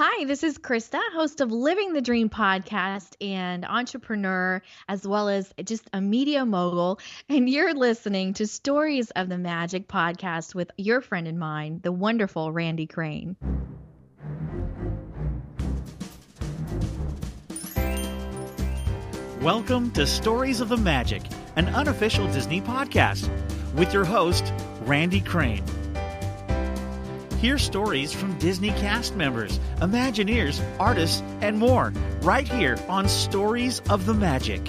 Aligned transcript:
Hi, 0.00 0.26
this 0.26 0.44
is 0.44 0.58
Krista, 0.58 1.00
host 1.12 1.40
of 1.40 1.50
Living 1.50 1.92
the 1.92 2.00
Dream 2.00 2.28
podcast 2.30 3.16
and 3.20 3.64
entrepreneur, 3.64 4.62
as 4.88 5.04
well 5.04 5.28
as 5.28 5.52
just 5.64 5.90
a 5.92 6.00
media 6.00 6.46
mogul. 6.46 7.00
And 7.28 7.50
you're 7.50 7.74
listening 7.74 8.34
to 8.34 8.46
Stories 8.46 9.10
of 9.10 9.28
the 9.28 9.38
Magic 9.38 9.88
podcast 9.88 10.54
with 10.54 10.70
your 10.76 11.00
friend 11.00 11.26
and 11.26 11.36
mine, 11.36 11.80
the 11.82 11.90
wonderful 11.90 12.52
Randy 12.52 12.86
Crane. 12.86 13.34
Welcome 19.42 19.90
to 19.94 20.06
Stories 20.06 20.60
of 20.60 20.68
the 20.68 20.76
Magic, 20.76 21.22
an 21.56 21.66
unofficial 21.70 22.30
Disney 22.30 22.60
podcast, 22.60 23.28
with 23.74 23.92
your 23.92 24.04
host, 24.04 24.52
Randy 24.82 25.20
Crane. 25.20 25.64
Hear 27.40 27.56
stories 27.56 28.12
from 28.12 28.36
Disney 28.38 28.70
cast 28.70 29.14
members, 29.14 29.60
Imagineers, 29.76 30.60
artists, 30.80 31.22
and 31.40 31.56
more 31.56 31.92
right 32.22 32.48
here 32.48 32.76
on 32.88 33.08
Stories 33.08 33.80
of 33.90 34.06
the 34.06 34.14
Magic. 34.14 34.68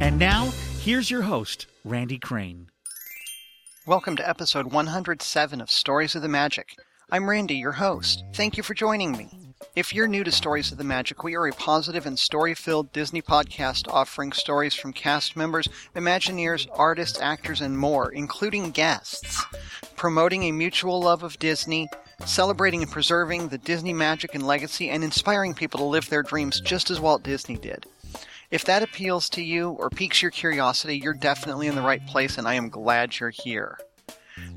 And 0.00 0.20
now, 0.20 0.52
here's 0.78 1.10
your 1.10 1.22
host, 1.22 1.66
Randy 1.84 2.18
Crane. 2.20 2.68
Welcome 3.88 4.14
to 4.18 4.28
episode 4.28 4.72
107 4.72 5.60
of 5.60 5.68
Stories 5.68 6.14
of 6.14 6.22
the 6.22 6.28
Magic. 6.28 6.76
I'm 7.10 7.28
Randy, 7.28 7.56
your 7.56 7.72
host. 7.72 8.22
Thank 8.34 8.56
you 8.56 8.62
for 8.62 8.74
joining 8.74 9.10
me. 9.10 9.43
If 9.76 9.92
you're 9.92 10.06
new 10.06 10.22
to 10.22 10.30
Stories 10.30 10.70
of 10.70 10.78
the 10.78 10.84
Magic, 10.84 11.24
we 11.24 11.34
are 11.34 11.48
a 11.48 11.52
positive 11.52 12.06
and 12.06 12.16
story 12.16 12.54
filled 12.54 12.92
Disney 12.92 13.20
podcast 13.20 13.92
offering 13.92 14.30
stories 14.30 14.72
from 14.72 14.92
cast 14.92 15.36
members, 15.36 15.68
Imagineers, 15.96 16.68
artists, 16.72 17.20
actors, 17.20 17.60
and 17.60 17.76
more, 17.76 18.12
including 18.12 18.70
guests, 18.70 19.44
promoting 19.96 20.44
a 20.44 20.52
mutual 20.52 21.00
love 21.00 21.24
of 21.24 21.40
Disney, 21.40 21.88
celebrating 22.24 22.82
and 22.82 22.92
preserving 22.92 23.48
the 23.48 23.58
Disney 23.58 23.92
magic 23.92 24.36
and 24.36 24.46
legacy, 24.46 24.90
and 24.90 25.02
inspiring 25.02 25.54
people 25.54 25.78
to 25.78 25.84
live 25.84 26.08
their 26.08 26.22
dreams 26.22 26.60
just 26.60 26.88
as 26.88 27.00
Walt 27.00 27.24
Disney 27.24 27.56
did. 27.56 27.84
If 28.52 28.64
that 28.66 28.84
appeals 28.84 29.28
to 29.30 29.42
you 29.42 29.70
or 29.70 29.90
piques 29.90 30.22
your 30.22 30.30
curiosity, 30.30 30.98
you're 30.98 31.14
definitely 31.14 31.66
in 31.66 31.74
the 31.74 31.82
right 31.82 32.06
place, 32.06 32.38
and 32.38 32.46
I 32.46 32.54
am 32.54 32.68
glad 32.68 33.18
you're 33.18 33.30
here. 33.30 33.76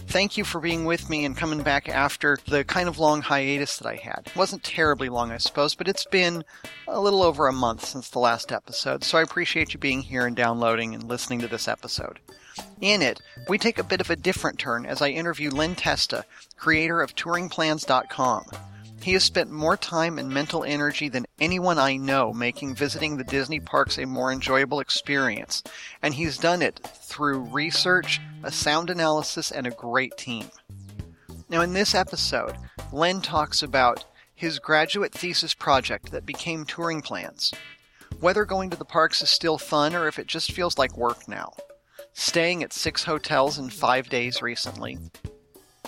Thank 0.08 0.38
you 0.38 0.44
for 0.44 0.60
being 0.60 0.86
with 0.86 1.10
me 1.10 1.26
and 1.26 1.36
coming 1.36 1.62
back 1.62 1.90
after 1.90 2.38
the 2.48 2.64
kind 2.64 2.88
of 2.88 2.98
long 2.98 3.22
hiatus 3.22 3.78
that 3.78 3.88
I 3.88 3.96
had. 3.96 4.24
It 4.26 4.36
wasn't 4.36 4.64
terribly 4.64 5.10
long, 5.10 5.32
I 5.32 5.38
suppose, 5.38 5.76
but 5.76 5.88
it's 5.88 6.06
been 6.06 6.44
a 6.88 7.00
little 7.00 7.22
over 7.22 7.48
a 7.48 7.54
month 7.54 7.86
since 7.86 8.10
the 8.10 8.20
last 8.20 8.52
episode, 8.52 9.04
so 9.04 9.18
I 9.18 9.22
appreciate 9.22 9.74
you 9.74 9.80
being 9.80 10.02
here 10.02 10.26
and 10.26 10.36
downloading 10.36 10.96
and 10.96 11.04
listening 11.04 11.40
to 11.42 11.48
this 11.48 11.68
episode. 11.68 12.20
In 12.82 13.02
it, 13.02 13.22
we 13.48 13.58
take 13.58 13.78
a 13.78 13.84
bit 13.84 14.02
of 14.02 14.10
a 14.10 14.16
different 14.16 14.58
turn 14.58 14.86
as 14.86 15.02
I 15.02 15.10
interview 15.10 15.52
Len 15.52 15.76
Testa, 15.76 16.26
creator 16.58 17.02
of 17.02 17.16
TouringPlans.com. 17.16 18.46
He 19.02 19.14
has 19.14 19.24
spent 19.24 19.52
more 19.52 19.78
time 19.78 20.20
and 20.20 20.30
mental 20.30 20.64
energy 20.64 21.08
than 21.08 21.28
anyone 21.40 21.80
I 21.80 21.96
know 21.98 22.34
making 22.34 22.76
visiting 22.76 23.16
the 23.18 23.24
Disney 23.24 23.60
parks 23.60 23.98
a 23.98 24.06
more 24.06 24.32
enjoyable 24.32 24.80
experience, 24.80 25.64
and 26.02 26.14
he's 26.14 26.38
done 26.38 26.62
it 26.62 26.80
through 26.80 27.40
research, 27.40 28.20
a 28.44 28.52
sound 28.52 28.90
analysis, 28.90 29.52
and 29.52 29.66
a 29.66 29.72
great 29.72 30.18
team. 30.18 30.50
Now, 31.50 31.62
in 31.62 31.74
this 31.74 31.96
episode, 31.96 32.56
Len 32.92 33.22
talks 33.22 33.64
about 33.64 34.04
his 34.36 34.60
graduate 34.60 35.14
thesis 35.14 35.54
project 35.54 36.12
that 36.12 36.26
became 36.26 36.66
Touring 36.66 37.02
Plans, 37.02 37.54
whether 38.20 38.46
going 38.46 38.70
to 38.70 38.78
the 38.78 38.86
parks 38.86 39.22
is 39.22 39.30
still 39.30 39.58
fun 39.58 39.96
or 39.96 40.08
if 40.08 40.20
it 40.20 40.28
just 40.28 40.52
feels 40.52 40.78
like 40.78 40.98
work 40.98 41.28
now, 41.28 41.54
staying 42.14 42.64
at 42.64 42.74
six 42.74 43.04
hotels 43.04 43.58
in 43.58 43.70
five 43.70 44.10
days 44.10 44.42
recently, 44.42 44.98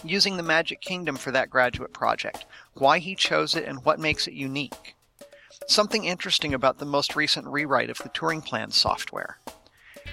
using 0.03 0.37
the 0.37 0.43
Magic 0.43 0.81
Kingdom 0.81 1.15
for 1.15 1.31
that 1.31 1.49
graduate 1.49 1.93
project, 1.93 2.45
why 2.73 2.99
he 2.99 3.15
chose 3.15 3.55
it, 3.55 3.65
and 3.65 3.83
what 3.83 3.99
makes 3.99 4.27
it 4.27 4.33
unique. 4.33 4.95
Something 5.67 6.05
interesting 6.05 6.53
about 6.53 6.77
the 6.77 6.85
most 6.85 7.15
recent 7.15 7.47
rewrite 7.47 7.89
of 7.89 7.97
the 7.99 8.09
Touring 8.09 8.41
Plans 8.41 8.75
software. 8.75 9.37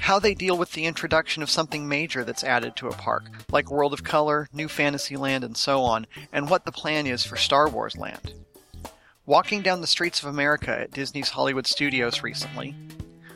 How 0.01 0.19
they 0.19 0.35
deal 0.35 0.57
with 0.57 0.73
the 0.73 0.85
introduction 0.85 1.43
of 1.43 1.51
something 1.51 1.89
major 1.89 2.23
that's 2.25 2.45
added 2.45 2.77
to 2.77 2.89
a 2.89 2.93
park, 2.93 3.25
like 3.51 3.71
World 3.71 3.93
of 3.93 4.05
Color, 4.05 4.49
New 4.53 4.69
Fantasyland, 4.69 5.43
and 5.43 5.57
so 5.57 5.83
on, 5.83 6.07
and 6.33 6.51
what 6.51 6.65
the 6.65 6.73
plan 6.73 7.07
is 7.07 7.25
for 7.25 7.37
Star 7.37 7.69
Wars 7.69 7.97
Land. 7.97 8.35
Walking 9.25 9.63
down 9.63 9.81
the 9.81 9.87
streets 9.87 10.21
of 10.21 10.29
America 10.29 10.71
at 10.71 10.93
Disney's 10.93 11.31
Hollywood 11.31 11.67
Studios 11.67 12.23
recently, 12.23 12.77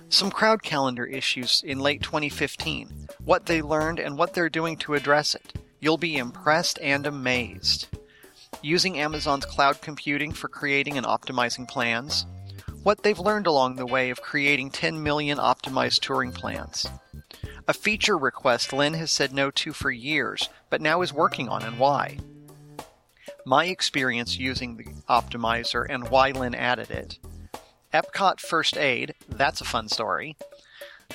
some 0.09 0.31
crowd 0.31 0.63
calendar 0.63 1.07
issues 1.07 1.63
in 1.65 1.79
late 1.79 2.03
2015, 2.03 3.09
what 3.25 3.47
they 3.47 3.63
learned 3.63 3.99
and 3.99 4.19
what 4.19 4.35
they're 4.35 4.49
doing 4.49 4.77
to 4.79 4.95
address 4.95 5.35
it. 5.35 5.55
You'll 5.81 5.97
be 5.97 6.19
impressed 6.19 6.79
and 6.83 7.07
amazed. 7.07 7.89
Using 8.63 8.99
Amazon's 8.99 9.47
cloud 9.47 9.81
computing 9.81 10.33
for 10.33 10.49
creating 10.49 10.99
and 10.99 11.07
optimizing 11.07 11.67
plans. 11.67 12.27
What 12.83 13.03
they've 13.03 13.19
learned 13.19 13.47
along 13.47 13.77
the 13.77 13.87
way 13.87 14.11
of 14.11 14.21
creating 14.21 14.71
10 14.71 15.03
million 15.03 15.39
optimized 15.39 16.01
touring 16.01 16.33
plans. 16.33 16.87
A 17.67 17.73
feature 17.73 18.19
request 18.19 18.73
Len 18.73 18.95
has 18.95 19.11
said 19.11 19.33
no 19.33 19.51
to 19.53 19.73
for 19.73 19.91
years, 19.91 20.51
but 20.69 20.83
now 20.83 21.01
is 21.01 21.13
working 21.13 21.49
on 21.49 21.63
and 21.63 21.79
why. 21.79 22.19
My 23.47 23.67
experience 23.67 24.39
using 24.39 24.77
the 24.77 24.85
optimizer 25.09 25.87
and 25.89 26.09
why 26.11 26.33
Len 26.33 26.55
added 26.55 26.91
it. 26.91 27.19
Epcot 27.95 28.39
First 28.39 28.77
Aid, 28.77 29.15
that's 29.29 29.61
a 29.61 29.65
fun 29.65 29.89
story 29.89 30.37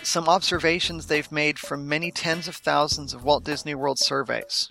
some 0.03 0.27
observations 0.27 1.07
they've 1.07 1.31
made 1.31 1.59
from 1.59 1.87
many 1.87 2.11
tens 2.11 2.47
of 2.47 2.55
thousands 2.55 3.13
of 3.13 3.23
Walt 3.23 3.43
Disney 3.43 3.75
World 3.75 3.99
surveys. 3.99 4.69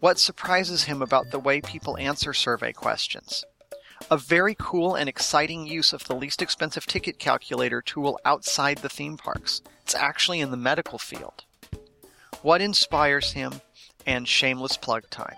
What 0.00 0.18
surprises 0.18 0.84
him 0.84 1.02
about 1.02 1.30
the 1.30 1.38
way 1.38 1.60
people 1.60 1.96
answer 1.98 2.32
survey 2.32 2.72
questions. 2.72 3.44
A 4.10 4.16
very 4.16 4.56
cool 4.58 4.94
and 4.94 5.08
exciting 5.08 5.66
use 5.66 5.92
of 5.92 6.04
the 6.04 6.14
least 6.14 6.42
expensive 6.42 6.86
ticket 6.86 7.18
calculator 7.18 7.82
tool 7.82 8.18
outside 8.24 8.78
the 8.78 8.88
theme 8.88 9.16
parks. 9.16 9.62
It's 9.82 9.94
actually 9.94 10.40
in 10.40 10.50
the 10.50 10.56
medical 10.56 10.98
field. 10.98 11.44
What 12.42 12.62
inspires 12.62 13.32
him, 13.32 13.60
and 14.06 14.26
shameless 14.26 14.76
plug 14.76 15.08
time. 15.10 15.36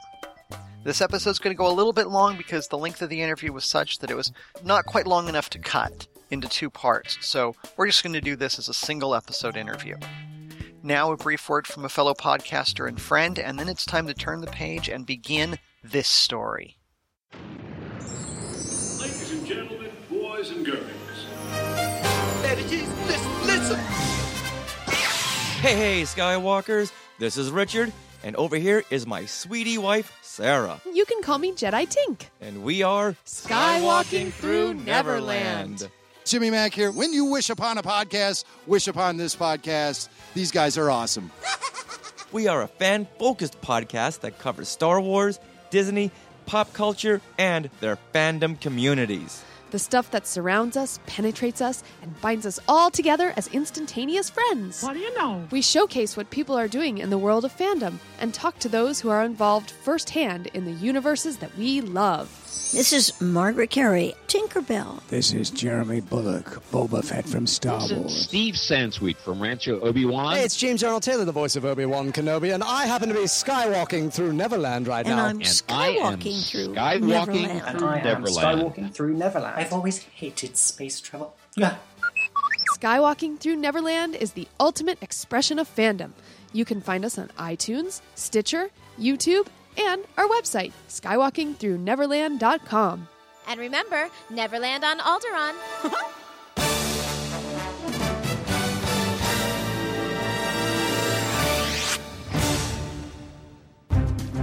This 0.84 1.00
episode's 1.00 1.38
going 1.38 1.54
to 1.54 1.58
go 1.58 1.70
a 1.70 1.74
little 1.74 1.92
bit 1.92 2.08
long 2.08 2.36
because 2.36 2.68
the 2.68 2.78
length 2.78 3.02
of 3.02 3.08
the 3.08 3.22
interview 3.22 3.52
was 3.52 3.64
such 3.64 3.98
that 3.98 4.10
it 4.10 4.16
was 4.16 4.32
not 4.64 4.86
quite 4.86 5.06
long 5.06 5.28
enough 5.28 5.50
to 5.50 5.58
cut 5.58 6.06
into 6.32 6.48
two 6.48 6.70
parts, 6.70 7.18
so 7.20 7.54
we're 7.76 7.86
just 7.86 8.02
going 8.02 8.14
to 8.14 8.20
do 8.20 8.34
this 8.34 8.58
as 8.58 8.68
a 8.68 8.74
single 8.74 9.14
episode 9.14 9.54
interview. 9.54 9.96
Now, 10.82 11.12
a 11.12 11.16
brief 11.16 11.46
word 11.48 11.66
from 11.66 11.84
a 11.84 11.90
fellow 11.90 12.14
podcaster 12.14 12.88
and 12.88 12.98
friend, 13.00 13.38
and 13.38 13.58
then 13.58 13.68
it's 13.68 13.84
time 13.84 14.06
to 14.06 14.14
turn 14.14 14.40
the 14.40 14.46
page 14.46 14.88
and 14.88 15.04
begin 15.04 15.58
this 15.84 16.08
story. 16.08 16.78
Ladies 18.00 19.32
and 19.32 19.46
gentlemen, 19.46 19.90
boys 20.10 20.50
and 20.50 20.64
girls. 20.64 20.80
Listen, 22.42 23.46
listen. 23.46 23.78
Hey, 25.60 25.76
hey, 25.76 26.02
Skywalkers, 26.02 26.92
this 27.18 27.36
is 27.36 27.50
Richard, 27.50 27.92
and 28.24 28.34
over 28.36 28.56
here 28.56 28.82
is 28.90 29.06
my 29.06 29.26
sweetie 29.26 29.78
wife, 29.78 30.18
Sarah. 30.22 30.80
You 30.92 31.04
can 31.04 31.22
call 31.22 31.38
me 31.38 31.52
Jedi 31.52 31.86
Tink. 31.86 32.22
And 32.40 32.64
we 32.64 32.82
are 32.82 33.16
Skywalking 33.26 34.32
through 34.32 34.74
Neverland. 34.74 35.88
Jimmy 36.24 36.50
Mack 36.50 36.72
here. 36.72 36.90
When 36.90 37.12
you 37.12 37.26
wish 37.26 37.50
upon 37.50 37.78
a 37.78 37.82
podcast, 37.82 38.44
wish 38.66 38.88
upon 38.88 39.16
this 39.16 39.34
podcast. 39.34 40.08
These 40.34 40.50
guys 40.50 40.78
are 40.78 40.90
awesome. 40.90 41.30
We 42.32 42.48
are 42.48 42.62
a 42.62 42.66
fan 42.66 43.06
focused 43.18 43.60
podcast 43.60 44.20
that 44.20 44.38
covers 44.38 44.66
Star 44.70 45.02
Wars, 45.02 45.38
Disney, 45.68 46.10
pop 46.46 46.72
culture, 46.72 47.20
and 47.36 47.68
their 47.80 47.98
fandom 48.14 48.58
communities. 48.58 49.44
The 49.70 49.78
stuff 49.78 50.10
that 50.12 50.26
surrounds 50.26 50.74
us, 50.74 50.98
penetrates 51.06 51.60
us, 51.60 51.84
and 52.00 52.18
binds 52.22 52.46
us 52.46 52.58
all 52.66 52.90
together 52.90 53.34
as 53.36 53.48
instantaneous 53.48 54.30
friends. 54.30 54.82
What 54.82 54.94
do 54.94 55.00
you 55.00 55.14
know? 55.14 55.46
We 55.50 55.60
showcase 55.60 56.16
what 56.16 56.30
people 56.30 56.58
are 56.58 56.68
doing 56.68 56.96
in 56.96 57.10
the 57.10 57.18
world 57.18 57.44
of 57.44 57.54
fandom 57.54 57.98
and 58.18 58.32
talk 58.32 58.58
to 58.60 58.68
those 58.70 59.00
who 59.00 59.10
are 59.10 59.24
involved 59.24 59.70
firsthand 59.70 60.46
in 60.54 60.64
the 60.64 60.72
universes 60.72 61.36
that 61.38 61.54
we 61.58 61.82
love. 61.82 62.41
This 62.52 62.92
is 62.92 63.18
Margaret 63.20 63.70
Kerry, 63.70 64.14
Tinkerbell. 64.28 65.00
This 65.08 65.32
is 65.32 65.48
Jeremy 65.50 66.00
Bulloch, 66.02 66.62
Boba 66.70 67.02
Fett 67.02 67.26
from 67.26 67.46
Star 67.46 67.80
This 67.80 67.90
is 67.92 67.96
Wars. 67.98 68.14
Steve 68.28 68.54
Sansweet 68.54 69.16
from 69.16 69.40
Rancho 69.40 69.80
Obi-Wan. 69.80 70.36
Hey, 70.36 70.42
it's 70.44 70.56
James 70.56 70.84
Arnold 70.84 71.02
Taylor, 71.02 71.24
the 71.24 71.32
voice 71.32 71.56
of 71.56 71.64
Obi-Wan 71.64 72.12
Kenobi, 72.12 72.52
and 72.52 72.62
I 72.62 72.84
happen 72.84 73.08
to 73.08 73.14
be 73.14 73.20
skywalking 73.22 74.12
through 74.12 74.34
Neverland 74.34 74.86
right 74.86 75.06
And 75.06 75.16
now. 75.16 75.24
I'm 75.24 75.40
skywalking 75.40 76.46
through 76.50 76.74
skywalking 76.74 77.00
Neverland. 77.06 77.78
through 77.78 77.88
I 77.88 77.96
am 77.98 78.02
Neverland. 78.04 78.26
skywalking 78.36 78.94
through 78.94 79.14
Neverland. 79.14 79.54
I've 79.58 79.72
always 79.72 79.98
hated 80.02 80.56
space 80.58 81.00
travel. 81.00 81.34
Yeah. 81.56 81.76
Skywalking 82.78 83.38
Through 83.38 83.56
Neverland 83.56 84.14
is 84.16 84.32
the 84.32 84.46
ultimate 84.60 84.98
expression 85.02 85.58
of 85.58 85.72
fandom. 85.74 86.10
You 86.52 86.64
can 86.66 86.80
find 86.82 87.04
us 87.04 87.16
on 87.16 87.28
iTunes, 87.38 88.00
Stitcher, 88.14 88.68
YouTube, 89.00 89.46
and 89.78 90.04
our 90.16 90.28
website, 90.28 90.72
skywalkingthroughneverland.com. 90.88 93.08
And 93.48 93.60
remember, 93.60 94.08
Neverland 94.30 94.84
on 94.84 95.00
Alderaan. 95.00 95.54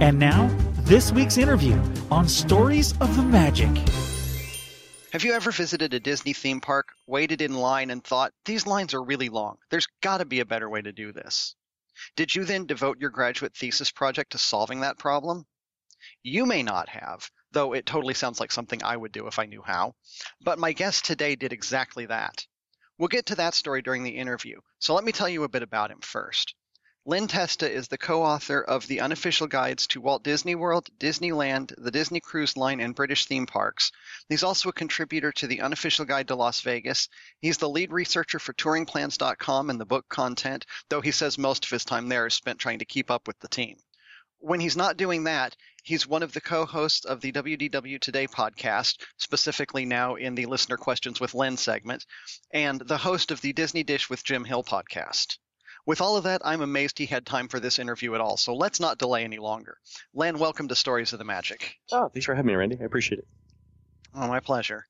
and 0.00 0.18
now, 0.18 0.54
this 0.80 1.12
week's 1.12 1.38
interview 1.38 1.80
on 2.10 2.28
Stories 2.28 2.92
of 3.00 3.16
the 3.16 3.22
Magic. 3.22 3.70
Have 5.12 5.24
you 5.24 5.32
ever 5.32 5.50
visited 5.50 5.92
a 5.92 6.00
Disney 6.00 6.32
theme 6.32 6.60
park, 6.60 6.90
waited 7.06 7.40
in 7.40 7.54
line, 7.54 7.90
and 7.90 8.04
thought, 8.04 8.32
these 8.44 8.66
lines 8.66 8.94
are 8.94 9.02
really 9.02 9.28
long? 9.28 9.56
There's 9.70 9.88
got 10.02 10.18
to 10.18 10.24
be 10.24 10.38
a 10.38 10.44
better 10.44 10.68
way 10.68 10.82
to 10.82 10.92
do 10.92 11.12
this. 11.12 11.56
Did 12.16 12.34
you 12.34 12.44
then 12.44 12.66
devote 12.66 13.00
your 13.00 13.10
graduate 13.10 13.56
thesis 13.56 13.90
project 13.90 14.32
to 14.32 14.38
solving 14.38 14.80
that 14.80 14.98
problem? 14.98 15.46
You 16.22 16.46
may 16.46 16.62
not 16.62 16.88
have, 16.88 17.30
though 17.52 17.74
it 17.74 17.84
totally 17.86 18.14
sounds 18.14 18.40
like 18.40 18.52
something 18.52 18.82
I 18.82 18.96
would 18.96 19.12
do 19.12 19.26
if 19.26 19.38
I 19.38 19.46
knew 19.46 19.62
how. 19.62 19.94
But 20.40 20.58
my 20.58 20.72
guest 20.72 21.04
today 21.04 21.36
did 21.36 21.52
exactly 21.52 22.06
that. 22.06 22.46
We'll 22.96 23.08
get 23.08 23.26
to 23.26 23.34
that 23.36 23.54
story 23.54 23.82
during 23.82 24.02
the 24.02 24.16
interview, 24.16 24.60
so 24.78 24.94
let 24.94 25.04
me 25.04 25.12
tell 25.12 25.28
you 25.28 25.44
a 25.44 25.48
bit 25.48 25.62
about 25.62 25.90
him 25.90 26.00
first. 26.00 26.54
Len 27.06 27.26
Testa 27.26 27.70
is 27.70 27.88
the 27.88 27.96
co-author 27.96 28.60
of 28.60 28.86
the 28.86 29.00
unofficial 29.00 29.46
guides 29.46 29.86
to 29.86 30.02
Walt 30.02 30.22
Disney 30.22 30.54
World, 30.54 30.90
Disneyland, 30.98 31.72
the 31.78 31.90
Disney 31.90 32.20
Cruise 32.20 32.58
Line, 32.58 32.78
and 32.78 32.94
British 32.94 33.24
theme 33.24 33.46
parks. 33.46 33.90
He's 34.28 34.42
also 34.42 34.68
a 34.68 34.74
contributor 34.74 35.32
to 35.32 35.46
the 35.46 35.62
unofficial 35.62 36.04
guide 36.04 36.28
to 36.28 36.34
Las 36.34 36.60
Vegas. 36.60 37.08
He's 37.40 37.56
the 37.56 37.70
lead 37.70 37.90
researcher 37.90 38.38
for 38.38 38.52
touringplans.com 38.52 39.70
and 39.70 39.80
the 39.80 39.86
book 39.86 40.10
content, 40.10 40.66
though 40.90 41.00
he 41.00 41.10
says 41.10 41.38
most 41.38 41.64
of 41.64 41.70
his 41.70 41.86
time 41.86 42.10
there 42.10 42.26
is 42.26 42.34
spent 42.34 42.58
trying 42.58 42.80
to 42.80 42.84
keep 42.84 43.10
up 43.10 43.26
with 43.26 43.38
the 43.40 43.48
team. 43.48 43.78
When 44.38 44.60
he's 44.60 44.76
not 44.76 44.98
doing 44.98 45.24
that, 45.24 45.56
he's 45.82 46.06
one 46.06 46.22
of 46.22 46.32
the 46.32 46.42
co-hosts 46.42 47.06
of 47.06 47.22
the 47.22 47.32
WDW 47.32 47.98
Today 47.98 48.26
podcast, 48.26 49.00
specifically 49.16 49.86
now 49.86 50.16
in 50.16 50.34
the 50.34 50.44
listener 50.44 50.76
questions 50.76 51.18
with 51.18 51.32
Len 51.32 51.56
segment, 51.56 52.04
and 52.50 52.78
the 52.78 52.98
host 52.98 53.30
of 53.30 53.40
the 53.40 53.54
Disney 53.54 53.84
Dish 53.84 54.10
with 54.10 54.22
Jim 54.22 54.44
Hill 54.44 54.64
podcast. 54.64 55.38
With 55.86 56.00
all 56.00 56.16
of 56.16 56.24
that, 56.24 56.42
I'm 56.44 56.60
amazed 56.60 56.98
he 56.98 57.06
had 57.06 57.26
time 57.26 57.48
for 57.48 57.60
this 57.60 57.78
interview 57.78 58.14
at 58.14 58.20
all. 58.20 58.36
So 58.36 58.54
let's 58.54 58.80
not 58.80 58.98
delay 58.98 59.24
any 59.24 59.38
longer. 59.38 59.78
Len, 60.14 60.38
welcome 60.38 60.68
to 60.68 60.74
Stories 60.74 61.12
of 61.12 61.18
the 61.18 61.24
Magic. 61.24 61.76
Oh, 61.90 62.08
thanks 62.08 62.26
for 62.26 62.34
having 62.34 62.48
me, 62.48 62.54
Randy. 62.54 62.78
I 62.80 62.84
appreciate 62.84 63.18
it. 63.18 63.28
Oh, 64.14 64.28
my 64.28 64.40
pleasure. 64.40 64.86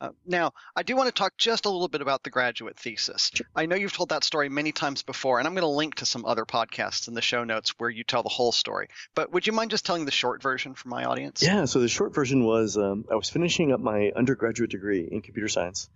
Uh, 0.00 0.10
now, 0.26 0.52
I 0.74 0.82
do 0.82 0.96
want 0.96 1.06
to 1.06 1.12
talk 1.12 1.36
just 1.38 1.64
a 1.64 1.70
little 1.70 1.86
bit 1.86 2.00
about 2.00 2.24
the 2.24 2.30
graduate 2.30 2.76
thesis. 2.76 3.30
Sure. 3.32 3.46
I 3.54 3.66
know 3.66 3.76
you've 3.76 3.92
told 3.92 4.08
that 4.08 4.24
story 4.24 4.48
many 4.48 4.72
times 4.72 5.04
before, 5.04 5.38
and 5.38 5.46
I'm 5.46 5.54
going 5.54 5.62
to 5.62 5.68
link 5.68 5.94
to 5.96 6.06
some 6.06 6.24
other 6.24 6.44
podcasts 6.44 7.06
in 7.06 7.14
the 7.14 7.22
show 7.22 7.44
notes 7.44 7.74
where 7.78 7.88
you 7.88 8.02
tell 8.02 8.24
the 8.24 8.28
whole 8.28 8.50
story. 8.50 8.88
But 9.14 9.32
would 9.32 9.46
you 9.46 9.52
mind 9.52 9.70
just 9.70 9.86
telling 9.86 10.04
the 10.04 10.10
short 10.10 10.42
version 10.42 10.74
for 10.74 10.88
my 10.88 11.04
audience? 11.04 11.40
Yeah, 11.40 11.66
so 11.66 11.78
the 11.78 11.88
short 11.88 12.12
version 12.16 12.44
was 12.44 12.76
um, 12.76 13.04
I 13.12 13.14
was 13.14 13.30
finishing 13.30 13.72
up 13.72 13.78
my 13.78 14.10
undergraduate 14.16 14.70
degree 14.70 15.08
in 15.08 15.22
computer 15.22 15.48
science, 15.48 15.88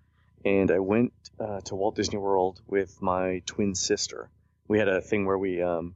and 0.46 0.70
I 0.70 0.78
went 0.78 1.12
uh, 1.38 1.60
to 1.62 1.75
Walt 1.75 1.96
Disney 1.96 2.19
World 2.19 2.62
with 2.66 3.02
my 3.02 3.43
twin 3.44 3.75
sister 3.75 4.31
we 4.69 4.78
had 4.78 4.88
a 4.88 5.00
thing 5.00 5.26
where 5.26 5.38
we 5.38 5.62
um, 5.62 5.94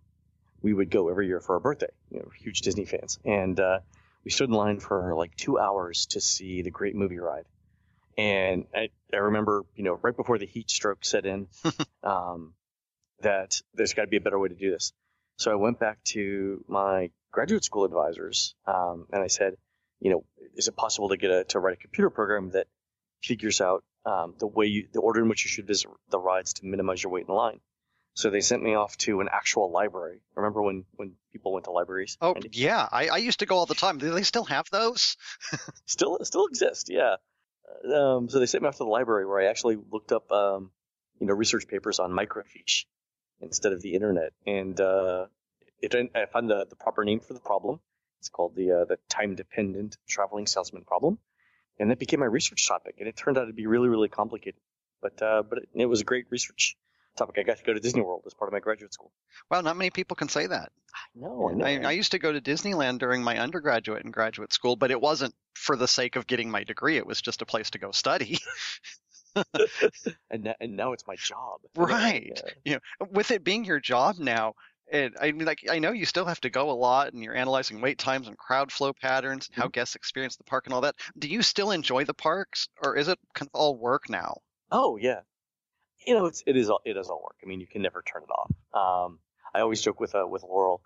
we 0.63 0.73
would 0.73 0.91
go 0.91 1.09
every 1.09 1.27
year 1.27 1.41
for 1.41 1.55
our 1.55 1.61
birthday. 1.61 1.91
You 2.11 2.21
know, 2.21 2.31
huge 2.39 2.61
Disney 2.61 2.85
fans, 2.85 3.19
and 3.25 3.59
uh, 3.59 3.81
we 4.25 4.31
stood 4.31 4.49
in 4.49 4.55
line 4.55 4.81
for 4.81 5.15
like 5.15 5.35
two 5.37 5.59
hours 5.59 6.07
to 6.07 6.21
see 6.21 6.63
the 6.63 6.71
Great 6.71 6.95
Movie 6.95 7.19
Ride. 7.19 7.47
And 8.19 8.67
I, 8.75 8.91
I 9.13 9.17
remember, 9.17 9.65
you 9.77 9.85
know, 9.85 9.99
right 10.03 10.15
before 10.15 10.37
the 10.37 10.47
heat 10.47 10.69
stroke 10.69 11.05
set 11.05 11.25
in, 11.25 11.47
um, 12.03 12.55
that 13.23 13.63
there's 13.75 13.95
got 13.95 14.03
to 14.03 14.09
be 14.09 14.19
a 14.19 14.21
better 14.21 14.39
way 14.39 14.49
to 14.49 14.55
do 14.55 14.71
this. 14.71 14.93
So 15.37 15.51
I 15.51 15.55
went 15.55 15.79
back 15.79 16.03
to 16.09 16.63
my 16.69 17.11
graduate 17.33 17.65
school 17.65 17.85
advisors, 17.85 18.55
um, 18.67 19.07
and 19.13 19.23
I 19.23 19.29
said, 19.29 19.55
you 20.01 20.11
know, 20.11 20.25
is 20.55 20.69
it 20.69 20.77
possible 20.77 21.09
to 21.11 21.17
get 21.17 21.31
a 21.31 21.45
to 21.45 21.59
write 21.59 21.75
a 21.75 21.81
computer 21.81 22.11
program 22.11 22.51
that 22.51 22.67
figures 23.23 23.61
out 23.61 23.85
um, 24.05 24.35
the 24.39 24.47
way 24.47 24.67
you, 24.67 24.89
the 24.93 25.01
order 25.01 25.21
in 25.21 25.29
which 25.29 25.45
you 25.45 25.49
should 25.49 25.67
visit 25.67 25.91
the 26.11 26.19
rides 26.19 26.55
to 26.55 26.67
minimize 26.67 27.03
your 27.03 27.13
wait 27.13 27.27
in 27.29 27.35
line? 27.35 27.61
So 28.15 28.29
they 28.29 28.41
sent 28.41 28.63
me 28.63 28.75
off 28.75 28.97
to 28.99 29.21
an 29.21 29.29
actual 29.33 29.71
library. 29.71 30.21
Remember 30.35 30.63
when, 30.63 30.85
when 30.97 31.13
people 31.33 31.53
went 31.53 31.65
to 31.65 31.71
libraries? 31.71 32.19
Oh, 32.21 32.35
yeah. 32.53 32.87
I, 32.91 33.09
I 33.09 33.17
used 33.19 33.39
to 33.41 33.47
go 33.47 33.57
all 33.57 33.67
the 33.67 33.75
time. 33.75 33.99
Do 33.99 34.11
they 34.11 34.25
still 34.25 34.45
have 34.45 34.69
those? 34.71 35.17
still 35.87 36.19
still 36.23 36.47
exist, 36.47 36.89
yeah. 36.91 37.17
Um, 37.85 38.29
so 38.29 38.41
they 38.41 38.47
sent 38.47 38.63
me 38.63 38.69
off 38.69 38.77
to 38.77 38.85
the 38.85 38.91
library 38.91 39.27
where 39.27 39.41
I 39.41 39.47
actually 39.47 39.77
looked 39.91 40.13
up, 40.13 40.31
um, 40.33 40.71
you 41.21 41.27
know, 41.29 41.35
research 41.35 41.69
papers 41.69 41.99
on 41.99 42.11
microfiche 42.11 42.85
instead 43.41 43.73
of 43.73 43.81
the 43.81 43.95
internet. 43.95 44.33
And 44.47 44.79
uh, 44.81 45.27
it, 45.81 45.95
I 46.15 46.27
found 46.27 46.51
the, 46.51 46.67
the 46.69 46.77
proper 46.77 47.05
name 47.05 47.21
for 47.21 47.33
the 47.33 47.41
problem. 47.41 47.81
It's 48.19 48.29
called 48.29 48.55
the 48.55 48.73
uh, 48.73 48.85
the 48.85 48.99
time 49.09 49.35
dependent 49.35 49.97
traveling 50.07 50.47
salesman 50.47 50.85
problem, 50.85 51.19
and 51.81 51.91
that 51.91 51.99
became 51.99 52.21
my 52.21 52.27
research 52.27 52.69
topic. 52.69 52.97
And 52.99 53.09
it 53.09 53.17
turned 53.17 53.39
out 53.39 53.47
to 53.47 53.53
be 53.53 53.67
really 53.67 53.89
really 53.89 54.09
complicated, 54.09 54.61
but 55.03 55.21
uh, 55.21 55.43
but 55.43 55.59
it, 55.59 55.69
it 55.75 55.87
was 55.87 56.03
a 56.03 56.05
great 56.05 56.27
research 56.31 56.77
topic. 57.17 57.37
I 57.39 57.43
got 57.43 57.59
to 57.59 57.65
go 57.65 57.73
to 57.73 57.81
Disney 57.81 58.03
World 58.03 58.23
as 58.27 58.35
part 58.35 58.49
of 58.49 58.53
my 58.53 58.61
graduate 58.61 58.95
school. 58.95 59.13
Wow, 59.51 59.63
not 59.63 59.77
many 59.77 59.91
people 59.91 60.15
can 60.15 60.29
say 60.29 60.47
that. 60.47 60.71
No, 61.15 61.51
I, 61.63 61.79
I, 61.79 61.93
used 61.93 62.13
to 62.13 62.19
go 62.19 62.33
to 62.33 62.41
Disneyland 62.41 62.99
during 62.99 63.23
my 63.23 63.39
undergraduate 63.39 64.05
and 64.05 64.13
graduate 64.13 64.53
school, 64.53 64.77
but 64.77 64.91
it 64.91 65.01
wasn't 65.01 65.35
for 65.55 65.77
the 65.77 65.87
sake 65.87 66.17
of 66.17 66.27
getting 66.27 66.51
my 66.51 66.65
degree. 66.65 66.97
It 66.97 67.07
was 67.07 67.21
just 67.21 67.43
a 67.43 67.47
place 67.47 67.71
to 67.71 67.79
go 67.79 67.93
study. 67.93 68.39
and, 70.31 70.55
and 70.61 70.77
now 70.77 70.93
it's 70.93 71.07
my 71.07 71.17
job. 71.17 71.61
Right. 71.77 72.41
Yeah. 72.45 72.53
You 72.65 72.73
know, 72.75 73.09
with 73.13 73.31
it 73.31 73.45
being 73.45 73.65
your 73.65 73.81
job 73.81 74.19
now, 74.19 74.55
it, 74.91 75.15
I 75.21 75.33
mean, 75.33 75.47
like 75.47 75.65
I 75.71 75.79
know 75.79 75.93
you 75.93 76.07
still 76.07 76.27
have 76.27 76.41
to 76.41 76.51
go 76.51 76.71
a 76.71 76.73
lot, 76.73 77.13
and 77.13 77.23
you're 77.23 77.35
analyzing 77.35 77.81
wait 77.81 77.99
times 77.99 78.29
and 78.29 78.37
crowd 78.37 78.73
flow 78.73 78.93
patterns, 78.93 79.49
and 79.49 79.57
how 79.57 79.65
mm-hmm. 79.65 79.71
guests 79.71 79.97
experience 79.97 80.37
the 80.37 80.45
park 80.45 80.67
and 80.67 80.75
all 80.75 80.83
that. 80.83 80.97
Do 81.19 81.29
you 81.29 81.43
still 81.43 81.71
enjoy 81.71 82.05
the 82.05 82.15
parks, 82.15 82.69
or 82.83 82.97
is 82.97 83.09
it 83.09 83.19
kind 83.35 83.49
of 83.53 83.59
all 83.59 83.77
work 83.77 84.09
now? 84.09 84.39
Oh 84.71 84.97
yeah, 84.97 85.21
you 86.07 86.15
know, 86.15 86.27
it's, 86.27 86.43
it 86.47 86.57
is 86.57 86.71
all, 86.71 86.81
it 86.85 86.95
does 86.95 87.09
all 87.09 87.23
work. 87.23 87.37
I 87.43 87.47
mean, 87.47 87.61
you 87.61 87.67
can 87.67 87.83
never 87.83 88.03
turn 88.03 88.23
it 88.23 88.31
off. 88.31 89.07
Um, 89.07 89.19
I 89.55 89.61
always 89.61 89.81
joke 89.81 90.01
with, 90.01 90.15
uh, 90.15 90.27
with 90.27 90.43
Laurel, 90.43 90.83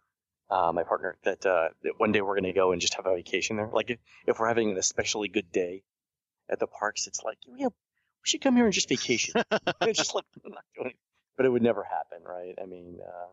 uh, 0.51 0.73
my 0.73 0.83
partner, 0.83 1.17
that, 1.25 1.45
uh, 1.47 1.69
that 1.83 1.93
one 1.99 2.13
day 2.13 2.21
we're 2.21 2.35
going 2.35 2.45
to 2.45 2.53
go 2.53 2.73
and 2.73 2.81
just 2.81 2.95
have 2.95 3.07
a 3.07 3.15
vacation 3.15 3.57
there. 3.57 3.71
Like 3.73 3.91
if, 3.91 3.99
if 4.27 4.39
we're 4.39 4.49
having 4.49 4.71
an 4.71 4.77
especially 4.77 5.29
good 5.29 5.53
day 5.53 5.83
at 6.51 6.59
the 6.59 6.67
parks, 6.67 7.07
it's 7.07 7.23
like, 7.23 7.39
yeah, 7.47 7.67
we 7.67 8.25
should 8.25 8.41
come 8.41 8.57
here 8.57 8.65
and 8.65 8.75
just 8.75 8.89
vacation. 8.89 9.43
it's 9.83 9.99
just 9.99 10.15
like, 10.15 10.25
not 10.45 10.65
doing 10.77 10.91
it. 10.91 10.97
But 11.37 11.47
it 11.47 11.49
would 11.49 11.63
never 11.63 11.83
happen, 11.83 12.19
right? 12.25 12.55
I 12.63 12.67
mean, 12.67 12.99
uh, 13.05 13.27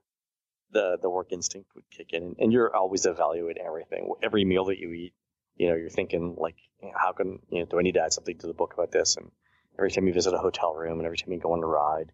the, 0.72 0.98
the 1.02 1.10
work 1.10 1.32
instinct 1.32 1.70
would 1.76 1.90
kick 1.90 2.14
in 2.14 2.36
and, 2.40 2.54
you're 2.54 2.76
always 2.76 3.06
evaluating 3.06 3.64
everything. 3.66 4.10
Every 4.24 4.46
meal 4.46 4.66
that 4.66 4.80
you 4.80 4.92
eat, 4.92 5.14
you 5.58 5.70
know, 5.70 5.76
you're 5.76 5.90
thinking 5.90 6.36
like, 6.38 6.56
how 6.96 7.12
can, 7.12 7.40
you 7.50 7.60
know, 7.60 7.66
do 7.66 7.80
I 7.80 7.82
need 7.82 7.94
to 7.94 8.04
add 8.04 8.14
something 8.14 8.38
to 8.40 8.48
the 8.48 8.54
book 8.54 8.74
about 8.74 8.92
this? 8.92 9.18
And, 9.18 9.32
every 9.78 9.92
time 9.92 10.08
you 10.08 10.14
visit 10.14 10.34
a 10.34 10.38
hotel 10.38 10.74
room 10.74 11.00
and 11.00 11.06
every 11.06 11.18
time 11.18 11.32
you 11.32 11.40
go 11.40 11.54
on 11.54 11.64
a 11.64 11.68
ride. 11.68 12.12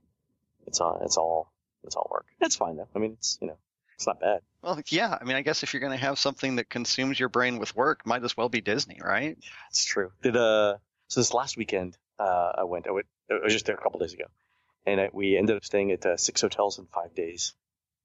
It's 0.65 0.81
all 0.81 1.00
it's 1.04 1.18
all 1.18 1.51
it's 1.83 1.95
all 1.95 2.07
work. 2.12 2.25
It's 2.42 2.56
fine 2.56 2.77
though. 2.77 2.88
I 2.95 3.00
mean, 3.00 3.13
it's 3.13 3.38
you 3.42 3.48
know, 3.48 3.57
it's 3.95 4.07
not 4.07 4.19
bad. 4.19 4.41
Well, 4.62 4.79
yeah. 4.88 5.17
I 5.20 5.24
mean, 5.24 5.36
I 5.36 5.41
guess 5.41 5.63
if 5.63 5.74
you're 5.74 5.81
going 5.81 5.98
to 5.98 6.05
have 6.05 6.20
something 6.20 6.58
that 6.58 6.70
consumes 6.70 7.20
your 7.20 7.29
brain 7.29 7.58
with 7.58 7.75
work, 7.75 8.05
might 8.05 8.24
as 8.24 8.36
well 8.36 8.50
be 8.50 8.62
Disney, 8.62 9.00
right? 9.03 9.38
Yeah, 9.39 9.50
it's 9.70 9.86
true. 9.86 10.12
Did 10.22 10.36
uh, 10.36 10.77
so 11.08 11.20
this 11.20 11.34
last 11.34 11.58
weekend, 11.58 11.98
uh, 12.20 12.51
I 12.58 12.63
went. 12.63 12.88
I 12.88 12.91
went. 12.91 13.08
I 13.31 13.39
was 13.43 13.53
just 13.53 13.65
there 13.65 13.75
a 13.75 13.81
couple 13.81 14.00
days 14.00 14.13
ago, 14.13 14.25
and 14.86 15.00
I, 15.00 15.10
we 15.12 15.38
ended 15.38 15.58
up 15.58 15.65
staying 15.65 15.91
at 15.91 16.05
uh, 16.05 16.17
six 16.17 16.41
hotels 16.41 16.79
in 16.79 16.88
five 16.88 17.15
days 17.15 17.53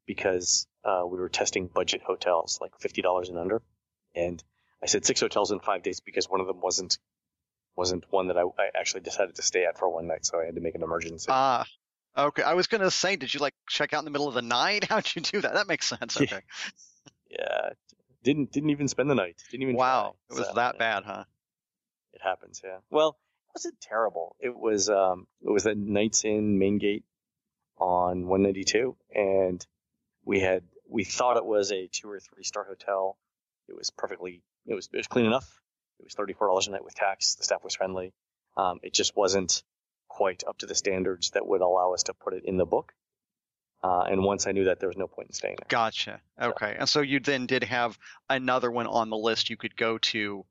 because 0.06 0.66
uh, 0.84 1.02
we 1.06 1.18
were 1.18 1.28
testing 1.28 1.68
budget 1.68 2.02
hotels, 2.02 2.58
like 2.60 2.72
fifty 2.80 3.02
dollars 3.02 3.28
and 3.28 3.38
under. 3.38 3.62
And 4.14 4.42
I 4.82 4.86
said 4.86 5.04
six 5.04 5.20
hotels 5.20 5.50
in 5.50 5.60
five 5.60 5.82
days 5.82 6.00
because 6.00 6.28
one 6.28 6.40
of 6.40 6.46
them 6.46 6.60
wasn't 6.60 6.98
wasn't 7.76 8.04
one 8.10 8.28
that 8.28 8.36
I, 8.36 8.42
I, 8.42 8.68
actually 8.78 9.00
decided 9.00 9.36
to 9.36 9.42
stay 9.42 9.64
at 9.64 9.78
for 9.78 9.88
one 9.88 10.06
night, 10.06 10.26
so 10.26 10.38
I 10.40 10.44
had 10.44 10.56
to 10.56 10.60
make 10.60 10.74
an 10.74 10.82
emergency. 10.82 11.26
Ah, 11.30 11.64
okay. 12.16 12.42
I 12.42 12.54
was 12.54 12.66
gonna 12.66 12.90
say, 12.90 13.16
did 13.16 13.32
you 13.32 13.40
like 13.40 13.54
check 13.68 13.94
out 13.94 14.00
in 14.00 14.04
the 14.04 14.10
middle 14.10 14.28
of 14.28 14.34
the 14.34 14.42
night? 14.42 14.84
How'd 14.88 15.10
you 15.14 15.22
do 15.22 15.40
that? 15.40 15.54
That 15.54 15.68
makes 15.68 15.86
sense. 15.86 16.20
Okay. 16.20 16.40
yeah, 17.30 17.70
didn't 18.22 18.52
didn't 18.52 18.70
even 18.70 18.88
spend 18.88 19.10
the 19.10 19.14
night. 19.14 19.42
Didn't 19.50 19.62
even. 19.62 19.76
Wow, 19.76 20.16
try, 20.28 20.36
it 20.36 20.38
was 20.38 20.48
so, 20.48 20.54
that 20.54 20.78
bad, 20.78 21.04
huh? 21.04 21.24
It 22.12 22.20
happens, 22.22 22.60
yeah. 22.62 22.78
Well, 22.90 23.16
it 23.48 23.58
wasn't 23.58 23.80
terrible. 23.80 24.36
It 24.40 24.56
was 24.56 24.90
um, 24.90 25.26
it 25.42 25.50
was 25.50 25.66
at 25.66 25.76
Knights 25.76 26.24
Inn 26.24 26.58
Main 26.58 26.78
Gate 26.78 27.04
on 27.78 28.26
192, 28.26 28.96
and 29.14 29.66
we 30.24 30.40
had 30.40 30.62
we 30.88 31.04
thought 31.04 31.36
it 31.36 31.44
was 31.44 31.72
a 31.72 31.88
two 31.88 32.10
or 32.10 32.20
three 32.20 32.44
star 32.44 32.64
hotel. 32.64 33.16
It 33.68 33.76
was 33.76 33.90
perfectly. 33.90 34.42
It 34.66 34.74
was 34.74 34.88
it 34.92 34.96
was 34.96 35.06
clean 35.06 35.26
enough 35.26 35.62
it 36.02 36.04
was 36.04 36.36
$34 36.36 36.66
a 36.66 36.70
night 36.70 36.84
with 36.84 36.94
tax. 36.94 37.36
The 37.36 37.44
staff 37.44 37.62
was 37.62 37.74
friendly. 37.74 38.12
Um, 38.56 38.80
it 38.82 38.92
just 38.92 39.16
wasn't 39.16 39.62
quite 40.08 40.42
up 40.46 40.58
to 40.58 40.66
the 40.66 40.74
standards 40.74 41.30
that 41.30 41.46
would 41.46 41.60
allow 41.60 41.94
us 41.94 42.04
to 42.04 42.14
put 42.14 42.34
it 42.34 42.44
in 42.44 42.56
the 42.56 42.66
book. 42.66 42.92
Uh, 43.82 44.02
and 44.02 44.22
once 44.22 44.46
I 44.46 44.52
knew 44.52 44.64
that, 44.64 44.78
there 44.78 44.88
was 44.88 44.96
no 44.96 45.06
point 45.06 45.28
in 45.28 45.34
staying 45.34 45.56
there. 45.58 45.66
Gotcha. 45.68 46.20
Okay. 46.40 46.76
And 46.78 46.88
so 46.88 47.00
you 47.00 47.18
then 47.18 47.46
did 47.46 47.64
have 47.64 47.98
another 48.28 48.70
one 48.70 48.86
on 48.86 49.10
the 49.10 49.16
list 49.16 49.50
you 49.50 49.56
could 49.56 49.76
go 49.76 49.98
to 49.98 50.44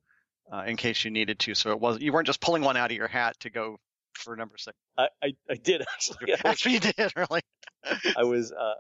uh, 0.52 0.64
in 0.68 0.76
case 0.76 1.06
you 1.06 1.12
needed 1.12 1.40
to. 1.40 1.56
So 1.56 1.72
it 1.72 1.80
was 1.80 2.02
you 2.02 2.12
weren't 2.12 2.28
just 2.28 2.42
pulling 2.42 2.62
one 2.62 2.76
out 2.76 2.92
of 2.92 2.98
your 2.98 3.08
hat 3.08 3.40
to 3.42 3.50
go 3.50 3.80
for 4.16 4.36
number 4.36 4.58
six. 4.58 4.76
I, 4.98 5.08
I, 5.24 5.34
I 5.50 5.56
did 5.56 5.82
actually. 5.94 6.34
actually, 6.44 6.74
you 6.74 6.80
did 6.82 7.14
really. 7.16 7.42
I 8.18 8.24
was 8.24 8.52
uh, 8.52 8.74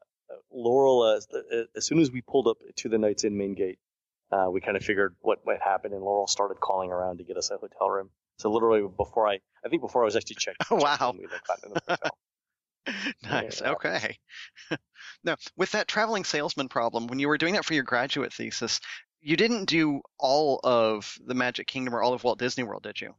Laurel. 0.54 1.02
Uh, 1.02 1.64
as 1.76 1.86
soon 1.86 2.00
as 2.00 2.12
we 2.12 2.22
pulled 2.22 2.48
up 2.48 2.58
to 2.78 2.90
the 2.90 2.98
Knights 2.98 3.24
Inn 3.24 3.38
main 3.38 3.54
gate, 3.54 3.80
uh, 4.32 4.48
we 4.52 4.62
kind 4.62 4.78
of 4.78 4.84
figured 4.84 5.16
what 5.22 5.46
might 5.46 5.62
happen, 5.62 5.94
and 5.94 6.02
Laurel 6.02 6.28
started 6.28 6.60
calling 6.60 6.92
around 6.92 7.18
to 7.18 7.24
get 7.24 7.38
us 7.38 7.52
a 7.52 7.58
hotel 7.58 7.90
room. 7.90 8.10
So 8.38 8.52
literally 8.52 8.88
before 8.88 9.28
I, 9.28 9.40
I 9.64 9.70
think 9.70 9.82
before 9.82 10.02
I 10.02 10.06
was 10.06 10.16
actually 10.16 10.38
checked. 10.38 10.64
wow. 10.72 11.14
We 11.18 11.28
got 11.48 11.64
in 11.64 11.74
the 11.74 11.82
hotel. 11.88 12.18
nice. 13.24 13.62
Yeah. 13.62 13.72
Okay. 13.72 14.18
now, 15.24 15.36
with 15.56 15.72
that 15.74 15.88
traveling 15.88 16.24
salesman 16.24 16.70
problem, 16.70 17.08
when 17.08 17.20
you 17.20 17.28
were 17.28 17.38
doing 17.38 17.54
that 17.54 17.66
for 17.66 17.74
your 17.74 17.84
graduate 17.84 18.34
thesis, 18.34 18.80
you 19.22 19.38
didn't 19.38 19.66
do 19.66 20.02
all 20.18 20.60
of 20.64 21.18
the 21.24 21.36
Magic 21.36 21.68
Kingdom 21.68 21.94
or 21.94 22.02
all 22.02 22.14
of 22.14 22.24
Walt 22.24 22.40
Disney 22.40 22.64
World, 22.64 22.84
did 22.84 23.00
you? 23.00 23.14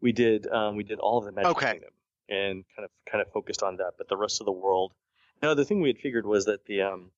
We 0.00 0.12
did. 0.12 0.46
Um, 0.46 0.76
we 0.76 0.84
did 0.84 1.00
all 1.00 1.18
of 1.18 1.24
the 1.24 1.32
Magic 1.32 1.50
okay. 1.50 1.72
Kingdom 1.72 1.90
and 2.30 2.64
kind 2.76 2.84
of 2.84 2.90
kind 3.10 3.20
of 3.20 3.32
focused 3.32 3.62
on 3.62 3.76
that. 3.76 3.92
But 3.98 4.08
the 4.08 4.16
rest 4.16 4.40
of 4.40 4.46
the 4.46 4.52
world. 4.52 4.92
Now, 5.42 5.54
the 5.54 5.64
thing 5.64 5.80
we 5.80 5.88
had 5.88 5.98
figured 5.98 6.26
was 6.26 6.46
that 6.46 6.66
the 6.66 6.82
um, 6.82 7.10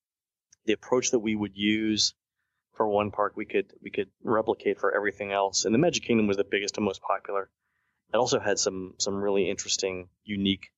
the 0.64 0.72
approach 0.72 1.10
that 1.10 1.18
we 1.18 1.34
would 1.34 1.56
use 1.56 2.14
for 2.74 2.86
one 2.86 3.10
park, 3.10 3.36
we 3.36 3.44
could 3.44 3.72
we 3.82 3.90
could 3.90 4.08
replicate 4.22 4.78
for 4.78 4.94
everything 4.94 5.32
else. 5.32 5.64
And 5.64 5.74
the 5.74 5.78
Magic 5.78 6.04
Kingdom 6.04 6.26
was 6.26 6.36
the 6.36 6.44
biggest 6.44 6.76
and 6.76 6.84
most 6.84 7.02
popular. 7.02 7.50
It 8.12 8.16
also 8.16 8.38
had 8.38 8.58
some 8.58 8.94
some 8.98 9.16
really 9.16 9.50
interesting, 9.50 10.08
unique 10.24 10.70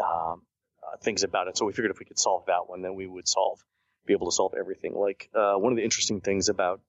um, 0.00 0.42
uh, 0.82 0.96
things 1.02 1.22
about 1.22 1.48
it. 1.48 1.56
So 1.56 1.66
we 1.66 1.72
figured 1.72 1.92
if 1.92 1.98
we 1.98 2.06
could 2.06 2.18
solve 2.18 2.46
that 2.46 2.68
one, 2.68 2.82
then 2.82 2.94
we 2.94 3.06
would 3.06 3.28
solve 3.28 3.60
be 4.04 4.14
able 4.14 4.30
to 4.30 4.34
solve 4.34 4.54
everything. 4.58 4.94
Like 4.94 5.28
uh, 5.34 5.54
one 5.54 5.72
of 5.72 5.76
the 5.76 5.84
interesting 5.84 6.20
things 6.20 6.48
about 6.48 6.80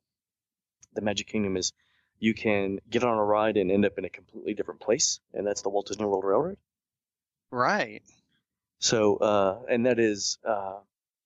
the 0.94 1.02
Magic 1.02 1.28
Kingdom 1.28 1.58
is 1.58 1.74
you 2.20 2.34
can 2.34 2.80
get 2.90 3.04
on 3.04 3.18
a 3.18 3.24
ride 3.24 3.58
and 3.58 3.70
end 3.72 3.86
up 3.86 3.98
in 3.98 4.06
a 4.06 4.10
completely 4.10 4.54
different 4.54 4.80
place, 4.80 5.20
and 5.34 5.46
that's 5.46 5.62
the 5.62 5.70
Walt 5.70 5.88
Disney 5.88 6.06
World 6.06 6.24
Railroad. 6.24 6.58
Right. 7.52 8.02
So, 8.84 9.16
uh, 9.16 9.60
and 9.70 9.86
that 9.86 9.98
is 9.98 10.38
uh, 10.46 10.80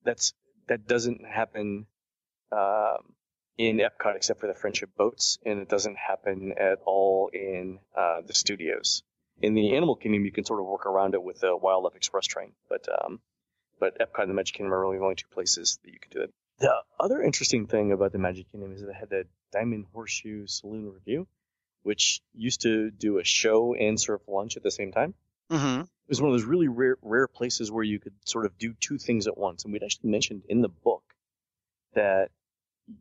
that's 0.03 0.33
that 0.67 0.87
doesn't 0.87 1.25
happen 1.25 1.87
um, 2.51 3.15
in 3.57 3.79
Epcot 3.79 4.15
except 4.15 4.41
for 4.41 4.45
the 4.45 4.53
Friendship 4.53 4.91
boats, 4.95 5.39
and 5.43 5.59
it 5.59 5.67
doesn't 5.67 5.97
happen 5.97 6.53
at 6.55 6.77
all 6.85 7.31
in 7.33 7.79
uh, 7.97 8.21
the 8.27 8.35
studios. 8.35 9.01
In 9.41 9.55
the 9.55 9.75
Animal 9.75 9.95
Kingdom, 9.95 10.23
you 10.23 10.31
can 10.31 10.45
sort 10.45 10.59
of 10.59 10.67
work 10.67 10.85
around 10.85 11.15
it 11.15 11.23
with 11.23 11.39
the 11.39 11.57
Wildlife 11.57 11.95
Express 11.95 12.27
train, 12.27 12.51
but 12.69 12.87
um, 13.01 13.21
but 13.79 13.97
Epcot 13.97 14.21
and 14.21 14.29
the 14.29 14.35
Magic 14.35 14.55
Kingdom 14.55 14.75
are 14.75 14.81
really 14.81 14.99
the 14.99 15.03
only 15.03 15.15
two 15.15 15.27
places 15.31 15.79
that 15.83 15.91
you 15.91 15.99
can 15.99 16.11
do 16.11 16.21
it. 16.21 16.33
The 16.59 16.75
other 16.99 17.23
interesting 17.23 17.65
thing 17.65 17.91
about 17.91 18.11
the 18.11 18.19
Magic 18.19 18.51
Kingdom 18.51 18.71
is 18.71 18.81
that 18.81 18.89
it 18.89 18.95
had 18.95 19.09
the 19.09 19.23
Diamond 19.51 19.85
Horseshoe 19.93 20.45
Saloon 20.45 20.91
Revue, 20.93 21.25
which 21.81 22.21
used 22.35 22.61
to 22.61 22.91
do 22.91 23.17
a 23.17 23.23
show 23.23 23.73
and 23.73 23.99
serve 23.99 24.21
lunch 24.27 24.57
at 24.57 24.61
the 24.63 24.69
same 24.69 24.91
time. 24.91 25.15
Mm-hmm. 25.49 25.85
It 26.07 26.11
was 26.11 26.21
one 26.21 26.31
of 26.31 26.33
those 26.33 26.45
really 26.45 26.69
rare, 26.69 26.97
rare 27.01 27.27
places 27.27 27.69
where 27.69 27.83
you 27.83 27.99
could 27.99 28.13
sort 28.25 28.45
of 28.45 28.57
do 28.57 28.73
two 28.79 28.97
things 28.97 29.27
at 29.27 29.37
once. 29.37 29.63
And 29.65 29.73
we'd 29.73 29.83
actually 29.83 30.09
mentioned 30.09 30.43
in 30.47 30.61
the 30.61 30.69
book 30.69 31.03
that 31.95 32.31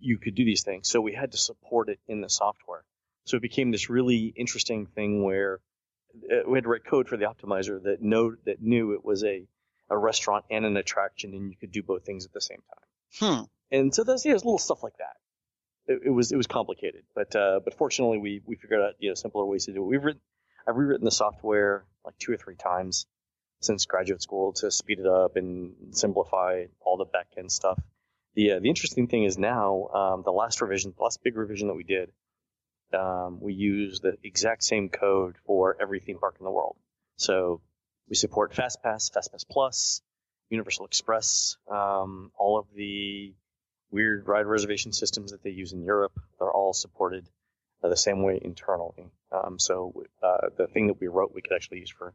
you 0.01 0.19
could 0.19 0.35
do 0.35 0.45
these 0.45 0.65
things. 0.65 0.89
So 0.89 1.01
we 1.01 1.13
had 1.13 1.33
to 1.33 1.39
support 1.39 1.89
it 1.89 2.01
in 2.09 2.21
the 2.21 2.29
software. 2.29 2.83
So 3.25 3.37
it 3.37 3.43
became 3.43 3.71
this 3.71 3.89
really 3.89 4.33
interesting 4.37 4.87
thing 4.87 5.23
where 5.23 5.61
uh, 6.31 6.49
we 6.49 6.57
had 6.57 6.65
to 6.65 6.71
write 6.71 6.85
code 6.85 7.09
for 7.09 7.17
the 7.17 7.27
optimizer 7.27 7.83
that 7.85 8.03
know 8.03 8.35
that 8.45 8.61
knew 8.61 8.95
it 8.95 9.05
was 9.05 9.25
a 9.25 9.47
a 9.89 9.97
restaurant 9.97 10.45
and 10.51 10.65
an 10.65 10.77
attraction, 10.77 11.33
and 11.33 11.51
you 11.51 11.57
could 11.57 11.71
do 11.71 11.83
both 11.83 12.05
things 12.05 12.25
at 12.25 12.33
the 12.33 12.41
same 12.41 12.59
time. 12.59 13.39
Hmm. 13.39 13.45
And 13.71 13.95
so 13.95 14.03
there's, 14.03 14.25
yeah, 14.25 14.33
little 14.33 14.59
stuff 14.59 14.83
like 14.83 14.97
that. 14.99 15.17
It, 15.87 16.03
it, 16.07 16.11
was 16.11 16.33
it 16.33 16.37
was 16.37 16.49
complicated, 16.49 17.05
but 17.15 17.37
uh, 17.37 17.61
but 17.65 17.75
fortunately 17.75 18.19
we 18.19 18.43
we 18.45 18.57
figured 18.57 18.81
out 18.81 18.95
you 18.99 19.11
know 19.11 19.15
simpler 19.15 19.45
ways 19.45 19.67
to 19.67 19.73
do 19.73 19.83
it. 19.83 19.87
We've 19.87 20.03
written 20.03 20.21
I've 20.67 20.77
rewritten 20.77 21.05
the 21.05 21.11
software 21.11 21.85
like 22.05 22.19
two 22.19 22.33
or 22.33 22.37
three 22.37 22.57
times 22.57 23.07
since 23.61 23.87
graduate 23.87 24.23
school 24.23 24.53
to 24.55 24.71
speed 24.71 25.01
it 25.01 25.07
up 25.07 25.37
and 25.37 25.75
simplify 25.97 26.65
all 26.81 26.97
the 26.97 27.05
back 27.05 27.29
end 27.37 27.51
stuff. 27.51 27.81
The 28.35 28.53
uh, 28.53 28.59
the 28.61 28.69
interesting 28.69 29.07
thing 29.07 29.25
is 29.25 29.39
now 29.39 29.89
um, 29.89 30.23
the 30.25 30.31
last 30.33 30.61
revision, 30.61 30.93
the 30.97 31.03
last 31.03 31.23
big 31.23 31.37
revision 31.37 31.69
that 31.69 31.75
we 31.75 31.85
did, 31.85 32.13
um, 32.93 33.41
we 33.41 33.55
use 33.55 34.01
the 34.01 34.17
exact 34.23 34.63
same 34.63 34.89
code 34.89 35.37
for 35.47 35.77
every 35.81 36.01
theme 36.01 36.19
park 36.19 36.37
in 36.39 36.45
the 36.45 36.51
world. 36.51 36.77
So 37.17 37.61
we 38.09 38.15
support 38.15 38.53
FastPass, 38.53 39.11
FastPass 39.11 39.45
Plus, 39.51 40.03
Universal 40.51 40.87
Express, 40.87 41.57
um, 41.71 42.31
all 42.39 42.59
of 42.59 42.67
the 42.75 43.35
weird 43.91 44.29
ride 44.29 44.47
reservation 44.47 44.93
systems 44.93 45.33
that 45.33 45.43
they 45.43 45.51
use 45.51 45.73
in 45.73 45.83
Europe. 45.83 46.13
They're 46.39 46.53
all 46.53 46.73
supported 46.73 47.27
uh, 47.87 47.89
the 47.89 47.97
same 47.97 48.23
way 48.23 48.39
internally. 48.43 49.11
Um, 49.33 49.59
so 49.59 50.05
uh, 50.23 50.49
the 50.57 50.67
thing 50.67 50.89
that 50.89 51.01
we 51.01 51.09
wrote, 51.09 51.33
we 51.35 51.43
could 51.43 51.55
actually 51.55 51.81
use 51.81 51.91
for 51.91 52.13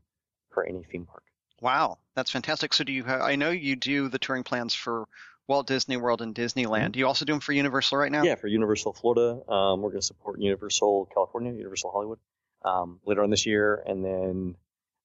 for 0.49 0.65
any 0.65 0.83
theme 0.83 1.05
park. 1.05 1.23
Wow, 1.61 1.99
that's 2.15 2.31
fantastic. 2.31 2.73
So 2.73 2.83
do 2.83 2.91
you? 2.91 3.03
Have, 3.03 3.21
I 3.21 3.35
know 3.35 3.49
you 3.49 3.75
do 3.75 4.09
the 4.09 4.19
touring 4.19 4.43
plans 4.43 4.73
for 4.73 5.07
Walt 5.47 5.67
Disney 5.67 5.97
World 5.97 6.21
and 6.21 6.35
Disneyland. 6.35 6.81
Mm-hmm. 6.81 6.91
Do 6.91 6.99
you 6.99 7.07
also 7.07 7.25
do 7.25 7.33
them 7.33 7.39
for 7.39 7.53
Universal 7.53 7.97
right 7.97 8.11
now? 8.11 8.23
Yeah, 8.23 8.35
for 8.35 8.47
Universal 8.47 8.93
Florida. 8.93 9.41
Um, 9.47 9.81
we're 9.81 9.91
going 9.91 10.01
to 10.01 10.05
support 10.05 10.39
Universal 10.39 11.09
California, 11.13 11.53
Universal 11.53 11.91
Hollywood 11.91 12.19
um, 12.63 12.99
later 13.05 13.23
on 13.23 13.29
this 13.29 13.45
year, 13.45 13.83
and 13.85 14.03
then 14.03 14.55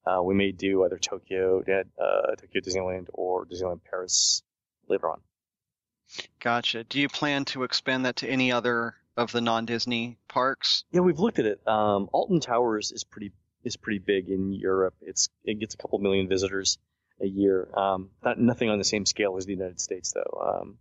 uh, 0.06 0.22
we 0.22 0.34
may 0.34 0.52
do 0.52 0.84
either 0.84 0.98
Tokyo, 0.98 1.60
uh, 1.60 2.34
Tokyo 2.36 2.60
Disneyland, 2.60 3.08
or 3.12 3.44
Disneyland 3.44 3.80
Paris 3.88 4.42
later 4.88 5.10
on. 5.10 5.20
Gotcha. 6.40 6.84
Do 6.84 7.00
you 7.00 7.08
plan 7.08 7.44
to 7.46 7.64
expand 7.64 8.06
that 8.06 8.16
to 8.16 8.28
any 8.28 8.52
other 8.52 8.94
of 9.16 9.32
the 9.32 9.40
non-Disney 9.40 10.18
parks? 10.28 10.84
Yeah, 10.90 11.00
we've 11.00 11.18
looked 11.18 11.38
at 11.38 11.46
it. 11.46 11.66
Um, 11.66 12.08
Alton 12.12 12.40
Towers 12.40 12.92
is 12.92 13.04
pretty 13.04 13.32
is 13.64 13.76
pretty 13.76 13.98
big 13.98 14.28
in 14.28 14.52
Europe. 14.52 14.94
It's 15.00 15.28
it 15.44 15.58
gets 15.58 15.74
a 15.74 15.78
couple 15.78 15.98
million 15.98 16.28
visitors 16.28 16.78
a 17.20 17.26
year. 17.26 17.68
Um, 17.74 18.10
not 18.24 18.38
nothing 18.38 18.68
on 18.70 18.78
the 18.78 18.84
same 18.84 19.06
scale 19.06 19.36
as 19.36 19.46
the 19.46 19.52
United 19.52 19.80
States 19.80 20.12
though. 20.12 20.60
Um, 20.60 20.78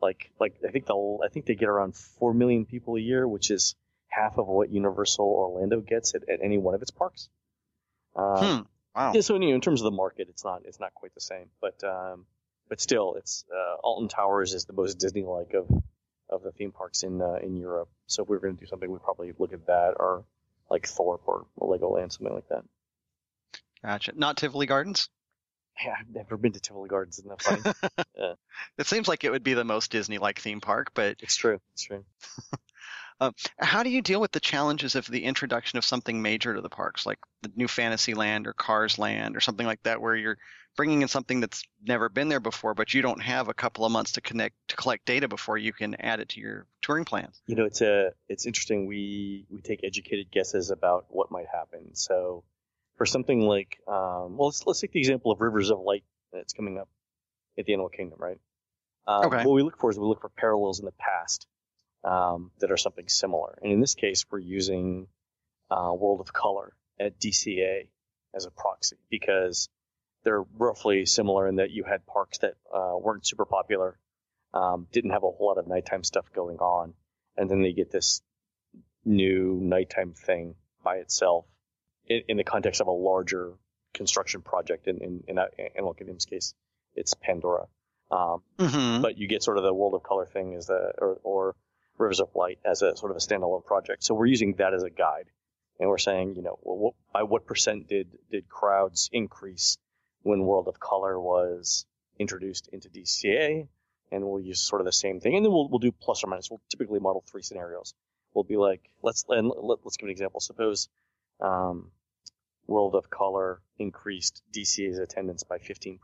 like 0.00 0.30
like 0.38 0.54
I 0.66 0.70
think 0.70 0.86
the 0.86 1.18
I 1.24 1.28
think 1.28 1.46
they 1.46 1.54
get 1.54 1.68
around 1.68 1.96
four 1.96 2.34
million 2.34 2.66
people 2.66 2.96
a 2.96 3.00
year, 3.00 3.26
which 3.26 3.50
is 3.50 3.74
half 4.08 4.38
of 4.38 4.46
what 4.46 4.70
Universal 4.70 5.24
Orlando 5.24 5.80
gets 5.80 6.14
at, 6.14 6.28
at 6.28 6.40
any 6.42 6.58
one 6.58 6.74
of 6.74 6.82
its 6.82 6.90
parks. 6.90 7.28
Um, 8.16 8.36
hmm. 8.38 8.60
Wow. 8.94 9.12
Yeah, 9.14 9.20
so 9.20 9.34
you 9.34 9.50
know, 9.50 9.54
in 9.54 9.60
terms 9.60 9.80
of 9.80 9.84
the 9.84 9.96
market, 9.96 10.28
it's 10.28 10.44
not 10.44 10.62
it's 10.64 10.80
not 10.80 10.94
quite 10.94 11.14
the 11.14 11.20
same, 11.20 11.46
but 11.60 11.82
um, 11.84 12.26
but 12.68 12.80
still, 12.80 13.14
it's 13.14 13.44
uh, 13.52 13.76
Alton 13.82 14.08
Towers 14.08 14.54
is 14.54 14.64
the 14.64 14.72
most 14.72 14.94
Disney-like 14.98 15.54
of 15.54 15.66
of 16.30 16.42
the 16.42 16.52
theme 16.52 16.72
parks 16.72 17.02
in 17.02 17.20
uh, 17.20 17.38
in 17.42 17.56
Europe. 17.56 17.88
So 18.06 18.22
if 18.22 18.28
we 18.28 18.36
were 18.36 18.40
going 18.40 18.56
to 18.56 18.60
do 18.60 18.66
something, 18.66 18.90
we'd 18.90 19.02
probably 19.02 19.32
look 19.38 19.52
at 19.52 19.66
that 19.66 19.94
or 19.98 20.24
like 20.70 20.86
Thorpe 20.86 21.22
or 21.26 21.46
Legoland, 21.60 22.12
something 22.12 22.34
like 22.34 22.48
that. 22.48 22.64
Gotcha. 23.82 24.12
Not 24.14 24.36
Tivoli 24.36 24.66
Gardens. 24.66 25.08
Yeah, 25.84 25.94
I've 25.98 26.14
never 26.14 26.36
been 26.36 26.52
to 26.52 26.60
Tivoli 26.60 26.88
Gardens. 26.88 27.18
Isn't 27.18 27.30
that 27.30 27.42
funny? 27.42 27.62
yeah. 28.18 28.34
It 28.78 28.86
seems 28.86 29.08
like 29.08 29.24
it 29.24 29.30
would 29.30 29.42
be 29.42 29.54
the 29.54 29.64
most 29.64 29.90
Disney-like 29.90 30.38
theme 30.38 30.60
park, 30.60 30.90
but 30.94 31.16
it's 31.20 31.36
true. 31.36 31.60
It's 31.72 31.84
true. 31.84 32.04
Um, 33.20 33.34
how 33.58 33.82
do 33.82 33.90
you 33.90 34.00
deal 34.00 34.20
with 34.20 34.32
the 34.32 34.40
challenges 34.40 34.94
of 34.94 35.06
the 35.06 35.24
introduction 35.24 35.76
of 35.76 35.84
something 35.84 36.22
major 36.22 36.54
to 36.54 36.60
the 36.62 36.70
parks, 36.70 37.04
like 37.04 37.18
the 37.42 37.52
new 37.54 37.68
Fantasyland 37.68 38.46
or 38.46 38.54
Cars 38.54 38.98
Land 38.98 39.36
or 39.36 39.40
something 39.40 39.66
like 39.66 39.82
that, 39.82 40.00
where 40.00 40.16
you're 40.16 40.38
bringing 40.76 41.02
in 41.02 41.08
something 41.08 41.40
that's 41.40 41.62
never 41.86 42.08
been 42.08 42.30
there 42.30 42.40
before, 42.40 42.72
but 42.72 42.94
you 42.94 43.02
don't 43.02 43.20
have 43.20 43.48
a 43.48 43.54
couple 43.54 43.84
of 43.84 43.92
months 43.92 44.12
to 44.12 44.22
connect 44.22 44.54
to 44.68 44.76
collect 44.76 45.04
data 45.04 45.28
before 45.28 45.58
you 45.58 45.72
can 45.72 45.96
add 45.96 46.20
it 46.20 46.30
to 46.30 46.40
your 46.40 46.66
touring 46.80 47.04
plans? 47.04 47.42
You 47.46 47.56
know, 47.56 47.64
it's 47.64 47.82
a 47.82 48.06
uh, 48.06 48.10
it's 48.28 48.46
interesting. 48.46 48.86
We 48.86 49.44
we 49.50 49.60
take 49.60 49.84
educated 49.84 50.30
guesses 50.30 50.70
about 50.70 51.06
what 51.10 51.30
might 51.30 51.46
happen. 51.52 51.94
So 51.94 52.44
for 52.96 53.04
something 53.04 53.40
like, 53.46 53.78
um, 53.86 54.38
well, 54.38 54.46
let's 54.46 54.66
let's 54.66 54.80
take 54.80 54.92
the 54.92 55.00
example 55.00 55.30
of 55.30 55.42
Rivers 55.42 55.70
of 55.70 55.80
Light 55.80 56.04
that's 56.32 56.54
coming 56.54 56.78
up 56.78 56.88
at 57.58 57.66
the 57.66 57.74
Animal 57.74 57.90
Kingdom, 57.90 58.18
right? 58.18 58.38
Um, 59.06 59.26
okay. 59.26 59.44
What 59.44 59.52
we 59.54 59.62
look 59.62 59.78
for 59.78 59.90
is 59.90 59.98
we 59.98 60.06
look 60.06 60.22
for 60.22 60.30
parallels 60.30 60.78
in 60.78 60.86
the 60.86 60.92
past 60.92 61.46
um, 62.04 62.50
that 62.60 62.70
are 62.70 62.76
something 62.76 63.08
similar. 63.08 63.58
And 63.62 63.72
in 63.72 63.80
this 63.80 63.94
case, 63.94 64.24
we're 64.30 64.38
using 64.38 65.06
uh, 65.70 65.92
World 65.94 66.20
of 66.20 66.32
Color 66.32 66.74
at 66.98 67.18
DCA 67.18 67.88
as 68.34 68.46
a 68.46 68.50
proxy 68.50 68.96
because 69.10 69.68
they're 70.24 70.44
roughly 70.58 71.06
similar 71.06 71.48
in 71.48 71.56
that 71.56 71.70
you 71.70 71.84
had 71.84 72.06
parks 72.06 72.38
that 72.38 72.54
uh, 72.74 72.96
weren't 72.98 73.26
super 73.26 73.44
popular, 73.44 73.98
um, 74.52 74.86
didn't 74.92 75.10
have 75.10 75.22
a 75.22 75.30
whole 75.30 75.46
lot 75.46 75.58
of 75.58 75.66
nighttime 75.66 76.04
stuff 76.04 76.26
going 76.34 76.58
on, 76.58 76.94
and 77.36 77.50
then 77.50 77.62
they 77.62 77.72
get 77.72 77.90
this 77.90 78.20
new 79.04 79.58
nighttime 79.62 80.12
thing 80.12 80.54
by 80.84 80.96
itself 80.96 81.46
in, 82.06 82.22
in 82.28 82.36
the 82.36 82.44
context 82.44 82.80
of 82.80 82.86
a 82.86 82.92
larger 82.92 83.54
construction 83.94 84.42
project. 84.42 84.86
In 84.86 84.98
in, 84.98 85.24
in 85.28 85.38
Animal 85.76 85.94
Kingdom's 85.94 86.26
case, 86.26 86.54
it's 86.94 87.14
Pandora. 87.14 87.66
Um, 88.10 88.42
mm-hmm. 88.58 89.02
But 89.02 89.18
you 89.18 89.28
get 89.28 89.42
sort 89.42 89.56
of 89.56 89.62
the 89.62 89.72
World 89.72 89.94
of 89.94 90.02
Color 90.02 90.26
thing 90.26 90.54
as 90.54 90.66
the 90.66 90.92
or, 90.98 91.18
or 91.22 91.56
Rivers 92.00 92.20
of 92.20 92.34
Light 92.34 92.58
as 92.64 92.82
a 92.82 92.96
sort 92.96 93.10
of 93.10 93.16
a 93.16 93.20
standalone 93.20 93.64
project. 93.64 94.02
So 94.04 94.14
we're 94.14 94.26
using 94.26 94.54
that 94.54 94.74
as 94.74 94.82
a 94.82 94.90
guide, 94.90 95.26
and 95.78 95.88
we're 95.88 95.98
saying, 95.98 96.34
you 96.36 96.42
know, 96.42 96.58
well, 96.62 96.78
what, 96.78 96.94
by 97.12 97.22
what 97.22 97.46
percent 97.46 97.88
did 97.88 98.08
did 98.30 98.48
crowds 98.48 99.08
increase 99.12 99.78
when 100.22 100.40
World 100.42 100.68
of 100.68 100.80
Color 100.80 101.20
was 101.20 101.86
introduced 102.18 102.68
into 102.72 102.88
DCA? 102.88 103.68
And 104.12 104.24
we'll 104.24 104.40
use 104.40 104.60
sort 104.60 104.80
of 104.80 104.86
the 104.86 104.92
same 104.92 105.20
thing, 105.20 105.36
and 105.36 105.44
then 105.44 105.52
we'll 105.52 105.68
we'll 105.68 105.78
do 105.78 105.92
plus 105.92 106.24
or 106.24 106.26
minus. 106.26 106.50
We'll 106.50 106.60
typically 106.68 106.98
model 106.98 107.22
three 107.30 107.42
scenarios. 107.42 107.94
We'll 108.34 108.44
be 108.44 108.56
like, 108.56 108.80
let's 109.02 109.24
and 109.28 109.48
let, 109.48 109.78
us 109.86 109.96
give 109.96 110.06
an 110.06 110.10
example. 110.10 110.40
Suppose 110.40 110.88
um, 111.40 111.92
World 112.66 112.94
of 112.94 113.10
Color 113.10 113.60
increased 113.78 114.42
DCA's 114.54 114.98
attendance 114.98 115.42
by 115.42 115.58
15%. 115.58 115.98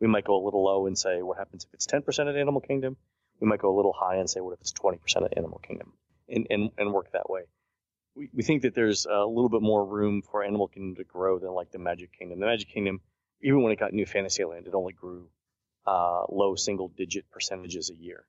We 0.00 0.06
might 0.06 0.24
go 0.24 0.36
a 0.40 0.44
little 0.44 0.64
low 0.64 0.86
and 0.86 0.96
say, 0.96 1.22
what 1.22 1.38
happens 1.38 1.64
if 1.64 1.74
it's 1.74 1.86
10% 1.86 2.28
at 2.28 2.36
Animal 2.36 2.60
Kingdom? 2.60 2.96
We 3.40 3.48
might 3.48 3.60
go 3.60 3.74
a 3.74 3.76
little 3.76 3.94
high 3.94 4.16
and 4.16 4.28
say, 4.28 4.40
what 4.40 4.54
if 4.54 4.60
it's 4.60 4.72
20% 4.72 4.98
of 5.16 5.30
the 5.30 5.38
Animal 5.38 5.60
Kingdom? 5.66 5.92
And, 6.28 6.46
and, 6.50 6.70
and 6.76 6.92
work 6.92 7.12
that 7.12 7.30
way. 7.30 7.42
We, 8.14 8.28
we 8.34 8.42
think 8.42 8.62
that 8.62 8.74
there's 8.74 9.06
a 9.06 9.24
little 9.24 9.48
bit 9.48 9.62
more 9.62 9.84
room 9.84 10.22
for 10.22 10.42
Animal 10.42 10.68
Kingdom 10.68 10.96
to 10.96 11.04
grow 11.04 11.38
than 11.38 11.50
like 11.50 11.70
the 11.70 11.78
Magic 11.78 12.10
Kingdom. 12.18 12.40
The 12.40 12.46
Magic 12.46 12.68
Kingdom 12.68 13.00
even 13.40 13.62
when 13.62 13.72
it 13.72 13.78
got 13.78 13.92
New 13.92 14.06
Fantasyland, 14.06 14.66
it 14.66 14.74
only 14.74 14.92
grew 14.92 15.28
uh, 15.86 16.24
low 16.28 16.54
single 16.54 16.88
digit 16.88 17.30
percentages 17.30 17.90
a 17.90 17.94
year. 17.94 18.24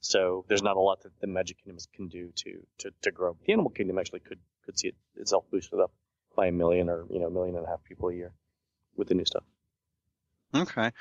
So 0.00 0.44
there's 0.48 0.62
not 0.62 0.76
a 0.76 0.80
lot 0.80 1.02
that 1.02 1.18
the 1.20 1.26
Magic 1.26 1.62
Kingdom 1.62 1.82
can 1.94 2.08
do 2.08 2.32
to 2.36 2.66
to, 2.78 2.90
to 3.02 3.10
grow. 3.10 3.36
The 3.46 3.52
Animal 3.52 3.70
Kingdom 3.70 3.98
actually 3.98 4.20
could 4.20 4.38
could 4.64 4.78
see 4.78 4.88
it 4.88 4.94
itself 5.16 5.44
boosted 5.50 5.80
up 5.80 5.92
by 6.36 6.46
a 6.46 6.52
million 6.52 6.88
or 6.88 7.04
you 7.10 7.18
know 7.18 7.26
a 7.26 7.30
million 7.30 7.56
and 7.56 7.66
a 7.66 7.68
half 7.68 7.82
people 7.82 8.08
a 8.08 8.14
year 8.14 8.32
with 8.96 9.08
the 9.08 9.14
new 9.14 9.24
stuff. 9.24 9.44
Okay. 10.54 10.92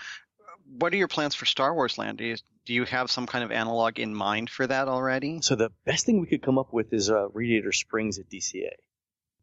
What 0.69 0.93
are 0.93 0.97
your 0.97 1.07
plans 1.07 1.35
for 1.35 1.45
Star 1.45 1.73
Wars 1.73 1.97
Land? 1.97 2.17
Do 2.17 2.25
you, 2.25 2.35
do 2.65 2.73
you 2.73 2.83
have 2.85 3.09
some 3.09 3.25
kind 3.25 3.43
of 3.43 3.51
analog 3.51 3.99
in 3.99 4.13
mind 4.13 4.49
for 4.49 4.67
that 4.67 4.87
already? 4.87 5.39
So 5.41 5.55
the 5.55 5.71
best 5.85 6.05
thing 6.05 6.19
we 6.19 6.27
could 6.27 6.41
come 6.41 6.57
up 6.57 6.73
with 6.73 6.93
is 6.93 7.09
uh, 7.09 7.29
Radiator 7.29 7.71
Springs 7.71 8.19
at 8.19 8.29
DCA, 8.29 8.71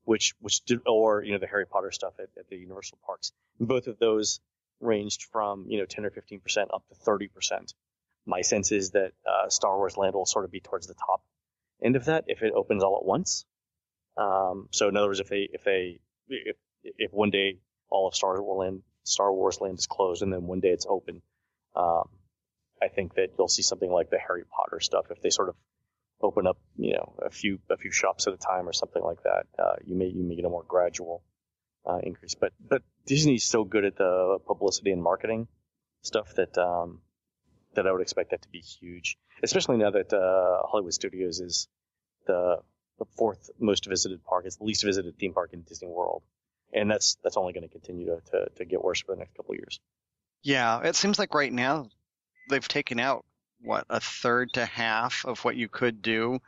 which 0.04 0.34
which 0.40 0.64
did, 0.64 0.80
or 0.86 1.22
you 1.22 1.32
know 1.32 1.38
the 1.38 1.46
Harry 1.46 1.66
Potter 1.66 1.90
stuff 1.90 2.14
at, 2.18 2.28
at 2.38 2.48
the 2.48 2.56
Universal 2.56 2.98
parks. 3.06 3.32
And 3.58 3.66
both 3.66 3.86
of 3.86 3.98
those 3.98 4.40
ranged 4.80 5.24
from 5.32 5.66
you 5.68 5.78
know 5.78 5.86
10 5.86 6.04
or 6.04 6.10
15 6.10 6.40
percent 6.40 6.70
up 6.72 6.86
to 6.88 6.94
30 6.94 7.28
percent. 7.28 7.74
My 8.26 8.42
sense 8.42 8.72
is 8.72 8.90
that 8.90 9.12
uh, 9.26 9.48
Star 9.48 9.76
Wars 9.76 9.96
Land 9.96 10.14
will 10.14 10.26
sort 10.26 10.44
of 10.44 10.50
be 10.50 10.60
towards 10.60 10.86
the 10.86 10.94
top 10.94 11.22
end 11.82 11.96
of 11.96 12.06
that 12.06 12.24
if 12.26 12.42
it 12.42 12.52
opens 12.54 12.82
all 12.82 12.98
at 12.98 13.04
once. 13.04 13.44
Um, 14.16 14.68
so 14.70 14.88
in 14.88 14.96
other 14.96 15.08
words, 15.08 15.20
if 15.20 15.28
they 15.28 15.48
if 15.52 15.64
they 15.64 16.00
if 16.28 16.56
if 16.82 17.12
one 17.12 17.30
day 17.30 17.58
all 17.88 18.08
of 18.08 18.14
Star 18.14 18.40
Wars 18.40 18.66
Land 18.66 18.82
Star 19.04 19.32
Wars 19.32 19.60
Land 19.60 19.78
is 19.78 19.86
closed 19.86 20.22
and 20.22 20.32
then 20.32 20.46
one 20.46 20.60
day 20.60 20.70
it's 20.70 20.86
open, 20.88 21.22
um, 21.76 22.08
I 22.82 22.88
think 22.88 23.14
that 23.14 23.30
you'll 23.38 23.48
see 23.48 23.62
something 23.62 23.90
like 23.90 24.10
the 24.10 24.18
Harry 24.18 24.44
Potter 24.44 24.80
stuff 24.80 25.06
if 25.10 25.20
they 25.22 25.30
sort 25.30 25.48
of 25.48 25.56
open 26.20 26.46
up, 26.46 26.58
you 26.76 26.94
know, 26.94 27.14
a 27.24 27.30
few 27.30 27.58
a 27.70 27.76
few 27.76 27.90
shops 27.90 28.26
at 28.26 28.34
a 28.34 28.36
time 28.36 28.68
or 28.68 28.72
something 28.72 29.02
like 29.02 29.22
that. 29.22 29.46
Uh, 29.58 29.76
you 29.84 29.94
may 29.94 30.06
you 30.06 30.22
may 30.22 30.36
get 30.36 30.44
a 30.44 30.48
more 30.48 30.64
gradual 30.66 31.22
uh, 31.86 31.98
increase, 32.02 32.34
but 32.34 32.52
but 32.66 32.82
Disney's 33.06 33.44
so 33.44 33.64
good 33.64 33.84
at 33.84 33.96
the 33.96 34.38
publicity 34.46 34.90
and 34.90 35.02
marketing 35.02 35.48
stuff 36.02 36.34
that 36.34 36.56
um, 36.58 37.00
that 37.74 37.86
I 37.86 37.92
would 37.92 38.02
expect 38.02 38.30
that 38.30 38.42
to 38.42 38.48
be 38.48 38.60
huge, 38.60 39.16
especially 39.42 39.76
now 39.76 39.90
that 39.90 40.12
uh, 40.12 40.66
Hollywood 40.66 40.94
Studios 40.94 41.40
is 41.40 41.68
the 42.26 42.58
the 42.98 43.06
fourth 43.16 43.50
most 43.58 43.86
visited 43.86 44.24
park. 44.24 44.44
It's 44.46 44.56
the 44.56 44.64
least 44.64 44.84
visited 44.84 45.18
theme 45.18 45.32
park 45.32 45.50
in 45.52 45.62
Disney 45.62 45.88
World, 45.88 46.22
and 46.74 46.90
that's 46.90 47.16
that's 47.22 47.36
only 47.36 47.52
going 47.52 47.66
to 47.66 47.72
continue 47.72 48.06
to, 48.06 48.20
to 48.30 48.48
to 48.56 48.64
get 48.64 48.82
worse 48.82 49.00
for 49.00 49.14
the 49.14 49.18
next 49.18 49.36
couple 49.36 49.52
of 49.52 49.58
years. 49.58 49.80
Yeah, 50.42 50.80
it 50.82 50.96
seems 50.96 51.18
like 51.18 51.34
right 51.34 51.52
now 51.52 51.88
they've 52.50 52.66
taken 52.66 53.00
out 53.00 53.24
what 53.62 53.86
a 53.88 54.00
third 54.00 54.52
to 54.54 54.66
half 54.66 55.24
of 55.24 55.42
what 55.44 55.56
you 55.56 55.68
could 55.68 56.02
do 56.02 56.40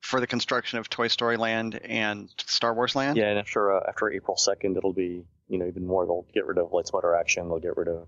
for 0.00 0.20
the 0.20 0.26
construction 0.26 0.78
of 0.78 0.88
Toy 0.88 1.08
Story 1.08 1.36
Land 1.36 1.80
and 1.84 2.32
Star 2.38 2.72
Wars 2.74 2.94
Land. 2.94 3.16
Yeah, 3.16 3.30
and 3.30 3.38
after 3.38 3.72
uh, 3.72 3.84
after 3.88 4.10
April 4.10 4.36
second, 4.36 4.76
it'll 4.76 4.92
be 4.92 5.24
you 5.48 5.58
know 5.58 5.66
even 5.66 5.86
more. 5.86 6.06
They'll 6.06 6.26
get 6.32 6.46
rid 6.46 6.58
of 6.58 6.72
Lights 6.72 6.92
Motor 6.92 7.14
Action. 7.14 7.48
They'll 7.48 7.58
get 7.58 7.76
rid 7.76 7.88
of 7.88 8.06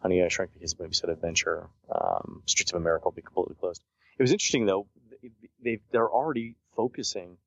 Honey 0.00 0.22
I 0.22 0.28
Shrunk 0.28 0.52
the 0.52 0.60
Kids 0.60 0.78
Movie 0.78 0.94
Set 0.94 1.10
Adventure. 1.10 1.68
Um, 1.90 2.42
Streets 2.46 2.72
of 2.72 2.80
America 2.80 3.06
will 3.06 3.12
be 3.12 3.22
completely 3.22 3.56
closed. 3.58 3.82
It 4.18 4.22
was 4.22 4.32
interesting 4.32 4.66
though. 4.66 4.86
They 5.62 5.80
they're 5.90 6.08
already 6.08 6.56
focusing 6.76 7.38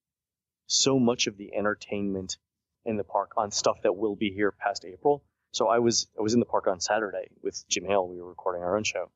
so 0.67 0.99
much 0.99 1.27
of 1.27 1.37
the 1.37 1.55
entertainment 1.55 2.37
in 2.85 2.97
the 2.97 3.03
park 3.03 3.31
on 3.37 3.51
stuff 3.51 3.81
that 3.83 3.95
will 3.95 4.15
be 4.15 4.31
here 4.31 4.51
past 4.51 4.85
April. 4.85 5.23
So 5.51 5.67
I 5.67 5.79
was 5.79 6.07
I 6.17 6.21
was 6.21 6.33
in 6.33 6.39
the 6.39 6.45
park 6.45 6.67
on 6.67 6.79
Saturday 6.79 7.27
with 7.41 7.67
Jim 7.67 7.85
Hill. 7.85 8.07
We 8.07 8.21
were 8.21 8.29
recording 8.29 8.61
our 8.61 8.77
own 8.77 8.83
show, 8.83 9.09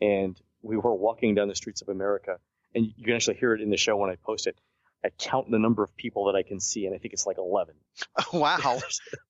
and 0.00 0.40
we 0.62 0.76
were 0.76 0.94
walking 0.94 1.34
down 1.34 1.48
the 1.48 1.54
streets 1.54 1.82
of 1.82 1.88
America, 1.88 2.38
and 2.74 2.86
you 2.96 3.04
can 3.04 3.14
actually 3.14 3.36
hear 3.36 3.54
it 3.54 3.60
in 3.60 3.70
the 3.70 3.76
show 3.76 3.96
when 3.96 4.10
I 4.10 4.16
post 4.16 4.46
it. 4.46 4.56
I 5.04 5.08
count 5.18 5.50
the 5.50 5.58
number 5.58 5.82
of 5.82 5.96
people 5.96 6.26
that 6.26 6.36
I 6.36 6.42
can 6.42 6.60
see, 6.60 6.86
and 6.86 6.94
I 6.94 6.98
think 6.98 7.14
it's 7.14 7.26
like 7.26 7.38
eleven. 7.38 7.74
wow! 8.32 8.78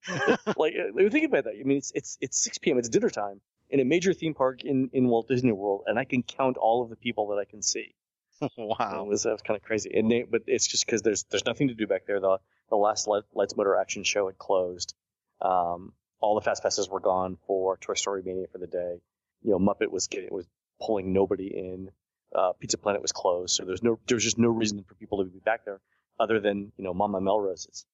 like, 0.57 0.75
uh, 0.75 1.09
think 1.11 1.27
about 1.27 1.45
that. 1.45 1.55
I 1.59 1.63
mean, 1.63 1.79
it's 1.79 1.93
it's 1.95 2.19
it's 2.21 2.39
six 2.43 2.59
p.m. 2.59 2.79
It's 2.79 2.89
dinner 2.89 3.11
time 3.11 3.41
in 3.71 3.81
a 3.81 3.85
major 3.85 4.13
theme 4.13 4.35
park 4.35 4.65
in 4.65 4.91
in 4.93 5.09
Walt 5.09 5.29
Disney 5.29 5.53
World, 5.53 5.85
and 5.87 5.99
I 5.99 6.05
can 6.05 6.23
count 6.23 6.57
all 6.57 6.83
of 6.83 6.91
the 6.91 6.97
people 6.97 7.29
that 7.29 7.37
I 7.37 7.45
can 7.45 7.63
see. 7.63 7.95
wow, 8.57 9.05
it 9.05 9.09
was, 9.09 9.25
that 9.25 9.33
was 9.33 9.43
kind 9.43 9.57
of 9.57 9.63
crazy. 9.63 9.91
And 9.95 10.11
they, 10.11 10.23
but 10.23 10.43
it's 10.47 10.67
just 10.67 10.87
because 10.87 11.03
there's 11.03 11.25
there's 11.25 11.45
nothing 11.45 11.69
to 11.69 11.75
do 11.75 11.87
back 11.87 12.07
there. 12.07 12.21
The 12.21 12.39
the 12.71 12.76
last 12.76 13.09
Lights 13.09 13.56
Motor 13.56 13.76
Action 13.76 14.04
show 14.04 14.26
had 14.26 14.39
closed. 14.39 14.95
Um, 15.41 15.93
all 16.21 16.35
the 16.35 16.41
fast 16.41 16.63
passes 16.63 16.89
were 16.89 17.00
gone 17.00 17.37
for 17.47 17.76
Toy 17.78 17.95
Story 17.95 18.23
Mania 18.25 18.47
for 18.52 18.59
the 18.59 18.67
day. 18.67 19.00
You 19.43 19.52
know, 19.52 19.59
Muppet 19.59 19.91
was 19.91 20.06
getting 20.06 20.28
was 20.33 20.47
pulling 20.80 21.13
nobody 21.13 21.47
in. 21.47 21.91
Uh, 22.35 22.52
Pizza 22.61 22.78
Planet 22.78 23.02
was 23.02 23.13
closed, 23.13 23.54
so 23.56 23.65
there's 23.65 23.83
no 23.83 23.99
there's 24.06 24.23
just 24.23 24.39
no 24.39 24.49
reason 24.49 24.85
for 24.85 24.95
people 24.95 25.19
to 25.19 25.30
be 25.30 25.41
back 25.41 25.65
there 25.65 25.80
other 26.19 26.39
than 26.41 26.73
you 26.76 26.85
know 26.85 26.95
Mama 26.95 27.21
Melrose's. 27.21 27.85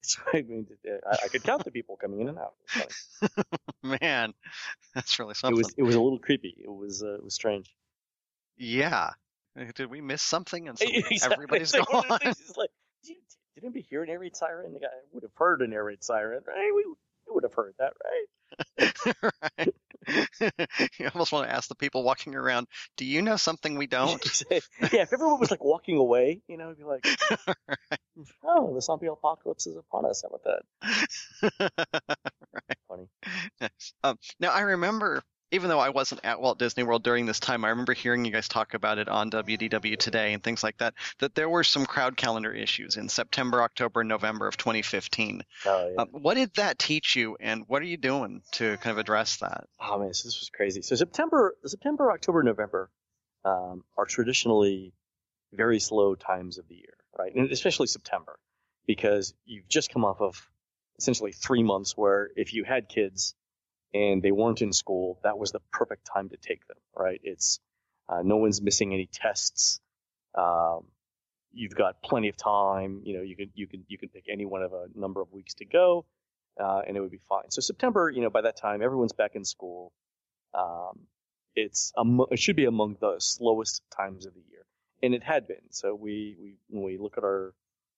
It's, 0.00 0.16
I 0.32 0.42
mean, 0.42 0.66
I, 0.86 1.16
I 1.24 1.28
could 1.28 1.42
count 1.42 1.64
the 1.64 1.70
people 1.70 1.96
coming 1.96 2.20
in 2.20 2.28
and 2.28 2.38
out. 2.38 2.54
Man, 4.00 4.32
that's 4.94 5.18
really 5.18 5.34
something. 5.34 5.56
It 5.56 5.58
was 5.58 5.74
it 5.76 5.82
was 5.82 5.94
a 5.96 6.00
little 6.00 6.18
creepy. 6.18 6.54
It 6.58 6.70
was 6.70 7.02
uh, 7.02 7.14
it 7.14 7.24
was 7.24 7.34
strange. 7.34 7.74
Yeah. 8.56 9.10
Did 9.74 9.90
we 9.90 10.00
miss 10.00 10.22
something? 10.22 10.68
And 10.68 10.78
so 10.78 10.84
exactly. 10.88 11.34
everybody's 11.34 11.74
like, 11.74 11.86
gone. 11.86 12.04
Like, 12.08 12.70
did 13.58 13.66
anybody 13.66 13.86
hear 13.90 14.04
an 14.04 14.10
air 14.10 14.20
raid 14.20 14.36
siren? 14.36 14.72
The 14.72 14.80
guy 14.80 14.86
would 15.12 15.24
have 15.24 15.32
heard 15.36 15.62
an 15.62 15.72
air 15.72 15.84
raid 15.84 16.04
siren, 16.04 16.42
right? 16.46 16.70
We, 16.74 16.84
we 16.86 17.34
would 17.34 17.42
have 17.42 17.54
heard 17.54 17.74
that, 17.78 17.92
right? 18.04 18.26
right. 19.58 19.74
you 20.98 21.08
almost 21.12 21.32
want 21.32 21.48
to 21.48 21.54
ask 21.54 21.68
the 21.68 21.74
people 21.74 22.04
walking 22.04 22.36
around, 22.36 22.68
do 22.96 23.04
you 23.04 23.20
know 23.20 23.36
something 23.36 23.76
we 23.76 23.86
don't? 23.88 24.24
yeah, 24.50 25.02
if 25.02 25.12
everyone 25.12 25.40
was 25.40 25.50
like 25.50 25.64
walking 25.64 25.96
away, 25.96 26.40
you 26.46 26.56
know, 26.56 26.66
it'd 26.66 26.78
be 26.78 26.84
like, 26.84 27.04
right. 27.66 28.00
oh, 28.44 28.72
the 28.74 28.80
zombie 28.80 29.08
apocalypse 29.08 29.66
is 29.66 29.76
upon 29.76 30.06
us. 30.06 30.22
How 30.22 30.28
about 30.28 30.44
that? 30.44 31.70
right. 32.54 32.78
Funny. 32.88 33.08
Um, 34.04 34.18
now, 34.38 34.52
I 34.52 34.60
remember 34.60 35.22
even 35.50 35.68
though 35.68 35.78
I 35.78 35.88
wasn't 35.90 36.20
at 36.24 36.40
Walt 36.40 36.58
Disney 36.58 36.82
World 36.82 37.02
during 37.02 37.26
this 37.26 37.40
time, 37.40 37.64
I 37.64 37.70
remember 37.70 37.94
hearing 37.94 38.24
you 38.24 38.30
guys 38.30 38.48
talk 38.48 38.74
about 38.74 38.98
it 38.98 39.08
on 39.08 39.30
WDW 39.30 39.98
Today 39.98 40.32
and 40.32 40.42
things 40.42 40.62
like 40.62 40.78
that, 40.78 40.94
that 41.20 41.34
there 41.34 41.48
were 41.48 41.64
some 41.64 41.86
crowd 41.86 42.16
calendar 42.16 42.52
issues 42.52 42.96
in 42.96 43.08
September, 43.08 43.62
October, 43.62 44.00
and 44.00 44.08
November 44.08 44.46
of 44.46 44.56
2015. 44.56 45.42
Oh, 45.66 45.88
yeah. 45.88 46.02
Um, 46.02 46.08
what 46.12 46.34
did 46.34 46.54
that 46.54 46.78
teach 46.78 47.16
you, 47.16 47.36
and 47.40 47.64
what 47.66 47.82
are 47.82 47.86
you 47.86 47.96
doing 47.96 48.42
to 48.52 48.76
kind 48.78 48.92
of 48.92 48.98
address 48.98 49.38
that? 49.38 49.64
Oh, 49.80 49.98
man, 49.98 50.12
so 50.12 50.28
this 50.28 50.38
was 50.40 50.50
crazy. 50.50 50.82
So 50.82 50.96
September, 50.96 51.56
September, 51.64 52.12
October, 52.12 52.42
November 52.42 52.90
um, 53.44 53.84
are 53.96 54.04
traditionally 54.04 54.92
very 55.52 55.80
slow 55.80 56.14
times 56.14 56.58
of 56.58 56.68
the 56.68 56.74
year, 56.74 56.94
right? 57.18 57.34
And 57.34 57.50
especially 57.50 57.86
September, 57.86 58.38
because 58.86 59.32
you've 59.46 59.68
just 59.68 59.90
come 59.90 60.04
off 60.04 60.20
of 60.20 60.46
essentially 60.98 61.32
three 61.32 61.62
months 61.62 61.96
where 61.96 62.28
if 62.36 62.52
you 62.52 62.64
had 62.64 62.88
kids– 62.88 63.34
and 63.94 64.22
they 64.22 64.32
weren't 64.32 64.62
in 64.62 64.72
school, 64.72 65.18
that 65.22 65.38
was 65.38 65.52
the 65.52 65.60
perfect 65.72 66.06
time 66.12 66.28
to 66.30 66.36
take 66.36 66.66
them, 66.66 66.76
right? 66.96 67.20
It's 67.22 67.60
uh, 68.08 68.22
no 68.22 68.36
one's 68.36 68.60
missing 68.62 68.92
any 68.92 69.06
tests. 69.06 69.80
Um, 70.34 70.84
you've 71.52 71.74
got 71.74 72.02
plenty 72.02 72.28
of 72.28 72.36
time. 72.36 73.02
You 73.04 73.18
know, 73.18 73.22
you 73.22 73.36
can 73.36 73.50
you 73.54 73.66
can 73.66 73.84
you 73.88 73.98
can 73.98 74.08
pick 74.08 74.24
any 74.30 74.46
one 74.46 74.62
of 74.62 74.72
a 74.72 74.86
number 74.94 75.20
of 75.20 75.32
weeks 75.32 75.54
to 75.54 75.64
go, 75.64 76.06
uh, 76.60 76.82
and 76.86 76.96
it 76.96 77.00
would 77.00 77.10
be 77.10 77.20
fine. 77.28 77.50
So 77.50 77.60
September, 77.60 78.10
you 78.10 78.22
know, 78.22 78.30
by 78.30 78.42
that 78.42 78.56
time 78.56 78.82
everyone's 78.82 79.12
back 79.12 79.34
in 79.34 79.44
school. 79.44 79.92
Um, 80.54 81.06
it's 81.54 81.92
it 82.30 82.38
should 82.38 82.56
be 82.56 82.66
among 82.66 82.96
the 83.00 83.16
slowest 83.18 83.82
times 83.90 84.26
of 84.26 84.34
the 84.34 84.42
year, 84.48 84.64
and 85.02 85.14
it 85.14 85.22
had 85.22 85.48
been. 85.48 85.70
So 85.70 85.94
we 85.94 86.36
we 86.40 86.54
when 86.68 86.84
we 86.84 86.98
look 86.98 87.18
at 87.18 87.24
our 87.24 87.52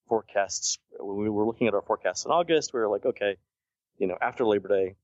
forecasts, 0.08 0.78
when 0.98 1.18
we 1.18 1.28
were 1.28 1.46
looking 1.46 1.68
at 1.68 1.74
our 1.74 1.82
forecasts 1.82 2.24
in 2.24 2.32
August, 2.32 2.72
we 2.72 2.80
were 2.80 2.88
like, 2.88 3.04
okay, 3.04 3.36
you 3.98 4.06
know, 4.06 4.16
after 4.20 4.44
Labor 4.46 4.68
Day, 4.68 4.96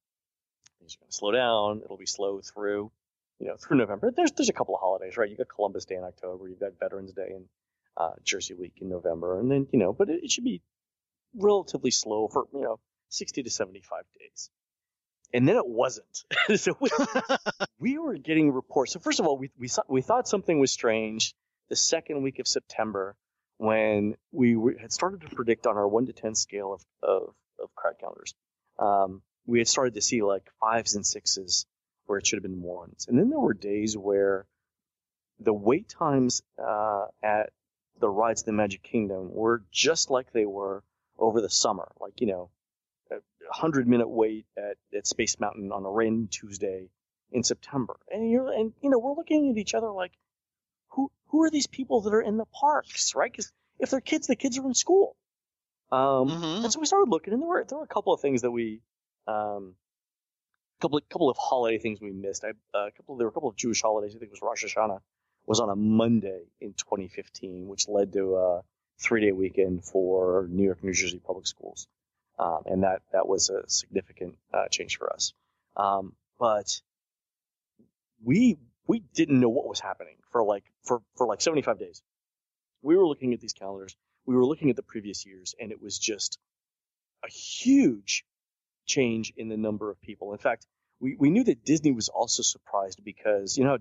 things 0.78 0.94
are 0.94 1.00
going 1.00 1.10
to 1.10 1.16
slow 1.16 1.32
down. 1.32 1.82
It'll 1.84 1.96
be 1.96 2.06
slow 2.06 2.40
through, 2.40 2.90
you 3.38 3.48
know, 3.48 3.56
through 3.56 3.78
November. 3.78 4.12
There's 4.14 4.32
there's 4.32 4.48
a 4.48 4.54
couple 4.54 4.74
of 4.74 4.80
holidays, 4.80 5.16
right? 5.16 5.30
You 5.30 5.36
got 5.36 5.48
Columbus 5.48 5.84
Day 5.84 5.96
in 5.96 6.04
October. 6.04 6.48
You've 6.48 6.60
got 6.60 6.78
Veterans 6.78 7.12
Day 7.12 7.30
and 7.34 7.44
uh, 7.96 8.12
Jersey 8.24 8.54
Week 8.54 8.74
in 8.80 8.88
November, 8.88 9.38
and 9.38 9.50
then 9.50 9.66
you 9.72 9.78
know, 9.78 9.92
but 9.92 10.08
it, 10.08 10.24
it 10.24 10.30
should 10.30 10.44
be 10.44 10.62
relatively 11.34 11.90
slow 11.90 12.28
for 12.28 12.46
you 12.52 12.62
know 12.62 12.78
60 13.10 13.42
to 13.44 13.50
75 13.50 14.02
days. 14.18 14.50
And 15.32 15.48
then 15.48 15.56
it 15.56 15.66
wasn't. 15.66 16.24
so 16.56 16.76
we, 16.80 16.88
we, 17.80 17.98
were 17.98 18.16
getting 18.16 18.52
reports. 18.52 18.92
So 18.92 19.00
first 19.00 19.18
of 19.18 19.26
all, 19.26 19.36
we 19.36 19.50
we, 19.58 19.68
saw, 19.68 19.82
we 19.88 20.00
thought 20.00 20.28
something 20.28 20.60
was 20.60 20.70
strange 20.70 21.34
the 21.68 21.76
second 21.76 22.22
week 22.22 22.38
of 22.38 22.46
September 22.46 23.16
when 23.58 24.14
we 24.30 24.56
had 24.80 24.92
started 24.92 25.22
to 25.22 25.34
predict 25.34 25.66
on 25.66 25.76
our 25.76 25.88
one 25.88 26.06
to 26.06 26.12
ten 26.12 26.34
scale 26.34 26.72
of 26.72 26.82
of, 27.02 27.34
of 27.62 27.74
crowd 27.74 27.94
calendars. 27.98 28.34
Um, 28.78 29.22
we 29.46 29.58
had 29.58 29.68
started 29.68 29.94
to 29.94 30.02
see 30.02 30.22
like 30.22 30.50
fives 30.60 30.94
and 30.94 31.06
sixes 31.06 31.66
where 32.06 32.18
it 32.18 32.26
should 32.26 32.36
have 32.36 32.42
been 32.42 32.62
ones. 32.62 33.06
And 33.08 33.18
then 33.18 33.30
there 33.30 33.38
were 33.38 33.54
days 33.54 33.96
where 33.96 34.46
the 35.40 35.52
wait 35.52 35.88
times 35.88 36.42
uh, 36.58 37.06
at 37.22 37.50
the 38.00 38.08
rides 38.08 38.42
of 38.42 38.46
the 38.46 38.52
Magic 38.52 38.82
Kingdom 38.82 39.32
were 39.32 39.62
just 39.70 40.10
like 40.10 40.32
they 40.32 40.46
were 40.46 40.82
over 41.18 41.40
the 41.40 41.50
summer. 41.50 41.90
Like, 42.00 42.20
you 42.20 42.26
know, 42.26 42.50
a 43.10 43.14
100 43.14 43.88
minute 43.88 44.08
wait 44.08 44.46
at, 44.56 44.76
at 44.96 45.06
Space 45.06 45.38
Mountain 45.40 45.72
on 45.72 45.84
a 45.84 45.90
rainy 45.90 46.26
Tuesday 46.26 46.88
in 47.32 47.42
September. 47.42 47.96
And 48.10 48.30
you're, 48.30 48.52
and, 48.52 48.72
you 48.82 48.90
know, 48.90 48.98
we're 48.98 49.14
looking 49.14 49.50
at 49.50 49.58
each 49.58 49.74
other 49.74 49.90
like, 49.90 50.12
who, 50.90 51.10
who 51.28 51.42
are 51.42 51.50
these 51.50 51.66
people 51.66 52.02
that 52.02 52.14
are 52.14 52.22
in 52.22 52.36
the 52.36 52.46
parks, 52.46 53.14
right? 53.14 53.30
Because 53.30 53.52
if 53.78 53.90
they're 53.90 54.00
kids, 54.00 54.26
the 54.26 54.36
kids 54.36 54.58
are 54.58 54.66
in 54.66 54.74
school. 54.74 55.16
Um, 55.92 56.28
mm-hmm. 56.28 56.64
and 56.64 56.72
so 56.72 56.80
we 56.80 56.86
started 56.86 57.10
looking, 57.10 57.32
and 57.32 57.40
there 57.40 57.48
were 57.48 57.64
there 57.68 57.78
were 57.78 57.84
a 57.84 57.88
couple 57.88 58.12
of 58.12 58.20
things 58.20 58.42
that 58.42 58.50
we 58.50 58.80
um, 59.26 59.74
couple 60.80 60.98
of, 60.98 61.08
couple 61.08 61.30
of 61.30 61.36
holiday 61.38 61.78
things 61.78 62.00
we 62.00 62.12
missed. 62.12 62.44
I, 62.44 62.50
uh, 62.76 62.86
a 62.86 62.90
couple 62.90 63.16
there 63.16 63.26
were 63.26 63.30
a 63.30 63.34
couple 63.34 63.48
of 63.48 63.56
Jewish 63.56 63.82
holidays. 63.82 64.14
I 64.14 64.18
think 64.18 64.30
it 64.30 64.38
was 64.40 64.42
Rosh 64.42 64.64
Hashanah 64.64 65.00
was 65.46 65.60
on 65.60 65.70
a 65.70 65.76
Monday 65.76 66.42
in 66.60 66.72
2015, 66.74 67.68
which 67.68 67.88
led 67.88 68.12
to 68.12 68.36
a 68.36 68.62
three 68.98 69.24
day 69.24 69.32
weekend 69.32 69.84
for 69.84 70.46
New 70.50 70.64
York, 70.64 70.82
New 70.82 70.92
Jersey 70.92 71.20
public 71.24 71.46
schools, 71.46 71.86
um, 72.38 72.62
and 72.66 72.82
that 72.82 73.02
that 73.12 73.28
was 73.28 73.50
a 73.50 73.68
significant 73.68 74.36
uh, 74.52 74.68
change 74.70 74.98
for 74.98 75.12
us. 75.12 75.32
Um, 75.76 76.14
but 76.38 76.80
we 78.24 78.58
we 78.86 79.02
didn't 79.14 79.40
know 79.40 79.48
what 79.48 79.68
was 79.68 79.80
happening 79.80 80.16
for 80.30 80.42
like 80.44 80.64
for 80.84 81.00
for 81.16 81.26
like 81.26 81.40
75 81.40 81.78
days. 81.78 82.02
We 82.82 82.96
were 82.96 83.06
looking 83.06 83.32
at 83.32 83.40
these 83.40 83.52
calendars. 83.52 83.96
We 84.26 84.34
were 84.34 84.44
looking 84.44 84.70
at 84.70 84.76
the 84.76 84.82
previous 84.82 85.24
years, 85.24 85.54
and 85.60 85.70
it 85.70 85.80
was 85.80 85.98
just 85.98 86.38
a 87.24 87.30
huge 87.30 88.24
change 88.86 89.32
in 89.36 89.48
the 89.48 89.56
number 89.56 89.90
of 89.90 90.00
people. 90.00 90.32
In 90.32 90.38
fact, 90.38 90.66
we, 91.00 91.16
we 91.18 91.30
knew 91.30 91.44
that 91.44 91.64
Disney 91.64 91.92
was 91.92 92.08
also 92.08 92.42
surprised 92.42 93.00
because 93.04 93.56
you 93.58 93.64
know 93.64 93.78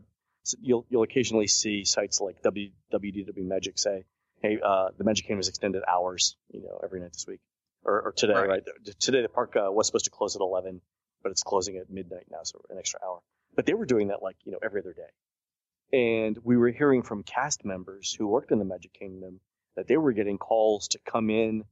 you'll 0.61 0.85
you'll 0.89 1.03
occasionally 1.03 1.47
see 1.47 1.85
sites 1.85 2.19
like 2.19 2.41
w, 2.41 2.71
WDW 2.93 3.45
Magic 3.45 3.77
say, 3.77 4.05
"Hey, 4.41 4.59
uh, 4.63 4.89
the 4.97 5.03
Magic 5.03 5.25
Kingdom 5.25 5.39
has 5.39 5.47
extended 5.47 5.83
hours, 5.87 6.35
you 6.51 6.61
know, 6.61 6.79
every 6.83 6.99
night 6.99 7.13
this 7.13 7.25
week 7.27 7.39
or, 7.85 8.01
or 8.01 8.11
today, 8.11 8.33
right. 8.33 8.49
right? 8.49 8.63
Today 8.99 9.21
the 9.21 9.29
park 9.29 9.55
uh, 9.55 9.71
was 9.71 9.87
supposed 9.87 10.05
to 10.05 10.11
close 10.11 10.35
at 10.35 10.41
11, 10.41 10.81
but 11.23 11.31
it's 11.31 11.43
closing 11.43 11.77
at 11.77 11.89
midnight 11.89 12.25
now, 12.29 12.39
so 12.43 12.61
an 12.69 12.77
extra 12.77 12.99
hour. 13.05 13.19
But 13.55 13.65
they 13.65 13.73
were 13.73 13.85
doing 13.85 14.09
that 14.09 14.21
like 14.21 14.35
you 14.43 14.51
know 14.51 14.59
every 14.61 14.81
other 14.81 14.93
day, 14.93 15.97
and 15.97 16.37
we 16.43 16.57
were 16.57 16.71
hearing 16.71 17.03
from 17.03 17.23
cast 17.23 17.63
members 17.63 18.13
who 18.13 18.27
worked 18.27 18.51
in 18.51 18.59
the 18.59 18.65
Magic 18.65 18.93
Kingdom 18.93 19.39
that 19.75 19.87
they 19.87 19.97
were 19.97 20.13
getting 20.13 20.37
calls 20.37 20.89
to 20.89 20.99
come 21.05 21.29
in 21.29 21.63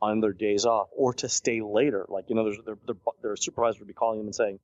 on 0.00 0.20
their 0.20 0.32
days 0.32 0.64
off 0.64 0.88
or 0.96 1.12
to 1.14 1.28
stay 1.28 1.60
later. 1.60 2.06
Like, 2.08 2.26
you 2.28 2.36
know, 2.36 2.44
there's, 2.44 2.58
their, 2.64 2.78
their, 2.86 2.96
their 3.22 3.36
supervisor 3.36 3.80
would 3.80 3.88
be 3.88 3.94
calling 3.94 4.18
them 4.18 4.26
and 4.26 4.34
saying, 4.34 4.60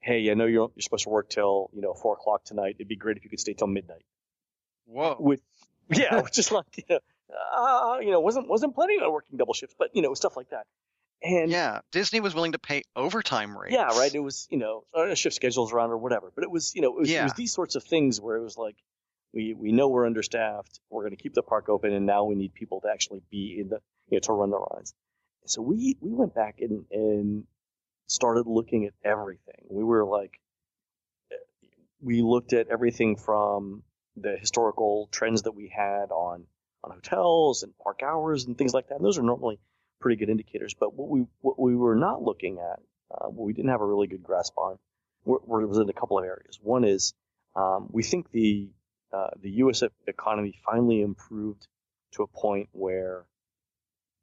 Hey, 0.00 0.30
I 0.30 0.34
know 0.34 0.46
you're, 0.46 0.70
you're 0.74 0.82
supposed 0.82 1.04
to 1.04 1.10
work 1.10 1.28
till, 1.30 1.70
you 1.74 1.80
know, 1.80 1.94
four 1.94 2.14
o'clock 2.14 2.44
tonight. 2.44 2.76
It'd 2.78 2.88
be 2.88 2.96
great 2.96 3.16
if 3.16 3.24
you 3.24 3.30
could 3.30 3.40
stay 3.40 3.54
till 3.54 3.66
midnight. 3.66 4.04
Whoa. 4.86 5.16
With, 5.18 5.40
yeah, 5.90 6.22
just 6.32 6.52
like, 6.52 6.66
you 6.76 6.84
know, 6.88 6.98
uh, 7.56 7.98
you 8.00 8.10
know, 8.10 8.20
wasn't, 8.20 8.48
wasn't 8.48 8.74
planning 8.74 9.00
on 9.00 9.12
working 9.12 9.36
double 9.36 9.54
shifts, 9.54 9.74
but, 9.78 9.90
you 9.94 10.02
know, 10.02 10.14
stuff 10.14 10.36
like 10.36 10.50
that. 10.50 10.66
And 11.22 11.50
yeah, 11.50 11.80
Disney 11.92 12.20
was 12.20 12.34
willing 12.34 12.52
to 12.52 12.58
pay 12.58 12.82
overtime 12.94 13.56
rates. 13.56 13.74
Yeah, 13.74 13.98
right. 13.98 14.14
It 14.14 14.18
was, 14.18 14.46
you 14.50 14.58
know, 14.58 14.84
shift 15.14 15.34
schedules 15.34 15.72
around 15.72 15.90
or 15.90 15.96
whatever, 15.96 16.30
but 16.34 16.44
it 16.44 16.50
was, 16.50 16.74
you 16.74 16.82
know, 16.82 16.90
it 16.90 17.00
was, 17.00 17.10
yeah. 17.10 17.20
it 17.20 17.24
was 17.24 17.32
these 17.32 17.52
sorts 17.52 17.74
of 17.74 17.82
things 17.82 18.20
where 18.20 18.36
it 18.36 18.42
was 18.42 18.56
like, 18.56 18.76
we, 19.32 19.54
we 19.54 19.72
know 19.72 19.88
we're 19.88 20.06
understaffed. 20.06 20.80
We're 20.90 21.02
going 21.02 21.16
to 21.16 21.22
keep 21.22 21.34
the 21.34 21.42
park 21.42 21.68
open, 21.68 21.92
and 21.92 22.06
now 22.06 22.24
we 22.24 22.34
need 22.34 22.54
people 22.54 22.80
to 22.82 22.88
actually 22.88 23.22
be 23.30 23.58
in 23.60 23.68
the 23.68 23.80
you 24.08 24.16
know 24.16 24.20
to 24.20 24.32
run 24.32 24.50
the 24.50 24.58
rides. 24.58 24.94
So 25.46 25.62
we 25.62 25.96
we 26.00 26.12
went 26.12 26.34
back 26.34 26.56
and 26.60 26.84
and 26.90 27.44
started 28.08 28.46
looking 28.46 28.86
at 28.86 28.92
everything. 29.04 29.64
We 29.68 29.84
were 29.84 30.04
like, 30.04 30.40
we 32.00 32.22
looked 32.22 32.52
at 32.52 32.68
everything 32.68 33.16
from 33.16 33.82
the 34.16 34.36
historical 34.36 35.08
trends 35.10 35.42
that 35.42 35.52
we 35.52 35.72
had 35.74 36.10
on 36.10 36.44
on 36.84 36.92
hotels 36.92 37.62
and 37.62 37.76
park 37.78 38.00
hours 38.02 38.44
and 38.44 38.56
things 38.56 38.72
like 38.72 38.88
that. 38.88 38.96
And 38.96 39.04
those 39.04 39.18
are 39.18 39.22
normally 39.22 39.58
pretty 40.00 40.16
good 40.16 40.30
indicators. 40.30 40.74
But 40.78 40.94
what 40.94 41.08
we 41.08 41.24
what 41.40 41.58
we 41.58 41.74
were 41.74 41.96
not 41.96 42.22
looking 42.22 42.58
at, 42.58 42.80
uh, 43.10 43.28
what 43.28 43.46
we 43.46 43.52
didn't 43.52 43.70
have 43.70 43.80
a 43.80 43.86
really 43.86 44.06
good 44.06 44.22
grasp 44.22 44.56
on, 44.56 44.78
was 45.24 45.78
in 45.78 45.88
a 45.88 45.92
couple 45.92 46.18
of 46.18 46.24
areas. 46.24 46.58
One 46.62 46.84
is 46.84 47.14
um, 47.54 47.88
we 47.90 48.02
think 48.02 48.30
the 48.30 48.68
uh, 49.12 49.30
the 49.40 49.50
U.S. 49.50 49.82
economy 50.06 50.58
finally 50.64 51.00
improved 51.00 51.66
to 52.12 52.22
a 52.22 52.26
point 52.26 52.68
where 52.72 53.24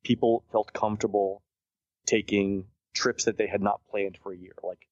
people 0.04 0.44
felt 0.52 0.74
comfortable 0.74 1.42
taking 2.06 2.66
trips 2.94 3.26
that 3.26 3.38
they 3.38 3.48
had 3.48 3.62
not 3.62 3.82
planned 3.90 4.18
for 4.22 4.34
a 4.34 4.38
year. 4.38 4.56
Like 4.64 4.88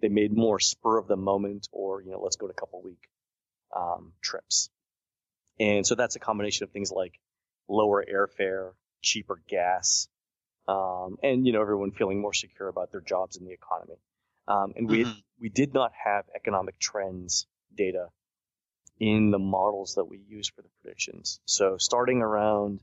they 0.00 0.08
made 0.08 0.36
more 0.36 0.60
spur 0.60 0.98
of 0.98 1.08
the 1.08 1.16
moment 1.16 1.68
or, 1.72 2.02
you 2.02 2.10
know, 2.10 2.20
let's 2.20 2.36
go 2.36 2.46
to 2.46 2.52
a 2.52 2.54
couple 2.54 2.82
week 2.82 3.08
um, 3.74 4.12
trips. 4.20 4.70
And 5.58 5.86
so 5.86 5.94
that's 5.94 6.16
a 6.16 6.20
combination 6.20 6.64
of 6.64 6.70
things 6.70 6.90
like 6.90 7.18
lower 7.68 8.04
airfare, 8.04 8.72
cheaper 9.02 9.40
gas, 9.48 10.08
um, 10.68 11.16
and, 11.22 11.46
you 11.46 11.52
know, 11.52 11.60
everyone 11.60 11.92
feeling 11.92 12.20
more 12.20 12.34
secure 12.34 12.68
about 12.68 12.90
their 12.90 13.00
jobs 13.00 13.36
and 13.36 13.46
the 13.46 13.52
economy. 13.52 13.98
Um, 14.48 14.74
and 14.76 14.88
we, 14.88 15.04
mm-hmm. 15.04 15.18
we 15.40 15.48
did 15.48 15.72
not 15.72 15.92
have 16.04 16.24
economic 16.34 16.78
trends 16.78 17.46
data 17.74 18.08
in 18.98 19.30
the 19.30 19.38
models 19.38 19.94
that 19.96 20.04
we 20.04 20.18
use 20.18 20.48
for 20.48 20.62
the 20.62 20.68
predictions. 20.82 21.40
So 21.46 21.76
starting 21.78 22.20
around 22.20 22.80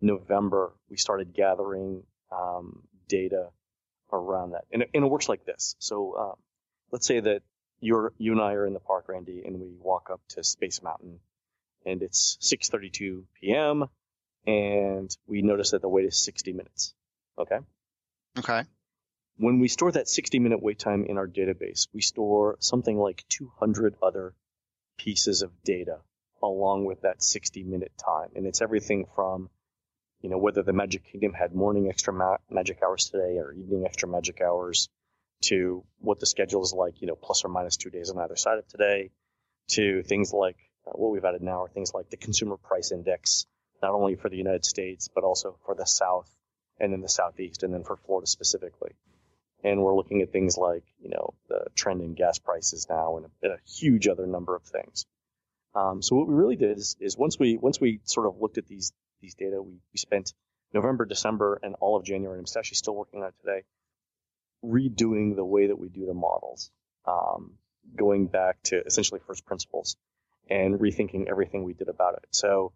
November, 0.00 0.72
we 0.90 0.96
started 0.96 1.34
gathering 1.34 2.02
um, 2.30 2.82
data 3.08 3.48
around 4.12 4.52
that, 4.52 4.64
and 4.72 4.82
it, 4.82 4.90
and 4.94 5.04
it, 5.04 5.08
works 5.08 5.28
like 5.28 5.44
this. 5.44 5.76
So 5.78 6.16
um, 6.16 6.34
let's 6.92 7.06
say 7.06 7.20
that 7.20 7.42
you're 7.80 8.12
you 8.18 8.32
and 8.32 8.40
I 8.40 8.52
are 8.52 8.66
in 8.66 8.74
the 8.74 8.80
park, 8.80 9.06
Randy, 9.08 9.42
and 9.44 9.60
we 9.60 9.70
walk 9.80 10.08
up 10.10 10.20
to 10.30 10.44
Space 10.44 10.82
Mountain, 10.82 11.20
and 11.84 12.02
it's 12.02 12.38
6:32 12.40 13.24
p.m. 13.40 13.86
and 14.46 15.14
we 15.26 15.42
notice 15.42 15.72
that 15.72 15.82
the 15.82 15.88
wait 15.88 16.06
is 16.06 16.18
60 16.24 16.52
minutes. 16.52 16.94
Okay. 17.38 17.58
Okay. 18.38 18.62
When 19.36 19.60
we 19.60 19.68
store 19.68 19.92
that 19.92 20.08
60 20.08 20.38
minute 20.40 20.62
wait 20.62 20.78
time 20.78 21.04
in 21.04 21.16
our 21.16 21.28
database, 21.28 21.86
we 21.92 22.02
store 22.02 22.56
something 22.60 22.98
like 22.98 23.24
200 23.28 23.94
other 24.02 24.34
pieces 24.98 25.42
of 25.42 25.50
data 25.62 25.98
along 26.42 26.84
with 26.84 27.02
that 27.02 27.22
60 27.22 27.62
minute 27.62 27.92
time. 28.04 28.30
And 28.34 28.46
it's 28.46 28.60
everything 28.60 29.06
from, 29.14 29.48
you 30.22 30.30
know, 30.30 30.38
whether 30.38 30.62
the 30.62 30.72
Magic 30.72 31.04
Kingdom 31.04 31.32
had 31.32 31.54
morning 31.54 31.88
extra 31.88 32.12
ma- 32.12 32.38
magic 32.50 32.82
hours 32.82 33.10
today 33.10 33.38
or 33.38 33.52
evening 33.52 33.84
extra 33.84 34.08
magic 34.08 34.40
hours 34.40 34.88
to 35.42 35.84
what 36.00 36.18
the 36.18 36.26
schedule 36.26 36.62
is 36.62 36.72
like, 36.72 37.00
you 37.00 37.06
know, 37.06 37.14
plus 37.14 37.44
or 37.44 37.48
minus 37.48 37.76
two 37.76 37.90
days 37.90 38.10
on 38.10 38.18
either 38.18 38.36
side 38.36 38.58
of 38.58 38.66
today 38.68 39.10
to 39.68 40.02
things 40.02 40.32
like 40.32 40.56
uh, 40.86 40.92
what 40.92 41.12
we've 41.12 41.24
added 41.24 41.42
now 41.42 41.62
are 41.62 41.68
things 41.68 41.92
like 41.94 42.10
the 42.10 42.16
consumer 42.16 42.56
price 42.56 42.90
index, 42.90 43.46
not 43.82 43.92
only 43.92 44.16
for 44.16 44.28
the 44.28 44.36
United 44.36 44.64
States, 44.64 45.08
but 45.14 45.24
also 45.24 45.56
for 45.64 45.74
the 45.74 45.86
South 45.86 46.28
and 46.80 46.92
then 46.92 47.00
the 47.00 47.08
Southeast 47.08 47.62
and 47.62 47.72
then 47.72 47.84
for 47.84 47.96
Florida 47.96 48.26
specifically 48.26 48.92
and 49.64 49.82
we're 49.82 49.94
looking 49.94 50.22
at 50.22 50.32
things 50.32 50.56
like 50.56 50.84
you 51.00 51.10
know 51.10 51.34
the 51.48 51.66
trend 51.74 52.02
in 52.02 52.14
gas 52.14 52.38
prices 52.38 52.86
now 52.88 53.16
and 53.16 53.26
a, 53.26 53.28
and 53.42 53.52
a 53.52 53.58
huge 53.70 54.08
other 54.08 54.26
number 54.26 54.54
of 54.54 54.62
things. 54.62 55.06
Um, 55.74 56.02
so 56.02 56.16
what 56.16 56.28
we 56.28 56.34
really 56.34 56.56
did 56.56 56.78
is, 56.78 56.96
is 57.00 57.16
once 57.16 57.38
we 57.38 57.56
once 57.56 57.80
we 57.80 58.00
sort 58.04 58.26
of 58.26 58.40
looked 58.40 58.58
at 58.58 58.66
these 58.66 58.92
these 59.20 59.34
data, 59.34 59.60
we, 59.62 59.72
we 59.72 59.98
spent 59.98 60.32
November, 60.72 61.04
December, 61.04 61.58
and 61.62 61.74
all 61.80 61.96
of 61.96 62.04
January. 62.04 62.38
And 62.38 62.46
I'm 62.46 62.58
actually 62.60 62.76
still 62.76 62.94
working 62.94 63.22
on 63.22 63.28
it 63.28 63.34
today, 63.40 63.62
redoing 64.64 65.36
the 65.36 65.44
way 65.44 65.68
that 65.68 65.78
we 65.78 65.88
do 65.88 66.06
the 66.06 66.14
models, 66.14 66.70
um, 67.06 67.52
going 67.96 68.26
back 68.26 68.62
to 68.64 68.84
essentially 68.84 69.20
first 69.26 69.46
principles 69.46 69.96
and 70.50 70.78
rethinking 70.78 71.28
everything 71.28 71.64
we 71.64 71.74
did 71.74 71.88
about 71.88 72.14
it. 72.14 72.26
So 72.30 72.72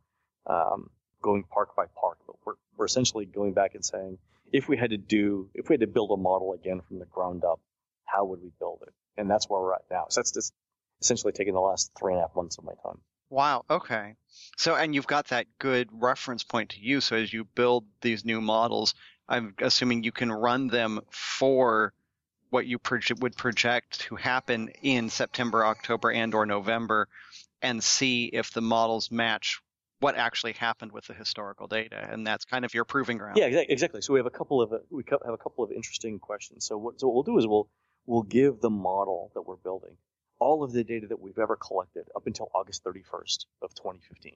um, 0.47 0.91
going 1.23 1.45
park 1.45 1.77
by 1.77 1.87
park, 2.01 2.19
but 2.27 2.37
we're, 2.45 2.55
we're 2.77 2.87
essentially 2.87 3.25
going 3.25 3.53
back 3.55 3.75
and 3.75 3.85
saying, 3.85 4.19
if 4.53 4.69
we 4.69 4.77
had 4.77 4.91
to 4.91 4.99
do, 4.99 5.49
if 5.55 5.69
we 5.69 5.75
had 5.75 5.81
to 5.81 5.87
build 5.87 6.11
a 6.11 6.17
model 6.17 6.53
again 6.53 6.81
from 6.87 6.99
the 6.99 7.07
ground 7.07 7.45
up, 7.45 7.61
how 8.05 8.25
would 8.27 8.43
we 8.43 8.51
build 8.59 8.81
it? 8.83 8.93
And 9.17 9.31
that's 9.31 9.49
where 9.49 9.61
we're 9.61 9.75
at 9.75 9.85
now. 9.91 10.07
So 10.09 10.21
that's 10.21 10.33
just 10.33 10.53
essentially 11.01 11.33
taking 11.33 11.55
the 11.55 11.61
last 11.61 11.93
three 11.99 12.13
and 12.13 12.21
a 12.21 12.27
half 12.27 12.37
months 12.37 12.59
of 12.59 12.65
my 12.65 12.75
time. 12.83 12.99
Wow. 13.33 13.65
Okay. 13.71 14.17
So, 14.59 14.75
and 14.75 14.95
you've 14.95 15.07
got 15.07 15.29
that 15.29 15.47
good 15.59 15.89
reference 15.91 16.45
point 16.45 16.71
to 16.71 16.81
use. 16.81 17.07
So 17.07 17.17
as 17.17 17.33
you 17.33 17.45
build 17.45 17.87
these 18.03 18.27
new 18.27 18.43
models, 18.43 18.95
I'm 19.27 19.55
assuming 19.59 20.05
you 20.05 20.13
can 20.13 20.31
run 20.31 20.69
them 20.69 21.01
for 21.11 21.95
what 22.51 22.67
you 22.67 22.79
proje- 22.79 23.19
would 23.21 23.35
project 23.35 24.01
to 24.01 24.17
happen 24.17 24.69
in 24.83 25.09
September, 25.09 25.65
October, 25.65 26.13
and 26.13 26.35
or 26.35 26.45
November, 26.45 27.09
and 27.63 27.83
see 27.83 28.27
if 28.27 28.51
the 28.51 28.61
models 28.61 29.11
match 29.11 29.63
what 30.01 30.15
actually 30.15 30.53
happened 30.53 30.93
with 30.93 31.07
the 31.07 31.15
historical 31.15 31.67
data, 31.67 32.07
and 32.11 32.27
that's 32.27 32.45
kind 32.45 32.67
of 32.67 32.75
your 32.75 32.85
proving 32.85 33.17
ground. 33.17 33.39
Yeah, 33.39 33.47
exactly. 33.47 34.03
So 34.03 34.13
we 34.13 34.19
have 34.19 34.27
a 34.27 34.31
couple 34.31 34.61
of 34.61 34.75
we 34.91 35.05
have 35.11 35.33
a 35.33 35.39
couple 35.39 35.65
of 35.65 35.73
interesting 35.73 36.19
questions. 36.19 36.67
So 36.67 36.77
what 36.77 37.01
so 37.01 37.07
what 37.07 37.15
we'll 37.15 37.35
do 37.35 37.39
is 37.39 37.47
we'll 37.47 37.71
we'll 38.05 38.25
give 38.25 38.61
the 38.61 38.69
model 38.69 39.31
that 39.35 39.43
we're 39.43 39.57
building 39.57 39.97
all 40.43 40.65
of 40.65 40.73
the 40.73 40.83
data 40.83 41.07
that 41.07 41.21
we've 41.21 41.39
ever 41.39 41.55
collected 41.55 42.05
up 42.17 42.27
until 42.27 42.51
August 42.53 42.85
31st 42.85 43.47
of 43.63 43.73
2015. 43.77 44.35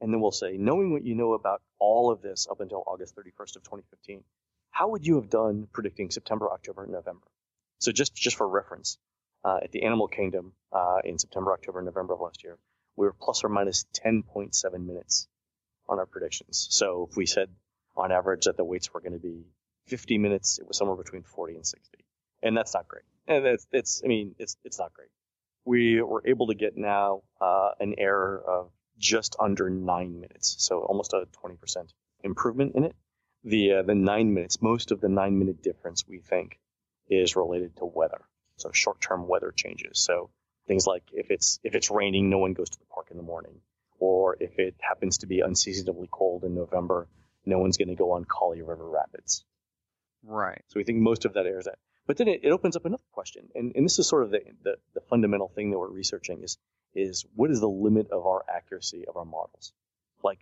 And 0.00 0.12
then 0.12 0.20
we'll 0.20 0.30
say, 0.30 0.56
knowing 0.56 0.92
what 0.92 1.04
you 1.04 1.16
know 1.16 1.32
about 1.32 1.60
all 1.80 2.12
of 2.12 2.22
this 2.22 2.46
up 2.48 2.60
until 2.60 2.84
August 2.86 3.16
31st 3.16 3.56
of 3.56 3.62
2015, 3.64 4.22
how 4.70 4.90
would 4.90 5.04
you 5.04 5.16
have 5.16 5.28
done 5.28 5.66
predicting 5.72 6.12
September, 6.12 6.48
October, 6.52 6.84
and 6.84 6.92
November? 6.92 7.26
So 7.80 7.90
just 7.90 8.14
just 8.14 8.36
for 8.36 8.48
reference, 8.48 8.96
uh, 9.44 9.58
at 9.64 9.72
the 9.72 9.82
Animal 9.82 10.06
Kingdom 10.06 10.52
uh, 10.72 10.98
in 11.04 11.18
September, 11.18 11.52
October, 11.52 11.80
and 11.80 11.86
November 11.86 12.14
of 12.14 12.20
last 12.20 12.44
year, 12.44 12.56
we 12.94 13.06
were 13.06 13.16
plus 13.20 13.42
or 13.42 13.48
minus 13.48 13.86
10.7 14.04 14.86
minutes 14.86 15.26
on 15.88 15.98
our 15.98 16.06
predictions. 16.06 16.68
So 16.70 17.08
if 17.10 17.16
we 17.16 17.26
said 17.26 17.48
on 17.96 18.12
average 18.12 18.44
that 18.44 18.56
the 18.56 18.64
weights 18.64 18.94
were 18.94 19.00
going 19.00 19.14
to 19.14 19.18
be 19.18 19.46
50 19.88 20.18
minutes, 20.18 20.60
it 20.60 20.68
was 20.68 20.76
somewhere 20.76 20.96
between 20.96 21.24
40 21.24 21.56
and 21.56 21.66
60. 21.66 22.04
And 22.44 22.56
that's 22.56 22.74
not 22.74 22.86
great. 22.86 23.04
And 23.28 23.46
it's, 23.46 23.66
it's 23.72 24.02
I 24.04 24.08
mean, 24.08 24.34
it's, 24.38 24.56
it's 24.64 24.78
not 24.78 24.92
great. 24.92 25.10
We 25.64 26.00
were 26.00 26.22
able 26.24 26.46
to 26.48 26.54
get 26.54 26.76
now 26.76 27.22
uh, 27.40 27.70
an 27.78 27.94
error 27.98 28.42
of 28.46 28.70
just 28.98 29.36
under 29.38 29.68
nine 29.70 30.20
minutes. 30.20 30.56
So 30.58 30.80
almost 30.80 31.12
a 31.12 31.28
20% 31.44 31.92
improvement 32.24 32.74
in 32.74 32.84
it. 32.84 32.96
The, 33.44 33.74
uh, 33.74 33.82
the 33.82 33.94
nine 33.94 34.34
minutes, 34.34 34.60
most 34.62 34.90
of 34.90 35.00
the 35.00 35.08
nine 35.08 35.38
minute 35.38 35.62
difference, 35.62 36.04
we 36.08 36.18
think, 36.18 36.58
is 37.08 37.36
related 37.36 37.76
to 37.76 37.84
weather. 37.84 38.22
So 38.56 38.72
short-term 38.72 39.28
weather 39.28 39.52
changes. 39.54 40.00
So 40.00 40.30
things 40.66 40.86
like 40.86 41.02
if 41.12 41.30
it's 41.30 41.58
if 41.64 41.74
it's 41.74 41.90
raining, 41.90 42.28
no 42.28 42.38
one 42.38 42.52
goes 42.52 42.70
to 42.70 42.78
the 42.78 42.84
park 42.86 43.08
in 43.10 43.16
the 43.16 43.22
morning, 43.22 43.60
or 43.98 44.36
if 44.38 44.58
it 44.58 44.74
happens 44.80 45.18
to 45.18 45.26
be 45.26 45.40
unseasonably 45.40 46.08
cold 46.10 46.44
in 46.44 46.54
November, 46.54 47.08
no 47.46 47.58
one's 47.58 47.76
going 47.76 47.88
to 47.88 47.94
go 47.94 48.12
on 48.12 48.24
Kali 48.24 48.62
River 48.62 48.88
Rapids. 48.88 49.44
Right. 50.24 50.62
So 50.68 50.78
we 50.78 50.84
think 50.84 50.98
most 50.98 51.24
of 51.24 51.34
that 51.34 51.46
airs 51.46 51.64
that. 51.64 51.78
But 52.08 52.16
then 52.16 52.26
it, 52.26 52.40
it 52.42 52.50
opens 52.50 52.74
up 52.74 52.86
another 52.86 53.02
question, 53.12 53.48
and, 53.54 53.72
and 53.76 53.84
this 53.84 53.98
is 53.98 54.08
sort 54.08 54.24
of 54.24 54.30
the, 54.30 54.40
the, 54.64 54.76
the 54.94 55.00
fundamental 55.02 55.48
thing 55.54 55.70
that 55.70 55.78
we're 55.78 55.90
researching 55.90 56.42
is 56.42 56.58
is 56.94 57.26
what 57.36 57.50
is 57.50 57.60
the 57.60 57.68
limit 57.68 58.10
of 58.10 58.26
our 58.26 58.44
accuracy 58.48 59.04
of 59.06 59.16
our 59.16 59.26
models? 59.26 59.72
Like 60.24 60.40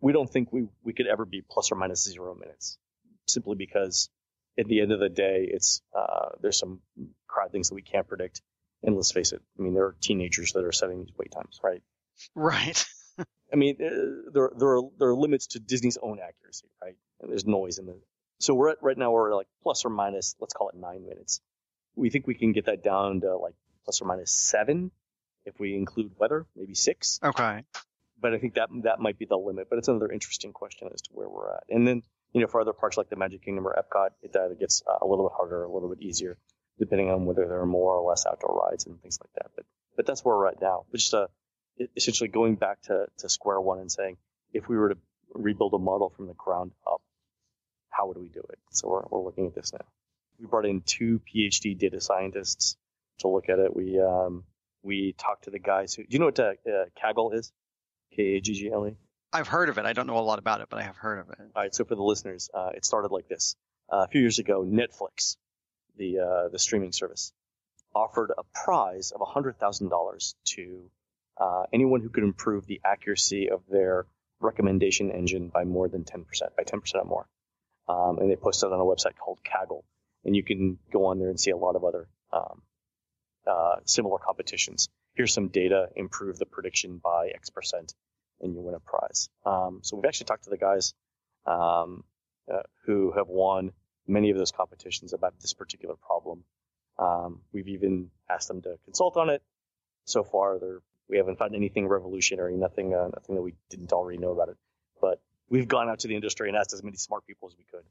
we 0.00 0.12
don't 0.12 0.28
think 0.28 0.52
we, 0.52 0.66
we 0.82 0.92
could 0.92 1.06
ever 1.06 1.24
be 1.24 1.40
plus 1.40 1.70
or 1.70 1.76
minus 1.76 2.02
zero 2.02 2.34
minutes, 2.34 2.78
simply 3.26 3.54
because 3.54 4.10
at 4.58 4.66
the 4.66 4.80
end 4.80 4.92
of 4.92 5.00
the 5.00 5.08
day, 5.08 5.48
it's 5.48 5.82
uh, 5.96 6.30
there's 6.40 6.58
some 6.58 6.80
crowd 7.28 7.52
things 7.52 7.68
that 7.68 7.74
we 7.76 7.82
can't 7.82 8.08
predict. 8.08 8.42
And 8.82 8.96
let's 8.96 9.12
face 9.12 9.32
it, 9.32 9.40
I 9.58 9.62
mean, 9.62 9.72
there 9.72 9.84
are 9.84 9.96
teenagers 10.00 10.52
that 10.52 10.64
are 10.64 10.72
setting 10.72 10.98
these 10.98 11.12
wait 11.16 11.30
times, 11.30 11.60
right? 11.62 11.82
Right. 12.34 12.84
I 13.52 13.56
mean, 13.56 13.76
uh, 13.80 14.30
there 14.32 14.50
there 14.58 14.76
are 14.76 14.82
there 14.98 15.08
are 15.10 15.16
limits 15.16 15.46
to 15.48 15.60
Disney's 15.60 15.96
own 16.02 16.18
accuracy, 16.18 16.66
right? 16.82 16.96
And 17.20 17.30
there's 17.30 17.46
noise 17.46 17.78
in 17.78 17.86
the. 17.86 17.96
So 18.44 18.52
we're 18.54 18.70
at 18.70 18.82
right 18.82 18.98
now 18.98 19.10
we're 19.10 19.34
like 19.34 19.48
plus 19.62 19.84
or 19.86 19.88
minus, 19.88 20.36
let's 20.38 20.52
call 20.52 20.68
it 20.68 20.74
nine 20.76 21.06
minutes. 21.06 21.40
We 21.96 22.10
think 22.10 22.26
we 22.26 22.34
can 22.34 22.52
get 22.52 22.66
that 22.66 22.84
down 22.84 23.22
to 23.22 23.36
like 23.36 23.54
plus 23.84 24.02
or 24.02 24.04
minus 24.04 24.32
seven 24.32 24.90
if 25.46 25.58
we 25.58 25.74
include 25.74 26.12
weather, 26.18 26.46
maybe 26.54 26.74
six. 26.74 27.20
Okay. 27.22 27.64
But 28.20 28.34
I 28.34 28.38
think 28.38 28.54
that 28.54 28.68
that 28.82 29.00
might 29.00 29.18
be 29.18 29.24
the 29.24 29.36
limit. 29.36 29.68
But 29.70 29.78
it's 29.78 29.88
another 29.88 30.10
interesting 30.10 30.52
question 30.52 30.88
as 30.92 31.00
to 31.02 31.10
where 31.12 31.28
we're 31.28 31.54
at. 31.54 31.64
And 31.70 31.88
then 31.88 32.02
you 32.34 32.40
know, 32.42 32.46
for 32.46 32.60
other 32.60 32.74
parks 32.74 32.98
like 32.98 33.08
the 33.08 33.16
Magic 33.16 33.42
Kingdom 33.42 33.66
or 33.66 33.74
Epcot, 33.74 34.10
it 34.22 34.36
either 34.36 34.54
gets 34.54 34.82
uh, 34.86 34.98
a 35.00 35.06
little 35.06 35.28
bit 35.28 35.36
harder, 35.36 35.62
a 35.62 35.72
little 35.72 35.88
bit 35.88 36.02
easier, 36.02 36.36
depending 36.78 37.10
on 37.10 37.24
whether 37.24 37.46
there 37.46 37.60
are 37.60 37.66
more 37.66 37.94
or 37.94 38.10
less 38.10 38.26
outdoor 38.26 38.60
rides 38.66 38.84
and 38.86 39.00
things 39.00 39.18
like 39.22 39.32
that. 39.36 39.52
But 39.56 39.64
but 39.96 40.04
that's 40.04 40.24
where 40.24 40.36
we're 40.36 40.48
at 40.48 40.60
now. 40.60 40.84
But 40.90 40.98
just 40.98 41.14
uh, 41.14 41.28
essentially 41.96 42.28
going 42.28 42.56
back 42.56 42.82
to, 42.82 43.06
to 43.18 43.28
square 43.28 43.60
one 43.60 43.78
and 43.78 43.90
saying, 43.90 44.18
if 44.52 44.68
we 44.68 44.76
were 44.76 44.90
to 44.90 44.98
rebuild 45.32 45.72
a 45.74 45.78
model 45.78 46.10
from 46.10 46.26
the 46.26 46.34
ground 46.34 46.72
up, 46.86 47.00
how 47.96 48.08
would 48.08 48.18
we 48.18 48.28
do 48.28 48.40
it? 48.48 48.58
So 48.70 48.88
we're, 48.88 49.02
we're 49.10 49.24
looking 49.24 49.46
at 49.46 49.54
this 49.54 49.72
now. 49.72 49.84
We 50.38 50.46
brought 50.46 50.66
in 50.66 50.80
two 50.80 51.20
PhD 51.20 51.78
data 51.78 52.00
scientists 52.00 52.76
to 53.20 53.28
look 53.28 53.48
at 53.48 53.58
it. 53.58 53.74
We 53.74 54.00
um, 54.00 54.44
we 54.82 55.14
talked 55.16 55.44
to 55.44 55.50
the 55.50 55.58
guys 55.58 55.94
who. 55.94 56.02
Do 56.02 56.08
you 56.10 56.18
know 56.18 56.26
what 56.26 56.40
uh, 56.40 56.54
uh, 56.66 56.84
Kaggle 57.00 57.34
is? 57.34 57.52
K 58.14 58.36
A 58.36 58.40
G 58.40 58.54
G 58.54 58.70
L 58.72 58.86
E. 58.86 58.96
I've 59.32 59.48
heard 59.48 59.68
of 59.68 59.78
it. 59.78 59.84
I 59.84 59.92
don't 59.92 60.06
know 60.06 60.18
a 60.18 60.20
lot 60.20 60.38
about 60.38 60.60
it, 60.60 60.68
but 60.70 60.78
I 60.78 60.82
have 60.82 60.96
heard 60.96 61.18
of 61.20 61.30
it. 61.30 61.38
All 61.54 61.62
right. 61.62 61.74
So 61.74 61.84
for 61.84 61.94
the 61.94 62.02
listeners, 62.02 62.50
uh, 62.54 62.70
it 62.74 62.84
started 62.84 63.10
like 63.10 63.28
this. 63.28 63.56
Uh, 63.92 64.04
a 64.04 64.08
few 64.08 64.20
years 64.20 64.38
ago, 64.38 64.64
Netflix, 64.64 65.36
the 65.96 66.18
uh, 66.18 66.48
the 66.48 66.58
streaming 66.58 66.92
service, 66.92 67.32
offered 67.94 68.32
a 68.36 68.42
prize 68.64 69.12
of 69.12 69.26
hundred 69.26 69.58
thousand 69.58 69.88
dollars 69.88 70.34
to 70.46 70.90
uh, 71.40 71.64
anyone 71.72 72.00
who 72.00 72.08
could 72.08 72.24
improve 72.24 72.66
the 72.66 72.80
accuracy 72.84 73.50
of 73.50 73.62
their 73.68 74.06
recommendation 74.40 75.10
engine 75.10 75.48
by 75.48 75.64
more 75.64 75.88
than 75.88 76.04
10%, 76.04 76.24
by 76.56 76.62
10% 76.62 76.94
or 76.94 77.04
more. 77.04 77.28
Um, 77.88 78.18
and 78.18 78.30
they 78.30 78.36
posted 78.36 78.68
it 78.68 78.72
on 78.72 78.80
a 78.80 78.84
website 78.84 79.16
called 79.16 79.40
Kaggle. 79.44 79.82
And 80.24 80.34
you 80.34 80.42
can 80.42 80.78
go 80.92 81.06
on 81.06 81.18
there 81.18 81.28
and 81.28 81.38
see 81.38 81.50
a 81.50 81.56
lot 81.56 81.76
of 81.76 81.84
other 81.84 82.08
um, 82.32 82.62
uh, 83.46 83.76
similar 83.84 84.18
competitions. 84.18 84.88
Here's 85.14 85.32
some 85.32 85.48
data, 85.48 85.88
improve 85.94 86.38
the 86.38 86.46
prediction 86.46 87.00
by 87.02 87.28
X 87.34 87.50
percent, 87.50 87.94
and 88.40 88.54
you 88.54 88.60
win 88.60 88.74
a 88.74 88.80
prize. 88.80 89.28
Um, 89.44 89.80
so 89.82 89.96
we've 89.96 90.06
actually 90.06 90.26
talked 90.26 90.44
to 90.44 90.50
the 90.50 90.56
guys 90.56 90.94
um, 91.46 92.04
uh, 92.52 92.62
who 92.86 93.12
have 93.12 93.28
won 93.28 93.72
many 94.06 94.30
of 94.30 94.38
those 94.38 94.50
competitions 94.50 95.12
about 95.12 95.38
this 95.40 95.52
particular 95.52 95.94
problem. 95.96 96.44
Um, 96.98 97.40
we've 97.52 97.68
even 97.68 98.10
asked 98.28 98.48
them 98.48 98.62
to 98.62 98.76
consult 98.84 99.16
on 99.16 99.28
it. 99.28 99.42
So 100.04 100.24
far, 100.24 100.58
we 101.08 101.16
haven't 101.16 101.38
found 101.38 101.54
anything 101.54 101.86
revolutionary, 101.86 102.56
nothing, 102.56 102.94
uh, 102.94 103.08
nothing 103.14 103.34
that 103.36 103.42
we 103.42 103.54
didn't 103.70 103.92
already 103.92 104.18
know 104.18 104.32
about 104.32 104.48
it. 104.48 104.56
But 105.00 105.20
we've 105.48 105.68
gone 105.68 105.88
out 105.88 106.00
to 106.00 106.08
the 106.08 106.14
industry 106.14 106.48
and 106.48 106.56
asked 106.56 106.72
as 106.72 106.82
many 106.82 106.96
smart 106.96 107.26
people 107.26 107.48
as 107.48 107.56
we 107.56 107.64
could 107.64 107.84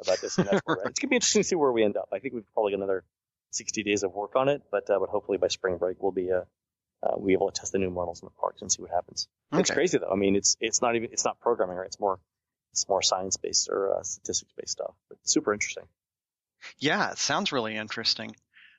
about 0.00 0.20
this, 0.20 0.38
and 0.38 0.48
that's 0.48 0.62
where 0.64 0.76
it's 0.86 0.98
gonna 0.98 1.10
be 1.10 1.16
interesting 1.16 1.42
to 1.42 1.48
see 1.48 1.56
where 1.56 1.72
we 1.72 1.84
end 1.84 1.96
up. 1.96 2.08
I 2.12 2.18
think 2.18 2.34
we've 2.34 2.52
probably 2.54 2.72
got 2.72 2.78
another 2.78 3.04
60 3.52 3.82
days 3.82 4.02
of 4.02 4.12
work 4.12 4.36
on 4.36 4.48
it, 4.48 4.62
but 4.70 4.88
uh, 4.90 4.98
but 4.98 5.08
hopefully 5.08 5.38
by 5.38 5.48
spring 5.48 5.78
break 5.78 6.02
we'll 6.02 6.12
be 6.12 6.32
uh, 6.32 6.42
uh, 7.02 7.14
we 7.16 7.32
able 7.32 7.50
to 7.50 7.58
test 7.58 7.72
the 7.72 7.78
new 7.78 7.90
models 7.90 8.22
in 8.22 8.26
the 8.26 8.40
parks 8.40 8.62
and 8.62 8.70
see 8.70 8.82
what 8.82 8.90
happens. 8.90 9.28
Okay. 9.52 9.60
It's 9.60 9.70
crazy 9.70 9.98
though. 9.98 10.10
I 10.10 10.16
mean, 10.16 10.36
it's 10.36 10.56
it's 10.60 10.82
not 10.82 10.96
even 10.96 11.10
it's 11.12 11.24
not 11.24 11.40
programming, 11.40 11.76
right? 11.76 11.86
It's 11.86 12.00
more 12.00 12.18
it's 12.72 12.88
more 12.88 13.02
science 13.02 13.36
based 13.36 13.68
or 13.68 13.94
uh, 13.94 14.02
statistics 14.02 14.52
based 14.56 14.72
stuff, 14.72 14.94
but 15.08 15.18
super 15.22 15.52
interesting. 15.52 15.84
Yeah, 16.78 17.12
it 17.12 17.18
sounds 17.18 17.52
really 17.52 17.76
interesting. 17.76 18.34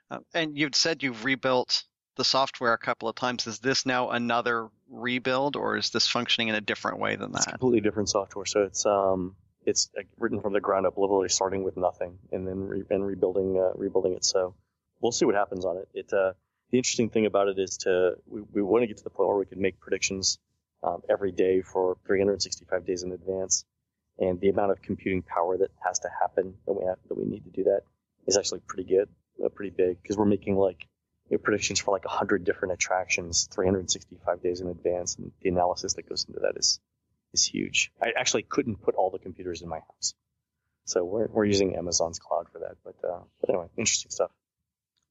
Uh, 0.10 0.20
and 0.34 0.58
you'd 0.58 0.76
said 0.76 1.04
you've 1.04 1.26
rebuilt 1.26 1.84
the 2.16 2.24
software 2.24 2.74
a 2.74 2.78
couple 2.78 3.10
of 3.10 3.16
times. 3.16 3.48
Is 3.48 3.60
this 3.60 3.86
now 3.86 4.10
another 4.10 4.70
rebuild, 4.90 5.56
or 5.56 5.78
is 5.78 5.90
this 5.90 6.08
functioning 6.08 6.50
in 6.50 6.56
a 6.56 6.62
different 6.62 7.00
way 7.00 7.16
than 7.16 7.32
that? 7.34 7.44
It's 7.44 7.52
completely 7.52 7.82
different 7.82 8.10
software. 8.10 8.46
So 8.46 8.64
it's 8.64 8.86
um 8.86 9.36
it's 9.66 9.90
uh, 9.98 10.04
written 10.18 10.40
from 10.40 10.54
the 10.54 10.62
ground 10.62 10.86
up, 10.86 10.98
literally 10.98 11.30
starting 11.30 11.64
with 11.64 11.78
nothing 11.78 12.18
and 12.32 12.48
then 12.48 12.60
re- 12.60 12.84
and 12.90 13.06
rebuilding 13.06 13.60
uh, 13.60 13.74
rebuilding 13.76 14.14
it. 14.14 14.26
So 14.26 14.56
we'll 15.02 15.12
see 15.12 15.26
what 15.26 15.36
happens 15.36 15.66
on 15.66 15.78
it. 15.78 15.90
It 15.94 16.14
uh, 16.14 16.34
the 16.72 16.78
interesting 16.78 17.10
thing 17.10 17.26
about 17.26 17.48
it 17.48 17.60
is 17.60 17.78
to 17.80 18.16
we, 18.28 18.42
we 18.54 18.62
want 18.62 18.84
to 18.84 18.88
get 18.88 18.98
to 18.98 19.04
the 19.04 19.10
point 19.10 19.30
where 19.30 19.38
we 19.38 19.46
can 19.46 19.62
make 19.62 19.80
predictions 19.80 20.40
um, 20.84 21.02
every 21.10 21.32
day 21.32 21.62
for 21.62 21.98
365 22.06 22.86
days 22.86 23.04
in 23.04 23.12
advance, 23.12 23.66
and 24.20 24.40
the 24.40 24.50
amount 24.50 24.72
of 24.72 24.82
computing 24.82 25.22
power 25.22 25.58
that 25.58 25.72
has 25.86 26.00
to 26.00 26.10
happen 26.22 26.54
that 26.66 26.74
we 26.74 26.86
have 26.86 26.98
that 27.08 27.18
we 27.18 27.26
need 27.26 27.44
to 27.44 27.52
do 27.52 27.64
that 27.66 27.82
is 28.26 28.38
actually 28.38 28.62
pretty 28.68 28.84
good, 28.84 29.10
uh, 29.44 29.50
pretty 29.50 29.74
big 29.76 30.02
because 30.02 30.18
we're 30.18 30.26
making 30.26 30.56
like 30.56 30.88
you 31.30 31.38
know, 31.38 31.42
predictions 31.42 31.80
for 31.80 31.92
like 31.92 32.06
100 32.06 32.44
different 32.44 32.74
attractions 32.74 33.48
365 33.54 34.42
days 34.42 34.62
in 34.62 34.68
advance, 34.68 35.16
and 35.16 35.32
the 35.42 35.50
analysis 35.50 35.94
that 35.94 36.08
goes 36.08 36.26
into 36.28 36.40
that 36.42 36.58
is 36.58 36.80
is 37.34 37.44
huge. 37.44 37.92
I 38.02 38.14
actually 38.18 38.44
couldn't 38.44 38.82
put 38.82 38.96
all 38.96 39.10
the 39.10 39.20
computers 39.20 39.62
in 39.62 39.70
my 39.70 39.80
house, 39.80 40.14
so 40.86 41.04
we're 41.04 41.28
we're 41.28 41.46
using 41.46 41.76
Amazon's 41.76 42.20
cloud 42.20 42.48
for 42.52 42.60
that. 42.60 42.78
But 42.84 42.96
uh, 43.08 43.20
but 43.42 43.50
anyway, 43.50 43.68
interesting 43.78 44.12
stuff. 44.12 44.32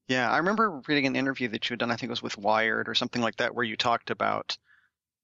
Yeah, 0.07 0.31
I 0.31 0.37
remember 0.37 0.81
reading 0.87 1.05
an 1.05 1.15
interview 1.15 1.49
that 1.49 1.69
you 1.69 1.73
had 1.73 1.79
done. 1.79 1.91
I 1.91 1.97
think 1.97 2.09
it 2.09 2.11
was 2.11 2.23
with 2.23 2.37
Wired 2.37 2.87
or 2.87 2.95
something 2.95 3.21
like 3.21 3.37
that, 3.37 3.53
where 3.53 3.65
you 3.65 3.75
talked 3.75 4.09
about 4.09 4.57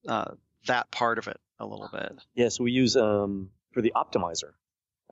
uh, 0.07 0.31
that 0.67 0.91
part 0.91 1.17
of 1.19 1.27
it 1.27 1.39
a 1.59 1.65
little 1.65 1.89
bit. 1.91 2.13
Yeah, 2.35 2.49
so 2.49 2.63
we 2.65 2.71
use 2.71 2.97
um, 2.97 3.49
for 3.71 3.81
the 3.81 3.93
optimizer, 3.95 4.51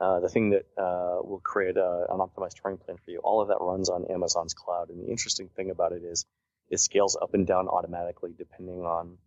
uh, 0.02 0.18
the 0.18 0.28
thing 0.28 0.50
that 0.50 0.66
uh, 0.76 1.22
will 1.22 1.40
create 1.44 1.76
a, 1.76 2.06
an 2.10 2.18
optimized 2.18 2.60
touring 2.60 2.76
plan 2.76 2.96
for 2.96 3.12
you. 3.12 3.20
All 3.22 3.40
of 3.40 3.48
that 3.48 3.58
runs 3.60 3.88
on 3.88 4.04
Amazon's 4.10 4.52
cloud, 4.52 4.88
and 4.90 5.00
the 5.00 5.08
interesting 5.08 5.48
thing 5.48 5.70
about 5.70 5.92
it 5.92 6.02
is 6.02 6.26
it 6.70 6.80
scales 6.80 7.16
up 7.20 7.34
and 7.34 7.46
down 7.46 7.68
automatically 7.68 8.34
depending 8.36 8.80
on 8.80 9.18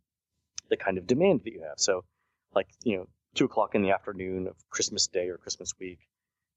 the 0.69 0.75
kind 0.75 0.97
of 0.97 1.07
demand 1.07 1.41
that 1.45 1.53
you 1.53 1.61
have. 1.61 1.77
So, 1.77 2.03
like 2.53 2.67
you 2.83 2.97
know, 2.97 3.07
two 3.35 3.45
o'clock 3.45 3.73
in 3.73 3.83
the 3.83 3.91
afternoon 3.91 4.47
of 4.47 4.55
Christmas 4.69 5.07
Day 5.07 5.29
or 5.29 5.37
Christmas 5.37 5.71
week, 5.79 5.99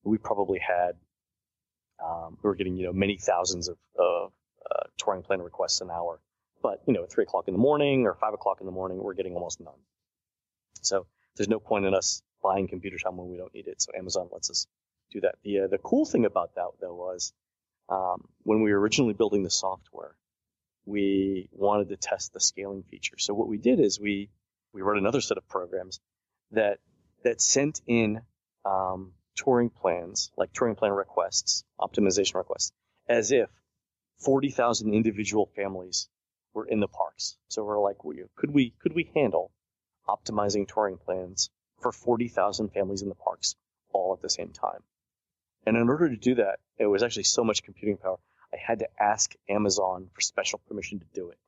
we 0.03 0.19
probably 0.19 0.59
had 0.59 0.97
um, 2.05 2.39
we 2.43 2.49
were 2.49 2.57
getting 2.57 2.77
you 2.77 2.87
know 2.87 2.93
many 2.93 3.19
thousands 3.19 3.69
of, 3.69 3.77
of 3.97 4.33
uh, 4.69 4.85
touring 4.99 5.23
plan 5.23 5.41
requests 5.43 5.81
an 5.81 5.91
hour, 5.93 6.21
but 6.61 6.83
you 6.89 6.93
know 6.93 7.05
at 7.05 7.13
three 7.13 7.23
o'clock 7.23 7.47
in 7.47 7.55
the 7.55 7.61
morning 7.61 8.05
or 8.05 8.17
five 8.17 8.35
o'clock 8.35 8.57
in 8.59 8.67
the 8.67 8.73
morning, 8.73 8.99
we're 8.99 9.15
getting 9.15 9.35
almost 9.35 9.61
none. 9.61 9.79
So 10.83 11.07
there's 11.37 11.49
no 11.49 11.61
point 11.61 11.85
in 11.85 11.95
us 11.95 12.21
buying 12.43 12.69
computer 12.69 12.99
time 12.99 13.17
when 13.17 13.29
we 13.29 13.37
don't 13.37 13.55
need 13.55 13.69
it. 13.69 13.81
So 13.83 13.93
Amazon 13.97 14.29
lets 14.33 14.51
us 14.51 14.67
do 15.11 15.21
that. 15.21 15.37
The 15.43 15.61
uh, 15.61 15.67
the 15.69 15.79
cool 15.79 16.05
thing 16.05 16.25
about 16.25 16.55
that 16.55 16.69
though 16.81 16.95
was 16.95 17.33
um, 17.89 18.29
when 18.43 18.63
we 18.63 18.73
were 18.73 18.81
originally 18.81 19.15
building 19.15 19.43
the 19.43 19.51
software, 19.51 20.15
we 20.85 21.49
wanted 21.53 21.89
to 21.89 21.97
test 21.97 22.33
the 22.33 22.41
scaling 22.41 22.83
feature. 22.83 23.19
So 23.19 23.35
what 23.35 23.49
we 23.49 23.59
did 23.59 23.81
is 23.81 24.01
we 24.01 24.31
we 24.73 24.83
wrote 24.83 24.99
another 24.99 25.21
set 25.21 25.39
of 25.39 25.49
programs 25.49 26.01
that 26.53 26.79
that 27.25 27.41
sent 27.41 27.81
in 27.87 28.21
um, 28.65 29.13
touring 29.37 29.71
plans, 29.71 30.31
like 30.37 30.53
touring 30.53 30.75
plan 30.75 30.93
requests, 30.93 31.65
optimization 31.81 32.35
requests, 32.35 32.73
as 33.09 33.33
if 33.33 33.49
40,000 34.19 34.93
individual 34.95 35.47
families 35.55 36.09
were 36.55 36.67
in 36.67 36.81
the 36.81 36.89
parks. 36.89 37.37
So 37.49 37.65
we're 37.65 37.81
like, 37.81 37.99
could 38.37 38.51
we 38.51 38.75
could 38.81 38.95
we 38.95 39.11
handle 39.15 39.53
optimizing 40.09 40.67
touring 40.67 40.99
plans 40.99 41.51
for 41.81 41.93
40,000 41.93 42.71
families 42.71 43.03
in 43.03 43.09
the 43.09 43.15
parks 43.15 43.57
all 43.93 44.15
at 44.15 44.23
the 44.23 44.31
same 44.31 44.51
time? 44.51 44.83
And 45.67 45.77
in 45.77 45.89
order 45.89 46.09
to 46.09 46.17
do 46.17 46.37
that, 46.37 46.61
it 46.79 46.87
was 46.87 47.03
actually 47.03 47.25
so 47.25 47.45
much 47.45 47.63
computing 47.63 47.97
power. 47.97 48.19
I 48.53 48.57
had 48.57 48.79
to 48.79 48.89
ask 48.99 49.35
Amazon 49.49 50.09
for 50.13 50.21
special 50.21 50.61
permission 50.69 51.01
to 51.01 51.07
do 51.13 51.31
it. 51.31 51.39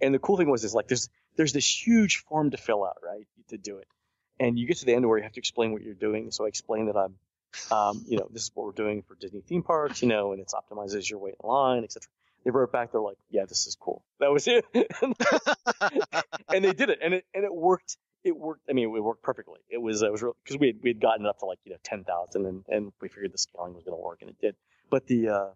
And 0.00 0.14
the 0.14 0.18
cool 0.18 0.36
thing 0.36 0.50
was, 0.50 0.64
is 0.64 0.74
like 0.74 0.88
there's 0.88 1.08
there's 1.36 1.52
this 1.52 1.86
huge 1.86 2.18
form 2.28 2.50
to 2.50 2.56
fill 2.56 2.84
out, 2.84 2.98
right, 3.02 3.26
to 3.48 3.56
do 3.56 3.78
it. 3.78 3.88
And 4.38 4.58
you 4.58 4.66
get 4.66 4.78
to 4.78 4.86
the 4.86 4.94
end 4.94 5.08
where 5.08 5.18
you 5.18 5.24
have 5.24 5.32
to 5.32 5.40
explain 5.40 5.72
what 5.72 5.82
you're 5.82 5.94
doing. 5.94 6.30
So 6.30 6.44
I 6.44 6.48
explain 6.48 6.86
that 6.86 6.96
I'm 6.96 7.14
um, 7.70 8.04
you 8.06 8.18
know, 8.18 8.28
this 8.30 8.44
is 8.44 8.50
what 8.54 8.66
we're 8.66 8.72
doing 8.72 9.02
for 9.02 9.14
Disney 9.14 9.40
theme 9.40 9.62
parks, 9.62 10.02
you 10.02 10.08
know, 10.08 10.32
and 10.32 10.40
it's 10.40 10.54
optimized 10.54 10.94
as 10.94 11.08
your 11.08 11.18
wait 11.18 11.34
in 11.42 11.48
line, 11.48 11.84
etc. 11.84 12.08
They 12.44 12.50
wrote 12.50 12.72
back, 12.72 12.92
they're 12.92 13.00
like, 13.00 13.16
yeah, 13.30 13.46
this 13.46 13.66
is 13.66 13.76
cool. 13.76 14.04
That 14.20 14.30
was 14.30 14.46
it. 14.48 14.66
and 14.74 16.64
they 16.64 16.72
did 16.72 16.90
it, 16.90 16.98
and 17.02 17.14
it 17.14 17.24
and 17.34 17.44
it 17.44 17.54
worked. 17.54 17.96
It 18.24 18.36
worked. 18.36 18.62
I 18.70 18.72
mean, 18.72 18.94
it 18.96 19.00
worked 19.00 19.22
perfectly. 19.22 19.60
It 19.68 19.78
was 19.78 20.02
it 20.02 20.10
was 20.10 20.22
because 20.22 20.58
we 20.58 20.68
had, 20.68 20.76
we 20.82 20.90
had 20.90 21.00
gotten 21.00 21.26
it 21.26 21.28
up 21.28 21.38
to 21.40 21.46
like 21.46 21.58
you 21.64 21.72
know 21.72 21.78
ten 21.84 22.04
thousand, 22.04 22.46
and 22.46 22.64
and 22.68 22.92
we 23.00 23.08
figured 23.08 23.32
the 23.32 23.38
scaling 23.38 23.74
was 23.74 23.84
going 23.84 23.96
to 23.96 24.02
work, 24.02 24.22
and 24.22 24.30
it 24.30 24.38
did. 24.40 24.56
But 24.90 25.06
the 25.06 25.28
uh, 25.28 25.50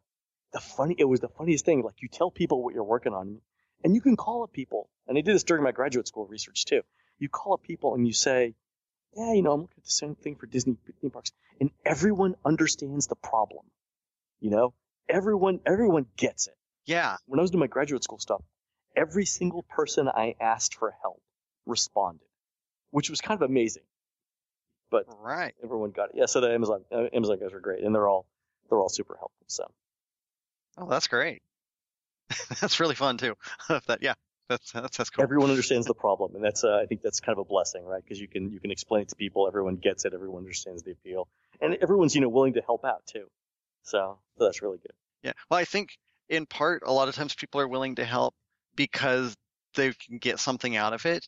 the 0.52 0.61
funny 0.61 0.94
it 0.98 1.04
was 1.04 1.20
the 1.20 1.28
funniest 1.28 1.64
thing. 1.64 1.83
Like 1.83 2.02
you 2.02 2.09
tell 2.09 2.31
people 2.31 2.62
what 2.62 2.74
you're 2.74 2.85
working 2.85 3.14
on, 3.14 3.40
and 3.83 3.94
you 3.94 4.02
can 4.02 4.16
call 4.16 4.42
up 4.42 4.52
people. 4.52 4.90
And 5.07 5.16
I 5.16 5.22
did 5.22 5.35
this 5.35 5.44
during 5.44 5.62
my 5.62 5.72
graduate 5.72 6.07
school 6.07 6.26
research 6.26 6.66
too. 6.66 6.83
You 7.18 7.31
call 7.31 7.54
up 7.54 7.62
people 7.62 7.94
and 7.94 8.07
you 8.07 8.12
say, 8.12 8.54
"Yeah, 9.16 9.33
you 9.33 9.42
know, 9.42 9.52
I'm 9.52 9.62
looking 9.62 9.78
at 9.78 9.85
the 9.85 9.90
same 9.90 10.14
thing 10.14 10.37
for 10.37 10.46
Disney 10.46 10.76
theme 11.00 11.11
parks," 11.11 11.33
and 11.61 11.70
everyone 11.87 12.37
understands 12.44 13.07
the 13.07 13.16
problem. 13.16 13.64
You 14.40 14.50
know, 14.50 14.74
everyone 15.09 15.61
everyone 15.64 16.07
gets 16.18 16.48
it. 16.48 16.54
Yeah. 16.85 17.16
When 17.26 17.40
I 17.40 17.42
was 17.42 17.50
doing 17.50 17.61
my 17.61 17.66
graduate 17.66 18.04
school 18.04 18.18
stuff, 18.18 18.42
every 18.94 19.24
single 19.24 19.62
person 19.62 20.09
I 20.09 20.35
asked 20.38 20.74
for 20.74 20.94
help 21.02 21.22
responded, 21.66 22.27
which 22.90 23.11
was 23.11 23.20
kind 23.20 23.40
of 23.40 23.48
amazing. 23.48 23.83
But 24.90 25.05
right, 25.20 25.55
everyone 25.62 25.90
got 25.90 26.11
it. 26.11 26.12
Yeah. 26.14 26.27
So 26.27 26.40
the 26.40 26.51
Amazon 26.51 26.85
uh, 26.90 27.07
Amazon 27.12 27.38
guys 27.38 27.53
are 27.53 27.61
great, 27.61 27.85
and 27.85 27.94
they're 27.94 28.09
all 28.09 28.27
they're 28.68 28.79
all 28.79 28.88
super 28.88 29.16
helpful. 29.16 29.44
So. 29.46 29.64
Oh, 30.79 30.88
that's 30.88 31.09
great. 31.09 31.42
that's 32.61 32.81
really 32.81 32.94
fun 32.94 33.18
too. 33.18 33.35
that 33.87 33.98
yeah, 34.01 34.14
that's 34.48 34.72
that's 34.72 34.96
that's 34.96 35.11
cool. 35.11 35.22
Everyone 35.22 35.51
understands 35.51 35.87
the 35.87 35.94
problem, 35.94 36.35
and 36.35 36.44
that's 36.44 36.64
uh, 36.64 36.79
I 36.83 36.87
think 36.87 37.03
that's 37.03 37.20
kind 37.20 37.37
of 37.37 37.40
a 37.40 37.44
blessing, 37.44 37.85
right? 37.85 38.03
Because 38.03 38.20
you 38.20 38.29
can 38.29 38.51
you 38.51 38.61
can 38.61 38.70
explain 38.70 39.03
it 39.03 39.09
to 39.09 39.16
people, 39.16 39.46
everyone 39.46 39.77
gets 39.77 40.05
it, 40.05 40.14
everyone 40.14 40.42
understands 40.42 40.83
the 40.83 40.92
appeal, 40.92 41.29
and 41.61 41.77
everyone's 41.83 42.14
you 42.14 42.20
know 42.20 42.29
willing 42.29 42.55
to 42.55 42.62
help 42.62 42.85
out 42.85 43.07
too. 43.07 43.27
So, 43.83 44.18
so 44.38 44.44
that's 44.44 44.62
really 44.62 44.79
good. 44.79 44.92
Yeah. 45.22 45.33
Well, 45.51 45.61
I 45.61 45.64
think 45.64 45.98
in 46.29 46.46
part 46.46 46.83
a 46.87 46.92
lot 46.92 47.09
of 47.09 47.14
times 47.14 47.35
people 47.35 47.61
are 47.61 47.68
willing 47.68 47.96
to 47.96 48.05
help 48.05 48.35
because 48.74 49.37
they 49.74 49.92
can 49.92 50.18
get 50.18 50.38
something 50.38 50.77
out 50.77 50.92
of 50.92 51.05
it, 51.07 51.27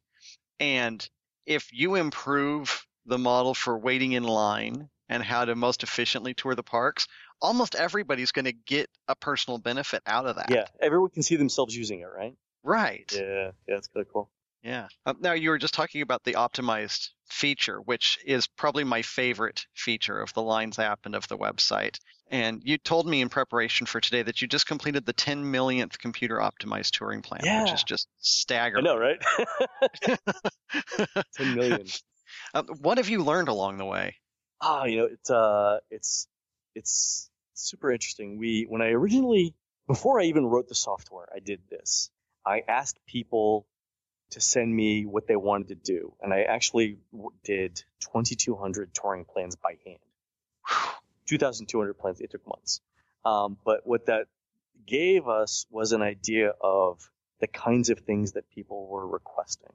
and 0.59 1.07
if 1.51 1.73
you 1.73 1.97
improve 1.97 2.87
the 3.07 3.19
model 3.19 3.55
for 3.55 3.77
waiting 3.77 4.13
in 4.13 4.23
line 4.23 4.89
and 5.09 5.21
how 5.21 5.45
to 5.45 5.57
most 5.57 5.83
efficiently 5.83 6.33
tour 6.33 6.55
the 6.55 6.63
parks, 6.63 7.09
almost 7.43 7.75
everybody's 7.75 8.31
going 8.31 8.45
to 8.45 8.53
get 8.53 8.89
a 9.09 9.17
personal 9.17 9.59
benefit 9.59 10.01
out 10.07 10.27
of 10.27 10.37
that. 10.37 10.49
Yeah, 10.49 10.67
everyone 10.81 11.11
can 11.11 11.25
see 11.25 11.35
themselves 11.35 11.77
using 11.77 12.01
it, 12.01 12.05
right? 12.05 12.37
Right. 12.63 13.11
Yeah, 13.13 13.51
yeah, 13.67 13.75
that's 13.75 13.89
kind 13.89 14.07
of 14.07 14.13
cool. 14.13 14.31
Yeah. 14.63 14.89
Uh, 15.07 15.15
now 15.21 15.33
you 15.33 15.51
were 15.51 15.59
just 15.59 15.75
talking 15.75 16.03
about 16.03 16.23
the 16.25 16.35
optimized 16.35 17.09
feature, 17.29 17.79
which 17.81 18.19
is 18.25 18.47
probably 18.47 18.85
my 18.85 19.03
favorite 19.03 19.65
feature 19.75 20.21
of 20.21 20.33
the 20.35 20.43
Lines 20.43 20.79
app 20.79 21.01
and 21.05 21.15
of 21.15 21.27
the 21.29 21.39
website. 21.39 21.99
And 22.31 22.63
you 22.65 22.79
told 22.79 23.07
me 23.07 23.21
in 23.21 23.29
preparation 23.29 23.87
for 23.87 24.01
today 24.01 24.23
that 24.23 24.41
you 24.41 24.49
just 24.49 24.67
completed 24.67 25.05
the 25.05 25.13
10 25.13 25.51
millionth 25.51 25.99
computer 25.99 26.37
optimized 26.37 26.91
touring 26.91 27.23
plan, 27.23 27.41
yeah. 27.45 27.63
which 27.63 27.73
is 27.73 27.83
just 27.83 28.07
staggering. 28.19 28.87
I 28.87 28.91
know, 28.91 28.99
right? 28.99 29.21
10 31.37 31.55
million. 31.55 31.87
Uh, 32.55 32.63
what 32.81 32.99
have 32.99 33.09
you 33.09 33.25
learned 33.25 33.49
along 33.49 33.79
the 33.79 33.85
way? 33.85 34.15
Ah, 34.61 34.83
oh, 34.83 34.85
you 34.85 34.99
know, 34.99 35.07
it's 35.07 35.31
uh, 35.31 35.79
it's 35.91 36.29
it's 36.75 37.31
super 37.55 37.91
interesting. 37.91 38.39
We 38.39 38.67
when 38.69 38.83
I 38.83 38.91
originally 38.91 39.55
before 39.87 40.21
I 40.21 40.25
even 40.25 40.47
wrote 40.47 40.69
the 40.69 40.75
software, 40.75 41.27
I 41.35 41.41
did 41.41 41.61
this. 41.69 42.11
I 42.47 42.63
asked 42.69 42.99
people 43.07 43.67
to 44.31 44.41
send 44.41 44.75
me 44.75 45.07
what 45.07 45.27
they 45.27 45.37
wanted 45.37 45.69
to 45.69 45.75
do, 45.75 46.13
and 46.21 46.33
I 46.33 46.43
actually 46.43 46.99
did 47.45 47.83
2,200 48.01 48.95
touring 48.95 49.25
plans 49.25 49.57
by 49.57 49.77
hand. 49.85 49.99
2,200 51.27 51.95
plans. 51.95 52.21
It 52.21 52.31
took 52.31 52.47
months, 52.47 52.81
um, 53.25 53.57
but 53.65 53.87
what 53.87 54.07
that 54.07 54.27
gave 54.87 55.29
us 55.29 55.67
was 55.71 55.93
an 55.93 56.03
idea 56.03 56.53
of 56.61 57.11
the 57.41 57.47
kinds 57.47 57.91
of 57.91 58.01
things 58.01 58.33
that 58.33 58.51
people 58.51 58.87
were 58.87 59.07
requesting. 59.07 59.73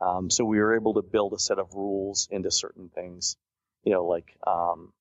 Um, 0.00 0.30
so 0.30 0.44
we 0.44 0.58
were 0.58 0.76
able 0.76 0.94
to 0.94 1.02
build 1.02 1.32
a 1.32 1.38
set 1.38 1.58
of 1.58 1.74
rules 1.74 2.28
into 2.30 2.50
certain 2.50 2.88
things, 2.94 3.36
you 3.82 3.92
know, 3.92 4.06
like 4.06 4.36
um, 4.46 4.92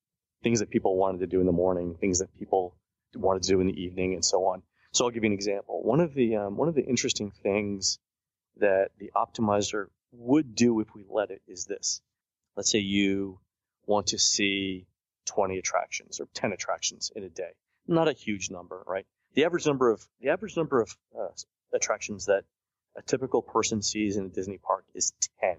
things 0.44 0.60
that 0.60 0.70
people 0.70 0.98
wanted 0.98 1.20
to 1.20 1.28
do 1.28 1.40
in 1.40 1.46
the 1.46 1.52
morning, 1.52 1.96
things 2.00 2.20
that 2.20 2.34
people 2.38 2.76
wanted 3.16 3.44
to 3.44 3.50
do 3.50 3.62
in 3.62 3.68
the 3.68 3.82
evening, 3.82 4.14
and 4.14 4.26
so 4.26 4.46
on. 4.46 4.64
So 4.94 5.06
I'll 5.06 5.12
give 5.12 5.24
you 5.24 5.30
an 5.30 5.34
example. 5.34 5.82
One 5.84 6.00
of 6.00 6.14
the 6.14 6.38
um, 6.38 6.58
one 6.58 6.68
of 6.68 6.76
the 6.76 6.84
interesting 6.84 7.32
things 7.44 8.00
that 8.60 8.90
the 8.98 9.12
optimizer 9.16 9.88
would 10.12 10.56
do 10.56 10.80
if 10.80 10.88
we 10.96 11.06
let 11.10 11.32
it 11.32 11.42
is 11.48 11.66
this. 11.66 12.02
Let's 12.56 12.72
say 12.72 12.80
you 12.80 13.40
want 13.86 14.08
to 14.08 14.20
see 14.20 14.88
20 15.26 15.58
attractions 15.58 16.20
or 16.20 16.28
10 16.34 16.54
attractions 16.54 17.12
in 17.16 17.24
a 17.24 17.30
day. 17.30 17.52
Not 17.88 18.08
a 18.08 18.14
huge 18.14 18.50
number, 18.50 18.84
right? 18.86 19.06
The 19.34 19.46
average 19.46 19.66
number 19.66 19.92
of 19.92 20.06
the 20.20 20.30
average 20.30 20.58
number 20.58 20.82
of 20.82 20.98
uh, 21.18 21.28
attractions 21.74 22.26
that 22.26 22.44
a 22.96 23.02
typical 23.02 23.42
person 23.42 23.82
sees 23.82 24.18
in 24.18 24.26
a 24.26 24.30
Disney 24.30 24.58
park 24.58 24.86
is 24.96 25.14
10. 25.42 25.58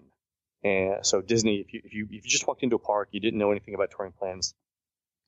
And 0.65 1.07
so 1.07 1.21
Disney, 1.21 1.57
if 1.57 1.73
you, 1.73 1.81
if 1.85 1.95
you, 1.95 2.05
if 2.11 2.25
you 2.25 2.31
just 2.31 2.47
walked 2.47 2.63
into 2.63 2.77
a 2.77 2.81
park, 2.81 3.09
you 3.13 3.21
didn't 3.21 3.39
know 3.39 3.53
anything 3.53 3.75
about 3.75 3.91
touring 3.93 4.13
plans, 4.13 4.55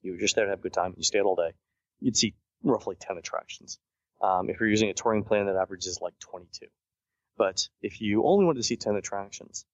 you 0.02 0.12
were 0.12 0.18
just 0.18 0.34
there 0.34 0.46
to 0.46 0.50
have 0.50 0.58
a 0.58 0.62
good 0.62 0.72
time, 0.72 0.94
you 0.96 1.04
stayed 1.04 1.20
all 1.20 1.36
day, 1.36 1.52
you'd 2.00 2.16
see 2.16 2.34
roughly 2.64 2.96
10 2.98 3.16
attractions. 3.18 3.78
Um, 4.20 4.50
if 4.50 4.58
you're 4.58 4.68
using 4.68 4.90
a 4.90 4.94
touring 4.94 5.22
plan, 5.24 5.46
that 5.46 5.56
averages 5.56 6.00
like 6.02 6.14
22. 6.18 6.66
But 7.36 7.68
if 7.82 8.00
you 8.00 8.24
only 8.24 8.44
wanted 8.44 8.58
to 8.58 8.64
see 8.64 8.76
10 8.76 8.96
attractions, 8.96 9.64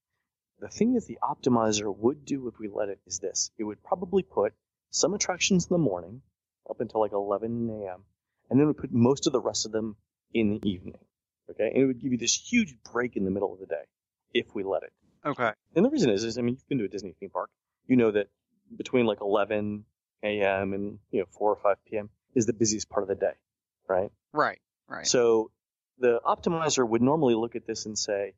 the 0.61 0.69
thing 0.69 0.95
that 0.95 1.07
the 1.07 1.19
optimizer 1.23 1.95
would 1.95 2.25
do 2.25 2.49
if 2.49 2.59
we 2.59 2.69
let 2.69 2.89
it 2.89 3.01
is 3.07 3.19
this. 3.19 3.51
It 3.59 3.65
would 3.65 3.83
probably 3.83 4.23
put 4.23 4.55
some 4.91 5.15
attractions 5.15 5.67
in 5.67 5.75
the 5.75 5.79
morning 5.79 6.23
up 6.69 6.81
until 6.81 7.01
like 7.01 7.13
11 7.13 7.69
a.m. 7.71 8.05
and 8.51 8.59
then 8.59 8.67
would 8.67 8.79
put 8.79 8.93
most 8.93 9.27
of 9.27 9.33
the 9.33 9.41
rest 9.41 9.67
of 9.67 9.73
them 9.73 9.97
in 10.33 10.51
the 10.51 10.69
evening. 10.69 10.99
Okay. 11.51 11.69
And 11.69 11.83
it 11.83 11.87
would 11.87 12.01
give 12.01 12.13
you 12.13 12.19
this 12.19 12.35
huge 12.35 12.75
break 12.93 13.17
in 13.17 13.25
the 13.25 13.31
middle 13.31 13.53
of 13.53 13.61
the 13.61 13.67
day 13.67 13.85
if 14.33 14.47
we 14.55 14.65
let 14.65 14.83
it. 14.83 14.93
Okay. 15.25 15.51
And 15.75 15.85
the 15.85 15.91
reason 15.91 16.11
is, 16.11 16.25
is 16.25 16.39
I 16.39 16.43
mean, 16.43 16.55
you've 16.55 16.69
been 16.69 16.79
to 16.79 16.85
a 16.85 16.89
Disney 16.89 17.15
theme 17.19 17.31
park. 17.31 17.51
You 17.87 17.97
know 17.97 18.11
that 18.13 18.29
between 18.77 19.07
like 19.07 19.21
11 19.21 19.85
a.m. 20.23 20.73
and, 20.73 20.99
you 21.11 21.21
know, 21.21 21.27
4 21.39 21.51
or 21.51 21.57
5 21.57 21.77
p.m. 21.89 22.11
is 22.35 22.47
the 22.47 22.53
busiest 22.53 22.89
part 22.89 23.03
of 23.03 23.09
the 23.09 23.15
day, 23.15 23.35
right? 23.89 24.11
Right. 24.33 24.61
Right. 24.89 25.07
So 25.07 25.51
the 25.99 26.21
optimizer 26.25 26.87
would 26.89 27.03
normally 27.03 27.35
look 27.35 27.57
at 27.57 27.67
this 27.67 27.87
and 27.87 27.99
say, 27.99 28.35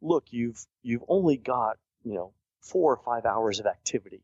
look, 0.00 0.24
you've, 0.30 0.64
you've 0.82 1.04
only 1.08 1.36
got, 1.36 1.78
you 2.04 2.14
know, 2.14 2.32
four 2.60 2.92
or 2.92 2.96
five 2.96 3.24
hours 3.24 3.60
of 3.60 3.66
activity, 3.66 4.22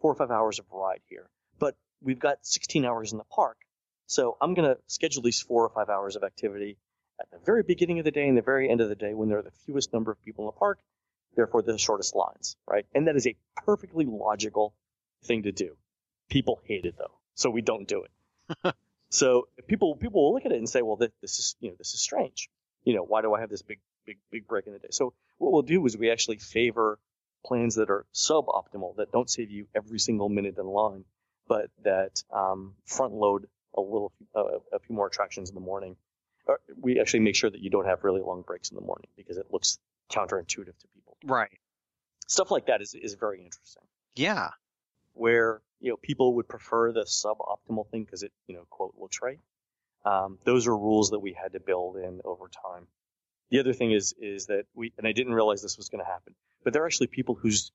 four 0.00 0.12
or 0.12 0.14
five 0.14 0.30
hours 0.30 0.58
of 0.58 0.66
ride 0.72 1.00
here, 1.08 1.28
but 1.58 1.76
we've 2.02 2.18
got 2.18 2.38
16 2.42 2.84
hours 2.84 3.12
in 3.12 3.18
the 3.18 3.24
park. 3.24 3.58
So 4.06 4.36
I'm 4.40 4.54
going 4.54 4.68
to 4.68 4.80
schedule 4.86 5.22
these 5.22 5.40
four 5.40 5.64
or 5.64 5.70
five 5.70 5.88
hours 5.88 6.16
of 6.16 6.24
activity 6.24 6.76
at 7.20 7.30
the 7.30 7.38
very 7.44 7.62
beginning 7.62 7.98
of 7.98 8.04
the 8.04 8.10
day 8.10 8.26
and 8.28 8.36
the 8.36 8.42
very 8.42 8.68
end 8.68 8.80
of 8.80 8.88
the 8.88 8.94
day 8.94 9.14
when 9.14 9.28
there 9.28 9.38
are 9.38 9.42
the 9.42 9.52
fewest 9.66 9.92
number 9.92 10.10
of 10.10 10.20
people 10.22 10.44
in 10.44 10.46
the 10.46 10.58
park, 10.58 10.80
therefore 11.36 11.62
the 11.62 11.78
shortest 11.78 12.14
lines, 12.14 12.56
right? 12.66 12.84
And 12.94 13.06
that 13.06 13.16
is 13.16 13.26
a 13.26 13.36
perfectly 13.64 14.04
logical 14.04 14.74
thing 15.24 15.44
to 15.44 15.52
do. 15.52 15.76
People 16.28 16.60
hate 16.64 16.84
it 16.84 16.96
though, 16.98 17.18
so 17.34 17.50
we 17.50 17.62
don't 17.62 17.86
do 17.86 18.04
it. 18.04 18.74
so 19.12 19.48
people 19.68 19.96
people 19.96 20.24
will 20.24 20.34
look 20.34 20.46
at 20.46 20.52
it 20.52 20.58
and 20.58 20.68
say, 20.68 20.82
well, 20.82 20.96
this, 20.96 21.10
this 21.20 21.38
is 21.38 21.56
you 21.60 21.70
know 21.70 21.76
this 21.78 21.94
is 21.94 22.00
strange. 22.00 22.48
You 22.84 22.94
know, 22.96 23.04
why 23.04 23.22
do 23.22 23.32
I 23.34 23.40
have 23.40 23.50
this 23.50 23.62
big 23.62 23.78
big 24.06 24.18
big 24.30 24.48
break 24.48 24.66
in 24.66 24.72
the 24.72 24.78
day? 24.78 24.88
So 24.90 25.12
what 25.38 25.52
we'll 25.52 25.62
do 25.62 25.84
is 25.86 25.96
we 25.96 26.10
actually 26.10 26.38
favor 26.38 26.98
plans 27.46 27.76
that 27.76 27.90
are 27.90 28.06
suboptimal 28.14 28.96
that 28.96 29.12
don't 29.12 29.28
save 29.30 29.50
you 29.50 29.66
every 29.74 29.98
single 29.98 30.28
minute 30.28 30.58
in 30.58 30.66
line, 30.66 31.04
but 31.48 31.70
that 31.84 32.22
um, 32.32 32.74
front 32.86 33.14
load 33.14 33.48
a 33.76 33.80
little 33.80 34.12
uh, 34.34 34.58
a 34.72 34.78
few 34.80 34.94
more 34.94 35.06
attractions 35.06 35.48
in 35.48 35.54
the 35.54 35.60
morning 35.60 35.96
we 36.80 37.00
actually 37.00 37.20
make 37.20 37.36
sure 37.36 37.50
that 37.50 37.60
you 37.60 37.70
don't 37.70 37.86
have 37.86 38.04
really 38.04 38.20
long 38.20 38.42
breaks 38.42 38.70
in 38.70 38.76
the 38.76 38.82
morning 38.82 39.08
because 39.16 39.36
it 39.36 39.46
looks 39.50 39.78
counterintuitive 40.10 40.76
to 40.78 40.88
people. 40.94 41.16
Right. 41.24 41.58
Stuff 42.26 42.50
like 42.50 42.66
that 42.66 42.82
is, 42.82 42.94
is 42.94 43.14
very 43.14 43.42
interesting. 43.42 43.82
Yeah. 44.14 44.50
Where, 45.14 45.60
you 45.80 45.90
know, 45.90 45.96
people 45.96 46.34
would 46.36 46.48
prefer 46.48 46.92
the 46.92 47.04
suboptimal 47.04 47.88
thing 47.90 48.04
because 48.04 48.22
it, 48.22 48.32
you 48.46 48.54
know, 48.56 48.64
quote, 48.70 48.94
looks 48.98 49.18
right. 49.22 49.38
Um, 50.04 50.38
those 50.44 50.66
are 50.66 50.76
rules 50.76 51.10
that 51.10 51.20
we 51.20 51.32
had 51.32 51.52
to 51.52 51.60
build 51.60 51.96
in 51.96 52.20
over 52.24 52.48
time. 52.48 52.86
The 53.50 53.60
other 53.60 53.72
thing 53.72 53.92
is, 53.92 54.14
is 54.18 54.46
that 54.46 54.64
we, 54.74 54.92
and 54.98 55.06
I 55.06 55.12
didn't 55.12 55.34
realize 55.34 55.62
this 55.62 55.76
was 55.76 55.90
going 55.90 56.04
to 56.04 56.10
happen, 56.10 56.34
but 56.64 56.72
there 56.72 56.82
are 56.82 56.86
actually 56.86 57.08
people 57.08 57.34
who's, 57.34 57.70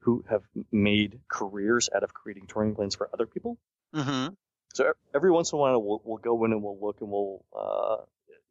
who 0.00 0.24
have 0.28 0.42
made 0.70 1.20
careers 1.28 1.88
out 1.94 2.02
of 2.02 2.12
creating 2.12 2.46
touring 2.46 2.74
plans 2.74 2.94
for 2.94 3.08
other 3.12 3.26
people. 3.26 3.58
Mm-hmm. 3.94 4.34
So 4.74 4.92
every 5.14 5.30
once 5.30 5.52
in 5.52 5.58
a 5.58 5.60
while, 5.60 5.82
we'll, 5.82 6.02
we'll 6.04 6.18
go 6.18 6.44
in 6.44 6.52
and 6.52 6.62
we'll 6.62 6.78
look 6.80 7.00
and 7.00 7.10
we'll, 7.10 7.44
uh, 7.56 8.04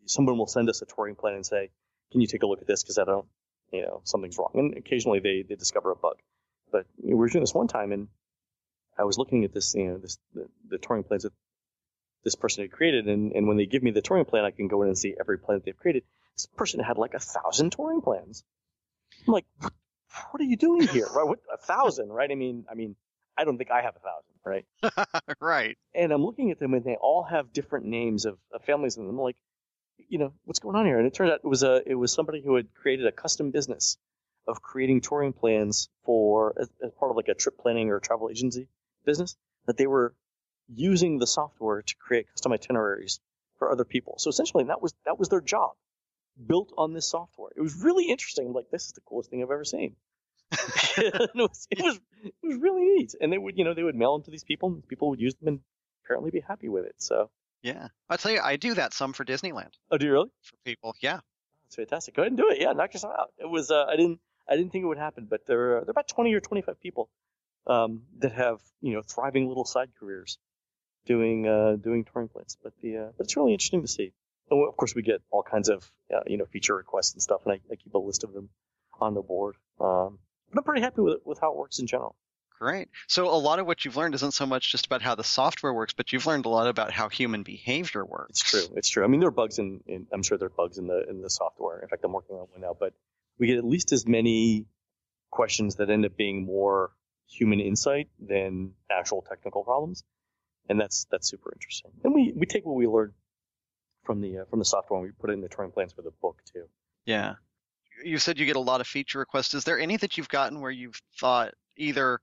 someone 0.05 0.37
will 0.37 0.47
send 0.47 0.69
us 0.69 0.81
a 0.81 0.85
touring 0.85 1.15
plan 1.15 1.35
and 1.35 1.45
say, 1.45 1.69
can 2.11 2.21
you 2.21 2.27
take 2.27 2.43
a 2.43 2.47
look 2.47 2.61
at 2.61 2.67
this? 2.67 2.83
Cause 2.83 2.97
I 2.97 3.05
don't, 3.05 3.27
you 3.71 3.81
know, 3.83 4.01
something's 4.03 4.37
wrong. 4.37 4.51
And 4.55 4.77
occasionally 4.77 5.19
they, 5.19 5.45
they 5.47 5.55
discover 5.55 5.91
a 5.91 5.95
bug. 5.95 6.17
But 6.71 6.85
you 7.03 7.11
know, 7.11 7.15
we 7.15 7.19
were 7.21 7.29
doing 7.29 7.43
this 7.43 7.53
one 7.53 7.67
time 7.67 7.91
and 7.91 8.07
I 8.97 9.03
was 9.03 9.17
looking 9.17 9.43
at 9.43 9.53
this, 9.53 9.73
you 9.73 9.87
know, 9.87 9.97
this, 9.97 10.17
the, 10.33 10.47
the 10.69 10.77
touring 10.77 11.03
plans 11.03 11.23
that 11.23 11.33
this 12.23 12.35
person 12.35 12.63
had 12.63 12.71
created. 12.71 13.07
And, 13.07 13.31
and 13.33 13.47
when 13.47 13.57
they 13.57 13.65
give 13.65 13.83
me 13.83 13.91
the 13.91 14.01
touring 14.01 14.25
plan, 14.25 14.45
I 14.45 14.51
can 14.51 14.67
go 14.67 14.81
in 14.83 14.89
and 14.89 14.97
see 14.97 15.15
every 15.19 15.37
plan 15.37 15.57
that 15.57 15.65
they've 15.65 15.77
created. 15.77 16.03
This 16.35 16.45
person 16.45 16.79
had 16.79 16.97
like 16.97 17.13
a 17.13 17.19
thousand 17.19 17.71
touring 17.71 18.01
plans. 18.01 18.43
I'm 19.27 19.33
like, 19.33 19.45
what, 19.59 19.73
what 20.31 20.41
are 20.41 20.45
you 20.45 20.57
doing 20.57 20.87
here? 20.87 21.07
right? 21.15 21.27
What, 21.27 21.39
a 21.53 21.57
thousand, 21.57 22.09
right? 22.09 22.29
I 22.29 22.35
mean, 22.35 22.65
I 22.69 22.75
mean, 22.75 22.95
I 23.37 23.43
don't 23.43 23.57
think 23.57 23.71
I 23.71 23.81
have 23.81 23.95
a 23.95 23.99
thousand, 23.99 25.05
right? 25.05 25.35
right. 25.41 25.77
And 25.95 26.11
I'm 26.11 26.23
looking 26.23 26.51
at 26.51 26.59
them 26.59 26.73
and 26.73 26.83
they 26.83 26.97
all 26.99 27.23
have 27.23 27.53
different 27.53 27.85
names 27.85 28.25
of, 28.25 28.37
of 28.53 28.63
families 28.63 28.97
in 28.97 29.05
them. 29.05 29.15
I'm 29.15 29.21
like, 29.21 29.37
you 30.09 30.19
know, 30.19 30.33
what's 30.45 30.59
going 30.59 30.75
on 30.75 30.85
here? 30.85 30.97
And 30.97 31.07
it 31.07 31.13
turned 31.13 31.31
out 31.31 31.39
it 31.43 31.47
was 31.47 31.63
a, 31.63 31.81
it 31.85 31.95
was 31.95 32.11
somebody 32.11 32.41
who 32.43 32.55
had 32.55 32.73
created 32.73 33.07
a 33.07 33.11
custom 33.11 33.51
business 33.51 33.97
of 34.47 34.61
creating 34.61 35.01
touring 35.01 35.33
plans 35.33 35.89
for, 36.03 36.53
as, 36.59 36.69
as 36.83 36.91
part 36.99 37.11
of 37.11 37.17
like 37.17 37.29
a 37.29 37.33
trip 37.33 37.57
planning 37.57 37.89
or 37.89 37.99
travel 37.99 38.29
agency 38.29 38.67
business 39.05 39.35
that 39.65 39.77
they 39.77 39.87
were 39.87 40.13
using 40.73 41.17
the 41.17 41.27
software 41.27 41.81
to 41.81 41.95
create 41.97 42.27
custom 42.31 42.53
itineraries 42.53 43.19
for 43.57 43.71
other 43.71 43.85
people. 43.85 44.15
So 44.17 44.29
essentially, 44.29 44.65
that 44.65 44.81
was 44.81 44.93
that 45.05 45.19
was 45.19 45.29
their 45.29 45.41
job, 45.41 45.71
built 46.47 46.73
on 46.77 46.93
this 46.93 47.07
software. 47.07 47.51
It 47.55 47.61
was 47.61 47.75
really 47.83 48.05
interesting. 48.05 48.47
I'm 48.47 48.53
like, 48.53 48.69
this 48.71 48.85
is 48.85 48.93
the 48.93 49.01
coolest 49.01 49.29
thing 49.29 49.43
I've 49.43 49.51
ever 49.51 49.65
seen. 49.65 49.95
it, 50.97 51.31
was, 51.35 51.67
it 51.71 51.81
was 51.81 51.99
it 52.23 52.33
was 52.43 52.57
really 52.57 52.81
neat. 52.81 53.15
And 53.19 53.31
they 53.31 53.37
would 53.37 53.57
you 53.57 53.63
know 53.63 53.73
they 53.73 53.83
would 53.83 53.95
mail 53.95 54.13
them 54.17 54.23
to 54.23 54.31
these 54.31 54.43
people, 54.43 54.69
and 54.69 54.87
people 54.87 55.09
would 55.09 55.19
use 55.19 55.35
them 55.35 55.47
and 55.47 55.59
apparently 56.03 56.31
be 56.31 56.41
happy 56.41 56.69
with 56.69 56.85
it. 56.85 56.95
So 56.97 57.29
Yeah, 57.61 57.87
I'll 58.09 58.17
tell 58.17 58.31
you, 58.31 58.41
I 58.41 58.55
do 58.55 58.73
that 58.75 58.93
some 58.93 59.13
for 59.13 59.25
Disneyland 59.25 59.71
oh, 59.91 59.97
do 59.97 60.05
you 60.05 60.11
really? 60.11 60.29
for 60.41 60.55
people. 60.65 60.95
Yeah, 61.01 61.19
That's 61.65 61.75
fantastic. 61.75 62.15
Go 62.15 62.23
ahead 62.23 62.31
and 62.31 62.37
do 62.37 62.49
it. 62.49 62.59
Yeah, 62.59 62.73
knock 62.73 62.93
yourself 62.93 63.13
out. 63.17 63.31
It 63.37 63.49
was 63.49 63.71
uh, 63.71 63.85
I 63.85 63.95
didn't 63.95 64.19
I 64.49 64.55
didn't 64.55 64.71
think 64.71 64.83
it 64.83 64.87
would 64.87 64.97
happen, 64.97 65.27
but 65.29 65.45
there 65.45 65.77
are, 65.77 65.81
there 65.81 65.89
are 65.89 65.91
about 65.91 66.07
20 66.07 66.33
or 66.33 66.39
25 66.41 66.79
people 66.81 67.09
um, 67.67 68.03
that 68.19 68.31
have 68.33 68.59
you 68.81 68.93
know 68.93 69.01
thriving 69.01 69.47
little 69.47 69.65
side 69.65 69.89
careers 69.99 70.37
doing 71.05 71.47
uh, 71.47 71.75
doing 71.81 72.05
touring 72.05 72.29
planes. 72.29 72.57
But 72.61 72.73
the 72.81 72.97
uh, 72.97 73.07
but 73.17 73.25
it's 73.25 73.37
really 73.37 73.53
interesting 73.53 73.81
to 73.81 73.87
see. 73.87 74.13
And 74.49 74.67
of 74.67 74.75
course, 74.75 74.95
we 74.95 75.01
get 75.01 75.21
all 75.31 75.43
kinds 75.43 75.69
of 75.69 75.89
uh, 76.13 76.21
you 76.27 76.37
know 76.37 76.45
feature 76.45 76.75
requests 76.75 77.13
and 77.13 77.21
stuff, 77.21 77.41
and 77.45 77.53
I, 77.53 77.59
I 77.71 77.75
keep 77.75 77.93
a 77.93 77.97
list 77.97 78.23
of 78.23 78.33
them 78.33 78.49
on 78.99 79.13
the 79.13 79.21
board. 79.21 79.55
Um, 79.79 80.19
but 80.51 80.59
I'm 80.59 80.63
pretty 80.63 80.81
happy 80.81 81.01
with 81.01 81.19
with 81.25 81.39
how 81.39 81.51
it 81.51 81.57
works 81.57 81.79
in 81.79 81.87
general. 81.87 82.15
great. 82.59 82.89
So 83.07 83.29
a 83.29 83.37
lot 83.37 83.59
of 83.59 83.65
what 83.65 83.85
you've 83.85 83.97
learned 83.97 84.15
isn't 84.15 84.33
so 84.33 84.45
much 84.45 84.71
just 84.71 84.85
about 84.85 85.01
how 85.01 85.15
the 85.15 85.23
software 85.23 85.73
works, 85.73 85.93
but 85.93 86.11
you've 86.11 86.25
learned 86.25 86.45
a 86.45 86.49
lot 86.49 86.67
about 86.67 86.91
how 86.91 87.09
human 87.09 87.43
behavior 87.43 88.05
works. 88.05 88.41
It's 88.41 88.51
true. 88.51 88.75
It's 88.75 88.89
true. 88.89 89.03
I 89.03 89.07
mean, 89.07 89.19
there 89.19 89.29
are 89.29 89.31
bugs 89.31 89.57
in, 89.57 89.81
in 89.87 90.07
I'm 90.11 90.23
sure 90.23 90.37
there 90.37 90.47
are 90.47 90.57
bugs 90.57 90.77
in 90.77 90.87
the 90.87 91.09
in 91.09 91.21
the 91.21 91.29
software. 91.29 91.79
In 91.79 91.87
fact, 91.87 92.03
I'm 92.03 92.11
working 92.11 92.35
on 92.35 92.47
one 92.51 92.61
now, 92.61 92.75
but 92.77 92.93
we 93.39 93.47
get 93.47 93.57
at 93.57 93.65
least 93.65 93.91
as 93.93 94.05
many 94.05 94.65
questions 95.31 95.75
that 95.75 95.89
end 95.89 96.05
up 96.05 96.15
being 96.17 96.45
more 96.45 96.91
human 97.31 97.59
insight 97.59 98.09
than 98.19 98.73
actual 98.89 99.23
technical 99.27 99.63
problems, 99.63 100.03
and 100.69 100.79
that's 100.79 101.05
that's 101.11 101.29
super 101.29 101.51
interesting. 101.53 101.91
And 102.03 102.13
we 102.13 102.33
we 102.35 102.45
take 102.45 102.65
what 102.65 102.75
we 102.75 102.87
learned 102.87 103.13
from 104.03 104.21
the 104.21 104.39
uh, 104.39 104.45
from 104.45 104.59
the 104.59 104.65
software 104.65 104.99
and 104.99 105.07
we 105.07 105.13
put 105.13 105.29
it 105.29 105.33
in 105.33 105.41
the 105.41 105.49
touring 105.49 105.71
plans 105.71 105.93
for 105.93 106.01
the 106.01 106.11
book 106.21 106.41
too. 106.53 106.65
Yeah. 107.05 107.35
You 108.03 108.17
said 108.17 108.39
you 108.39 108.45
get 108.45 108.55
a 108.55 108.59
lot 108.59 108.81
of 108.81 108.87
feature 108.87 109.19
requests. 109.19 109.53
Is 109.53 109.63
there 109.63 109.79
any 109.79 109.95
that 109.97 110.17
you've 110.17 110.29
gotten 110.29 110.59
where 110.59 110.71
you've 110.71 110.99
thought 111.19 111.53
either 111.77 112.19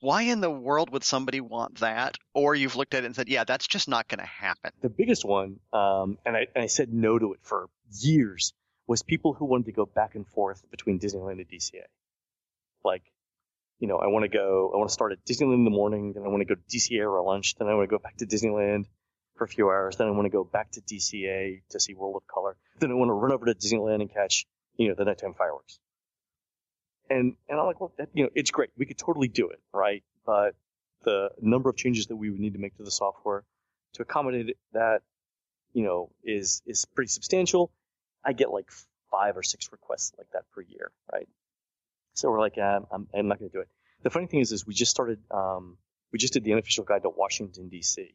why 0.00 0.22
in 0.22 0.40
the 0.40 0.50
world 0.50 0.90
would 0.90 1.04
somebody 1.04 1.40
want 1.40 1.80
that, 1.80 2.16
or 2.34 2.54
you've 2.54 2.76
looked 2.76 2.94
at 2.94 3.02
it 3.02 3.06
and 3.06 3.16
said, 3.16 3.28
yeah, 3.28 3.44
that's 3.44 3.66
just 3.66 3.88
not 3.88 4.08
going 4.08 4.18
to 4.18 4.26
happen. 4.26 4.70
The 4.82 4.88
biggest 4.88 5.24
one, 5.24 5.58
um, 5.72 6.18
and 6.24 6.36
I 6.36 6.46
and 6.54 6.62
I 6.62 6.66
said 6.66 6.92
no 6.92 7.18
to 7.18 7.32
it 7.32 7.40
for 7.42 7.68
years, 7.90 8.52
was 8.86 9.02
people 9.02 9.32
who 9.32 9.46
wanted 9.46 9.66
to 9.66 9.72
go 9.72 9.86
back 9.86 10.14
and 10.14 10.26
forth 10.26 10.62
between 10.70 10.98
Disneyland 10.98 11.32
and 11.32 11.48
DCA. 11.48 11.82
Like, 12.84 13.02
you 13.78 13.88
know, 13.88 13.98
I 13.98 14.06
want 14.06 14.24
to 14.24 14.28
go, 14.28 14.70
I 14.74 14.78
want 14.78 14.88
to 14.88 14.92
start 14.92 15.12
at 15.12 15.24
Disneyland 15.24 15.54
in 15.54 15.64
the 15.64 15.70
morning, 15.70 16.12
then 16.14 16.24
I 16.24 16.28
want 16.28 16.40
to 16.40 16.44
go 16.44 16.54
to 16.54 16.76
DCA 16.76 17.00
or 17.00 17.22
lunch, 17.22 17.56
then 17.56 17.68
I 17.68 17.74
want 17.74 17.88
to 17.88 17.94
go 17.94 17.98
back 17.98 18.16
to 18.18 18.26
Disneyland 18.26 18.86
for 19.36 19.44
a 19.44 19.48
few 19.48 19.68
hours, 19.68 19.96
then 19.96 20.06
I 20.06 20.10
want 20.10 20.24
to 20.26 20.30
go 20.30 20.44
back 20.44 20.72
to 20.72 20.80
DCA 20.80 21.62
to 21.70 21.80
see 21.80 21.94
World 21.94 22.16
of 22.16 22.26
Color, 22.26 22.56
then 22.78 22.90
I 22.90 22.94
want 22.94 23.10
to 23.10 23.14
run 23.14 23.32
over 23.32 23.46
to 23.46 23.54
Disneyland 23.54 24.00
and 24.00 24.12
catch, 24.12 24.46
you 24.76 24.88
know, 24.88 24.94
the 24.94 25.04
nighttime 25.04 25.34
fireworks. 25.34 25.78
And 27.08 27.36
and 27.48 27.60
I'm 27.60 27.66
like, 27.66 27.80
well, 27.80 27.92
that, 27.98 28.08
you 28.14 28.24
know, 28.24 28.30
it's 28.34 28.50
great, 28.50 28.70
we 28.76 28.86
could 28.86 28.98
totally 28.98 29.28
do 29.28 29.50
it, 29.50 29.60
right? 29.72 30.02
But 30.24 30.54
the 31.04 31.30
number 31.40 31.68
of 31.68 31.76
changes 31.76 32.06
that 32.06 32.16
we 32.16 32.30
would 32.30 32.40
need 32.40 32.54
to 32.54 32.58
make 32.58 32.76
to 32.78 32.82
the 32.82 32.90
software 32.90 33.44
to 33.94 34.02
accommodate 34.02 34.56
that, 34.72 35.02
you 35.72 35.84
know, 35.84 36.10
is 36.24 36.62
is 36.66 36.84
pretty 36.94 37.08
substantial. 37.08 37.70
I 38.24 38.32
get 38.32 38.50
like 38.50 38.70
five 39.10 39.36
or 39.36 39.42
six 39.42 39.70
requests 39.70 40.12
like 40.18 40.28
that 40.32 40.44
per 40.52 40.62
year, 40.62 40.90
right? 41.12 41.28
So 42.16 42.30
we're 42.30 42.40
like, 42.40 42.56
yeah, 42.56 42.78
I'm, 42.90 43.06
I'm 43.14 43.28
not 43.28 43.38
going 43.38 43.50
to 43.50 43.56
do 43.56 43.60
it. 43.60 43.68
The 44.02 44.10
funny 44.10 44.26
thing 44.26 44.40
is, 44.40 44.50
is 44.50 44.66
we 44.66 44.72
just 44.72 44.90
started, 44.90 45.18
um, 45.30 45.76
we 46.12 46.18
just 46.18 46.32
did 46.32 46.44
the 46.44 46.52
unofficial 46.52 46.84
guide 46.84 47.02
to 47.02 47.10
Washington 47.10 47.68
D.C. 47.68 48.14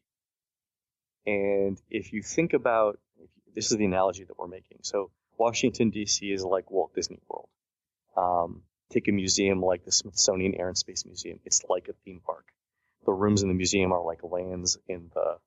And 1.24 1.80
if 1.88 2.12
you 2.12 2.20
think 2.22 2.52
about, 2.52 2.98
this 3.54 3.70
is 3.70 3.78
the 3.78 3.84
analogy 3.84 4.24
that 4.24 4.36
we're 4.36 4.48
making. 4.48 4.78
So 4.82 5.10
Washington 5.38 5.90
D.C. 5.90 6.26
is 6.32 6.44
like 6.44 6.70
Walt 6.70 6.94
Disney 6.94 7.20
World. 7.28 7.48
Um, 8.16 8.62
take 8.90 9.06
a 9.06 9.12
museum 9.12 9.62
like 9.62 9.84
the 9.84 9.92
Smithsonian 9.92 10.54
Air 10.56 10.68
and 10.68 10.76
Space 10.76 11.06
Museum. 11.06 11.38
It's 11.44 11.62
like 11.68 11.88
a 11.88 11.92
theme 12.04 12.20
park. 12.26 12.46
The 13.06 13.12
rooms 13.12 13.42
in 13.42 13.48
the 13.48 13.54
museum 13.54 13.92
are 13.92 14.04
like 14.04 14.22
lands 14.24 14.78
in 14.88 15.10
the 15.14 15.38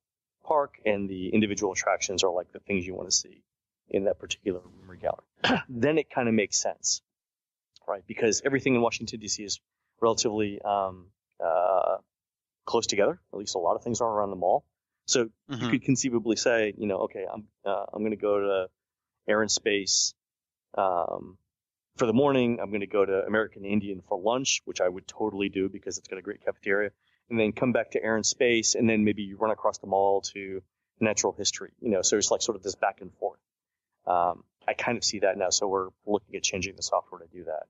park, 0.46 0.80
and 0.86 1.10
the 1.10 1.30
individual 1.30 1.74
attractions 1.74 2.24
are 2.24 2.32
like 2.32 2.52
the 2.54 2.60
things 2.60 2.86
you 2.86 2.96
want 2.96 3.10
to 3.10 3.16
see 3.16 3.44
in 3.90 4.06
that 4.06 4.20
particular 4.20 4.60
room 4.60 4.90
or 4.90 4.96
gallery. 4.96 5.62
then 5.70 5.98
it 5.98 6.10
kind 6.10 6.28
of 6.28 6.34
makes 6.34 6.58
sense, 6.58 7.02
right? 7.88 8.04
Because 8.08 8.42
everything 8.46 8.76
in 8.76 8.82
Washington 8.82 9.20
D.C. 9.20 9.44
is 9.44 9.60
relatively 10.02 10.62
um, 10.62 11.08
uh, 11.44 11.98
close 12.66 12.88
together. 12.88 13.20
At 13.34 13.40
least 13.40 13.56
a 13.56 13.60
lot 13.60 13.76
of 13.76 13.84
things 13.84 14.02
are 14.02 14.10
around 14.10 14.30
the 14.32 14.36
mall. 14.36 14.66
So 15.08 15.30
you 15.50 15.58
Mhm. 15.58 15.70
could 15.70 15.84
conceivably 15.84 16.36
say, 16.36 16.74
you 16.78 16.88
know, 16.88 16.98
okay, 17.02 17.26
I'm 17.32 17.48
uh, 17.66 17.86
I'm 17.94 18.02
going 18.02 18.12
to 18.12 18.18
go 18.18 18.40
to 18.40 18.70
Air 19.28 19.42
and 19.42 19.52
Space 19.52 20.14
um, 20.78 21.38
for 21.98 22.06
the 22.06 22.14
morning. 22.14 22.60
I'm 22.62 22.70
going 22.70 22.82
to 22.82 22.88
go 22.88 23.06
to 23.06 23.26
American 23.26 23.66
Indian 23.66 24.02
for 24.08 24.20
lunch, 24.20 24.62
which 24.66 24.82
I 24.82 24.90
would 24.90 25.08
totally 25.08 25.50
do 25.50 25.70
because 25.70 25.98
it's 25.98 26.08
got 26.08 26.20
a 26.20 26.22
great 26.22 26.44
cafeteria, 26.44 26.92
and 27.30 27.40
then 27.40 27.52
come 27.52 27.72
back 27.72 27.92
to 27.92 28.04
Air 28.04 28.16
and 28.16 28.26
Space, 28.26 28.76
and 28.76 28.90
then 28.90 29.04
maybe 29.04 29.24
you 29.24 29.38
run 29.38 29.52
across 29.52 29.78
the 29.78 29.88
mall 29.88 30.22
to 30.34 30.62
Natural 31.00 31.34
History. 31.34 31.72
You 31.80 31.92
know, 31.92 32.02
so 32.02 32.18
it's 32.18 32.32
like 32.32 32.42
sort 32.42 32.56
of 32.56 32.64
this 32.64 32.76
back 32.76 33.02
and 33.02 33.14
forth. 33.14 33.40
Um, 34.08 34.44
I 34.68 34.74
kind 34.74 34.98
of 34.98 35.04
see 35.04 35.20
that 35.20 35.38
now, 35.38 35.50
so 35.50 35.68
we're 35.68 35.90
looking 36.06 36.36
at 36.36 36.44
changing 36.44 36.76
the 36.76 36.84
software 36.84 37.22
to 37.22 37.28
do 37.28 37.46
that. 37.46 37.64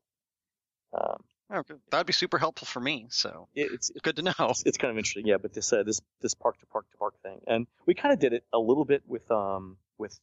Um, 0.99 1.23
Oh. 1.47 1.61
That 1.91 1.99
would 1.99 2.07
be 2.07 2.13
super 2.13 2.39
helpful 2.39 2.65
for 2.65 2.79
me. 2.79 3.05
So 3.11 3.47
it, 3.53 3.69
it's 3.71 3.91
good 4.01 4.15
to 4.15 4.23
know. 4.23 4.33
it's, 4.39 4.63
it's 4.65 4.77
kind 4.79 4.89
of 4.89 4.97
interesting, 4.97 5.27
yeah. 5.27 5.37
But 5.37 5.53
this 5.53 5.71
uh, 5.71 5.83
this 5.83 6.01
this 6.19 6.33
park 6.33 6.59
to 6.59 6.65
park 6.65 6.89
to 6.89 6.97
park 6.97 7.13
thing, 7.21 7.39
and 7.45 7.67
we 7.85 7.93
kind 7.93 8.11
of 8.13 8.19
did 8.19 8.33
it 8.33 8.43
a 8.51 8.57
little 8.57 8.83
bit 8.83 9.03
with 9.05 9.29
um 9.29 9.77
with 9.99 10.19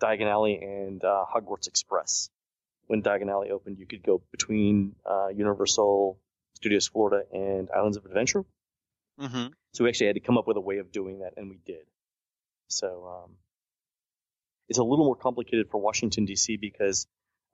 Diagon 0.00 0.28
Alley 0.30 0.58
and 0.62 1.04
uh, 1.04 1.26
Hogwarts 1.30 1.68
Express. 1.68 2.30
When 2.86 3.02
Diagon 3.02 3.30
Alley 3.30 3.50
opened, 3.50 3.78
you 3.78 3.86
could 3.86 4.02
go 4.02 4.22
between 4.30 4.94
uh, 5.04 5.28
Universal 5.28 6.18
Studios 6.54 6.88
Florida 6.88 7.26
and 7.30 7.68
Islands 7.70 7.98
of 7.98 8.06
Adventure. 8.06 8.44
hmm 9.18 9.48
So 9.72 9.84
we 9.84 9.90
actually 9.90 10.06
had 10.06 10.14
to 10.16 10.20
come 10.20 10.38
up 10.38 10.46
with 10.46 10.56
a 10.56 10.60
way 10.62 10.78
of 10.78 10.90
doing 10.90 11.18
that, 11.18 11.34
and 11.36 11.50
we 11.50 11.58
did. 11.66 11.84
So 12.68 13.24
um, 13.24 13.36
it's 14.68 14.78
a 14.78 14.84
little 14.84 15.04
more 15.04 15.16
complicated 15.16 15.68
for 15.70 15.78
Washington 15.78 16.24
D.C. 16.24 16.56
because 16.56 17.06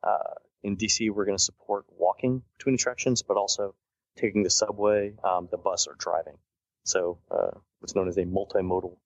uh, 0.02 0.34
in 0.62 0.76
D.C. 0.76 1.11
we're 1.11 1.24
going 1.24 1.38
to 1.38 1.42
support 1.42 1.84
walking 1.96 2.42
between 2.56 2.74
attractions, 2.74 3.22
but 3.22 3.36
also 3.36 3.74
taking 4.16 4.42
the 4.42 4.50
subway, 4.50 5.14
um, 5.24 5.48
the 5.50 5.56
bus, 5.56 5.86
or 5.86 5.94
driving. 5.98 6.38
So 6.84 7.18
uh, 7.30 7.59
what's 7.80 7.94
known 7.94 8.09
as 8.09 8.16
a 8.16 8.24
multimodal 8.24 8.96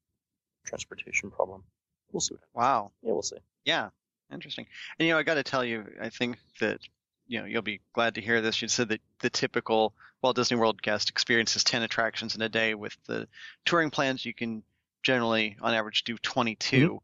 transportation 0.64 1.30
problem. 1.30 1.64
We'll 2.12 2.20
see. 2.20 2.36
What 2.52 2.62
Wow. 2.62 2.92
Yeah, 3.02 3.12
we'll 3.12 3.22
see. 3.22 3.38
Yeah. 3.64 3.90
Interesting. 4.32 4.66
And 4.98 5.06
you 5.06 5.12
know, 5.12 5.18
I 5.18 5.24
got 5.24 5.34
to 5.34 5.42
tell 5.42 5.64
you, 5.64 5.84
I 6.00 6.08
think 6.08 6.38
that 6.60 6.78
you 7.26 7.40
know 7.40 7.46
you'll 7.46 7.62
be 7.62 7.80
glad 7.92 8.14
to 8.14 8.20
hear 8.20 8.40
this. 8.40 8.62
You 8.62 8.68
said 8.68 8.88
that 8.88 9.00
the 9.20 9.30
typical 9.30 9.94
Walt 10.22 10.36
Disney 10.36 10.56
World 10.56 10.80
guest 10.80 11.10
experiences 11.10 11.64
10 11.64 11.82
attractions 11.82 12.34
in 12.34 12.42
a 12.42 12.48
day. 12.48 12.74
With 12.74 12.96
the 13.06 13.28
touring 13.66 13.90
plans, 13.90 14.24
you 14.24 14.32
can 14.32 14.62
generally, 15.02 15.56
on 15.60 15.74
average, 15.74 16.04
do 16.04 16.16
22. 16.16 17.02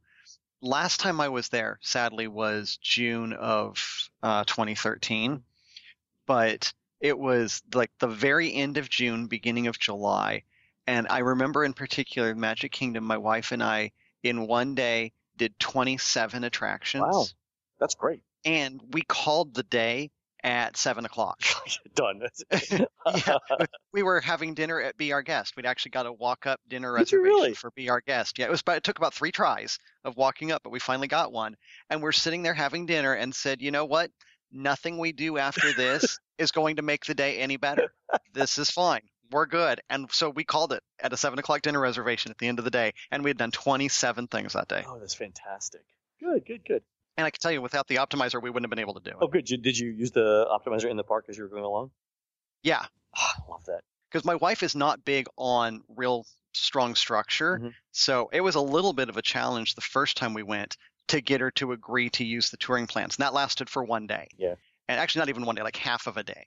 Last 0.61 1.01
time 1.01 1.21
I 1.21 1.29
was 1.29 1.49
there, 1.49 1.79
sadly, 1.83 2.27
was 2.27 2.79
June 2.83 3.33
of 3.33 4.11
uh, 4.23 4.45
2013, 4.45 5.43
but 6.27 6.73
it 7.01 7.19
was 7.19 7.63
like 7.75 7.91
the 7.99 8.09
very 8.09 8.53
end 8.53 8.77
of 8.77 8.89
June, 8.89 9.27
beginning 9.27 9.69
of 9.69 9.79
July, 9.79 10.43
and 10.87 11.07
I 11.09 11.19
remember 11.19 11.65
in 11.65 11.75
particular 11.75 12.35
Magic 12.35 12.73
Kingdom. 12.73 13.05
My 13.05 13.19
wife 13.19 13.53
and 13.53 13.63
I, 13.63 13.93
in 14.23 14.47
one 14.47 14.75
day, 14.75 15.13
did 15.37 15.59
27 15.61 16.45
attractions. 16.45 17.05
Wow, 17.07 17.25
that's 17.79 17.95
great. 17.95 18.23
And 18.45 18.81
we 18.93 19.03
called 19.03 19.55
the 19.55 19.63
day 19.63 20.11
at 20.49 20.78
seven 20.78 21.05
o'clock. 21.05 21.42
Done. 21.94 22.22
yeah, 22.70 23.36
we 23.92 24.03
were 24.03 24.20
having 24.20 24.55
dinner 24.55 24.80
at 24.80 24.96
Be 24.96 25.12
Our 25.12 25.20
Guest. 25.20 25.55
We'd 25.57 25.66
actually 25.66 25.90
got 25.90 26.07
a 26.07 26.12
walk-up 26.12 26.59
dinner 26.66 26.90
Did 26.92 27.01
reservation 27.01 27.22
really? 27.22 27.55
for 27.55 27.70
Be 27.72 27.90
Our 27.90 28.01
Guest. 28.01 28.38
Yeah, 28.38 28.46
it 28.46 28.51
was. 28.51 28.62
But 28.62 28.78
it 28.78 28.82
took 28.82 28.96
about 28.96 29.12
three 29.12 29.30
tries 29.30 29.78
of 30.05 30.16
walking 30.16 30.51
up, 30.51 30.62
but 30.62 30.70
we 30.70 30.78
finally 30.78 31.07
got 31.07 31.32
one. 31.32 31.55
And 31.90 32.03
we're 32.03 32.12
sitting 32.12 32.42
there 32.42 32.55
having 32.55 32.86
dinner, 32.86 33.12
and 33.12 33.34
said, 33.34 33.61
"You 33.61 33.70
know 33.70 33.84
what? 33.84 34.11
Nothing 34.51 34.96
we 34.96 35.12
do 35.12 35.36
after 35.36 35.74
this 35.74 36.18
is 36.38 36.51
going 36.51 36.76
to 36.76 36.82
make 36.82 37.05
the 37.05 37.14
day 37.14 37.38
any 37.38 37.59
better. 37.59 37.92
This 38.32 38.57
is 38.57 38.70
fine. 38.70 39.03
We're 39.30 39.46
good." 39.46 39.82
And 39.90 40.11
so 40.11 40.30
we 40.30 40.44
called 40.44 40.72
it 40.72 40.82
at 40.99 41.12
a 41.12 41.18
seven 41.18 41.38
o'clock 41.38 41.61
dinner 41.61 41.80
reservation 41.80 42.30
at 42.30 42.38
the 42.38 42.49
end 42.49 42.59
of 42.59 42.64
the 42.64 42.70
day, 42.70 42.94
and 43.11 43.22
we 43.22 43.28
had 43.28 43.36
done 43.36 43.51
twenty-seven 43.51 44.28
things 44.28 44.55
that 44.55 44.68
day. 44.68 44.82
Oh, 44.88 44.99
that's 44.99 45.14
fantastic. 45.14 45.82
Good, 46.20 46.46
good, 46.46 46.64
good. 46.64 46.82
And 47.19 47.27
I 47.27 47.31
can 47.31 47.41
tell 47.41 47.53
you, 47.53 47.61
without 47.61 47.87
the 47.89 47.97
optimizer, 47.97 48.41
we 48.41 48.49
wouldn't 48.49 48.64
have 48.64 48.71
been 48.71 48.79
able 48.79 48.95
to 48.95 49.01
do 49.01 49.11
it. 49.11 49.16
Oh, 49.21 49.27
good. 49.27 49.45
Did 49.45 49.61
did 49.61 49.77
you 49.77 49.91
use 49.91 50.12
the 50.12 50.47
optimizer 50.51 50.89
in 50.89 50.97
the 50.97 51.05
park 51.05 51.27
as 51.29 51.37
you 51.37 51.43
were 51.43 51.51
going 51.51 51.64
along? 51.64 51.91
Yeah. 52.62 52.87
I 53.14 53.33
love 53.51 53.64
that. 53.66 53.83
because 54.11 54.25
my 54.25 54.37
wife 54.37 54.62
is 54.62 54.75
not 54.75 55.05
big 55.05 55.27
on 55.37 55.83
real 55.97 56.27
strong 56.53 56.95
structure. 56.95 57.59
Mm-hmm. 57.59 57.69
So 57.93 58.31
it 58.33 58.41
was 58.41 58.55
a 58.55 58.61
little 58.61 58.93
bit 58.93 59.09
of 59.09 59.16
a 59.16 59.23
challenge 59.23 59.75
the 59.75 59.81
first 59.81 60.16
time 60.16 60.35
we 60.35 60.43
went 60.43 60.77
to 61.09 61.21
get 61.21 61.41
her 61.41 61.51
to 61.53 61.73
agree 61.73 62.11
to 62.11 62.25
use 62.25 62.51
the 62.51 62.57
touring 62.57 62.87
plans. 62.87 63.16
And 63.16 63.23
that 63.25 63.35
lasted 63.35 63.69
for 63.69 63.85
one 63.85 64.07
day. 64.07 64.29
Yeah. 64.37 64.55
And 64.89 64.99
actually, 64.99 65.21
not 65.21 65.29
even 65.29 65.45
one 65.45 65.55
day, 65.55 65.62
like 65.62 65.77
half 65.77 66.07
of 66.07 66.16
a 66.16 66.23
day. 66.23 66.47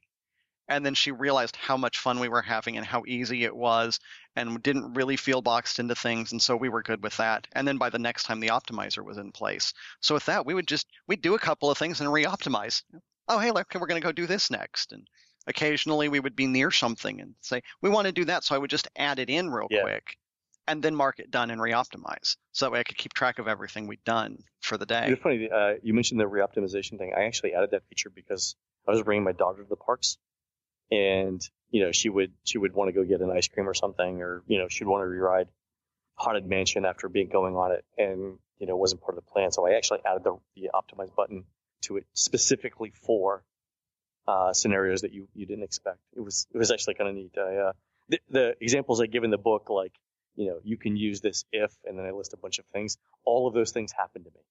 And 0.71 0.85
then 0.85 0.93
she 0.93 1.11
realized 1.11 1.57
how 1.57 1.75
much 1.75 1.99
fun 1.99 2.19
we 2.21 2.29
were 2.29 2.41
having 2.41 2.77
and 2.77 2.85
how 2.85 3.03
easy 3.05 3.43
it 3.43 3.53
was 3.53 3.99
and 4.37 4.63
didn't 4.63 4.93
really 4.93 5.17
feel 5.17 5.41
boxed 5.41 5.79
into 5.79 5.95
things. 5.95 6.31
And 6.31 6.41
so 6.41 6.55
we 6.55 6.69
were 6.69 6.81
good 6.81 7.03
with 7.03 7.17
that. 7.17 7.45
And 7.51 7.67
then 7.67 7.77
by 7.77 7.89
the 7.89 7.99
next 7.99 8.23
time 8.23 8.39
the 8.39 8.47
optimizer 8.47 9.03
was 9.03 9.17
in 9.17 9.33
place. 9.33 9.73
So 9.99 10.13
with 10.15 10.25
that, 10.27 10.45
we 10.45 10.53
would 10.53 10.69
just, 10.69 10.87
we'd 11.07 11.21
do 11.21 11.35
a 11.35 11.39
couple 11.39 11.69
of 11.69 11.77
things 11.77 11.99
and 11.99 12.11
re-optimize. 12.11 12.83
Oh, 13.27 13.37
hey, 13.37 13.51
look, 13.51 13.67
we're 13.75 13.85
going 13.85 14.01
to 14.01 14.07
go 14.07 14.13
do 14.13 14.27
this 14.27 14.49
next. 14.49 14.93
And 14.93 15.05
occasionally 15.45 16.07
we 16.07 16.21
would 16.21 16.37
be 16.37 16.47
near 16.47 16.71
something 16.71 17.19
and 17.19 17.35
say, 17.41 17.61
we 17.81 17.89
want 17.89 18.07
to 18.07 18.13
do 18.13 18.23
that. 18.25 18.45
So 18.45 18.55
I 18.55 18.57
would 18.57 18.69
just 18.69 18.87
add 18.95 19.19
it 19.19 19.29
in 19.29 19.49
real 19.49 19.67
Yeah. 19.69 19.81
quick 19.81 20.15
and 20.69 20.81
then 20.81 20.95
mark 20.95 21.19
it 21.19 21.31
done 21.31 21.51
and 21.51 21.61
re-optimize. 21.61 22.37
So 22.53 22.65
that 22.65 22.71
way 22.71 22.79
I 22.79 22.83
could 22.83 22.97
keep 22.97 23.13
track 23.13 23.39
of 23.39 23.47
everything 23.49 23.87
we'd 23.87 24.05
done 24.05 24.37
for 24.61 24.77
the 24.77 24.85
day. 24.85 25.07
It's 25.09 25.21
funny. 25.21 25.49
Uh, 25.51 25.73
you 25.83 25.93
mentioned 25.93 26.21
the 26.21 26.29
reoptimization 26.29 26.97
thing. 26.97 27.11
I 27.13 27.25
actually 27.25 27.55
added 27.55 27.71
that 27.71 27.83
feature 27.89 28.09
because 28.09 28.55
I 28.87 28.91
was 28.91 29.01
bringing 29.01 29.25
my 29.25 29.33
daughter 29.33 29.63
to 29.63 29.69
the 29.69 29.75
parks, 29.75 30.17
and 30.91 31.41
you 31.69 31.83
know 31.83 31.91
she 31.91 32.09
would 32.09 32.33
she 32.43 32.57
would 32.57 32.73
want 32.73 32.89
to 32.89 32.93
go 32.93 33.03
get 33.03 33.21
an 33.21 33.31
ice 33.31 33.47
cream 33.47 33.67
or 33.67 33.73
something, 33.73 34.21
or 34.21 34.43
you 34.47 34.59
know 34.59 34.67
she'd 34.67 34.85
want 34.85 35.01
to 35.03 35.07
reride 35.07 35.47
Haunted 36.15 36.45
Mansion 36.45 36.85
after 36.85 37.09
being 37.09 37.29
going 37.29 37.55
on 37.55 37.71
it, 37.71 37.85
and 37.97 38.37
you 38.59 38.67
know 38.67 38.75
wasn't 38.75 39.01
part 39.01 39.17
of 39.17 39.23
the 39.23 39.31
plan. 39.31 39.51
So 39.51 39.67
I 39.67 39.73
actually 39.73 39.99
added 40.05 40.23
the, 40.23 40.37
the 40.55 40.69
optimize 40.73 41.13
button 41.15 41.45
to 41.83 41.97
it 41.97 42.05
specifically 42.13 42.91
for 42.91 43.43
uh, 44.27 44.53
scenarios 44.53 45.01
that 45.01 45.13
you 45.13 45.27
you 45.33 45.45
didn't 45.45 45.63
expect. 45.63 45.99
It 46.15 46.21
was 46.21 46.47
it 46.53 46.57
was 46.57 46.71
actually 46.71 46.95
kind 46.95 47.09
of 47.09 47.15
neat. 47.15 47.31
I, 47.37 47.55
uh, 47.55 47.71
the, 48.09 48.19
the 48.29 48.55
examples 48.61 49.01
I 49.01 49.07
give 49.07 49.23
in 49.23 49.31
the 49.31 49.37
book, 49.37 49.69
like 49.69 49.93
you 50.35 50.47
know 50.47 50.59
you 50.63 50.77
can 50.77 50.95
use 50.95 51.21
this 51.21 51.45
if, 51.51 51.71
and 51.85 51.97
then 51.97 52.05
I 52.05 52.11
list 52.11 52.33
a 52.33 52.37
bunch 52.37 52.59
of 52.59 52.65
things. 52.65 52.97
All 53.23 53.47
of 53.47 53.53
those 53.53 53.71
things 53.71 53.91
happened 53.91 54.25
to 54.25 54.31
me 54.31 54.41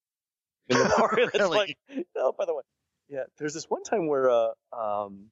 in 0.70 0.78
the. 0.78 1.09
Really? 1.12 1.57
like, 1.57 1.78
oh, 2.16 2.32
by 2.36 2.47
the 2.47 2.55
way, 2.55 2.62
yeah. 3.09 3.24
There's 3.38 3.55
this 3.55 3.66
one 3.68 3.82
time 3.82 4.07
where 4.07 4.30
uh, 4.30 4.51
um, 4.72 5.26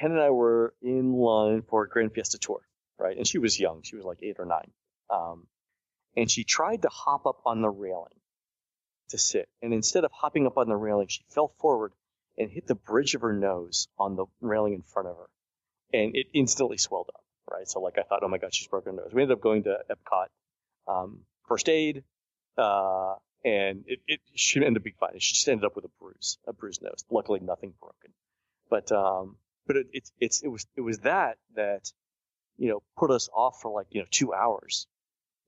Hen 0.00 0.12
and 0.12 0.20
I 0.20 0.30
were 0.30 0.72
in 0.80 1.12
line 1.12 1.60
for 1.60 1.84
a 1.84 1.88
Gran 1.88 2.08
Fiesta 2.08 2.38
tour, 2.38 2.62
right? 2.98 3.14
And 3.18 3.26
she 3.26 3.36
was 3.36 3.60
young; 3.60 3.82
she 3.82 3.96
was 3.96 4.04
like 4.06 4.22
eight 4.22 4.36
or 4.38 4.46
nine, 4.46 4.70
um, 5.10 5.46
and 6.16 6.30
she 6.30 6.42
tried 6.42 6.80
to 6.82 6.88
hop 6.88 7.26
up 7.26 7.42
on 7.44 7.60
the 7.60 7.68
railing 7.68 8.18
to 9.10 9.18
sit, 9.18 9.50
and 9.60 9.74
instead 9.74 10.06
of 10.06 10.10
hopping 10.10 10.46
up 10.46 10.56
on 10.56 10.70
the 10.70 10.76
railing, 10.76 11.08
she 11.08 11.22
fell 11.28 11.48
forward 11.58 11.92
and 12.38 12.50
hit 12.50 12.66
the 12.66 12.74
bridge 12.74 13.14
of 13.14 13.20
her 13.20 13.34
nose 13.34 13.88
on 13.98 14.16
the 14.16 14.24
railing 14.40 14.72
in 14.72 14.80
front 14.80 15.06
of 15.06 15.18
her, 15.18 15.28
and 15.92 16.16
it 16.16 16.28
instantly 16.32 16.78
swelled 16.78 17.10
up, 17.14 17.22
right? 17.50 17.68
So 17.68 17.80
like 17.80 17.98
I 17.98 18.02
thought, 18.02 18.20
oh 18.22 18.28
my 18.28 18.38
god, 18.38 18.54
she's 18.54 18.68
broken 18.68 18.96
her 18.96 19.02
nose. 19.02 19.12
We 19.12 19.20
ended 19.20 19.36
up 19.36 19.42
going 19.42 19.64
to 19.64 19.80
Epcot, 19.90 20.28
um, 20.88 21.26
first 21.46 21.68
aid, 21.68 22.04
uh, 22.56 23.16
and 23.44 23.84
it, 23.86 24.00
it 24.06 24.20
she 24.34 24.60
ended 24.60 24.78
up 24.78 24.84
being 24.84 24.96
fine. 24.98 25.18
She 25.18 25.34
just 25.34 25.46
ended 25.46 25.66
up 25.66 25.76
with 25.76 25.84
a 25.84 25.90
bruise, 26.00 26.38
a 26.46 26.54
bruised 26.54 26.80
nose. 26.80 27.04
Luckily, 27.10 27.40
nothing 27.40 27.74
broken. 27.78 28.14
But 28.70 28.90
um, 28.92 29.36
but 29.66 29.76
it, 29.76 29.86
it's 29.92 30.12
it's 30.20 30.42
it 30.42 30.48
was 30.48 30.66
it 30.76 30.80
was 30.80 30.98
that 31.00 31.38
that 31.54 31.92
you 32.56 32.68
know 32.68 32.82
put 32.96 33.10
us 33.10 33.28
off 33.34 33.60
for 33.60 33.70
like 33.70 33.86
you 33.90 34.00
know 34.00 34.06
two 34.10 34.32
hours 34.32 34.86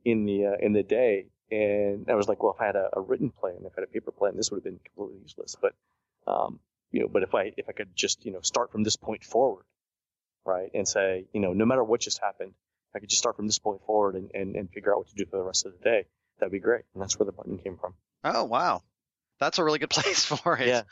in 0.04 0.24
the 0.24 0.46
uh, 0.46 0.56
in 0.60 0.72
the 0.72 0.82
day, 0.82 1.26
and 1.50 2.08
I 2.10 2.14
was 2.14 2.28
like, 2.28 2.42
well, 2.42 2.54
if 2.54 2.60
I 2.60 2.66
had 2.66 2.76
a, 2.76 2.90
a 2.94 3.00
written 3.00 3.30
plan, 3.30 3.56
if 3.60 3.72
I 3.76 3.80
had 3.80 3.88
a 3.88 3.92
paper 3.92 4.10
plan, 4.12 4.36
this 4.36 4.50
would 4.50 4.58
have 4.58 4.64
been 4.64 4.80
completely 4.84 5.20
useless. 5.22 5.56
But 5.60 5.74
um, 6.26 6.60
you 6.90 7.00
know, 7.00 7.08
but 7.08 7.22
if 7.22 7.34
I 7.34 7.52
if 7.56 7.68
I 7.68 7.72
could 7.72 7.94
just 7.94 8.24
you 8.24 8.32
know 8.32 8.40
start 8.40 8.72
from 8.72 8.82
this 8.82 8.96
point 8.96 9.24
forward, 9.24 9.64
right, 10.44 10.70
and 10.74 10.86
say 10.86 11.26
you 11.32 11.40
know 11.40 11.52
no 11.52 11.64
matter 11.64 11.84
what 11.84 12.00
just 12.00 12.20
happened, 12.20 12.52
I 12.94 12.98
could 12.98 13.08
just 13.08 13.20
start 13.20 13.36
from 13.36 13.46
this 13.46 13.58
point 13.58 13.80
forward 13.86 14.16
and, 14.16 14.30
and, 14.34 14.56
and 14.56 14.70
figure 14.70 14.92
out 14.92 14.98
what 14.98 15.08
to 15.08 15.14
do 15.14 15.24
for 15.26 15.38
the 15.38 15.44
rest 15.44 15.66
of 15.66 15.72
the 15.72 15.82
day. 15.82 16.06
That'd 16.38 16.52
be 16.52 16.58
great, 16.58 16.84
and 16.94 17.02
that's 17.02 17.18
where 17.18 17.26
the 17.26 17.32
button 17.32 17.58
came 17.58 17.78
from. 17.78 17.94
Oh, 18.24 18.44
wow. 18.44 18.82
That's 19.42 19.58
a 19.58 19.64
really 19.64 19.80
good 19.80 19.90
place 19.98 20.24
for 20.24 20.56
it. 20.56 20.68
Yeah. 20.68 20.82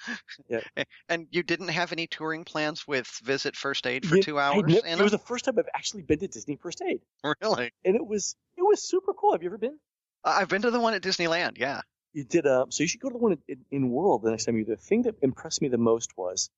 Yeah. 0.49 0.85
And 1.09 1.29
you 1.31 1.45
didn't 1.45 1.69
have 1.69 1.93
any 1.93 2.09
touring 2.09 2.45
plans 2.45 2.87
with 2.87 3.07
Visit 3.23 3.55
First 3.55 3.87
Aid 3.87 4.05
for 4.05 4.19
two 4.19 4.41
hours? 4.41 4.65
it 4.75 4.99
was 4.99 5.13
the 5.13 5.19
first 5.19 5.45
time 5.45 5.55
I've 5.57 5.69
actually 5.75 6.03
been 6.03 6.19
to 6.19 6.27
Disney 6.27 6.57
First 6.57 6.83
Aid, 6.83 7.01
Really? 7.41 7.71
and 7.85 7.95
it 7.95 8.05
was 8.05 8.35
it 8.57 8.63
was 8.63 8.83
super 8.83 9.13
cool. 9.15 9.33
Have 9.33 9.43
you 9.45 9.49
ever 9.51 9.59
been? 9.59 9.79
I've 10.25 10.49
been 10.49 10.63
to 10.63 10.71
the 10.73 10.81
one 10.81 10.95
at 10.95 11.03
Disneyland, 11.03 11.59
yeah. 11.59 11.83
You 12.13 12.25
did. 12.25 12.45
Uh, 12.45 12.67
so 12.71 12.83
you 12.83 12.89
should 12.89 13.01
go 13.01 13.09
to 13.09 13.13
the 13.13 13.19
one 13.19 13.39
in, 13.47 13.65
in 13.71 13.91
World 13.91 14.23
the 14.23 14.31
next 14.33 14.47
time 14.47 14.57
you. 14.57 14.65
The 14.65 14.77
thing 14.77 15.03
that 15.03 15.15
impressed 15.23 15.63
me 15.63 15.69
the 15.69 15.79
most 15.79 16.11
was 16.17 16.51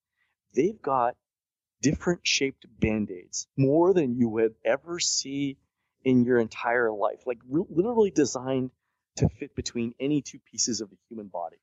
they've 0.54 0.80
got 0.80 1.14
different 1.82 2.20
shaped 2.22 2.64
band 2.80 3.10
aids, 3.10 3.46
more 3.56 3.92
than 3.92 4.16
you 4.16 4.28
would 4.30 4.54
ever 4.64 4.98
see 4.98 5.58
in 6.04 6.24
your 6.24 6.38
entire 6.38 6.90
life. 6.90 7.20
Like 7.26 7.38
re- 7.48 7.64
literally 7.68 8.10
designed 8.10 8.70
to 9.16 9.28
fit 9.28 9.54
between 9.54 9.94
any 10.00 10.22
two 10.22 10.38
pieces 10.50 10.80
of 10.80 10.88
the 10.88 10.96
human 11.10 11.26
body. 11.28 11.58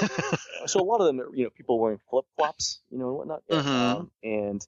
so 0.66 0.80
a 0.80 0.84
lot 0.84 1.00
of 1.00 1.06
them, 1.06 1.20
are, 1.20 1.34
you 1.34 1.44
know, 1.44 1.50
people 1.50 1.78
wearing 1.78 2.00
flip 2.10 2.24
flops, 2.36 2.80
you 2.90 2.98
know, 2.98 3.08
and 3.08 3.16
whatnot. 3.16 3.42
Mhm. 3.48 3.66
Um, 3.66 4.10
and 4.22 4.66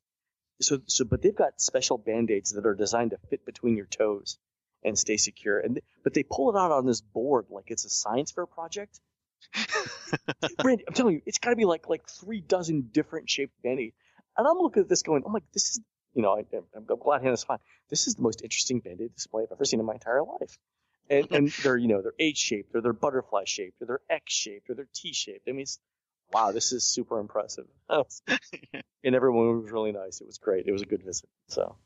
so, 0.61 0.81
so, 0.87 1.05
but 1.05 1.23
they've 1.23 1.35
got 1.37 1.61
special 1.61 1.99
band 1.99 2.31
aids 2.31 2.53
that 2.53 2.67
are 2.67 2.75
designed 2.75 3.11
to 3.11 3.19
fit 3.29 3.45
between 3.45 3.77
your 3.77 3.87
toes 3.87 4.39
and 4.85 4.99
stay 4.99 5.17
secure. 5.17 5.59
And 5.59 5.81
but 6.03 6.15
they 6.15 6.23
pull 6.23 6.55
it 6.55 6.59
out 6.59 6.73
on 6.73 6.87
this 6.87 7.01
board 7.01 7.47
like 7.51 7.67
it's 7.69 7.85
a 7.85 7.91
science 7.91 8.31
fair 8.31 8.47
project. 8.47 9.01
Randy, 10.65 10.85
I'm 10.87 10.95
telling 10.95 11.17
you, 11.17 11.23
it's 11.27 11.39
got 11.39 11.51
to 11.51 11.57
be 11.57 11.65
like 11.65 11.89
like 11.89 12.09
three 12.09 12.41
dozen 12.41 12.89
different 12.93 13.29
shaped 13.29 13.61
band 13.63 13.81
aids. 13.81 13.97
And 14.37 14.47
I'm 14.47 14.59
looking 14.59 14.83
at 14.83 14.89
this 14.89 15.03
going, 15.03 15.23
I'm 15.27 15.33
like, 15.33 15.51
this 15.53 15.71
is, 15.71 15.81
you 16.15 16.23
know, 16.23 16.33
I, 16.37 16.45
I'm, 16.55 16.87
I'm 16.91 16.99
glad 16.99 17.23
Hannah's 17.23 17.45
fine. 17.45 17.59
This 17.89 18.07
is 18.07 18.17
the 18.17 18.23
most 18.23 18.43
interesting 18.43 18.81
band 18.81 19.01
aid 19.01 19.15
display 19.15 19.45
I've 19.45 19.53
ever 19.53 19.65
seen 19.65 19.81
in 19.81 19.87
my 19.87 19.95
entire 19.95 20.23
life. 20.23 20.59
And, 21.11 21.29
and 21.31 21.49
they're, 21.63 21.77
you 21.77 21.89
know, 21.89 22.03
they're 22.03 22.15
H 22.19 22.39
shaped, 22.39 22.75
or 22.75 22.81
they're 22.81 22.93
butterfly 22.93 23.45
shaped, 23.47 23.81
or 23.81 23.87
they're 23.87 24.01
X 24.11 24.33
shaped, 24.33 24.71
or 24.71 24.75
they're 24.75 24.89
T 24.95 25.13
shaped. 25.13 25.49
I 25.49 25.53
mean, 25.53 25.63
it's, 25.63 25.79
wow, 26.33 26.53
this 26.53 26.73
is 26.73 26.85
super 26.85 27.19
impressive. 27.19 27.67
and 27.91 29.15
everyone 29.15 29.63
was 29.63 29.71
really 29.71 29.93
nice. 29.93 30.21
It 30.21 30.27
was 30.27 30.39
great. 30.39 30.67
It 30.67 30.73
was 30.73 30.83
a 30.83 30.87
good 30.87 31.03
visit. 31.03 31.29
So. 31.49 31.77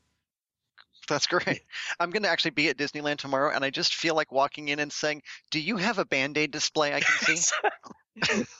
That's 1.07 1.27
great. 1.27 1.63
I'm 1.99 2.11
going 2.11 2.23
to 2.23 2.29
actually 2.29 2.51
be 2.51 2.69
at 2.69 2.77
Disneyland 2.77 3.17
tomorrow, 3.17 3.53
and 3.53 3.65
I 3.65 3.69
just 3.69 3.95
feel 3.95 4.15
like 4.15 4.31
walking 4.31 4.69
in 4.69 4.79
and 4.79 4.93
saying, 4.93 5.23
Do 5.49 5.59
you 5.59 5.77
have 5.77 5.97
a 5.97 6.05
Band 6.05 6.37
Aid 6.37 6.51
display 6.51 6.93
I 6.93 7.01
can 7.01 7.35
see? 7.35 7.55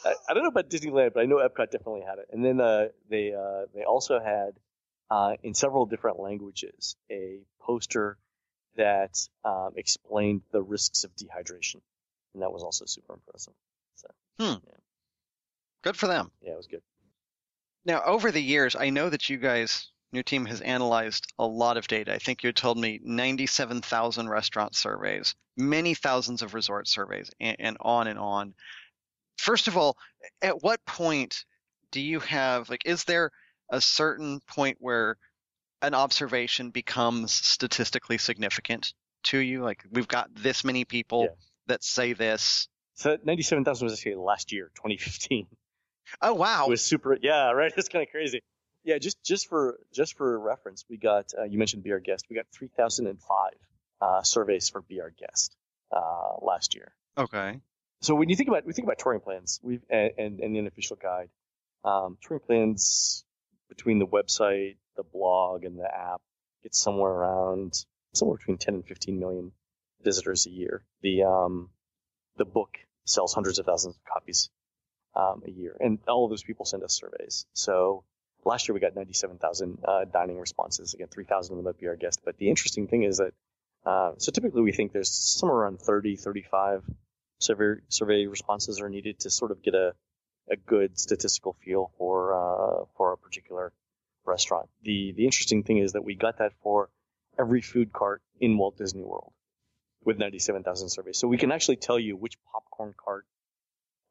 I, 0.06 0.14
I 0.30 0.34
don't 0.34 0.44
know 0.44 0.50
about 0.50 0.70
Disneyland, 0.70 1.14
but 1.14 1.22
I 1.22 1.26
know 1.26 1.38
Epcot 1.38 1.72
definitely 1.72 2.02
had 2.02 2.20
it. 2.20 2.28
And 2.32 2.44
then 2.44 2.60
uh, 2.60 2.88
they 3.10 3.34
uh, 3.34 3.68
they 3.74 3.84
also 3.84 4.20
had 4.20 4.54
uh, 5.10 5.36
in 5.44 5.54
several 5.54 5.86
different 5.86 6.20
languages 6.20 6.96
a 7.12 7.40
poster 7.62 8.18
that 8.76 9.18
um, 9.44 9.72
explained 9.76 10.42
the 10.52 10.62
risks 10.62 11.04
of 11.04 11.16
dehydration, 11.16 11.82
and 12.34 12.42
that 12.42 12.52
was 12.52 12.64
also 12.64 12.86
super 12.86 13.14
impressive. 13.14 13.54
So 13.96 14.08
Hmm. 14.40 14.66
Good 15.84 15.98
for 15.98 16.08
them. 16.08 16.32
yeah, 16.42 16.54
it 16.54 16.58
was 16.58 16.68
good. 16.68 16.82
Now, 17.86 18.04
over 18.04 18.32
the 18.32 18.42
years, 18.42 18.76
I 18.76 18.92
know 18.92 19.10
that 19.10 19.30
you 19.30 19.38
guys, 19.38 19.90
your 20.12 20.24
team 20.24 20.46
has 20.46 20.62
analyzed 20.62 21.34
a 21.40 21.46
lot 21.46 21.78
of 21.78 21.88
data. 21.88 22.14
I 22.14 22.20
think 22.20 22.44
you 22.44 22.52
told 22.52 22.78
me 22.78 23.00
97,000 23.04 24.30
restaurant 24.30 24.76
surveys, 24.76 25.34
many 25.58 25.96
thousands 25.96 26.44
of 26.44 26.54
resort 26.54 26.88
surveys, 26.88 27.32
and, 27.40 27.58
and 27.60 27.78
on 27.82 28.08
and 28.08 28.20
on. 28.20 28.54
First 29.38 29.68
of 29.68 29.78
all, 29.78 29.98
at 30.42 30.62
what 30.62 30.86
point 30.86 31.46
do 31.92 32.00
you 32.00 32.20
have, 32.20 32.70
like, 32.70 32.86
is 32.86 33.04
there 33.06 33.32
a 33.72 33.82
certain 33.82 34.40
point 34.42 34.78
where 34.80 35.18
an 35.82 35.94
observation 35.94 36.70
becomes 36.70 37.32
statistically 37.32 38.18
significant 38.18 38.94
to 39.24 39.38
you? 39.38 39.64
Like, 39.64 39.84
we've 39.92 40.08
got 40.08 40.34
this 40.36 40.64
many 40.64 40.86
people 40.86 41.24
Yeah. 41.24 41.36
that 41.68 41.84
say 41.84 42.14
this. 42.14 42.68
So 42.96 43.18
ninety-seven 43.24 43.66
thousand 43.66 43.86
was 43.86 43.94
actually 43.94 44.16
last 44.16 44.52
year, 44.52 44.72
2015. 44.76 45.48
Oh, 46.22 46.34
wow. 46.34 46.66
It 46.66 46.70
was 46.70 46.84
super. 46.84 47.18
Yeah, 47.22 47.52
right. 47.52 47.72
It's 47.78 47.90
kind 47.90 48.04
of 48.04 48.12
crazy. 48.12 48.42
Yeah, 48.84 48.98
just 48.98 49.24
just 49.24 49.48
for 49.48 49.80
just 49.94 50.18
for 50.18 50.38
reference, 50.40 50.84
we 50.90 50.98
got 50.98 51.32
uh, 51.38 51.44
you 51.44 51.58
mentioned 51.58 51.84
Be 51.84 51.92
Our 51.92 52.00
Guest. 52.00 52.26
We 52.30 52.36
got 52.36 52.46
3,005 52.54 53.52
uh, 54.02 54.22
surveys 54.24 54.70
for 54.70 54.82
Be 54.82 55.02
Our 55.02 55.12
Guest 55.12 55.56
uh, 55.96 56.34
last 56.42 56.74
year. 56.76 56.92
Okay. 57.18 57.60
So 58.02 58.16
when 58.16 58.30
you 58.30 58.36
think 58.36 58.50
about 58.50 58.66
we 58.66 58.74
think 58.74 58.88
about 58.88 58.98
touring 58.98 59.22
plans, 59.22 59.60
we've 59.64 59.84
and, 59.90 60.12
and, 60.18 60.40
and 60.40 60.56
the 60.56 60.60
unofficial 60.60 60.98
guide, 61.02 61.30
um, 61.86 62.18
touring 62.22 62.42
plans 62.42 63.24
between 63.70 64.00
the 64.00 64.08
website, 64.08 64.78
the 64.96 65.04
blog, 65.04 65.64
and 65.64 65.78
the 65.78 65.90
app 65.94 66.22
get 66.64 66.76
somewhere 66.76 67.12
around 67.12 67.86
somewhere 68.14 68.38
between 68.38 68.58
10 68.58 68.76
and 68.76 68.86
15 68.86 69.20
million 69.20 69.52
visitors 70.04 70.46
a 70.46 70.50
year. 70.50 70.84
The 71.02 71.24
um, 71.24 71.70
the 72.38 72.46
book 72.46 72.78
sells 73.06 73.34
hundreds 73.34 73.60
of 73.60 73.66
thousands 73.66 73.96
of 73.96 74.02
copies 74.06 74.50
um, 75.16 75.44
a 75.46 75.52
year, 75.52 75.76
and 75.80 76.00
all 76.08 76.26
of 76.26 76.30
those 76.30 76.44
people 76.44 76.66
send 76.66 76.84
us 76.84 76.94
surveys. 76.94 77.46
So 77.54 78.04
last 78.46 78.68
year 78.68 78.74
we 78.74 78.80
got 78.80 78.96
97,000 78.96 79.80
uh, 79.84 80.06
dining 80.06 80.40
responses. 80.40 80.94
Again, 80.94 81.08
3,000 81.08 81.54
of 81.54 81.58
them 81.58 81.66
would 81.66 81.80
be 81.80 81.88
our 81.88 81.96
guest. 81.96 82.22
But 82.24 82.38
the 82.38 82.50
interesting 82.50 82.88
thing 82.88 83.04
is 83.04 83.18
that 83.18 83.34
uh, 83.86 84.14
so 84.18 84.32
typically 84.32 84.62
we 84.62 84.72
think 84.72 84.94
there's 84.94 85.10
somewhere 85.10 85.60
around 85.60 85.80
30, 85.80 86.16
35 86.16 86.84
survey 87.40 87.82
survey 87.90 88.28
responses 88.28 88.80
are 88.80 88.90
needed 88.90 89.20
to 89.20 89.30
sort 89.30 89.52
of 89.52 89.64
get 89.64 89.74
a 89.74 89.94
a 90.50 90.56
good 90.56 91.00
statistical 91.00 91.56
feel 91.64 91.92
for 91.98 92.34
uh, 92.34 92.86
for 92.98 93.14
a 93.14 93.18
particular 93.18 93.72
restaurant. 94.26 94.70
The 94.84 95.14
the 95.14 95.26
interesting 95.26 95.64
thing 95.64 95.78
is 95.78 95.94
that 95.94 96.04
we 96.04 96.16
got 96.16 96.40
that 96.40 96.54
for 96.64 96.90
every 97.40 97.62
food 97.62 97.94
cart 97.94 98.22
in 98.40 98.58
Walt 98.58 98.78
Disney 98.78 99.04
World 99.04 99.34
with 100.04 100.18
97,000 100.18 100.90
surveys. 100.90 101.18
So 101.18 101.28
we 101.28 101.38
can 101.38 101.52
actually 101.52 101.78
tell 101.78 102.00
you 102.00 102.16
which 102.16 102.38
popcorn 102.52 102.94
cart 103.04 103.26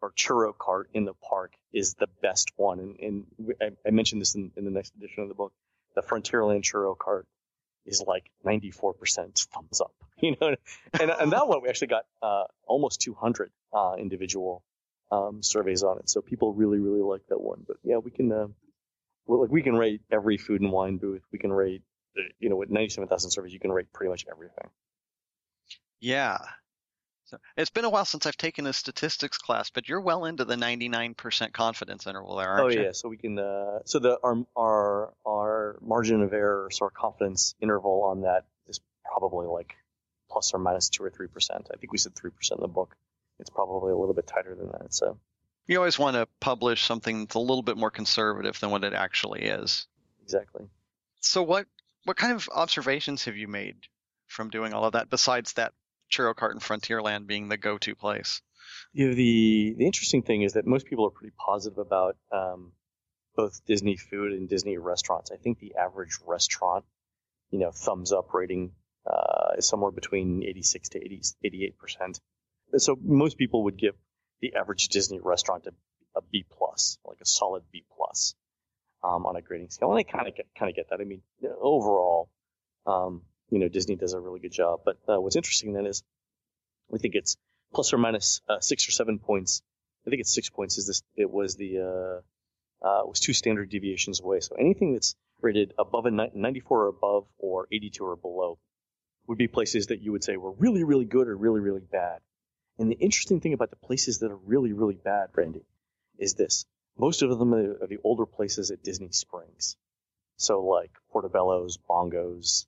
or 0.00 0.12
churro 0.12 0.56
cart 0.56 0.88
in 0.94 1.04
the 1.04 1.14
park 1.14 1.52
is 1.72 1.94
the 1.94 2.08
best 2.22 2.52
one. 2.56 2.78
And, 2.78 2.96
and 3.00 3.26
I, 3.60 3.88
I 3.88 3.90
mentioned 3.90 4.20
this 4.20 4.34
in, 4.34 4.50
in 4.56 4.64
the 4.64 4.70
next 4.70 4.94
edition 4.96 5.22
of 5.22 5.28
the 5.28 5.34
book. 5.34 5.52
The 5.94 6.02
Frontierland 6.02 6.62
churro 6.62 6.96
cart 6.96 7.26
is 7.84 8.02
like 8.06 8.30
94% 8.46 9.46
thumbs 9.52 9.80
up, 9.80 9.92
you 10.20 10.36
know, 10.40 10.54
and, 10.98 11.10
and 11.10 11.32
that 11.32 11.48
one 11.48 11.62
we 11.62 11.68
actually 11.68 11.88
got, 11.88 12.04
uh, 12.22 12.44
almost 12.66 13.00
200, 13.00 13.50
uh, 13.72 13.94
individual, 13.98 14.62
um, 15.10 15.42
surveys 15.42 15.82
on 15.82 15.98
it. 15.98 16.08
So 16.08 16.20
people 16.20 16.54
really, 16.54 16.78
really 16.78 17.02
like 17.02 17.22
that 17.28 17.40
one. 17.40 17.64
But 17.66 17.78
yeah, 17.82 17.96
we 17.96 18.10
can, 18.10 18.30
uh, 18.30 18.46
like 19.38 19.50
we 19.50 19.62
can 19.62 19.74
rate 19.74 20.02
every 20.10 20.36
food 20.36 20.60
and 20.60 20.72
wine 20.72 20.96
booth. 20.96 21.22
We 21.32 21.38
can 21.38 21.52
rate, 21.52 21.82
uh, 22.18 22.22
you 22.38 22.48
know, 22.48 22.56
with 22.56 22.70
97,000 22.70 23.30
surveys, 23.30 23.52
you 23.52 23.60
can 23.60 23.72
rate 23.72 23.92
pretty 23.92 24.10
much 24.10 24.26
everything. 24.30 24.68
Yeah. 26.00 26.38
So 27.26 27.38
it's 27.56 27.70
been 27.70 27.84
a 27.84 27.90
while 27.90 28.04
since 28.04 28.26
I've 28.26 28.36
taken 28.36 28.66
a 28.66 28.72
statistics 28.72 29.38
class, 29.38 29.70
but 29.70 29.88
you're 29.88 30.00
well 30.00 30.24
into 30.24 30.44
the 30.44 30.56
99% 30.56 31.52
confidence 31.52 32.06
interval 32.06 32.36
there, 32.36 32.48
aren't 32.48 32.64
oh, 32.64 32.68
you? 32.68 32.80
Oh 32.80 32.82
yeah. 32.84 32.92
So 32.92 33.08
we 33.08 33.16
can, 33.16 33.38
uh, 33.38 33.80
so 33.84 34.00
the, 34.00 34.18
our, 34.24 34.44
our, 34.56 35.12
our 35.24 35.78
margin 35.80 36.22
of 36.22 36.32
error, 36.32 36.68
so 36.72 36.86
our 36.86 36.90
confidence 36.90 37.54
interval 37.60 38.02
on 38.02 38.22
that 38.22 38.46
is 38.66 38.80
probably 39.04 39.46
like 39.46 39.76
plus 40.28 40.52
or 40.54 40.58
minus 40.58 40.88
two 40.88 41.04
or 41.04 41.10
3%. 41.10 41.28
I 41.50 41.76
think 41.76 41.92
we 41.92 41.98
said 41.98 42.14
3% 42.14 42.30
in 42.52 42.60
the 42.60 42.68
book. 42.68 42.96
It's 43.38 43.50
probably 43.50 43.92
a 43.92 43.96
little 43.96 44.14
bit 44.14 44.26
tighter 44.26 44.54
than 44.56 44.68
that. 44.72 44.92
So 44.92 45.16
You 45.70 45.78
always 45.78 46.00
want 46.00 46.16
to 46.16 46.26
publish 46.40 46.82
something 46.82 47.20
that's 47.20 47.36
a 47.36 47.38
little 47.38 47.62
bit 47.62 47.76
more 47.76 47.92
conservative 47.92 48.58
than 48.58 48.72
what 48.72 48.82
it 48.82 48.92
actually 48.92 49.42
is. 49.42 49.86
exactly. 50.20 50.64
So 51.20 51.44
what 51.44 51.66
what 52.06 52.16
kind 52.16 52.32
of 52.32 52.48
observations 52.52 53.26
have 53.26 53.36
you 53.36 53.46
made 53.46 53.76
from 54.26 54.50
doing 54.50 54.74
all 54.74 54.84
of 54.84 54.94
that 54.94 55.10
besides 55.10 55.52
that 55.52 55.72
churro 56.10 56.34
cart 56.34 56.54
in 56.54 56.58
Frontierland 56.58 57.28
being 57.28 57.48
the 57.48 57.56
go-to 57.56 57.94
place? 57.94 58.42
You 58.92 59.10
know, 59.10 59.14
the 59.14 59.76
the 59.78 59.86
interesting 59.86 60.22
thing 60.22 60.42
is 60.42 60.54
that 60.54 60.66
most 60.66 60.86
people 60.86 61.06
are 61.06 61.10
pretty 61.10 61.34
positive 61.38 61.78
about 61.78 62.16
um, 62.32 62.72
both 63.36 63.64
Disney 63.64 63.96
food 63.96 64.32
and 64.32 64.48
Disney 64.48 64.76
restaurants. 64.76 65.30
I 65.30 65.36
think 65.36 65.60
the 65.60 65.76
average 65.76 66.18
restaurant, 66.26 66.84
you 67.52 67.60
know, 67.60 67.70
thumbs 67.70 68.10
up 68.10 68.34
rating 68.34 68.72
uh, 69.06 69.52
is 69.56 69.68
somewhere 69.68 69.92
between 69.92 70.42
86 70.42 70.88
to 70.88 70.98
80, 70.98 71.22
88 71.44 71.78
percent. 71.78 72.20
So 72.76 72.98
most 73.00 73.38
people 73.38 73.62
would 73.64 73.78
give 73.78 73.94
the 74.40 74.54
average 74.54 74.88
Disney 74.88 75.20
restaurant 75.22 75.66
a, 75.66 76.18
a 76.18 76.22
B 76.32 76.44
plus, 76.50 76.98
like 77.04 77.18
a 77.20 77.26
solid 77.26 77.62
B 77.72 77.84
plus, 77.96 78.34
um, 79.02 79.26
on 79.26 79.36
a 79.36 79.42
grading 79.42 79.70
scale. 79.70 79.90
And 79.90 79.98
I 79.98 80.02
kind 80.02 80.28
of 80.28 80.36
get 80.36 80.46
kind 80.58 80.70
of 80.70 80.76
get 80.76 80.90
that. 80.90 81.00
I 81.00 81.04
mean, 81.04 81.22
overall, 81.60 82.30
um, 82.86 83.22
you 83.50 83.58
know, 83.58 83.68
Disney 83.68 83.96
does 83.96 84.12
a 84.12 84.20
really 84.20 84.40
good 84.40 84.52
job. 84.52 84.80
But 84.84 84.98
uh, 85.08 85.20
what's 85.20 85.36
interesting 85.36 85.72
then 85.72 85.86
is 85.86 86.02
we 86.88 86.98
think 86.98 87.14
it's 87.14 87.36
plus 87.72 87.92
or 87.92 87.98
minus 87.98 88.40
uh, 88.48 88.60
six 88.60 88.88
or 88.88 88.92
seven 88.92 89.18
points. 89.18 89.62
I 90.06 90.10
think 90.10 90.20
it's 90.20 90.34
six 90.34 90.48
points. 90.48 90.78
Is 90.78 90.86
this? 90.86 91.02
It 91.16 91.30
was 91.30 91.56
the 91.56 91.78
uh, 91.78 92.86
uh, 92.86 93.02
was 93.04 93.20
two 93.20 93.32
standard 93.32 93.70
deviations 93.70 94.20
away. 94.20 94.40
So 94.40 94.56
anything 94.58 94.94
that's 94.94 95.14
rated 95.40 95.72
above 95.78 96.06
a 96.06 96.10
ni- 96.10 96.30
94 96.34 96.84
or 96.84 96.88
above 96.88 97.26
or 97.38 97.66
82 97.72 98.04
or 98.04 98.16
below 98.16 98.58
would 99.26 99.38
be 99.38 99.48
places 99.48 99.88
that 99.88 100.00
you 100.00 100.12
would 100.12 100.24
say 100.24 100.36
were 100.36 100.52
really 100.52 100.84
really 100.84 101.04
good 101.04 101.28
or 101.28 101.36
really 101.36 101.60
really 101.60 101.80
bad. 101.80 102.20
And 102.80 102.90
the 102.90 102.96
interesting 102.96 103.40
thing 103.40 103.52
about 103.52 103.68
the 103.68 103.76
places 103.76 104.20
that 104.20 104.30
are 104.30 104.36
really 104.36 104.72
really 104.72 104.94
bad, 104.94 105.28
Randy, 105.34 105.66
is 106.18 106.32
this: 106.32 106.64
most 106.96 107.20
of 107.20 107.38
them 107.38 107.52
are 107.52 107.86
the 107.86 107.98
older 108.02 108.24
places 108.24 108.70
at 108.70 108.82
Disney 108.82 109.12
Springs. 109.12 109.76
So 110.38 110.64
like 110.64 110.90
Portobello's, 111.12 111.76
Bongos, 111.76 112.64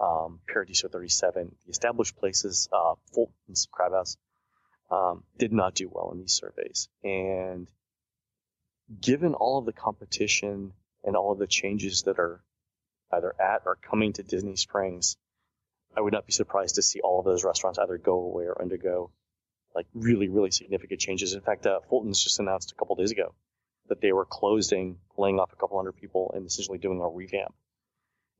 um, 0.00 0.40
Paradiso 0.48 0.88
37, 0.88 1.54
the 1.64 1.70
established 1.70 2.16
places, 2.16 2.68
uh, 2.72 2.96
Fulton's 3.12 3.68
Crab 3.70 3.92
House, 3.92 4.16
um, 4.90 5.22
did 5.38 5.52
not 5.52 5.76
do 5.76 5.88
well 5.88 6.10
in 6.10 6.18
these 6.18 6.32
surveys. 6.32 6.88
And 7.04 7.70
given 9.00 9.34
all 9.34 9.58
of 9.58 9.66
the 9.66 9.72
competition 9.72 10.72
and 11.04 11.14
all 11.14 11.30
of 11.30 11.38
the 11.38 11.46
changes 11.46 12.02
that 12.02 12.18
are 12.18 12.42
either 13.12 13.32
at 13.40 13.62
or 13.66 13.76
coming 13.76 14.14
to 14.14 14.24
Disney 14.24 14.56
Springs, 14.56 15.16
I 15.96 16.00
would 16.00 16.12
not 16.12 16.26
be 16.26 16.32
surprised 16.32 16.74
to 16.74 16.82
see 16.82 17.00
all 17.02 17.20
of 17.20 17.24
those 17.24 17.44
restaurants 17.44 17.78
either 17.78 17.98
go 17.98 18.18
away 18.18 18.46
or 18.46 18.60
undergo 18.60 19.12
like 19.74 19.86
really, 19.94 20.28
really 20.28 20.50
significant 20.50 21.00
changes. 21.00 21.34
In 21.34 21.40
fact, 21.40 21.66
uh, 21.66 21.80
Fulton's 21.88 22.22
just 22.22 22.38
announced 22.38 22.72
a 22.72 22.74
couple 22.74 22.96
days 22.96 23.10
ago 23.10 23.34
that 23.88 24.00
they 24.00 24.12
were 24.12 24.24
closing, 24.24 24.98
laying 25.18 25.38
off 25.38 25.52
a 25.52 25.56
couple 25.56 25.76
hundred 25.76 25.96
people, 25.96 26.32
and 26.34 26.46
essentially 26.46 26.78
doing 26.78 27.00
a 27.00 27.08
revamp. 27.08 27.54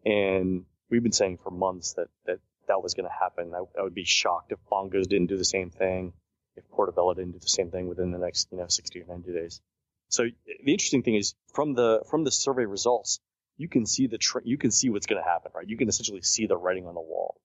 And 0.04 0.64
we've 0.90 1.02
been 1.02 1.12
saying 1.12 1.38
for 1.42 1.50
months 1.50 1.94
that 1.94 2.08
that, 2.26 2.38
that 2.68 2.82
was 2.82 2.94
going 2.94 3.08
to 3.08 3.14
happen. 3.14 3.52
I, 3.54 3.58
I 3.78 3.82
would 3.82 3.94
be 3.94 4.04
shocked 4.04 4.52
if 4.52 4.58
Bongos 4.70 5.08
didn't 5.08 5.26
do 5.26 5.36
the 5.36 5.44
same 5.44 5.70
thing, 5.70 6.12
if 6.56 6.68
Portobello 6.70 7.14
didn't 7.14 7.32
do 7.32 7.38
the 7.38 7.48
same 7.48 7.70
thing 7.70 7.88
within 7.88 8.10
the 8.10 8.18
next 8.18 8.48
you 8.52 8.58
know 8.58 8.66
60 8.68 9.00
or 9.00 9.06
90 9.06 9.32
days. 9.32 9.60
So 10.08 10.24
the 10.24 10.72
interesting 10.72 11.02
thing 11.02 11.16
is 11.16 11.34
from 11.52 11.74
the 11.74 12.04
from 12.10 12.24
the 12.24 12.30
survey 12.30 12.64
results, 12.64 13.20
you 13.56 13.68
can 13.68 13.86
see 13.86 14.06
the 14.06 14.18
tr- 14.18 14.44
you 14.44 14.58
can 14.58 14.70
see 14.70 14.90
what's 14.90 15.06
going 15.06 15.22
to 15.22 15.28
happen, 15.28 15.52
right? 15.54 15.68
You 15.68 15.76
can 15.76 15.88
essentially 15.88 16.22
see 16.22 16.46
the 16.46 16.56
writing 16.56 16.86
on 16.86 16.94
the 16.94 17.00
wall. 17.00 17.40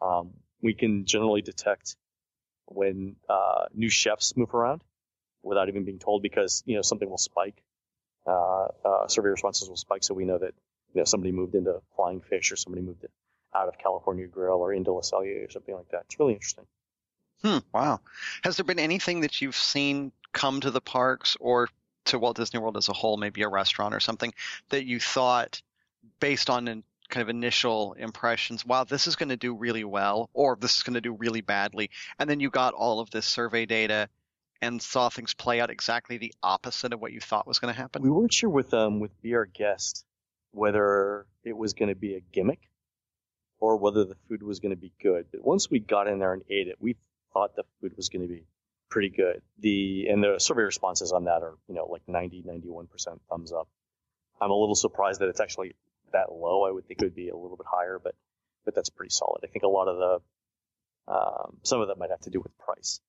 Um, 0.00 0.34
we 0.62 0.74
can 0.74 1.04
generally 1.04 1.42
detect 1.42 1.96
when 2.66 3.16
uh, 3.28 3.66
new 3.74 3.88
chefs 3.88 4.36
move 4.36 4.54
around 4.54 4.82
without 5.42 5.68
even 5.68 5.84
being 5.84 5.98
told 5.98 6.22
because 6.22 6.62
you 6.66 6.76
know 6.76 6.82
something 6.82 7.08
will 7.08 7.18
spike. 7.18 7.62
Uh, 8.26 8.66
uh, 8.84 9.06
survey 9.06 9.28
responses 9.28 9.68
will 9.68 9.76
spike, 9.76 10.02
so 10.02 10.14
we 10.14 10.24
know 10.24 10.38
that 10.38 10.54
you 10.92 11.00
know 11.00 11.04
somebody 11.04 11.32
moved 11.32 11.54
into 11.54 11.80
Flying 11.94 12.20
Fish 12.20 12.50
or 12.52 12.56
somebody 12.56 12.84
moved 12.84 13.04
out 13.54 13.68
of 13.68 13.78
California 13.78 14.26
Grill 14.26 14.56
or 14.56 14.72
into 14.72 14.92
Le 14.92 15.02
Cellier 15.02 15.46
or 15.46 15.50
something 15.50 15.74
like 15.74 15.88
that. 15.90 16.02
It's 16.06 16.18
really 16.18 16.34
interesting. 16.34 16.66
Hmm. 17.42 17.58
Wow. 17.72 18.00
Has 18.42 18.56
there 18.56 18.64
been 18.64 18.78
anything 18.78 19.20
that 19.20 19.40
you've 19.40 19.56
seen 19.56 20.12
come 20.32 20.60
to 20.60 20.70
the 20.70 20.80
parks 20.80 21.36
or 21.38 21.68
to 22.06 22.18
Walt 22.18 22.36
Disney 22.36 22.60
World 22.60 22.76
as 22.76 22.88
a 22.88 22.92
whole, 22.92 23.16
maybe 23.16 23.42
a 23.42 23.48
restaurant 23.48 23.94
or 23.94 24.00
something 24.00 24.32
that 24.70 24.84
you 24.84 25.00
thought, 25.00 25.60
based 26.20 26.50
on 26.50 26.68
kind 27.08 27.22
of 27.22 27.28
initial 27.28 27.94
impressions, 27.94 28.64
wow, 28.64 28.84
this 28.84 29.06
is 29.06 29.16
going 29.16 29.28
to 29.30 29.36
do 29.36 29.54
really 29.54 29.84
well, 29.84 30.30
or 30.32 30.56
this 30.60 30.76
is 30.76 30.82
going 30.82 30.94
to 30.94 31.00
do 31.00 31.12
really 31.12 31.40
badly, 31.40 31.90
and 32.18 32.28
then 32.28 32.40
you 32.40 32.50
got 32.50 32.74
all 32.74 33.00
of 33.00 33.10
this 33.10 33.26
survey 33.26 33.66
data 33.66 34.08
and 34.62 34.80
saw 34.80 35.08
things 35.08 35.34
play 35.34 35.60
out 35.60 35.70
exactly 35.70 36.18
the 36.18 36.32
opposite 36.42 36.92
of 36.92 37.00
what 37.00 37.12
you 37.12 37.20
thought 37.20 37.46
was 37.46 37.58
going 37.58 37.72
to 37.72 37.80
happen? 37.80 38.02
We 38.02 38.10
weren't 38.10 38.32
sure 38.32 38.50
with 38.50 38.72
um 38.74 39.00
with 39.00 39.10
Be 39.22 39.34
Our 39.34 39.46
Guest 39.46 40.04
whether 40.52 41.26
it 41.44 41.56
was 41.56 41.74
going 41.74 41.90
to 41.90 41.94
be 41.94 42.14
a 42.14 42.20
gimmick 42.32 42.60
or 43.60 43.76
whether 43.76 44.04
the 44.04 44.16
food 44.28 44.42
was 44.42 44.60
going 44.60 44.70
to 44.70 44.80
be 44.80 44.92
good. 45.02 45.26
But 45.30 45.44
once 45.44 45.70
we 45.70 45.80
got 45.80 46.08
in 46.08 46.18
there 46.18 46.32
and 46.32 46.42
ate 46.48 46.68
it, 46.68 46.76
we 46.80 46.96
thought 47.32 47.54
the 47.56 47.64
food 47.80 47.92
was 47.96 48.08
going 48.08 48.22
to 48.22 48.32
be 48.32 48.44
pretty 48.88 49.10
good. 49.10 49.42
The 49.58 50.06
and 50.08 50.22
the 50.22 50.38
survey 50.38 50.62
responses 50.62 51.12
on 51.12 51.24
that 51.24 51.42
are 51.42 51.54
you 51.68 51.74
know 51.74 51.86
like 51.86 52.02
90, 52.06 52.42
91 52.46 52.86
percent 52.86 53.20
thumbs 53.28 53.52
up. 53.52 53.68
I'm 54.40 54.50
a 54.50 54.54
little 54.54 54.74
surprised 54.74 55.20
that 55.20 55.28
it's 55.28 55.40
actually 55.40 55.74
that 56.12 56.32
low. 56.32 56.64
I 56.64 56.70
would 56.70 56.86
think 56.86 57.00
it 57.00 57.04
would 57.04 57.14
be 57.14 57.28
a 57.28 57.36
little 57.36 57.56
bit 57.56 57.66
higher, 57.70 58.00
but 58.02 58.14
but 58.64 58.74
that's 58.74 58.90
pretty 58.90 59.10
solid. 59.10 59.40
I 59.44 59.46
think 59.46 59.64
a 59.64 59.68
lot 59.68 59.88
of 59.88 59.96
the 59.96 61.12
um, 61.12 61.58
some 61.62 61.80
of 61.80 61.88
that 61.88 61.98
might 61.98 62.10
have 62.10 62.20
to 62.22 62.30
do 62.30 62.40
with 62.40 62.56
price. 62.58 63.00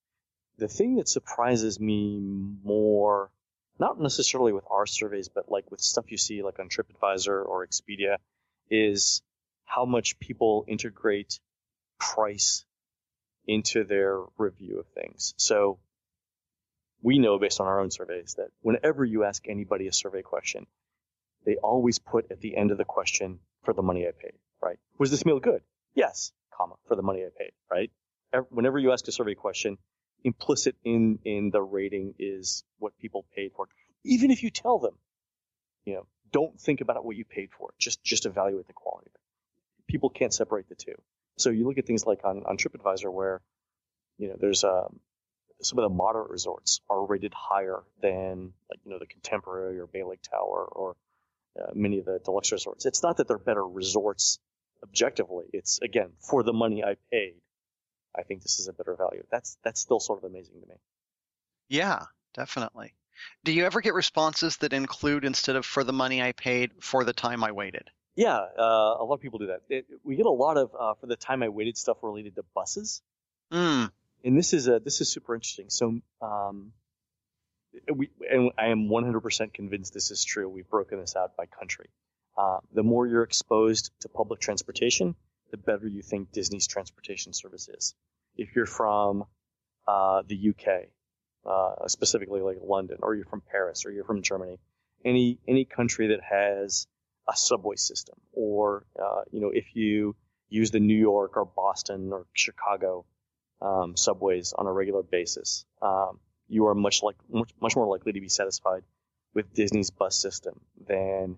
The 0.58 0.68
thing 0.68 0.96
that 0.96 1.08
surprises 1.08 1.78
me 1.78 2.20
more, 2.64 3.30
not 3.78 4.00
necessarily 4.00 4.52
with 4.52 4.64
our 4.70 4.86
surveys, 4.86 5.28
but 5.28 5.50
like 5.50 5.70
with 5.70 5.80
stuff 5.80 6.10
you 6.10 6.16
see 6.16 6.42
like 6.42 6.58
on 6.58 6.68
TripAdvisor 6.68 7.44
or 7.44 7.66
Expedia, 7.66 8.16
is 8.70 9.22
how 9.64 9.84
much 9.84 10.18
people 10.18 10.64
integrate 10.68 11.38
price 11.98 12.64
into 13.46 13.84
their 13.84 14.20
review 14.36 14.78
of 14.78 14.86
things. 14.88 15.34
So 15.36 15.78
we 17.02 17.18
know 17.18 17.38
based 17.38 17.60
on 17.60 17.66
our 17.66 17.80
own 17.80 17.90
surveys 17.90 18.34
that 18.38 18.48
whenever 18.60 19.04
you 19.04 19.24
ask 19.24 19.48
anybody 19.48 19.86
a 19.88 19.92
survey 19.92 20.22
question, 20.22 20.66
they 21.48 21.56
always 21.56 21.98
put 21.98 22.30
at 22.30 22.42
the 22.42 22.54
end 22.54 22.72
of 22.72 22.76
the 22.76 22.84
question 22.84 23.38
for 23.64 23.72
the 23.72 23.80
money 23.80 24.06
I 24.06 24.10
paid, 24.10 24.34
right? 24.62 24.78
Was 24.98 25.10
this 25.10 25.24
meal 25.24 25.40
good? 25.40 25.62
Yes, 25.94 26.30
comma, 26.54 26.74
for 26.86 26.94
the 26.94 27.00
money 27.02 27.22
I 27.22 27.30
paid, 27.36 27.52
right? 27.70 27.90
Whenever 28.50 28.78
you 28.78 28.92
ask 28.92 29.08
a 29.08 29.12
survey 29.12 29.34
question, 29.34 29.78
implicit 30.24 30.76
in, 30.84 31.20
in 31.24 31.48
the 31.50 31.62
rating 31.62 32.14
is 32.18 32.64
what 32.78 32.98
people 32.98 33.24
paid 33.34 33.52
for. 33.56 33.66
Even 34.04 34.30
if 34.30 34.42
you 34.42 34.50
tell 34.50 34.78
them, 34.78 34.92
you 35.86 35.94
know, 35.94 36.06
don't 36.30 36.60
think 36.60 36.82
about 36.82 37.02
what 37.02 37.16
you 37.16 37.24
paid 37.24 37.48
for. 37.56 37.72
Just, 37.78 38.04
just 38.04 38.26
evaluate 38.26 38.66
the 38.66 38.74
quality 38.74 39.06
of 39.06 39.14
it. 39.14 39.90
People 39.90 40.10
can't 40.10 40.34
separate 40.34 40.68
the 40.68 40.74
two. 40.74 40.96
So 41.38 41.48
you 41.48 41.66
look 41.66 41.78
at 41.78 41.86
things 41.86 42.04
like 42.04 42.20
on, 42.24 42.42
on 42.44 42.58
TripAdvisor 42.58 43.10
where, 43.10 43.40
you 44.18 44.28
know, 44.28 44.36
there's, 44.38 44.64
um, 44.64 45.00
some 45.62 45.78
of 45.78 45.84
the 45.84 45.94
moderate 45.96 46.28
resorts 46.28 46.82
are 46.90 47.06
rated 47.06 47.32
higher 47.34 47.82
than 48.02 48.52
like, 48.68 48.80
you 48.84 48.90
know, 48.90 48.98
the 48.98 49.06
Contemporary 49.06 49.78
or 49.78 49.86
Bay 49.86 50.04
Lake 50.04 50.20
Tower 50.20 50.68
or 50.70 50.94
uh, 51.60 51.72
many 51.74 51.98
of 51.98 52.04
the 52.04 52.20
deluxe 52.24 52.52
resorts. 52.52 52.86
It's 52.86 53.02
not 53.02 53.16
that 53.16 53.28
they're 53.28 53.38
better 53.38 53.66
resorts 53.66 54.38
objectively. 54.82 55.46
It's 55.52 55.80
again, 55.80 56.10
for 56.20 56.42
the 56.42 56.52
money 56.52 56.84
I 56.84 56.96
paid, 57.10 57.34
I 58.16 58.22
think 58.22 58.42
this 58.42 58.58
is 58.58 58.68
a 58.68 58.72
better 58.72 58.94
value. 58.96 59.24
That's, 59.30 59.58
that's 59.64 59.80
still 59.80 60.00
sort 60.00 60.22
of 60.22 60.30
amazing 60.30 60.60
to 60.60 60.68
me. 60.68 60.74
Yeah, 61.68 62.04
definitely. 62.34 62.94
Do 63.44 63.52
you 63.52 63.66
ever 63.66 63.80
get 63.80 63.94
responses 63.94 64.58
that 64.58 64.72
include 64.72 65.24
instead 65.24 65.56
of 65.56 65.66
for 65.66 65.84
the 65.84 65.92
money 65.92 66.22
I 66.22 66.32
paid, 66.32 66.70
for 66.80 67.04
the 67.04 67.12
time 67.12 67.42
I 67.42 67.52
waited? 67.52 67.90
Yeah, 68.14 68.36
uh, 68.36 68.96
a 68.98 69.04
lot 69.04 69.14
of 69.14 69.20
people 69.20 69.38
do 69.38 69.46
that. 69.48 69.62
It, 69.68 69.86
we 70.02 70.16
get 70.16 70.26
a 70.26 70.30
lot 70.30 70.56
of 70.56 70.70
uh, 70.78 70.94
for 70.94 71.06
the 71.06 71.16
time 71.16 71.42
I 71.42 71.48
waited 71.48 71.76
stuff 71.76 71.98
related 72.02 72.34
to 72.36 72.44
buses. 72.54 73.02
Mm. 73.52 73.90
And 74.24 74.38
this 74.38 74.52
is 74.52 74.66
a, 74.66 74.80
this 74.80 75.00
is 75.00 75.08
super 75.08 75.34
interesting. 75.34 75.66
So 75.68 76.00
um, 76.20 76.72
we, 77.94 78.10
and 78.30 78.52
I 78.58 78.68
am 78.68 78.88
100% 78.88 79.52
convinced 79.52 79.94
this 79.94 80.10
is 80.10 80.24
true. 80.24 80.48
We've 80.48 80.68
broken 80.68 81.00
this 81.00 81.16
out 81.16 81.36
by 81.36 81.46
country. 81.46 81.86
Uh, 82.36 82.58
the 82.72 82.82
more 82.82 83.06
you're 83.06 83.24
exposed 83.24 83.90
to 84.00 84.08
public 84.08 84.40
transportation, 84.40 85.14
the 85.50 85.56
better 85.56 85.86
you 85.88 86.02
think 86.02 86.32
Disney's 86.32 86.66
transportation 86.66 87.32
service 87.32 87.68
is. 87.68 87.94
If 88.36 88.54
you're 88.54 88.66
from 88.66 89.24
uh, 89.86 90.22
the 90.26 90.50
UK, 90.50 90.88
uh, 91.44 91.88
specifically 91.88 92.40
like 92.40 92.58
London, 92.62 92.98
or 93.02 93.14
you're 93.14 93.24
from 93.24 93.42
Paris, 93.50 93.84
or 93.86 93.90
you're 93.90 94.04
from 94.04 94.22
Germany, 94.22 94.58
any 95.04 95.38
any 95.48 95.64
country 95.64 96.08
that 96.08 96.20
has 96.22 96.86
a 97.28 97.36
subway 97.36 97.76
system, 97.76 98.16
or 98.32 98.84
uh, 99.02 99.22
you 99.32 99.40
know, 99.40 99.50
if 99.50 99.74
you 99.74 100.14
use 100.48 100.70
the 100.70 100.80
New 100.80 100.96
York 100.96 101.36
or 101.36 101.44
Boston 101.44 102.12
or 102.12 102.26
Chicago 102.32 103.04
um, 103.60 103.96
subways 103.96 104.52
on 104.52 104.66
a 104.66 104.72
regular 104.72 105.02
basis, 105.02 105.64
um, 105.82 106.20
you 106.48 106.66
are 106.66 106.74
much 106.74 107.02
like 107.02 107.16
much, 107.30 107.50
much 107.60 107.76
more 107.76 107.86
likely 107.86 108.12
to 108.12 108.20
be 108.20 108.28
satisfied 108.28 108.82
with 109.34 109.52
Disney's 109.54 109.90
bus 109.90 110.16
system 110.16 110.60
than 110.86 111.36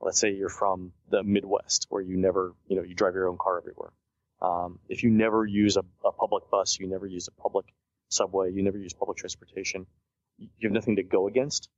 let's 0.00 0.18
say 0.18 0.32
you're 0.32 0.48
from 0.48 0.92
the 1.10 1.22
Midwest 1.22 1.86
where 1.88 2.02
you 2.02 2.16
never, 2.16 2.54
you 2.66 2.76
know, 2.76 2.82
you 2.82 2.94
drive 2.94 3.14
your 3.14 3.28
own 3.28 3.38
car 3.38 3.58
everywhere. 3.58 3.92
Um, 4.40 4.78
if 4.88 5.02
you 5.02 5.10
never 5.10 5.44
use 5.44 5.76
a, 5.76 5.84
a, 6.04 6.12
public 6.12 6.50
bus, 6.50 6.78
you 6.80 6.86
never 6.86 7.06
use 7.06 7.28
a 7.28 7.42
public 7.42 7.66
subway, 8.08 8.50
you 8.50 8.62
never 8.62 8.78
use 8.78 8.94
public 8.94 9.18
transportation, 9.18 9.86
you 10.38 10.48
have 10.62 10.72
nothing 10.72 10.96
to 10.96 11.02
go 11.02 11.28
against 11.28 11.68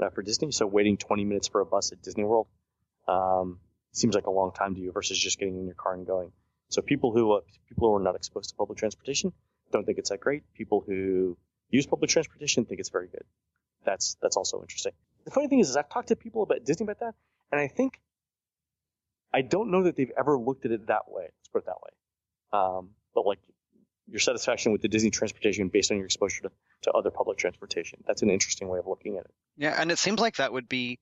uh, 0.00 0.10
for 0.10 0.22
Disney. 0.22 0.50
So 0.50 0.66
waiting 0.66 0.96
20 0.96 1.24
minutes 1.24 1.46
for 1.46 1.60
a 1.60 1.66
bus 1.66 1.92
at 1.92 2.02
Disney 2.02 2.24
World 2.24 2.48
um, 3.06 3.60
seems 3.92 4.16
like 4.16 4.26
a 4.26 4.30
long 4.30 4.50
time 4.50 4.74
to 4.74 4.80
you 4.80 4.90
versus 4.90 5.16
just 5.16 5.38
getting 5.38 5.56
in 5.56 5.66
your 5.66 5.76
car 5.76 5.94
and 5.94 6.04
going. 6.04 6.32
So 6.70 6.82
people 6.82 7.12
who 7.12 7.32
uh, 7.32 7.40
people 7.68 7.88
who 7.88 7.96
are 7.96 8.02
not 8.02 8.16
exposed 8.16 8.50
to 8.50 8.56
public 8.56 8.78
transportation 8.78 9.32
don't 9.70 9.84
think 9.84 9.98
it's 9.98 10.10
that 10.10 10.18
great. 10.18 10.42
People 10.54 10.82
who 10.84 11.36
use 11.70 11.86
public 11.86 12.10
transportation 12.10 12.64
think 12.64 12.80
it's 12.80 12.90
very 12.90 13.08
good. 13.08 13.24
That's 13.84 14.16
that's 14.22 14.36
also 14.36 14.60
interesting. 14.62 14.92
The 15.24 15.30
funny 15.30 15.48
thing 15.48 15.60
is, 15.60 15.70
is 15.70 15.76
I've 15.76 15.88
talked 15.88 16.08
to 16.08 16.16
people 16.16 16.42
about 16.42 16.64
Disney 16.64 16.84
about 16.84 17.00
that, 17.00 17.14
and 17.52 17.60
I 17.60 17.68
think 17.68 18.00
I 19.32 19.42
don't 19.42 19.70
know 19.70 19.82
that 19.84 19.96
they've 19.96 20.12
ever 20.16 20.38
looked 20.38 20.64
at 20.64 20.72
it 20.72 20.86
that 20.86 21.02
way. 21.08 21.24
Let's 21.24 21.48
put 21.52 21.62
it 21.62 21.66
that 21.66 21.80
way. 21.82 21.90
Um, 22.52 22.90
but 23.14 23.26
like 23.26 23.40
your 24.06 24.20
satisfaction 24.20 24.72
with 24.72 24.82
the 24.82 24.88
Disney 24.88 25.10
transportation 25.10 25.68
based 25.68 25.90
on 25.90 25.96
your 25.96 26.06
exposure 26.06 26.42
to, 26.42 26.50
to 26.82 26.92
other 26.92 27.10
public 27.10 27.38
transportation. 27.38 28.02
That's 28.06 28.22
an 28.22 28.30
interesting 28.30 28.68
way 28.68 28.78
of 28.78 28.86
looking 28.86 29.16
at 29.16 29.24
it. 29.24 29.34
Yeah, 29.56 29.74
and 29.78 29.90
it 29.90 29.98
seems 29.98 30.20
like 30.20 30.36
that 30.36 30.52
would 30.52 30.68
be 30.68 30.98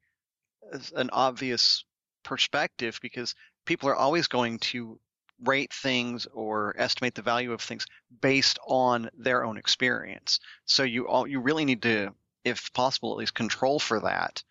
an 0.94 1.10
obvious 1.12 1.84
perspective 2.24 3.00
because 3.02 3.34
people 3.66 3.88
are 3.88 3.96
always 3.96 4.28
going 4.28 4.60
to 4.60 5.00
rate 5.40 5.72
things 5.72 6.26
or 6.32 6.74
estimate 6.78 7.14
the 7.14 7.22
value 7.22 7.52
of 7.52 7.60
things 7.60 7.86
based 8.20 8.58
on 8.66 9.10
their 9.16 9.44
own 9.44 9.56
experience. 9.56 10.40
So 10.64 10.82
you 10.82 11.08
all, 11.08 11.26
you 11.26 11.40
really 11.40 11.64
need 11.64 11.82
to, 11.82 12.14
if 12.44 12.72
possible, 12.72 13.12
at 13.12 13.18
least 13.18 13.34
control 13.34 13.78
for 13.78 14.00
that 14.00 14.42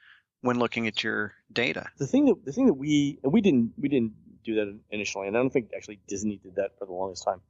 when 0.41 0.59
looking 0.59 0.87
at 0.87 1.03
your 1.03 1.33
data. 1.51 1.87
The 1.97 2.07
thing 2.07 2.25
that 2.25 2.45
the 2.45 2.51
thing 2.51 2.67
that 2.67 2.73
we 2.73 3.19
and 3.23 3.31
we 3.31 3.41
didn't 3.41 3.73
we 3.77 3.89
didn't 3.89 4.13
do 4.43 4.55
that 4.55 4.79
initially, 4.89 5.27
and 5.27 5.37
I 5.37 5.39
don't 5.39 5.51
think 5.51 5.71
actually 5.75 5.99
Disney 6.07 6.37
did 6.37 6.55
that 6.55 6.77
for 6.77 6.85
the 6.85 6.93
longest 6.93 7.23
time. 7.23 7.41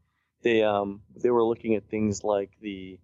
They 0.44 0.64
um 0.64 1.02
they 1.16 1.30
were 1.30 1.44
looking 1.44 1.76
at 1.76 1.90
things 1.90 2.24
like 2.24 2.52
the 2.62 3.00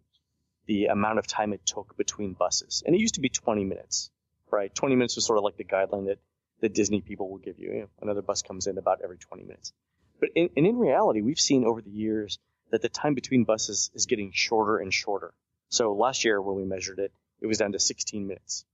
the 0.68 0.88
amount 0.88 1.20
of 1.20 1.28
time 1.28 1.54
it 1.54 1.66
took 1.66 1.96
between 1.98 2.34
buses, 2.34 2.84
and 2.86 2.96
it 2.96 3.00
used 3.00 3.16
to 3.16 3.22
be 3.22 3.30
20 3.30 3.64
minutes, 3.64 4.12
right? 4.52 4.74
20 4.74 4.96
minutes 4.96 5.16
was 5.16 5.26
sort 5.26 5.38
of 5.38 5.44
like 5.46 5.56
the 5.56 5.64
guideline 5.64 6.08
that 6.08 6.20
the 6.60 6.70
Disney 6.70 7.02
people 7.02 7.30
will 7.30 7.38
give 7.38 7.60
you. 7.60 7.72
you 7.72 7.80
know, 7.82 7.90
another 8.02 8.22
bus 8.22 8.42
comes 8.42 8.68
in 8.68 8.78
about 8.78 9.02
every 9.02 9.18
20 9.18 9.44
minutes. 9.44 9.72
But 10.20 10.30
in, 10.36 10.50
and 10.58 10.66
in 10.66 10.78
reality, 10.78 11.22
we've 11.22 11.40
seen 11.40 11.66
over 11.66 11.82
the 11.82 11.92
years 11.92 12.40
that 12.72 12.82
the 12.82 12.90
time 12.90 13.14
between 13.14 13.44
buses 13.44 13.92
is 13.94 14.06
getting 14.06 14.32
shorter 14.34 14.78
and 14.78 14.94
shorter. 14.94 15.34
So 15.70 15.94
last 15.94 16.26
year 16.26 16.42
when 16.42 16.56
we 16.56 16.66
measured 16.66 17.00
it, 17.00 17.12
it 17.42 17.48
was 17.48 17.58
down 17.58 17.74
to 17.74 17.80
16 17.80 18.28
minutes. 18.28 18.66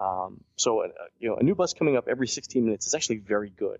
Um, 0.00 0.42
so, 0.56 0.84
uh, 0.84 0.88
you 1.18 1.28
know, 1.28 1.36
a 1.36 1.42
new 1.42 1.54
bus 1.54 1.72
coming 1.72 1.96
up 1.96 2.08
every 2.08 2.28
16 2.28 2.64
minutes 2.64 2.86
is 2.86 2.94
actually 2.94 3.18
very 3.18 3.50
good 3.50 3.78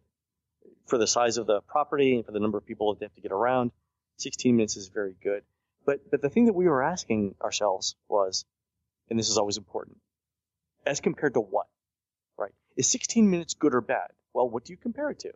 for 0.86 0.98
the 0.98 1.06
size 1.06 1.36
of 1.36 1.46
the 1.46 1.60
property 1.62 2.16
and 2.16 2.24
for 2.24 2.32
the 2.32 2.40
number 2.40 2.56
of 2.56 2.64
people 2.64 2.92
that 2.92 3.00
they 3.00 3.06
have 3.06 3.14
to 3.14 3.20
get 3.20 3.32
around. 3.32 3.72
16 4.18 4.56
minutes 4.56 4.76
is 4.76 4.88
very 4.88 5.14
good. 5.22 5.42
But, 5.84 6.10
but 6.10 6.22
the 6.22 6.30
thing 6.30 6.46
that 6.46 6.54
we 6.54 6.68
were 6.68 6.82
asking 6.82 7.34
ourselves 7.42 7.96
was, 8.08 8.44
and 9.10 9.18
this 9.18 9.28
is 9.28 9.36
always 9.36 9.56
important, 9.56 9.98
as 10.86 11.00
compared 11.00 11.34
to 11.34 11.40
what, 11.40 11.66
right? 12.38 12.52
Is 12.76 12.88
16 12.88 13.30
minutes 13.30 13.54
good 13.54 13.74
or 13.74 13.80
bad? 13.80 14.08
Well, 14.32 14.48
what 14.48 14.64
do 14.64 14.72
you 14.72 14.76
compare 14.76 15.10
it 15.10 15.20
to? 15.20 15.32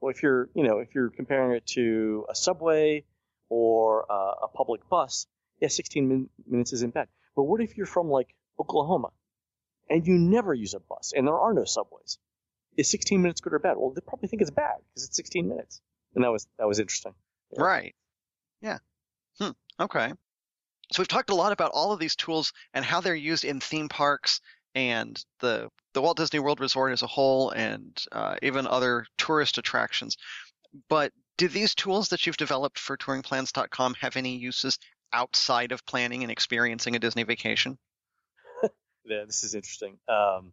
Well, 0.00 0.10
if 0.10 0.22
you're, 0.22 0.48
you 0.54 0.64
know, 0.64 0.78
if 0.78 0.94
you're 0.94 1.10
comparing 1.10 1.56
it 1.56 1.66
to 1.68 2.26
a 2.30 2.34
subway 2.34 3.04
or 3.48 4.10
uh, 4.10 4.34
a 4.44 4.48
public 4.48 4.88
bus, 4.88 5.26
yeah, 5.60 5.68
16 5.68 6.08
min- 6.08 6.28
minutes 6.46 6.72
isn't 6.72 6.94
bad. 6.94 7.08
But 7.34 7.44
what 7.44 7.60
if 7.60 7.76
you're 7.76 7.86
from 7.86 8.08
like 8.08 8.28
Oklahoma 8.60 9.10
and 9.90 10.06
you 10.06 10.14
never 10.14 10.54
use 10.54 10.74
a 10.74 10.80
bus 10.80 11.12
and 11.16 11.26
there 11.26 11.38
are 11.38 11.52
no 11.52 11.64
subways? 11.64 12.18
Is 12.76 12.90
16 12.90 13.20
minutes 13.20 13.40
good 13.40 13.54
or 13.54 13.58
bad? 13.58 13.76
Well, 13.76 13.90
they 13.90 14.00
probably 14.00 14.28
think 14.28 14.42
it's 14.42 14.52
bad 14.52 14.76
because 14.88 15.06
it's 15.06 15.16
16 15.16 15.48
minutes. 15.48 15.80
And 16.14 16.24
that 16.24 16.30
was, 16.30 16.46
that 16.58 16.68
was 16.68 16.78
interesting. 16.78 17.14
Yeah. 17.52 17.62
Right. 17.62 17.94
Yeah. 18.60 18.78
Hmm. 19.40 19.50
Okay. 19.80 20.12
So 20.92 21.02
we've 21.02 21.08
talked 21.08 21.30
a 21.30 21.34
lot 21.34 21.52
about 21.52 21.72
all 21.74 21.92
of 21.92 21.98
these 21.98 22.16
tools 22.16 22.52
and 22.72 22.84
how 22.84 23.00
they're 23.00 23.14
used 23.14 23.44
in 23.44 23.60
theme 23.60 23.88
parks 23.88 24.40
and 24.74 25.22
the 25.40 25.70
the 25.98 26.02
Walt 26.02 26.16
Disney 26.16 26.38
World 26.38 26.60
Resort 26.60 26.92
as 26.92 27.02
a 27.02 27.08
whole, 27.08 27.50
and 27.50 28.00
uh, 28.12 28.36
even 28.40 28.68
other 28.68 29.04
tourist 29.16 29.58
attractions. 29.58 30.16
But 30.88 31.10
do 31.36 31.48
these 31.48 31.74
tools 31.74 32.10
that 32.10 32.24
you've 32.24 32.36
developed 32.36 32.78
for 32.78 32.96
touringplans.com 32.96 33.94
have 33.94 34.16
any 34.16 34.36
uses 34.36 34.78
outside 35.12 35.72
of 35.72 35.84
planning 35.84 36.22
and 36.22 36.30
experiencing 36.30 36.94
a 36.94 37.00
Disney 37.00 37.24
vacation? 37.24 37.78
yeah, 39.06 39.24
this 39.26 39.42
is 39.42 39.56
interesting. 39.56 39.98
Um, 40.08 40.52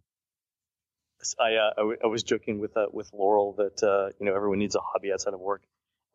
I, 1.40 1.58
uh, 1.58 1.74
I, 1.78 1.82
w- 1.82 1.98
I 2.04 2.08
was 2.08 2.24
joking 2.24 2.58
with 2.58 2.76
uh, 2.76 2.88
with 2.92 3.12
Laurel 3.14 3.54
that 3.60 3.84
uh, 3.84 4.14
you 4.20 4.26
know 4.26 4.36
everyone 4.36 4.58
needs 4.58 4.74
a 4.74 4.80
hobby 4.82 5.14
outside 5.14 5.36
of 5.36 5.40
work, 5.40 5.62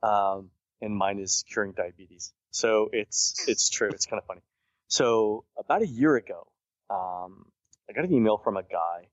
um, 0.03 0.51
and 0.81 0.93
mine 0.93 1.21
is 1.21 1.45
curing 1.49 1.71
diabetes. 1.71 2.33
So 2.51 2.91
it's 2.93 3.47
it's 3.47 3.71
true. 3.71 3.91
It's 3.91 4.07
kind 4.07 4.21
of 4.21 4.27
funny. 4.27 4.41
So 4.89 5.45
about 5.57 5.83
a 5.83 5.87
year 5.87 6.17
ago, 6.17 6.49
um, 6.91 7.47
I 7.91 7.93
got 7.93 8.05
an 8.05 8.15
email 8.15 8.39
from 8.39 8.57
a 8.57 8.63
guy, 8.63 9.09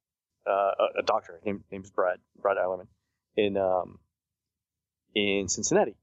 uh, 0.48 0.72
a, 1.00 1.04
doctor 1.04 1.40
named 1.46 1.64
name's 1.72 1.92
Brad 1.92 2.20
Brad 2.42 2.58
Eilerman 2.58 2.88
in 3.36 3.58
um, 3.58 4.00
in 5.14 5.48
Cincinnati, 5.50 5.96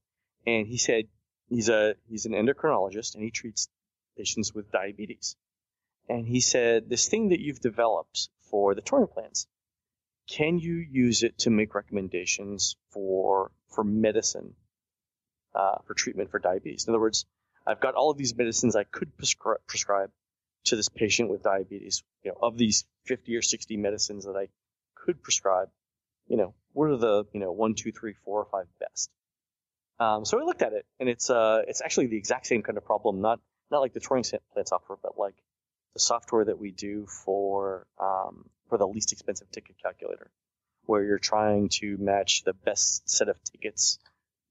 and 0.46 0.66
he 0.66 0.78
said 0.78 1.06
he's 1.48 1.68
a 1.68 1.94
he's 2.08 2.26
an 2.26 2.32
endocrinologist 2.32 3.14
and 3.14 3.24
he 3.24 3.30
treats 3.30 3.68
patients 4.16 4.54
with 4.54 4.70
diabetes. 4.70 5.36
And 6.08 6.26
he 6.26 6.40
said 6.40 6.88
this 6.88 7.08
thing 7.08 7.30
that 7.30 7.40
you've 7.40 7.60
developed 7.60 8.28
for 8.50 8.74
the 8.74 8.82
touring 8.82 9.06
plans, 9.06 9.46
can 10.28 10.58
you 10.58 10.74
use 10.74 11.22
it 11.22 11.38
to 11.38 11.50
make 11.50 11.74
recommendations 11.74 12.76
for 12.90 13.50
for 13.68 13.84
medicine 13.84 14.54
uh, 15.54 15.78
for 15.86 15.94
treatment 15.94 16.30
for 16.30 16.38
diabetes? 16.38 16.86
In 16.86 16.92
other 16.92 17.00
words, 17.00 17.26
I've 17.66 17.80
got 17.80 17.94
all 17.94 18.10
of 18.10 18.18
these 18.18 18.36
medicines 18.36 18.76
I 18.76 18.84
could 18.84 19.16
prescri- 19.16 19.56
prescribe 19.66 20.10
to 20.64 20.76
this 20.76 20.88
patient 20.88 21.30
with 21.30 21.42
diabetes, 21.42 22.02
you 22.22 22.30
know, 22.30 22.38
of 22.40 22.56
these 22.56 22.84
50 23.06 23.36
or 23.36 23.42
60 23.42 23.76
medicines 23.76 24.24
that 24.24 24.36
I 24.36 24.48
could 24.94 25.22
prescribe, 25.22 25.68
you 26.26 26.36
know, 26.36 26.54
what 26.72 26.90
are 26.90 26.96
the, 26.96 27.24
you 27.32 27.40
know, 27.40 27.52
one, 27.52 27.74
two, 27.74 27.92
three, 27.92 28.14
four, 28.24 28.40
or 28.40 28.46
five 28.46 28.66
best? 28.80 29.10
Um, 30.00 30.24
so 30.24 30.40
I 30.40 30.44
looked 30.44 30.62
at 30.62 30.72
it, 30.72 30.86
and 30.98 31.08
it's 31.08 31.30
uh, 31.30 31.62
it's 31.68 31.80
actually 31.80 32.08
the 32.08 32.16
exact 32.16 32.46
same 32.46 32.62
kind 32.62 32.76
of 32.76 32.84
problem, 32.84 33.20
not 33.20 33.40
not 33.70 33.80
like 33.80 33.92
the 33.92 34.00
touring 34.00 34.24
plan 34.24 34.66
software, 34.66 34.98
but 35.02 35.16
like 35.16 35.36
the 35.94 36.00
software 36.00 36.44
that 36.44 36.58
we 36.58 36.72
do 36.72 37.06
for 37.06 37.86
um, 38.00 38.46
for 38.68 38.76
the 38.76 38.86
least 38.86 39.12
expensive 39.12 39.50
ticket 39.52 39.76
calculator, 39.80 40.30
where 40.86 41.04
you're 41.04 41.18
trying 41.18 41.68
to 41.68 41.96
match 41.98 42.42
the 42.44 42.54
best 42.54 43.08
set 43.08 43.28
of 43.28 43.36
tickets 43.44 43.98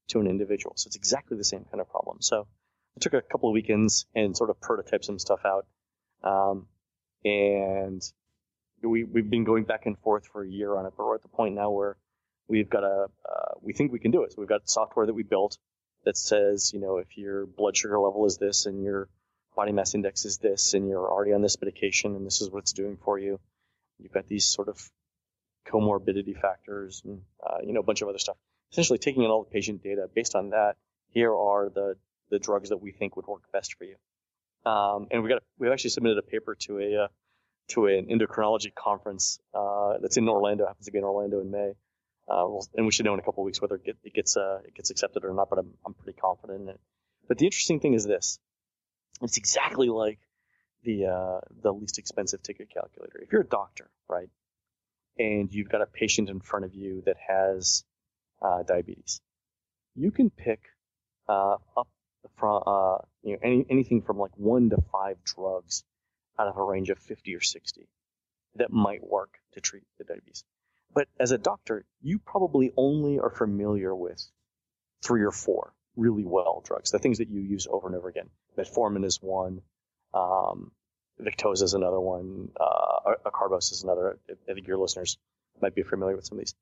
to 0.08 0.20
an 0.20 0.26
individual. 0.26 0.74
So 0.76 0.88
it's 0.88 0.96
exactly 0.96 1.36
the 1.36 1.44
same 1.44 1.64
kind 1.70 1.80
of 1.80 1.90
problem. 1.90 2.18
So 2.20 2.46
I 2.96 3.00
took 3.00 3.12
a 3.12 3.22
couple 3.22 3.50
of 3.50 3.54
weekends 3.54 4.06
and 4.14 4.36
sort 4.36 4.50
of 4.50 4.60
prototyped 4.60 5.04
some 5.04 5.18
stuff 5.18 5.40
out. 5.44 5.66
Um, 6.24 6.66
and 7.24 8.02
we, 8.82 9.04
we've 9.04 9.28
been 9.28 9.44
going 9.44 9.64
back 9.64 9.86
and 9.86 9.98
forth 9.98 10.26
for 10.26 10.42
a 10.42 10.48
year 10.48 10.76
on 10.76 10.86
it, 10.86 10.94
but 10.96 11.06
we're 11.06 11.14
at 11.14 11.22
the 11.22 11.28
point 11.28 11.54
now 11.54 11.70
where 11.70 11.96
we've 12.48 12.68
got 12.68 12.82
a, 12.82 13.06
uh, 13.28 13.52
we 13.60 13.72
think 13.72 13.92
we 13.92 13.98
can 13.98 14.10
do 14.10 14.24
it. 14.24 14.32
So 14.32 14.36
we've 14.38 14.48
got 14.48 14.68
software 14.68 15.06
that 15.06 15.14
we 15.14 15.22
built 15.22 15.58
that 16.04 16.16
says, 16.16 16.72
you 16.72 16.80
know, 16.80 16.98
if 16.98 17.16
your 17.16 17.46
blood 17.46 17.76
sugar 17.76 17.98
level 17.98 18.26
is 18.26 18.36
this 18.38 18.66
and 18.66 18.82
your 18.82 19.08
body 19.56 19.72
mass 19.72 19.94
index 19.94 20.24
is 20.24 20.38
this 20.38 20.74
and 20.74 20.88
you're 20.88 21.10
already 21.10 21.32
on 21.32 21.42
this 21.42 21.60
medication 21.60 22.14
and 22.16 22.26
this 22.26 22.40
is 22.40 22.50
what 22.50 22.60
it's 22.60 22.72
doing 22.72 22.98
for 23.04 23.18
you. 23.18 23.40
You've 23.98 24.12
got 24.12 24.26
these 24.26 24.46
sort 24.46 24.68
of 24.68 24.90
comorbidity 25.66 26.38
factors 26.38 27.02
and, 27.04 27.22
uh, 27.44 27.58
you 27.64 27.72
know, 27.72 27.80
a 27.80 27.84
bunch 27.84 28.02
of 28.02 28.08
other 28.08 28.18
stuff. 28.18 28.36
Essentially 28.72 28.98
taking 28.98 29.22
in 29.22 29.30
all 29.30 29.44
the 29.44 29.50
patient 29.50 29.82
data 29.82 30.08
based 30.12 30.34
on 30.34 30.50
that. 30.50 30.76
Here 31.10 31.32
are 31.32 31.70
the, 31.70 31.96
the 32.30 32.40
drugs 32.40 32.70
that 32.70 32.78
we 32.78 32.90
think 32.90 33.16
would 33.16 33.26
work 33.26 33.42
best 33.52 33.74
for 33.74 33.84
you. 33.84 33.94
Um, 34.66 35.08
and 35.10 35.22
we 35.22 35.28
got 35.28 35.42
we've 35.58 35.70
actually 35.70 35.90
submitted 35.90 36.18
a 36.18 36.22
paper 36.22 36.56
to 36.60 36.78
a 36.78 37.04
uh, 37.04 37.08
to 37.68 37.86
an 37.86 38.06
endocrinology 38.06 38.74
conference 38.74 39.38
uh, 39.54 39.94
that's 40.00 40.16
in 40.16 40.28
Orlando. 40.28 40.66
Happens 40.66 40.86
to 40.86 40.92
be 40.92 40.98
in 40.98 41.04
Orlando 41.04 41.40
in 41.40 41.50
May. 41.50 41.72
Uh, 42.26 42.44
we'll, 42.46 42.66
and 42.74 42.86
we 42.86 42.92
should 42.92 43.04
know 43.04 43.12
in 43.12 43.20
a 43.20 43.22
couple 43.22 43.44
weeks 43.44 43.60
whether 43.60 43.74
it, 43.74 43.84
get, 43.84 43.96
it 44.02 44.14
gets 44.14 44.36
uh, 44.36 44.60
it 44.64 44.74
gets 44.74 44.90
accepted 44.90 45.24
or 45.24 45.34
not. 45.34 45.50
But 45.50 45.58
I'm 45.58 45.74
I'm 45.84 45.94
pretty 45.94 46.18
confident 46.18 46.62
in 46.62 46.68
it. 46.70 46.80
But 47.28 47.38
the 47.38 47.46
interesting 47.46 47.80
thing 47.80 47.94
is 47.94 48.04
this: 48.04 48.38
it's 49.22 49.36
exactly 49.36 49.88
like 49.88 50.18
the 50.82 51.06
uh, 51.06 51.40
the 51.62 51.72
least 51.72 51.98
expensive 51.98 52.42
ticket 52.42 52.68
calculator. 52.72 53.20
If 53.22 53.32
you're 53.32 53.42
a 53.42 53.46
doctor, 53.46 53.90
right, 54.08 54.30
and 55.18 55.52
you've 55.52 55.68
got 55.68 55.82
a 55.82 55.86
patient 55.86 56.30
in 56.30 56.40
front 56.40 56.64
of 56.64 56.74
you 56.74 57.02
that 57.04 57.16
has 57.28 57.84
uh, 58.40 58.62
diabetes, 58.62 59.20
you 59.94 60.10
can 60.10 60.30
pick 60.30 60.60
uh, 61.28 61.56
up 61.76 61.88
from 62.36 62.62
uh, 62.66 62.98
you 63.22 63.32
know 63.32 63.38
any, 63.42 63.66
anything 63.70 64.02
from 64.02 64.18
like 64.18 64.36
one 64.36 64.70
to 64.70 64.76
five 64.92 65.16
drugs 65.24 65.84
out 66.38 66.48
of 66.48 66.56
a 66.56 66.62
range 66.62 66.90
of 66.90 66.98
50 66.98 67.34
or 67.34 67.40
60 67.40 67.88
that 68.56 68.70
might 68.70 69.02
work 69.02 69.38
to 69.52 69.60
treat 69.60 69.84
the 69.98 70.04
diabetes. 70.04 70.44
But 70.92 71.08
as 71.18 71.32
a 71.32 71.38
doctor, 71.38 71.84
you 72.02 72.18
probably 72.18 72.72
only 72.76 73.18
are 73.18 73.30
familiar 73.30 73.94
with 73.94 74.24
three 75.02 75.22
or 75.22 75.32
four 75.32 75.72
really 75.96 76.24
well 76.24 76.62
drugs, 76.64 76.90
the 76.90 76.98
things 76.98 77.18
that 77.18 77.28
you 77.28 77.40
use 77.40 77.66
over 77.70 77.86
and 77.86 77.96
over 77.96 78.08
again. 78.08 78.30
Metformin 78.56 79.04
is 79.04 79.18
one, 79.20 79.60
um, 80.12 80.72
Victoza 81.20 81.62
is 81.62 81.74
another 81.74 82.00
one, 82.00 82.50
uh, 82.58 83.14
acarbose 83.26 83.72
is 83.72 83.82
another. 83.84 84.18
I 84.48 84.54
think 84.54 84.66
your 84.66 84.78
listeners 84.78 85.18
might 85.60 85.74
be 85.74 85.82
familiar 85.82 86.16
with 86.16 86.26
some 86.26 86.38
of 86.38 86.44
these. 86.44 86.54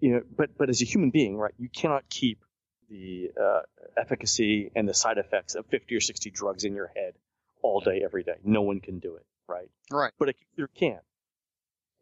You 0.00 0.12
know, 0.12 0.22
but 0.36 0.50
but 0.56 0.68
as 0.68 0.82
a 0.82 0.84
human 0.84 1.10
being, 1.10 1.36
right, 1.36 1.54
you 1.58 1.68
cannot 1.68 2.08
keep 2.08 2.44
the 2.90 3.30
uh, 3.40 3.60
efficacy 3.96 4.70
and 4.74 4.88
the 4.88 4.94
side 4.94 5.18
effects 5.18 5.54
of 5.54 5.66
50 5.66 5.94
or 5.94 6.00
60 6.00 6.30
drugs 6.30 6.64
in 6.64 6.74
your 6.74 6.90
head 6.94 7.14
all 7.62 7.80
day, 7.80 8.02
every 8.04 8.22
day. 8.22 8.36
No 8.44 8.62
one 8.62 8.80
can 8.80 8.98
do 8.98 9.16
it, 9.16 9.24
right? 9.48 9.70
Right. 9.90 10.12
But 10.18 10.30
a 10.30 10.32
computer 10.32 10.70
can. 10.74 11.00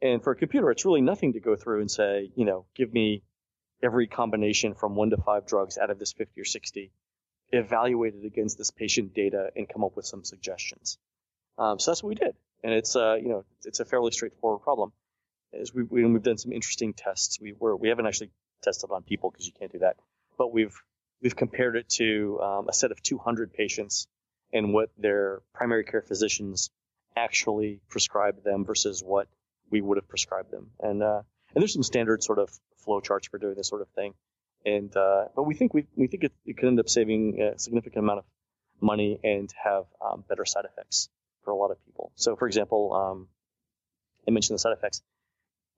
And 0.02 0.22
for 0.22 0.32
a 0.32 0.36
computer, 0.36 0.70
it's 0.70 0.84
really 0.84 1.02
nothing 1.02 1.34
to 1.34 1.40
go 1.40 1.56
through 1.56 1.80
and 1.80 1.90
say, 1.90 2.30
you 2.34 2.44
know, 2.44 2.64
give 2.74 2.92
me 2.92 3.22
every 3.82 4.06
combination 4.06 4.74
from 4.74 4.94
one 4.94 5.10
to 5.10 5.16
five 5.18 5.46
drugs 5.46 5.78
out 5.78 5.90
of 5.90 5.98
this 5.98 6.12
50 6.12 6.40
or 6.40 6.44
60, 6.44 6.90
evaluate 7.52 8.14
it 8.14 8.26
against 8.26 8.58
this 8.58 8.70
patient 8.70 9.14
data, 9.14 9.50
and 9.54 9.68
come 9.68 9.84
up 9.84 9.96
with 9.96 10.06
some 10.06 10.24
suggestions. 10.24 10.98
Um, 11.58 11.78
so 11.78 11.90
that's 11.90 12.02
what 12.02 12.08
we 12.08 12.14
did. 12.14 12.34
And 12.64 12.72
it's, 12.72 12.96
uh, 12.96 13.16
you 13.20 13.28
know, 13.28 13.44
it's 13.64 13.80
a 13.80 13.84
fairly 13.84 14.10
straightforward 14.10 14.62
problem. 14.62 14.92
As 15.58 15.74
we, 15.74 15.82
we, 15.82 16.02
have 16.02 16.22
done 16.22 16.38
some 16.38 16.52
interesting 16.52 16.94
tests. 16.94 17.40
We 17.40 17.52
were, 17.58 17.76
we 17.76 17.88
haven't 17.88 18.06
actually 18.06 18.30
tested 18.62 18.90
on 18.90 19.02
people 19.02 19.30
because 19.30 19.46
you 19.46 19.52
can't 19.58 19.72
do 19.72 19.80
that 19.80 19.96
but 20.40 20.54
we've 20.54 20.82
we've 21.22 21.36
compared 21.36 21.76
it 21.76 21.86
to 21.90 22.40
um, 22.42 22.68
a 22.70 22.72
set 22.72 22.90
of 22.90 23.02
200 23.02 23.52
patients 23.52 24.06
and 24.54 24.72
what 24.72 24.88
their 24.96 25.42
primary 25.52 25.84
care 25.84 26.00
physicians 26.00 26.70
actually 27.14 27.82
prescribed 27.90 28.42
them 28.42 28.64
versus 28.64 29.02
what 29.04 29.28
we 29.70 29.82
would 29.82 29.98
have 29.98 30.08
prescribed 30.08 30.50
them. 30.50 30.70
And 30.80 31.02
uh, 31.02 31.20
and 31.54 31.62
there's 31.62 31.74
some 31.74 31.82
standard 31.82 32.22
sort 32.22 32.38
of 32.38 32.48
flow 32.78 33.00
charts 33.00 33.28
for 33.28 33.36
doing 33.36 33.54
this 33.54 33.68
sort 33.68 33.82
of 33.82 33.88
thing. 33.88 34.14
And 34.64 34.96
uh, 34.96 35.26
but 35.36 35.42
we 35.42 35.54
think 35.54 35.74
we 35.74 35.84
we 35.94 36.06
think 36.06 36.24
it, 36.24 36.32
it, 36.46 36.56
could 36.56 36.68
end 36.68 36.80
up 36.80 36.88
saving 36.88 37.42
a 37.42 37.58
significant 37.58 38.02
amount 38.02 38.20
of 38.20 38.24
money 38.80 39.20
and 39.22 39.52
have 39.62 39.84
um, 40.00 40.24
better 40.26 40.46
side 40.46 40.64
effects 40.64 41.10
for 41.44 41.50
a 41.50 41.56
lot 41.56 41.70
of 41.70 41.84
people. 41.84 42.12
So 42.14 42.34
for 42.34 42.46
example, 42.46 42.94
um, 42.94 43.28
I 44.26 44.30
mentioned 44.30 44.54
the 44.54 44.58
side 44.58 44.72
effects. 44.72 45.02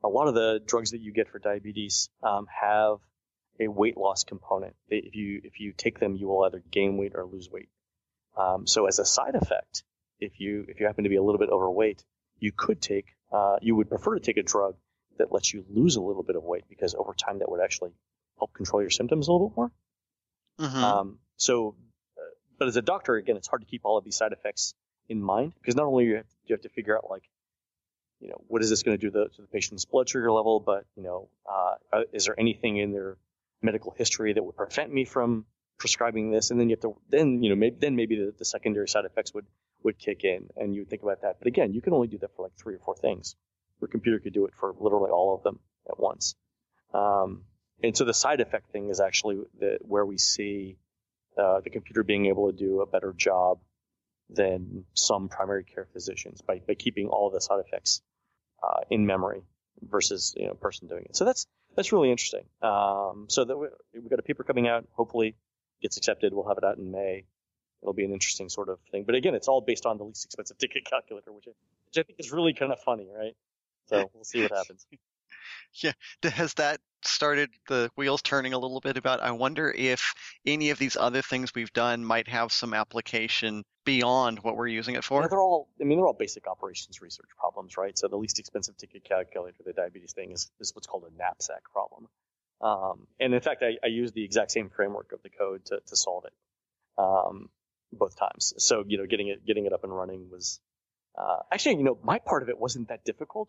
A 0.05 0.09
lot 0.09 0.29
of 0.29 0.35
the 0.35 0.61
drugs 0.65 0.93
that 0.93 1.01
you 1.01 1.13
get 1.13 1.29
for 1.29 1.41
diabetes 1.41 2.11
um, 2.23 2.47
have 2.47 2.99
a 3.61 3.69
weight 3.69 3.97
loss 3.97 4.25
component. 4.25 4.75
If 4.89 5.15
you 5.15 5.41
if 5.45 5.61
you 5.61 5.73
take 5.77 5.99
them, 5.99 6.17
you 6.17 6.29
will 6.29 6.45
either 6.45 6.63
gain 6.71 6.97
weight 6.97 7.13
or 7.15 7.25
lose 7.25 7.51
weight. 7.51 7.69
Um, 8.37 8.67
so 8.67 8.87
as 8.87 8.99
a 8.99 9.05
side 9.05 9.35
effect, 9.35 9.85
if 10.21 10.41
you 10.41 10.65
if 10.69 10.81
you 10.81 10.87
happen 10.87 11.05
to 11.05 11.11
be 11.11 11.17
a 11.17 11.23
little 11.23 11.39
bit 11.39 11.51
overweight, 11.51 12.03
you 12.39 12.53
could 12.53 12.81
take 12.81 13.07
uh, 13.33 13.57
you 13.61 13.77
would 13.77 13.89
prefer 13.89 14.15
to 14.15 14.21
take 14.21 14.37
a 14.37 14.43
drug 14.43 14.77
that 15.19 15.33
lets 15.33 15.53
you 15.53 15.65
lose 15.69 15.97
a 15.97 16.01
little 16.01 16.23
bit 16.23 16.37
of 16.37 16.43
weight 16.43 16.65
because 16.69 16.95
over 16.95 17.13
time 17.15 17.39
that 17.41 17.51
would 17.51 17.61
actually 17.61 17.91
help 18.39 18.53
control 18.55 18.81
your 18.81 18.91
symptoms 18.91 19.29
a 19.29 19.33
little 19.33 19.49
bit 19.49 19.57
more. 19.57 19.71
Mm-hmm. 20.61 20.85
Um, 20.85 21.19
so, 21.37 21.75
uh, 22.17 22.23
but 22.59 22.69
as 22.69 22.77
a 22.77 22.83
doctor, 22.83 23.17
again, 23.17 23.37
it's 23.37 23.49
hard 23.49 23.63
to 23.63 23.67
keep 23.67 23.83
all 23.85 23.99
of 23.99 24.05
these 24.05 24.17
side 24.17 24.33
effects 24.33 24.75
in 25.09 25.23
mind 25.23 25.53
because 25.61 25.77
not 25.77 25.87
only 25.87 26.07
you 26.07 26.17
have, 26.17 26.27
you 26.47 26.55
have 26.55 26.63
to 26.63 26.69
figure 26.71 26.97
out 26.97 27.11
like 27.11 27.23
you 28.23 28.29
know, 28.29 28.41
what 28.47 28.63
is 28.63 28.71
this 28.71 28.85
going 28.85 28.97
to 28.97 29.01
do 29.01 29.11
to 29.11 29.19
the, 29.19 29.29
to 29.35 29.43
the, 29.43 29.49
patient's 29.49 29.85
blood 29.85 30.09
sugar 30.09 30.31
level, 30.31 30.61
but, 30.61 30.85
you 30.97 31.03
know, 31.03 31.29
uh, 31.51 31.75
uh 31.93 32.03
is 32.13 32.27
there 32.27 32.39
anything 32.39 32.77
in 32.77 32.93
their 32.93 33.17
medical 33.63 33.95
history 33.97 34.33
that 34.33 34.43
would 34.43 34.57
prevent 34.57 34.93
me 34.93 35.05
from 35.05 35.47
prescribing 35.79 36.31
this, 36.31 36.51
and 36.51 36.61
then 36.61 36.69
you 36.69 36.77
have 36.77 36.83
to 36.83 36.97
then 37.09 37.43
you 37.43 37.51
know 37.51 37.57
maybe 37.57 37.77
then 37.79 37.97
maybe 37.97 38.17
the, 38.17 38.35
the 38.39 38.45
secondary 38.45 38.89
side 38.89 39.05
effects 39.05 39.33
would 39.35 39.47
would 39.83 39.99
kick 39.99 40.25
in, 40.25 40.49
and 40.57 40.75
you 40.75 40.83
would 40.83 40.91
think 40.91 41.03
about 41.03 41.23
that. 41.23 41.39
But 41.39 41.49
again, 41.49 41.73
you 41.73 41.81
can 41.81 41.93
only 41.93 42.09
do 42.09 42.19
that 42.19 42.35
for 42.37 42.43
like 42.43 42.53
three 42.57 42.75
or 42.75 42.79
four 42.79 42.97
things. 42.97 43.37
Your 43.81 43.89
computer 43.89 44.21
could 44.21 44.33
do 44.33 44.47
it 44.47 44.55
for 44.55 44.75
literally 44.79 45.11
all 45.11 45.35
of 45.35 45.43
them 45.43 45.59
at 45.91 45.99
once. 45.99 46.37
Um, 46.95 47.43
and 47.83 47.97
so 47.97 48.05
the 48.05 48.15
side 48.15 48.41
effect 48.41 48.71
thing 48.71 48.91
is 48.91 49.01
actually 49.01 49.39
the, 49.59 49.79
where 49.81 50.07
we 50.07 50.19
see 50.19 50.79
uh, 51.37 51.61
the 51.61 51.71
computer 51.71 52.05
being 52.05 52.27
able 52.27 52.51
to 52.51 52.57
do 52.57 52.81
a 52.81 52.87
better 52.87 53.13
job 53.13 53.59
than 54.31 54.85
some 54.95 55.29
primary 55.29 55.65
care 55.65 55.89
physicians 55.93 56.41
by, 56.43 56.61
by 56.67 56.75
keeping 56.75 57.09
all 57.09 57.27
of 57.27 57.33
the 57.33 57.41
side 57.41 57.61
effects 57.67 58.03
uh, 58.63 58.81
in 58.91 59.05
memory 59.07 59.43
versus 59.81 60.35
you 60.37 60.47
know 60.47 60.55
person 60.55 60.89
doing 60.89 61.05
it. 61.09 61.17
So 61.17 61.25
that's 61.25 61.47
that's 61.77 61.93
really 61.93 62.11
interesting. 62.11 62.45
Um, 62.63 63.27
so 63.29 63.45
that 63.45 63.57
we, 63.57 63.69
have 63.95 64.11
got 64.11 64.19
a 64.19 64.23
paper 64.23 64.45
coming 64.45 64.69
out. 64.69 64.87
Hopefully, 64.93 65.35
gets 65.81 65.97
accepted. 65.97 66.33
We'll 66.33 66.49
have 66.49 66.59
it 66.59 66.65
out 66.65 66.79
in 66.79 66.91
May. 66.91 67.25
It'll 67.83 67.95
be 67.95 68.05
an 68.05 68.13
interesting 68.13 68.49
sort 68.49 68.69
of 68.69 68.79
thing. 68.91 69.05
But 69.05 69.15
again, 69.15 69.35
it's 69.35 69.49
all 69.49 69.61
based 69.61 69.87
on 69.87 69.99
the 69.99 70.05
least 70.05 70.25
expensive 70.25 70.59
ticket 70.59 70.85
calculator, 70.85 71.33
which 71.33 71.45
I, 71.49 71.53
which 71.87 71.99
I 71.99 72.03
think 72.03 72.21
is 72.21 72.33
really 72.33 72.55
kind 72.55 72.73
of 72.73 72.81
funny, 72.81 73.09
right? 73.15 73.35
So 73.87 74.11
we'll 74.15 74.25
see 74.25 74.43
what 74.43 74.53
happens. 74.53 74.87
yeah, 75.83 75.93
has 76.23 76.55
that 76.55 76.81
started 77.05 77.51
the 77.69 77.91
wheels 77.97 78.23
turning 78.23 78.53
a 78.53 78.59
little 78.59 78.81
bit 78.81 78.97
about 78.97 79.21
I 79.21 79.33
wonder 79.33 79.73
if 79.77 80.15
any 80.47 80.71
of 80.71 80.79
these 80.79 80.97
other 80.97 81.21
things 81.21 81.53
we've 81.55 81.73
done 81.73 82.05
might 82.05 82.29
have 82.29 82.53
some 82.53 82.75
application 82.75 83.65
beyond 83.85 84.39
what 84.41 84.57
we're 84.57 84.69
using 84.69 84.95
it 84.95 85.05
for? 85.05 85.23
Yeah, 85.23 85.29
they're 85.29 85.41
all 85.41 85.69
I 85.81 85.85
mean 85.85 85.99
they're 85.99 86.07
all 86.07 86.13
basic 86.13 86.47
operations 86.47 87.01
research 87.01 87.29
problems, 87.39 87.77
right? 87.77 87.97
So 87.99 88.09
the 88.09 88.17
least 88.17 88.39
expensive 88.39 88.77
ticket 88.77 89.05
calculator, 89.05 89.59
the 89.65 89.73
diabetes 89.73 90.13
thing 90.13 90.33
is, 90.33 90.51
is 90.61 90.75
what's 90.75 90.87
called 90.87 91.05
a 91.05 91.17
knapsack 91.17 91.63
problem. 91.73 92.09
Um, 92.61 93.07
and 93.19 93.35
in 93.35 93.41
fact, 93.41 93.63
I, 93.63 93.77
I 93.85 93.89
used 93.89 94.15
the 94.15 94.25
exact 94.25 94.53
same 94.53 94.71
framework 94.71 95.13
of 95.13 95.23
the 95.23 95.31
code 95.31 95.65
to, 95.67 95.81
to 95.85 95.97
solve 95.97 96.25
it 96.25 96.33
um, 96.97 97.49
both 97.93 98.17
times. 98.17 98.55
So 98.59 98.85
you 98.87 98.99
know, 98.99 99.07
getting 99.07 99.29
it 99.29 99.45
getting 99.45 99.67
it 99.67 99.73
up 99.73 99.85
and 99.85 99.95
running 99.95 100.29
was 100.31 100.61
uh, 101.19 101.39
actually 101.51 101.77
you 101.77 101.85
know 101.85 101.99
my 102.03 102.19
part 102.19 102.43
of 102.43 102.49
it 102.49 102.59
wasn't 102.59 102.89
that 102.89 103.05
difficult. 103.05 103.49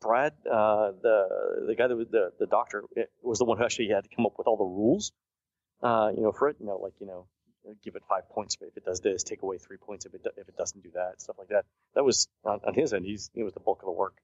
Brad, 0.00 0.32
uh, 0.48 0.92
the 1.02 1.64
the 1.66 1.74
guy 1.76 1.88
that 1.88 1.96
was 1.96 2.08
the 2.08 2.32
the 2.38 2.46
doctor, 2.46 2.84
was 3.22 3.38
the 3.38 3.44
one 3.44 3.58
who 3.58 3.64
actually 3.64 3.88
had 3.88 4.04
to 4.04 4.10
come 4.14 4.26
up 4.26 4.34
with 4.38 4.46
all 4.46 4.56
the 4.56 4.64
rules, 4.64 5.12
uh, 5.82 6.10
you 6.14 6.22
know, 6.22 6.32
for 6.32 6.48
it. 6.48 6.56
You 6.60 6.66
know, 6.66 6.76
like 6.76 6.94
you 7.00 7.06
know, 7.06 7.26
give 7.82 7.96
it 7.96 8.02
five 8.08 8.28
points 8.30 8.56
if 8.60 8.76
it 8.76 8.84
does 8.84 9.00
this, 9.00 9.22
take 9.22 9.42
away 9.42 9.58
three 9.58 9.76
points 9.76 10.06
if 10.06 10.14
it 10.14 10.22
do, 10.22 10.30
if 10.36 10.48
it 10.48 10.56
doesn't 10.56 10.82
do 10.82 10.90
that, 10.94 11.20
stuff 11.20 11.36
like 11.38 11.48
that. 11.48 11.64
That 11.94 12.04
was 12.04 12.28
on, 12.44 12.60
on 12.66 12.74
his 12.74 12.92
end. 12.92 13.04
He's 13.04 13.30
it 13.34 13.42
was 13.42 13.54
the 13.54 13.60
bulk 13.60 13.82
of 13.82 13.86
the 13.86 13.92
work. 13.92 14.16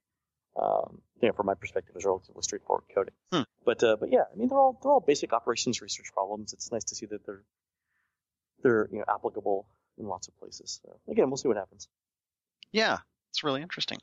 Um, 0.57 1.01
you 1.21 1.27
know, 1.27 1.33
from 1.33 1.47
my 1.47 1.53
perspective, 1.55 1.91
it 1.91 1.95
was 1.95 2.05
relatively 2.05 2.41
straightforward 2.41 2.85
coding. 2.93 3.13
Hmm. 3.31 3.41
But 3.65 3.83
uh, 3.83 3.97
but 3.99 4.11
yeah, 4.11 4.23
I 4.31 4.35
mean, 4.37 4.47
they're 4.47 4.57
all 4.57 4.79
they're 4.81 4.91
all 4.91 5.01
basic 5.01 5.33
operations 5.33 5.81
research 5.81 6.13
problems. 6.13 6.53
It's 6.53 6.71
nice 6.71 6.85
to 6.85 6.95
see 6.95 7.05
that 7.07 7.25
they're 7.25 7.43
they're 8.63 8.89
you 8.91 8.99
know 8.99 9.05
applicable 9.07 9.67
in 9.97 10.07
lots 10.07 10.27
of 10.27 10.37
places. 10.37 10.79
So 10.83 10.97
again, 11.09 11.29
we'll 11.29 11.37
see 11.37 11.47
what 11.47 11.57
happens. 11.57 11.87
Yeah, 12.71 12.97
it's 13.31 13.43
really 13.43 13.61
interesting. 13.61 13.99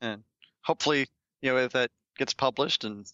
And 0.00 0.22
hopefully, 0.62 1.06
you 1.40 1.52
know, 1.52 1.58
if 1.58 1.72
that 1.72 1.90
gets 2.18 2.34
published 2.34 2.84
and 2.84 3.06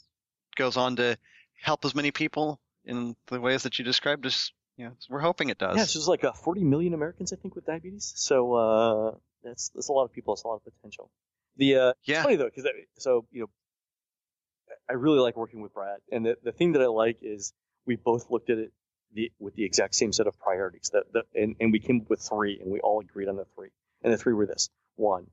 goes 0.57 0.76
on 0.76 0.96
to 0.96 1.16
help 1.61 1.84
as 1.84 1.94
many 1.94 2.11
people 2.11 2.61
in 2.84 3.14
the 3.26 3.40
ways 3.40 3.64
that 3.64 3.78
you 3.78 3.84
described, 3.84 4.24
just 4.24 4.53
know, 4.85 4.93
we're 5.09 5.20
hoping 5.20 5.49
it 5.49 5.59
does. 5.59 5.76
Yeah, 5.76 5.85
so 5.85 5.99
there's 5.99 6.09
like 6.09 6.24
uh, 6.24 6.33
40 6.33 6.64
million 6.64 6.95
Americans, 6.95 7.33
I 7.33 7.37
think, 7.37 7.55
with 7.55 7.66
diabetes. 7.66 8.12
So 8.16 8.55
uh, 8.55 9.14
that's 9.43 9.70
that's 9.70 9.89
a 9.89 9.93
lot 9.93 10.05
of 10.05 10.12
people. 10.12 10.35
It's 10.35 10.45
a 10.45 10.49
lot 10.49 10.57
of 10.57 10.64
potential. 10.64 11.11
The 11.57 11.76
uh, 11.76 11.93
yeah. 12.05 12.16
It's 12.16 12.22
funny 12.22 12.37
though, 12.37 12.51
because 12.55 12.66
so 12.99 13.26
you 13.33 13.43
know, 13.43 13.51
I 14.89 14.95
really 14.95 15.18
like 15.18 15.37
working 15.37 15.61
with 15.61 15.74
Brad, 15.74 15.99
and 16.11 16.24
the 16.24 16.37
the 16.43 16.53
thing 16.53 16.72
that 16.72 16.83
I 16.83 16.87
like 16.87 17.18
is 17.22 17.53
we 17.87 17.97
both 17.97 18.31
looked 18.31 18.51
at 18.51 18.59
it 18.59 18.72
the, 19.12 19.33
with 19.39 19.55
the 19.55 19.64
exact 19.64 19.95
same 19.95 20.12
set 20.12 20.26
of 20.26 20.39
priorities. 20.39 20.91
That, 20.93 21.12
that 21.12 21.24
and, 21.35 21.57
and 21.61 21.72
we 21.72 21.81
came 21.81 22.03
up 22.03 22.11
with 22.11 22.20
three, 22.20 22.59
and 22.61 22.70
we 22.70 22.81
all 22.81 23.01
agreed 23.01 23.28
on 23.28 23.37
the 23.37 23.47
three. 23.57 23.70
And 24.03 24.12
the 24.12 24.18
three 24.18 24.33
were 24.33 24.47
this: 24.47 24.70
one, 24.97 25.26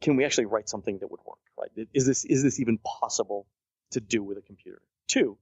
can 0.00 0.16
we 0.16 0.24
actually 0.24 0.46
write 0.46 0.68
something 0.68 0.98
that 0.98 1.10
would 1.10 1.20
work? 1.24 1.38
Right? 1.58 1.88
Is 1.94 2.06
this 2.06 2.24
is 2.24 2.42
this 2.42 2.60
even 2.60 2.78
possible 2.78 3.46
to 3.92 4.00
do 4.00 4.22
with 4.22 4.38
a 4.38 4.42
computer? 4.42 4.82
Two, 5.08 5.38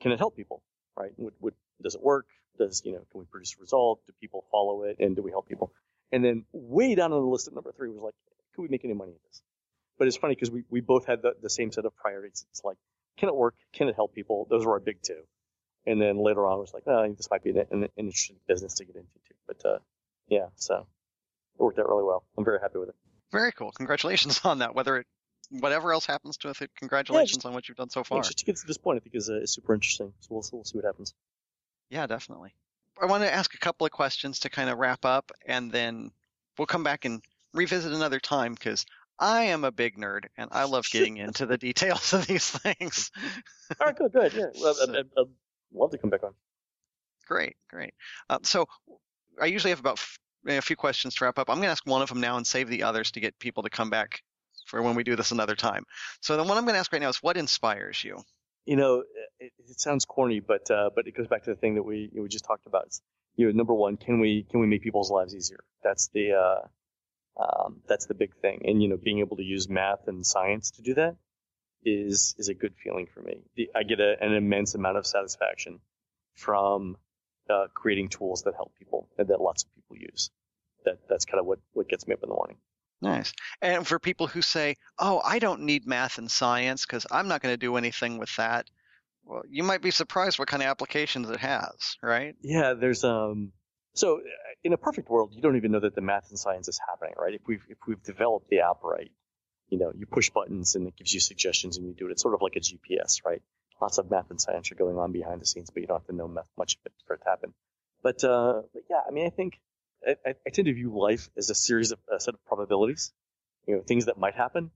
can 0.00 0.12
it 0.12 0.18
help 0.18 0.36
people? 0.36 0.62
Right? 0.96 1.12
Would, 1.16 1.34
would 1.40 1.54
does 1.82 1.94
it 1.94 2.02
work? 2.02 2.26
Does 2.58 2.82
you 2.84 2.92
know 2.92 3.06
can 3.10 3.20
we 3.20 3.26
produce 3.26 3.54
a 3.58 3.60
result? 3.60 4.00
Do 4.06 4.12
people 4.20 4.44
follow 4.50 4.82
it? 4.84 4.96
And 4.98 5.16
do 5.16 5.22
we 5.22 5.30
help 5.30 5.48
people? 5.48 5.72
And 6.10 6.24
then 6.24 6.44
way 6.52 6.94
down 6.94 7.12
on 7.12 7.20
the 7.20 7.28
list 7.28 7.48
at 7.48 7.54
number 7.54 7.72
three 7.72 7.90
was 7.90 8.02
like, 8.02 8.14
can 8.54 8.62
we 8.62 8.68
make 8.68 8.84
any 8.84 8.94
money 8.94 9.12
with 9.12 9.22
this? 9.24 9.42
But 9.98 10.08
it's 10.08 10.16
funny 10.16 10.34
because 10.34 10.50
we, 10.50 10.64
we 10.70 10.80
both 10.80 11.06
had 11.06 11.22
the, 11.22 11.34
the 11.42 11.50
same 11.50 11.72
set 11.72 11.84
of 11.84 11.94
priorities. 11.96 12.46
It's 12.50 12.62
like, 12.64 12.76
can 13.18 13.28
it 13.28 13.34
work? 13.34 13.54
Can 13.72 13.88
it 13.88 13.94
help 13.94 14.14
people? 14.14 14.46
Those 14.48 14.64
were 14.64 14.72
our 14.72 14.80
big 14.80 15.02
two. 15.02 15.22
And 15.86 16.00
then 16.00 16.18
later 16.18 16.46
on, 16.46 16.58
it 16.58 16.60
was 16.60 16.74
like, 16.74 16.84
oh, 16.86 17.12
this 17.16 17.28
might 17.30 17.42
be 17.42 17.50
an, 17.50 17.66
an, 17.70 17.88
interesting 17.96 18.36
business 18.46 18.74
to 18.74 18.84
get 18.84 18.96
into 18.96 19.08
too. 19.26 19.34
But 19.46 19.64
uh, 19.64 19.78
yeah, 20.28 20.46
so 20.56 20.86
it 21.58 21.62
worked 21.62 21.78
out 21.78 21.88
really 21.88 22.04
well. 22.04 22.24
I'm 22.36 22.44
very 22.44 22.58
happy 22.60 22.78
with 22.78 22.90
it. 22.90 22.94
Very 23.32 23.52
cool. 23.52 23.72
Congratulations 23.72 24.40
on 24.44 24.58
that. 24.58 24.74
Whether 24.74 24.98
it, 24.98 25.06
whatever 25.50 25.92
else 25.92 26.06
happens 26.06 26.36
to 26.38 26.50
it, 26.50 26.70
congratulations 26.78 27.30
yeah, 27.30 27.36
just, 27.36 27.46
on 27.46 27.54
what 27.54 27.68
you've 27.68 27.78
done 27.78 27.90
so 27.90 28.04
far. 28.04 28.18
Yeah, 28.18 28.22
just 28.22 28.38
to 28.38 28.44
get 28.44 28.56
to 28.56 28.66
this 28.66 28.78
point, 28.78 28.98
I 28.98 29.00
think 29.00 29.14
is, 29.14 29.30
uh, 29.30 29.40
is 29.40 29.52
super 29.52 29.74
interesting. 29.74 30.12
So 30.20 30.28
we'll, 30.30 30.44
we'll 30.52 30.64
see 30.64 30.76
what 30.76 30.84
happens. 30.84 31.14
Yeah, 31.90 32.06
definitely. 32.06 32.54
I 33.00 33.06
want 33.06 33.22
to 33.22 33.32
ask 33.32 33.54
a 33.54 33.58
couple 33.58 33.86
of 33.86 33.92
questions 33.92 34.40
to 34.40 34.50
kind 34.50 34.68
of 34.68 34.78
wrap 34.78 35.04
up, 35.04 35.30
and 35.46 35.70
then 35.70 36.10
we'll 36.58 36.66
come 36.66 36.82
back 36.82 37.04
and 37.04 37.22
revisit 37.54 37.92
another 37.92 38.20
time 38.20 38.54
because 38.54 38.84
I 39.18 39.44
am 39.44 39.64
a 39.64 39.72
big 39.72 39.96
nerd 39.96 40.26
and 40.36 40.48
I 40.52 40.64
love 40.64 40.86
getting 40.90 41.16
into 41.16 41.46
the 41.46 41.58
details 41.58 42.12
of 42.12 42.26
these 42.26 42.50
things. 42.50 43.10
All 43.80 43.86
right, 43.86 43.96
good, 43.96 44.12
good. 44.12 44.32
Yeah, 44.34 44.46
well, 44.60 44.76
I'd, 44.82 44.90
I'd, 44.90 45.06
I'd 45.16 45.26
love 45.72 45.90
to 45.92 45.98
come 45.98 46.10
back 46.10 46.24
on. 46.24 46.34
Great, 47.26 47.56
great. 47.68 47.94
Uh, 48.30 48.38
so 48.42 48.66
I 49.40 49.46
usually 49.46 49.70
have 49.70 49.80
about 49.80 49.98
f- 49.98 50.18
a 50.46 50.60
few 50.60 50.76
questions 50.76 51.14
to 51.16 51.24
wrap 51.24 51.38
up. 51.38 51.50
I'm 51.50 51.56
going 51.56 51.66
to 51.66 51.72
ask 51.72 51.86
one 51.86 52.02
of 52.02 52.08
them 52.08 52.20
now 52.20 52.36
and 52.36 52.46
save 52.46 52.68
the 52.68 52.82
others 52.82 53.10
to 53.12 53.20
get 53.20 53.38
people 53.38 53.62
to 53.64 53.70
come 53.70 53.90
back 53.90 54.22
for 54.66 54.82
when 54.82 54.94
we 54.94 55.02
do 55.02 55.16
this 55.16 55.30
another 55.30 55.56
time. 55.56 55.84
So 56.20 56.36
the 56.36 56.44
one 56.44 56.56
I'm 56.56 56.64
going 56.64 56.74
to 56.74 56.80
ask 56.80 56.92
right 56.92 57.02
now 57.02 57.08
is 57.08 57.22
what 57.22 57.36
inspires 57.36 58.02
you? 58.02 58.22
You 58.68 58.76
know, 58.76 59.02
it, 59.40 59.50
it 59.66 59.80
sounds 59.80 60.04
corny, 60.04 60.40
but 60.40 60.70
uh, 60.70 60.90
but 60.94 61.06
it 61.08 61.16
goes 61.16 61.26
back 61.26 61.44
to 61.44 61.50
the 61.50 61.56
thing 61.56 61.76
that 61.76 61.84
we 61.84 62.10
we 62.14 62.28
just 62.28 62.44
talked 62.44 62.66
about. 62.66 62.84
It's, 62.84 63.00
you 63.34 63.46
know, 63.46 63.52
number 63.52 63.72
one, 63.72 63.96
can 63.96 64.20
we 64.20 64.42
can 64.42 64.60
we 64.60 64.66
make 64.66 64.82
people's 64.82 65.10
lives 65.10 65.34
easier? 65.34 65.60
That's 65.82 66.08
the 66.12 66.32
uh, 66.34 67.42
um, 67.42 67.80
that's 67.88 68.04
the 68.04 68.12
big 68.12 68.34
thing, 68.42 68.64
and 68.66 68.82
you 68.82 68.90
know, 68.90 68.98
being 68.98 69.20
able 69.20 69.38
to 69.38 69.42
use 69.42 69.70
math 69.70 70.06
and 70.06 70.26
science 70.26 70.72
to 70.72 70.82
do 70.82 70.92
that 70.94 71.16
is 71.82 72.34
is 72.36 72.50
a 72.50 72.54
good 72.54 72.74
feeling 72.84 73.06
for 73.06 73.22
me. 73.22 73.40
The, 73.56 73.70
I 73.74 73.84
get 73.84 74.00
a, 74.00 74.16
an 74.20 74.34
immense 74.34 74.74
amount 74.74 74.98
of 74.98 75.06
satisfaction 75.06 75.80
from 76.34 76.98
uh, 77.48 77.68
creating 77.72 78.10
tools 78.10 78.42
that 78.42 78.54
help 78.54 78.74
people 78.78 79.08
and 79.16 79.28
that 79.28 79.40
lots 79.40 79.64
of 79.64 79.74
people 79.76 79.96
use. 79.96 80.30
That 80.84 80.98
that's 81.08 81.24
kind 81.24 81.40
of 81.40 81.46
what 81.46 81.60
what 81.72 81.88
gets 81.88 82.06
me 82.06 82.12
up 82.12 82.22
in 82.22 82.28
the 82.28 82.34
morning. 82.34 82.58
Nice. 83.00 83.32
And 83.62 83.86
for 83.86 83.98
people 83.98 84.26
who 84.26 84.42
say, 84.42 84.76
"Oh, 84.98 85.20
I 85.24 85.38
don't 85.38 85.62
need 85.62 85.86
math 85.86 86.18
and 86.18 86.30
science 86.30 86.84
because 86.84 87.06
I'm 87.10 87.28
not 87.28 87.42
going 87.42 87.52
to 87.52 87.58
do 87.58 87.76
anything 87.76 88.18
with 88.18 88.34
that," 88.36 88.68
well, 89.24 89.42
you 89.48 89.62
might 89.62 89.82
be 89.82 89.90
surprised 89.90 90.38
what 90.38 90.48
kind 90.48 90.62
of 90.62 90.68
applications 90.68 91.30
it 91.30 91.38
has, 91.38 91.96
right? 92.02 92.34
Yeah, 92.40 92.74
there's 92.74 93.04
um. 93.04 93.52
So 93.94 94.20
in 94.64 94.72
a 94.72 94.76
perfect 94.76 95.08
world, 95.10 95.32
you 95.34 95.42
don't 95.42 95.56
even 95.56 95.72
know 95.72 95.80
that 95.80 95.94
the 95.94 96.00
math 96.00 96.30
and 96.30 96.38
science 96.38 96.68
is 96.68 96.80
happening, 96.88 97.14
right? 97.16 97.34
If 97.34 97.42
we've 97.46 97.64
if 97.68 97.78
we've 97.86 98.02
developed 98.02 98.48
the 98.48 98.60
app 98.60 98.82
right, 98.82 99.10
you 99.70 99.78
know, 99.78 99.92
you 99.94 100.06
push 100.06 100.30
buttons 100.30 100.74
and 100.74 100.86
it 100.86 100.96
gives 100.96 101.12
you 101.12 101.20
suggestions 101.20 101.76
and 101.76 101.86
you 101.86 101.94
do 101.94 102.06
it. 102.06 102.12
It's 102.12 102.22
sort 102.22 102.34
of 102.34 102.42
like 102.42 102.56
a 102.56 102.60
GPS, 102.60 103.24
right? 103.24 103.42
Lots 103.80 103.98
of 103.98 104.10
math 104.10 104.30
and 104.30 104.40
science 104.40 104.72
are 104.72 104.76
going 104.76 104.98
on 104.98 105.12
behind 105.12 105.40
the 105.40 105.46
scenes, 105.46 105.70
but 105.70 105.80
you 105.80 105.86
don't 105.86 105.98
have 105.98 106.06
to 106.06 106.14
know 106.14 106.28
much 106.28 106.74
of 106.76 106.86
it 106.86 106.92
for 107.06 107.14
it 107.14 107.22
to 107.22 107.28
happen. 107.28 107.54
But, 108.02 108.24
uh, 108.24 108.62
but 108.72 108.82
yeah, 108.90 109.00
I 109.06 109.12
mean, 109.12 109.26
I 109.26 109.30
think 109.30 109.60
I, 110.06 110.34
I, 110.46 110.50
tend 110.50 110.66
to 110.66 110.72
view 110.72 110.96
life 110.96 111.28
as 111.36 111.50
a 111.50 111.54
series 111.54 111.92
of 111.92 111.98
a 112.14 112.20
set 112.20 112.34
of 112.34 112.44
probabilities, 112.46 113.12
you 113.66 113.76
know, 113.76 113.82
things 113.82 114.06
that 114.06 114.18
might 114.18 114.34
happen. 114.34 114.70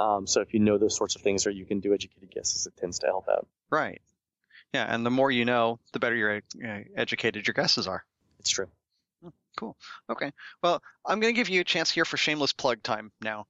Um, 0.00 0.26
so 0.26 0.40
if 0.40 0.54
you 0.54 0.60
know 0.60 0.78
those 0.78 0.96
sorts 0.96 1.14
of 1.16 1.22
things 1.22 1.46
or 1.46 1.50
you 1.50 1.64
can 1.64 1.80
do 1.80 1.94
educated 1.94 2.30
guesses, 2.30 2.66
it 2.66 2.76
tends 2.76 3.00
to 3.00 3.06
help 3.06 3.28
out. 3.28 3.46
Right. 3.70 4.00
Yeah, 4.72 4.86
and 4.88 5.04
the 5.04 5.10
more 5.10 5.30
you 5.30 5.44
know, 5.44 5.78
the 5.92 5.98
better 5.98 6.16
your 6.16 6.36
uh, 6.36 6.78
educated 6.96 7.46
your 7.46 7.54
guesses 7.54 7.86
are. 7.86 8.04
It's 8.40 8.50
true. 8.50 8.68
Hmm, 9.22 9.28
cool. 9.56 9.76
Okay. 10.08 10.32
Well, 10.62 10.82
I'm 11.04 11.20
going 11.20 11.32
to 11.32 11.36
give 11.36 11.50
you 11.50 11.60
a 11.60 11.64
chance 11.64 11.90
here 11.90 12.06
for 12.06 12.16
shameless 12.16 12.54
plug 12.54 12.82
time 12.82 13.12
now. 13.20 13.46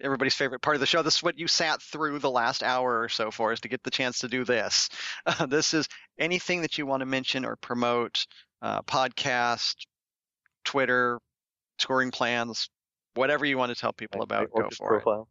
everybody's 0.00 0.34
favorite 0.34 0.62
part 0.62 0.76
of 0.76 0.80
the 0.80 0.86
show. 0.86 1.02
This 1.02 1.16
is 1.16 1.22
what 1.22 1.38
you 1.38 1.48
sat 1.48 1.82
through 1.82 2.20
the 2.20 2.30
last 2.30 2.62
hour 2.62 3.02
or 3.02 3.08
so 3.08 3.30
for, 3.30 3.52
is 3.52 3.60
to 3.60 3.68
get 3.68 3.82
the 3.82 3.90
chance 3.90 4.20
to 4.20 4.28
do 4.28 4.44
this. 4.44 4.88
Uh, 5.26 5.46
this 5.46 5.74
is 5.74 5.88
anything 6.18 6.62
that 6.62 6.78
you 6.78 6.86
want 6.86 7.00
to 7.00 7.06
mention 7.06 7.44
or 7.44 7.56
promote, 7.56 8.26
uh, 8.62 8.82
podcast, 8.82 9.74
Twitter, 10.64 11.18
touring 11.78 12.10
plans, 12.10 12.70
whatever 13.14 13.44
you 13.44 13.58
want 13.58 13.74
to 13.74 13.80
tell 13.80 13.92
people 13.92 14.22
about, 14.22 14.50
go 14.50 14.68
for 14.70 15.00
profile. 15.00 15.28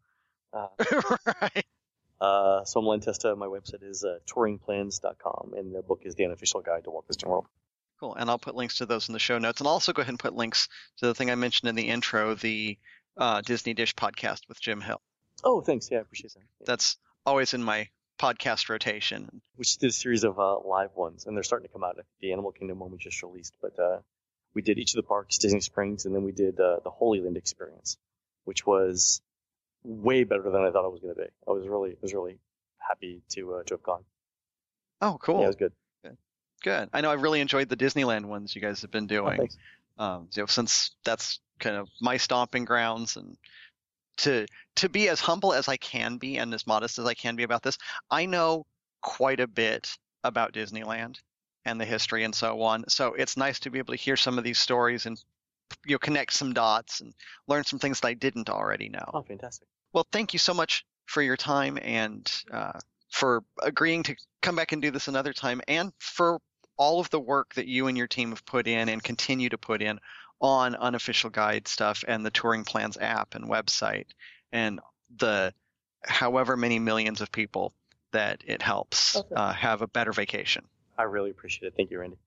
it. 0.53 0.93
Uh, 0.93 1.01
right. 1.41 1.65
Uh, 2.19 2.63
so 2.65 2.79
I'm 2.79 2.85
Len 2.85 2.99
Testa. 2.99 3.35
My 3.35 3.47
website 3.47 3.83
is 3.83 4.03
uh, 4.03 4.19
touringplans.com, 4.29 5.53
and 5.57 5.73
the 5.73 5.81
book 5.81 6.01
is 6.03 6.15
The 6.15 6.25
Unofficial 6.25 6.61
Guide 6.61 6.83
to 6.83 6.91
Walt 6.91 7.07
Disney 7.07 7.29
World. 7.29 7.47
Cool. 7.99 8.15
And 8.15 8.29
I'll 8.29 8.39
put 8.39 8.55
links 8.55 8.77
to 8.77 8.85
those 8.85 9.09
in 9.09 9.13
the 9.13 9.19
show 9.19 9.37
notes. 9.37 9.61
And 9.61 9.67
I'll 9.67 9.73
also 9.73 9.93
go 9.93 10.01
ahead 10.01 10.09
and 10.09 10.19
put 10.19 10.35
links 10.35 10.67
to 10.97 11.05
the 11.05 11.13
thing 11.13 11.29
I 11.29 11.35
mentioned 11.35 11.69
in 11.69 11.75
the 11.75 11.87
intro, 11.87 12.33
the 12.33 12.77
uh, 13.15 13.41
Disney 13.41 13.73
Dish 13.75 13.93
podcast 13.95 14.41
with 14.49 14.59
Jim 14.59 14.81
Hill. 14.81 15.01
Oh, 15.43 15.61
thanks. 15.61 15.89
Yeah, 15.91 15.99
I 15.99 16.01
appreciate 16.01 16.33
that. 16.33 16.39
Yeah. 16.39 16.65
That's 16.65 16.97
always 17.25 17.53
in 17.53 17.63
my 17.63 17.89
podcast 18.19 18.69
rotation. 18.69 19.41
We 19.57 19.63
just 19.63 19.81
did 19.81 19.89
a 19.89 19.93
series 19.93 20.23
of 20.23 20.39
uh, 20.39 20.59
live 20.59 20.95
ones, 20.95 21.25
and 21.25 21.35
they're 21.35 21.43
starting 21.43 21.67
to 21.67 21.73
come 21.73 21.83
out. 21.83 21.97
The 22.21 22.31
Animal 22.31 22.51
Kingdom 22.51 22.79
one 22.79 22.91
we 22.91 22.97
just 22.97 23.21
released, 23.21 23.55
but 23.61 23.79
uh, 23.79 23.99
we 24.53 24.61
did 24.61 24.77
each 24.77 24.93
of 24.93 24.97
the 24.97 25.07
parks, 25.07 25.37
Disney 25.37 25.61
Springs, 25.61 26.05
and 26.05 26.15
then 26.15 26.23
we 26.23 26.31
did 26.31 26.59
uh, 26.59 26.79
the 26.83 26.89
Holy 26.89 27.21
Land 27.21 27.37
experience, 27.37 27.97
which 28.45 28.65
was 28.65 29.21
way 29.83 30.23
better 30.23 30.43
than 30.43 30.61
I 30.61 30.71
thought 30.71 30.85
it 30.85 30.91
was 30.91 31.01
going 31.01 31.15
to 31.15 31.21
be. 31.21 31.27
I 31.47 31.51
was 31.51 31.67
really, 31.67 31.97
was 32.01 32.13
really 32.13 32.37
happy 32.77 33.21
to 33.29 33.55
uh, 33.55 33.63
to 33.63 33.73
have 33.75 33.83
gone. 33.83 34.03
Oh, 35.01 35.17
cool. 35.21 35.39
Yeah, 35.39 35.45
it 35.45 35.47
was 35.47 35.55
good. 35.55 35.73
Good. 36.03 36.17
Good. 36.63 36.89
I 36.93 37.01
know 37.01 37.09
I 37.09 37.15
really 37.15 37.41
enjoyed 37.41 37.69
the 37.69 37.77
Disneyland 37.77 38.25
ones 38.25 38.55
you 38.55 38.61
guys 38.61 38.81
have 38.81 38.91
been 38.91 39.07
doing. 39.07 39.49
Oh, 39.97 40.03
um, 40.03 40.27
you 40.33 40.43
know, 40.43 40.47
since 40.47 40.91
that's 41.03 41.39
kind 41.59 41.75
of 41.75 41.89
my 42.01 42.17
stomping 42.17 42.65
grounds 42.65 43.17
and 43.17 43.37
to 44.17 44.45
to 44.75 44.89
be 44.89 45.09
as 45.09 45.19
humble 45.19 45.53
as 45.53 45.67
I 45.67 45.77
can 45.77 46.17
be 46.17 46.37
and 46.37 46.53
as 46.53 46.67
modest 46.67 46.99
as 46.99 47.05
I 47.05 47.13
can 47.13 47.35
be 47.35 47.43
about 47.43 47.63
this, 47.63 47.77
I 48.09 48.25
know 48.25 48.65
quite 49.01 49.39
a 49.39 49.47
bit 49.47 49.97
about 50.23 50.53
Disneyland 50.53 51.17
and 51.65 51.79
the 51.79 51.85
history 51.85 52.23
and 52.23 52.33
so 52.33 52.61
on. 52.61 52.87
So 52.89 53.13
it's 53.13 53.37
nice 53.37 53.59
to 53.61 53.71
be 53.71 53.79
able 53.79 53.93
to 53.93 53.99
hear 53.99 54.17
some 54.17 54.37
of 54.37 54.43
these 54.43 54.57
stories 54.57 55.05
and 55.05 55.21
you 55.85 55.95
know 55.95 55.99
connect 55.99 56.33
some 56.33 56.53
dots 56.53 57.01
and 57.01 57.13
learn 57.47 57.63
some 57.63 57.79
things 57.79 57.99
that 57.99 58.07
I 58.07 58.13
didn't 58.13 58.49
already 58.49 58.89
know. 58.89 59.09
Oh, 59.13 59.21
fantastic! 59.21 59.67
Well, 59.93 60.07
thank 60.11 60.33
you 60.33 60.39
so 60.39 60.53
much 60.53 60.85
for 61.05 61.21
your 61.21 61.37
time 61.37 61.77
and 61.81 62.31
uh, 62.51 62.79
for 63.11 63.43
agreeing 63.61 64.03
to 64.03 64.15
come 64.41 64.55
back 64.55 64.71
and 64.71 64.81
do 64.81 64.91
this 64.91 65.07
another 65.07 65.33
time, 65.33 65.61
and 65.67 65.91
for 65.99 66.39
all 66.77 66.99
of 66.99 67.09
the 67.09 67.19
work 67.19 67.53
that 67.55 67.67
you 67.67 67.87
and 67.87 67.97
your 67.97 68.07
team 68.07 68.29
have 68.29 68.45
put 68.45 68.67
in 68.67 68.89
and 68.89 69.03
continue 69.03 69.49
to 69.49 69.57
put 69.57 69.81
in 69.81 69.99
on 70.39 70.75
unofficial 70.75 71.29
guide 71.29 71.67
stuff 71.67 72.03
and 72.07 72.25
the 72.25 72.31
touring 72.31 72.65
plans 72.65 72.97
app 72.99 73.35
and 73.35 73.45
website 73.45 74.07
and 74.51 74.79
the 75.17 75.53
however 76.03 76.57
many 76.57 76.79
millions 76.79 77.21
of 77.21 77.31
people 77.31 77.73
that 78.11 78.41
it 78.45 78.61
helps 78.61 79.15
okay. 79.15 79.35
uh, 79.35 79.53
have 79.53 79.81
a 79.81 79.87
better 79.87 80.11
vacation. 80.11 80.65
I 81.01 81.05
really 81.05 81.31
appreciate 81.31 81.67
it. 81.67 81.73
Thank 81.75 81.89
you, 81.89 81.99
Randy. 81.99 82.17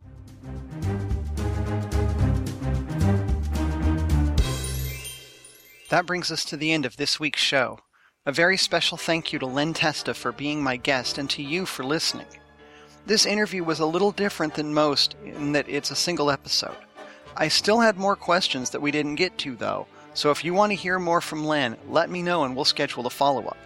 That 5.91 6.07
brings 6.07 6.33
us 6.33 6.45
to 6.47 6.57
the 6.57 6.73
end 6.73 6.85
of 6.85 6.97
this 6.97 7.21
week's 7.21 7.41
show. 7.41 7.79
A 8.27 8.33
very 8.33 8.57
special 8.57 8.99
thank 8.99 9.33
you 9.33 9.39
to 9.39 9.47
Len 9.47 9.75
Testa 9.75 10.13
for 10.13 10.33
being 10.33 10.61
my 10.61 10.77
guest 10.77 11.19
and 11.19 11.31
to 11.31 11.41
you 11.41 11.67
for 11.67 11.85
listening. 11.85 12.27
This 13.07 13.27
interview 13.27 13.63
was 13.63 13.79
a 13.79 13.87
little 13.87 14.11
different 14.11 14.55
than 14.55 14.75
most 14.75 15.15
in 15.25 15.53
that 15.53 15.69
it's 15.69 15.93
a 15.93 15.97
single 15.97 16.29
episode. 16.29 16.77
I 17.37 17.47
still 17.47 17.79
had 17.79 17.97
more 17.97 18.17
questions 18.17 18.71
that 18.71 18.83
we 18.83 18.91
didn't 18.91 19.15
get 19.15 19.39
to, 19.39 19.55
though, 19.55 19.87
so 20.15 20.33
if 20.33 20.45
you 20.45 20.53
want 20.53 20.73
to 20.73 20.77
hear 20.77 20.99
more 20.99 21.21
from 21.21 21.45
Len, 21.45 21.77
let 21.89 22.11
me 22.11 22.23
know 22.23 22.43
and 22.43 22.57
we'll 22.57 22.65
schedule 22.65 23.07
a 23.07 23.11
follow 23.11 23.47
up. 23.47 23.59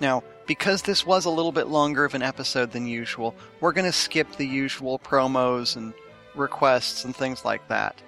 Now, 0.00 0.22
because 0.50 0.82
this 0.82 1.06
was 1.06 1.26
a 1.26 1.30
little 1.30 1.52
bit 1.52 1.68
longer 1.68 2.04
of 2.04 2.16
an 2.16 2.24
episode 2.24 2.72
than 2.72 2.84
usual, 2.84 3.36
we're 3.60 3.70
going 3.70 3.86
to 3.86 3.92
skip 3.92 4.26
the 4.32 4.44
usual 4.44 4.98
promos 4.98 5.76
and 5.76 5.94
requests 6.34 7.04
and 7.04 7.14
things 7.14 7.44
like 7.44 7.68
that. 7.68 8.02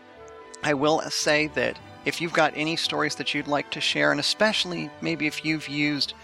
I 0.65 0.75
will 0.75 1.01
say 1.03 1.47
that 1.55 1.79
if 2.05 2.21
you've 2.21 2.33
got 2.33 2.53
any 2.57 2.75
stories 2.75 3.15
that 3.15 3.33
you'd 3.33 3.47
like 3.47 3.71
to 3.71 3.81
share, 3.81 4.11
and 4.11 4.19
especially 4.19 4.91
maybe 5.01 5.29
if 5.29 5.45
you've 5.45 5.69
used 5.69 6.15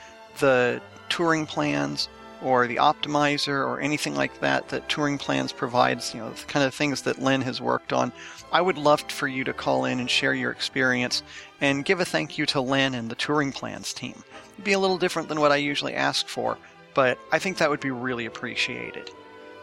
the 0.40 0.82
touring 1.08 1.46
plans 1.46 2.08
or 2.42 2.66
the 2.66 2.76
optimizer 2.76 3.64
or 3.64 3.78
anything 3.78 4.16
like 4.16 4.40
that 4.40 4.68
that 4.70 4.88
touring 4.88 5.18
plans 5.18 5.52
provides 5.52 6.14
you 6.14 6.20
know 6.20 6.30
the 6.30 6.44
kind 6.46 6.64
of 6.64 6.74
things 6.74 7.02
that 7.02 7.20
len 7.20 7.40
has 7.40 7.60
worked 7.60 7.92
on 7.92 8.12
i 8.52 8.60
would 8.60 8.78
love 8.78 9.00
for 9.08 9.26
you 9.26 9.42
to 9.42 9.52
call 9.52 9.84
in 9.84 9.98
and 9.98 10.08
share 10.08 10.34
your 10.34 10.52
experience 10.52 11.24
and 11.60 11.84
give 11.84 11.98
a 11.98 12.04
thank 12.04 12.38
you 12.38 12.46
to 12.46 12.60
len 12.60 12.94
and 12.94 13.10
the 13.10 13.16
touring 13.16 13.50
plans 13.50 13.92
team 13.92 14.22
be 14.64 14.72
a 14.72 14.78
little 14.78 14.98
different 14.98 15.28
than 15.28 15.40
what 15.40 15.52
i 15.52 15.56
usually 15.56 15.94
ask 15.94 16.26
for 16.26 16.58
but 16.94 17.18
i 17.32 17.38
think 17.38 17.58
that 17.58 17.70
would 17.70 17.80
be 17.80 17.90
really 17.90 18.26
appreciated 18.26 19.10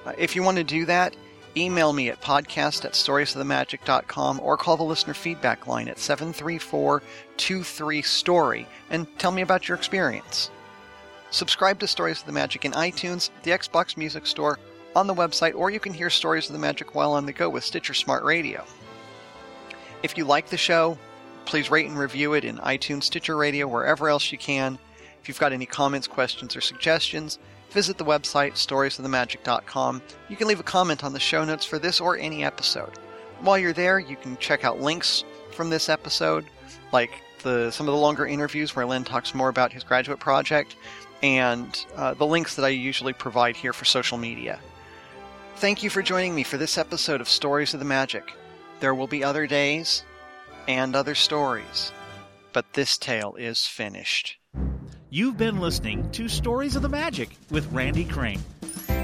uh, 0.05 0.13
if 0.17 0.35
you 0.35 0.43
want 0.43 0.57
to 0.57 0.63
do 0.63 0.85
that 0.85 1.15
email 1.57 1.93
me 1.93 2.09
at 2.09 2.19
podcast 2.21 2.83
at 2.85 2.93
storiesofthemagic.com 2.93 4.39
or 4.41 4.57
call 4.57 4.77
the 4.77 4.83
listener 4.83 5.13
feedback 5.13 5.67
line 5.67 5.87
at 5.87 5.97
734-23-STORY 5.97 8.67
and 8.89 9.07
tell 9.17 9.31
me 9.31 9.41
about 9.41 9.67
your 9.67 9.77
experience. 9.77 10.49
Subscribe 11.31 11.79
to 11.79 11.87
Stories 11.87 12.19
of 12.21 12.27
the 12.27 12.31
Magic 12.31 12.65
in 12.65 12.71
iTunes, 12.73 13.31
the 13.43 13.51
Xbox 13.51 13.97
Music 13.97 14.27
Store, 14.27 14.59
on 14.95 15.07
the 15.07 15.13
website, 15.13 15.55
or 15.55 15.69
you 15.69 15.79
can 15.79 15.93
hear 15.93 16.09
Stories 16.09 16.47
of 16.47 16.53
the 16.53 16.59
Magic 16.59 16.95
while 16.95 17.13
on 17.13 17.25
the 17.25 17.33
go 17.33 17.49
with 17.49 17.63
Stitcher 17.63 17.93
Smart 17.93 18.23
Radio. 18.23 18.65
If 20.03 20.17
you 20.17 20.25
like 20.25 20.47
the 20.47 20.57
show, 20.57 20.97
please 21.45 21.71
rate 21.71 21.87
and 21.87 21.97
review 21.97 22.33
it 22.33 22.45
in 22.45 22.57
iTunes, 22.57 23.03
Stitcher 23.03 23.35
Radio, 23.35 23.67
wherever 23.67 24.07
else 24.07 24.31
you 24.31 24.37
can. 24.37 24.79
If 25.25 25.29
you've 25.29 25.39
got 25.39 25.53
any 25.53 25.65
comments, 25.65 26.05
questions, 26.05 26.55
or 26.55 26.61
suggestions, 26.61 27.39
visit 27.71 27.97
the 27.97 28.05
website 28.05 28.51
storiesofthemagic.com. 28.51 30.03
You 30.29 30.35
can 30.35 30.47
leave 30.47 30.59
a 30.59 30.63
comment 30.63 31.03
on 31.03 31.13
the 31.13 31.19
show 31.19 31.43
notes 31.43 31.65
for 31.65 31.79
this 31.79 31.99
or 31.99 32.15
any 32.15 32.43
episode. 32.43 32.91
While 33.39 33.57
you're 33.57 33.73
there, 33.73 33.97
you 33.97 34.17
can 34.17 34.37
check 34.37 34.63
out 34.63 34.81
links 34.81 35.23
from 35.49 35.71
this 35.71 35.89
episode, 35.89 36.45
like 36.91 37.09
the 37.41 37.71
some 37.71 37.87
of 37.87 37.95
the 37.95 37.99
longer 37.99 38.27
interviews 38.27 38.75
where 38.75 38.85
Len 38.85 39.03
talks 39.03 39.33
more 39.33 39.49
about 39.49 39.73
his 39.73 39.83
graduate 39.83 40.19
project, 40.19 40.75
and 41.23 41.87
uh, 41.95 42.13
the 42.13 42.27
links 42.27 42.55
that 42.55 42.63
I 42.63 42.69
usually 42.69 43.13
provide 43.13 43.55
here 43.55 43.73
for 43.73 43.85
social 43.85 44.19
media. 44.19 44.59
Thank 45.55 45.81
you 45.81 45.89
for 45.89 46.03
joining 46.03 46.35
me 46.35 46.43
for 46.43 46.57
this 46.57 46.77
episode 46.77 47.19
of 47.19 47.27
Stories 47.27 47.73
of 47.73 47.79
the 47.79 47.85
Magic. 47.87 48.31
There 48.79 48.93
will 48.93 49.07
be 49.07 49.23
other 49.23 49.47
days, 49.47 50.03
and 50.67 50.95
other 50.95 51.15
stories. 51.15 51.91
But 52.53 52.73
this 52.73 52.95
tale 52.95 53.33
is 53.39 53.65
finished. 53.65 54.37
You've 55.15 55.37
been 55.37 55.61
listening 55.61 56.11
to 56.11 56.27
Stories 56.27 56.75
of 56.75 56.81
the 56.81 56.89
Magic 56.89 57.29
with 57.49 57.71
Randy 57.71 58.03
Crane. 58.03 58.41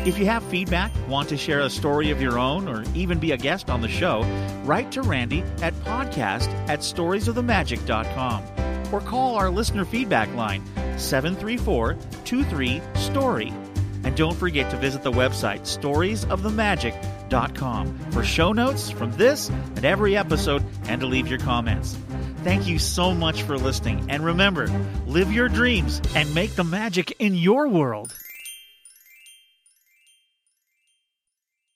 If 0.06 0.20
you 0.20 0.26
have 0.26 0.44
feedback, 0.44 0.92
want 1.08 1.30
to 1.30 1.38
share 1.38 1.62
a 1.62 1.70
story 1.70 2.12
of 2.12 2.22
your 2.22 2.38
own, 2.38 2.68
or 2.68 2.84
even 2.94 3.18
be 3.18 3.32
a 3.32 3.38
guest 3.38 3.70
on 3.70 3.80
the 3.80 3.88
show, 3.88 4.24
write 4.66 4.92
to 4.92 5.04
Randy 5.04 5.42
at 5.62 5.74
podcast 5.86 6.50
at 6.68 6.80
storiesofthemagic.com 6.80 8.44
or 8.94 9.00
call 9.00 9.38
our 9.38 9.50
listener 9.50 9.86
feedback 9.86 10.28
line 10.36 10.62
734 10.98 11.96
23 12.26 12.82
STORY. 12.96 13.54
And 14.04 14.18
don't 14.18 14.36
forget 14.36 14.70
to 14.72 14.78
visit 14.78 15.04
the 15.04 15.14
website 15.14 15.62
storiesofthemagic.com 15.62 18.00
for 18.12 18.26
show 18.26 18.52
notes 18.52 18.92
from 18.92 19.14
this 19.14 19.48
and 19.48 19.86
every 19.86 20.18
episode 20.18 20.66
and 20.88 21.00
to 21.00 21.08
leave 21.08 21.30
your 21.30 21.40
comments. 21.40 21.98
Thank 22.44 22.68
you 22.68 22.80
so 22.80 23.14
much 23.14 23.44
for 23.44 23.56
listening. 23.56 24.04
And 24.10 24.26
remember, 24.26 24.66
live 25.06 25.32
your 25.32 25.48
dreams 25.48 26.02
and 26.16 26.34
make 26.34 26.56
the 26.56 26.64
magic 26.64 27.14
in 27.20 27.36
your 27.36 27.68
world. 27.68 28.16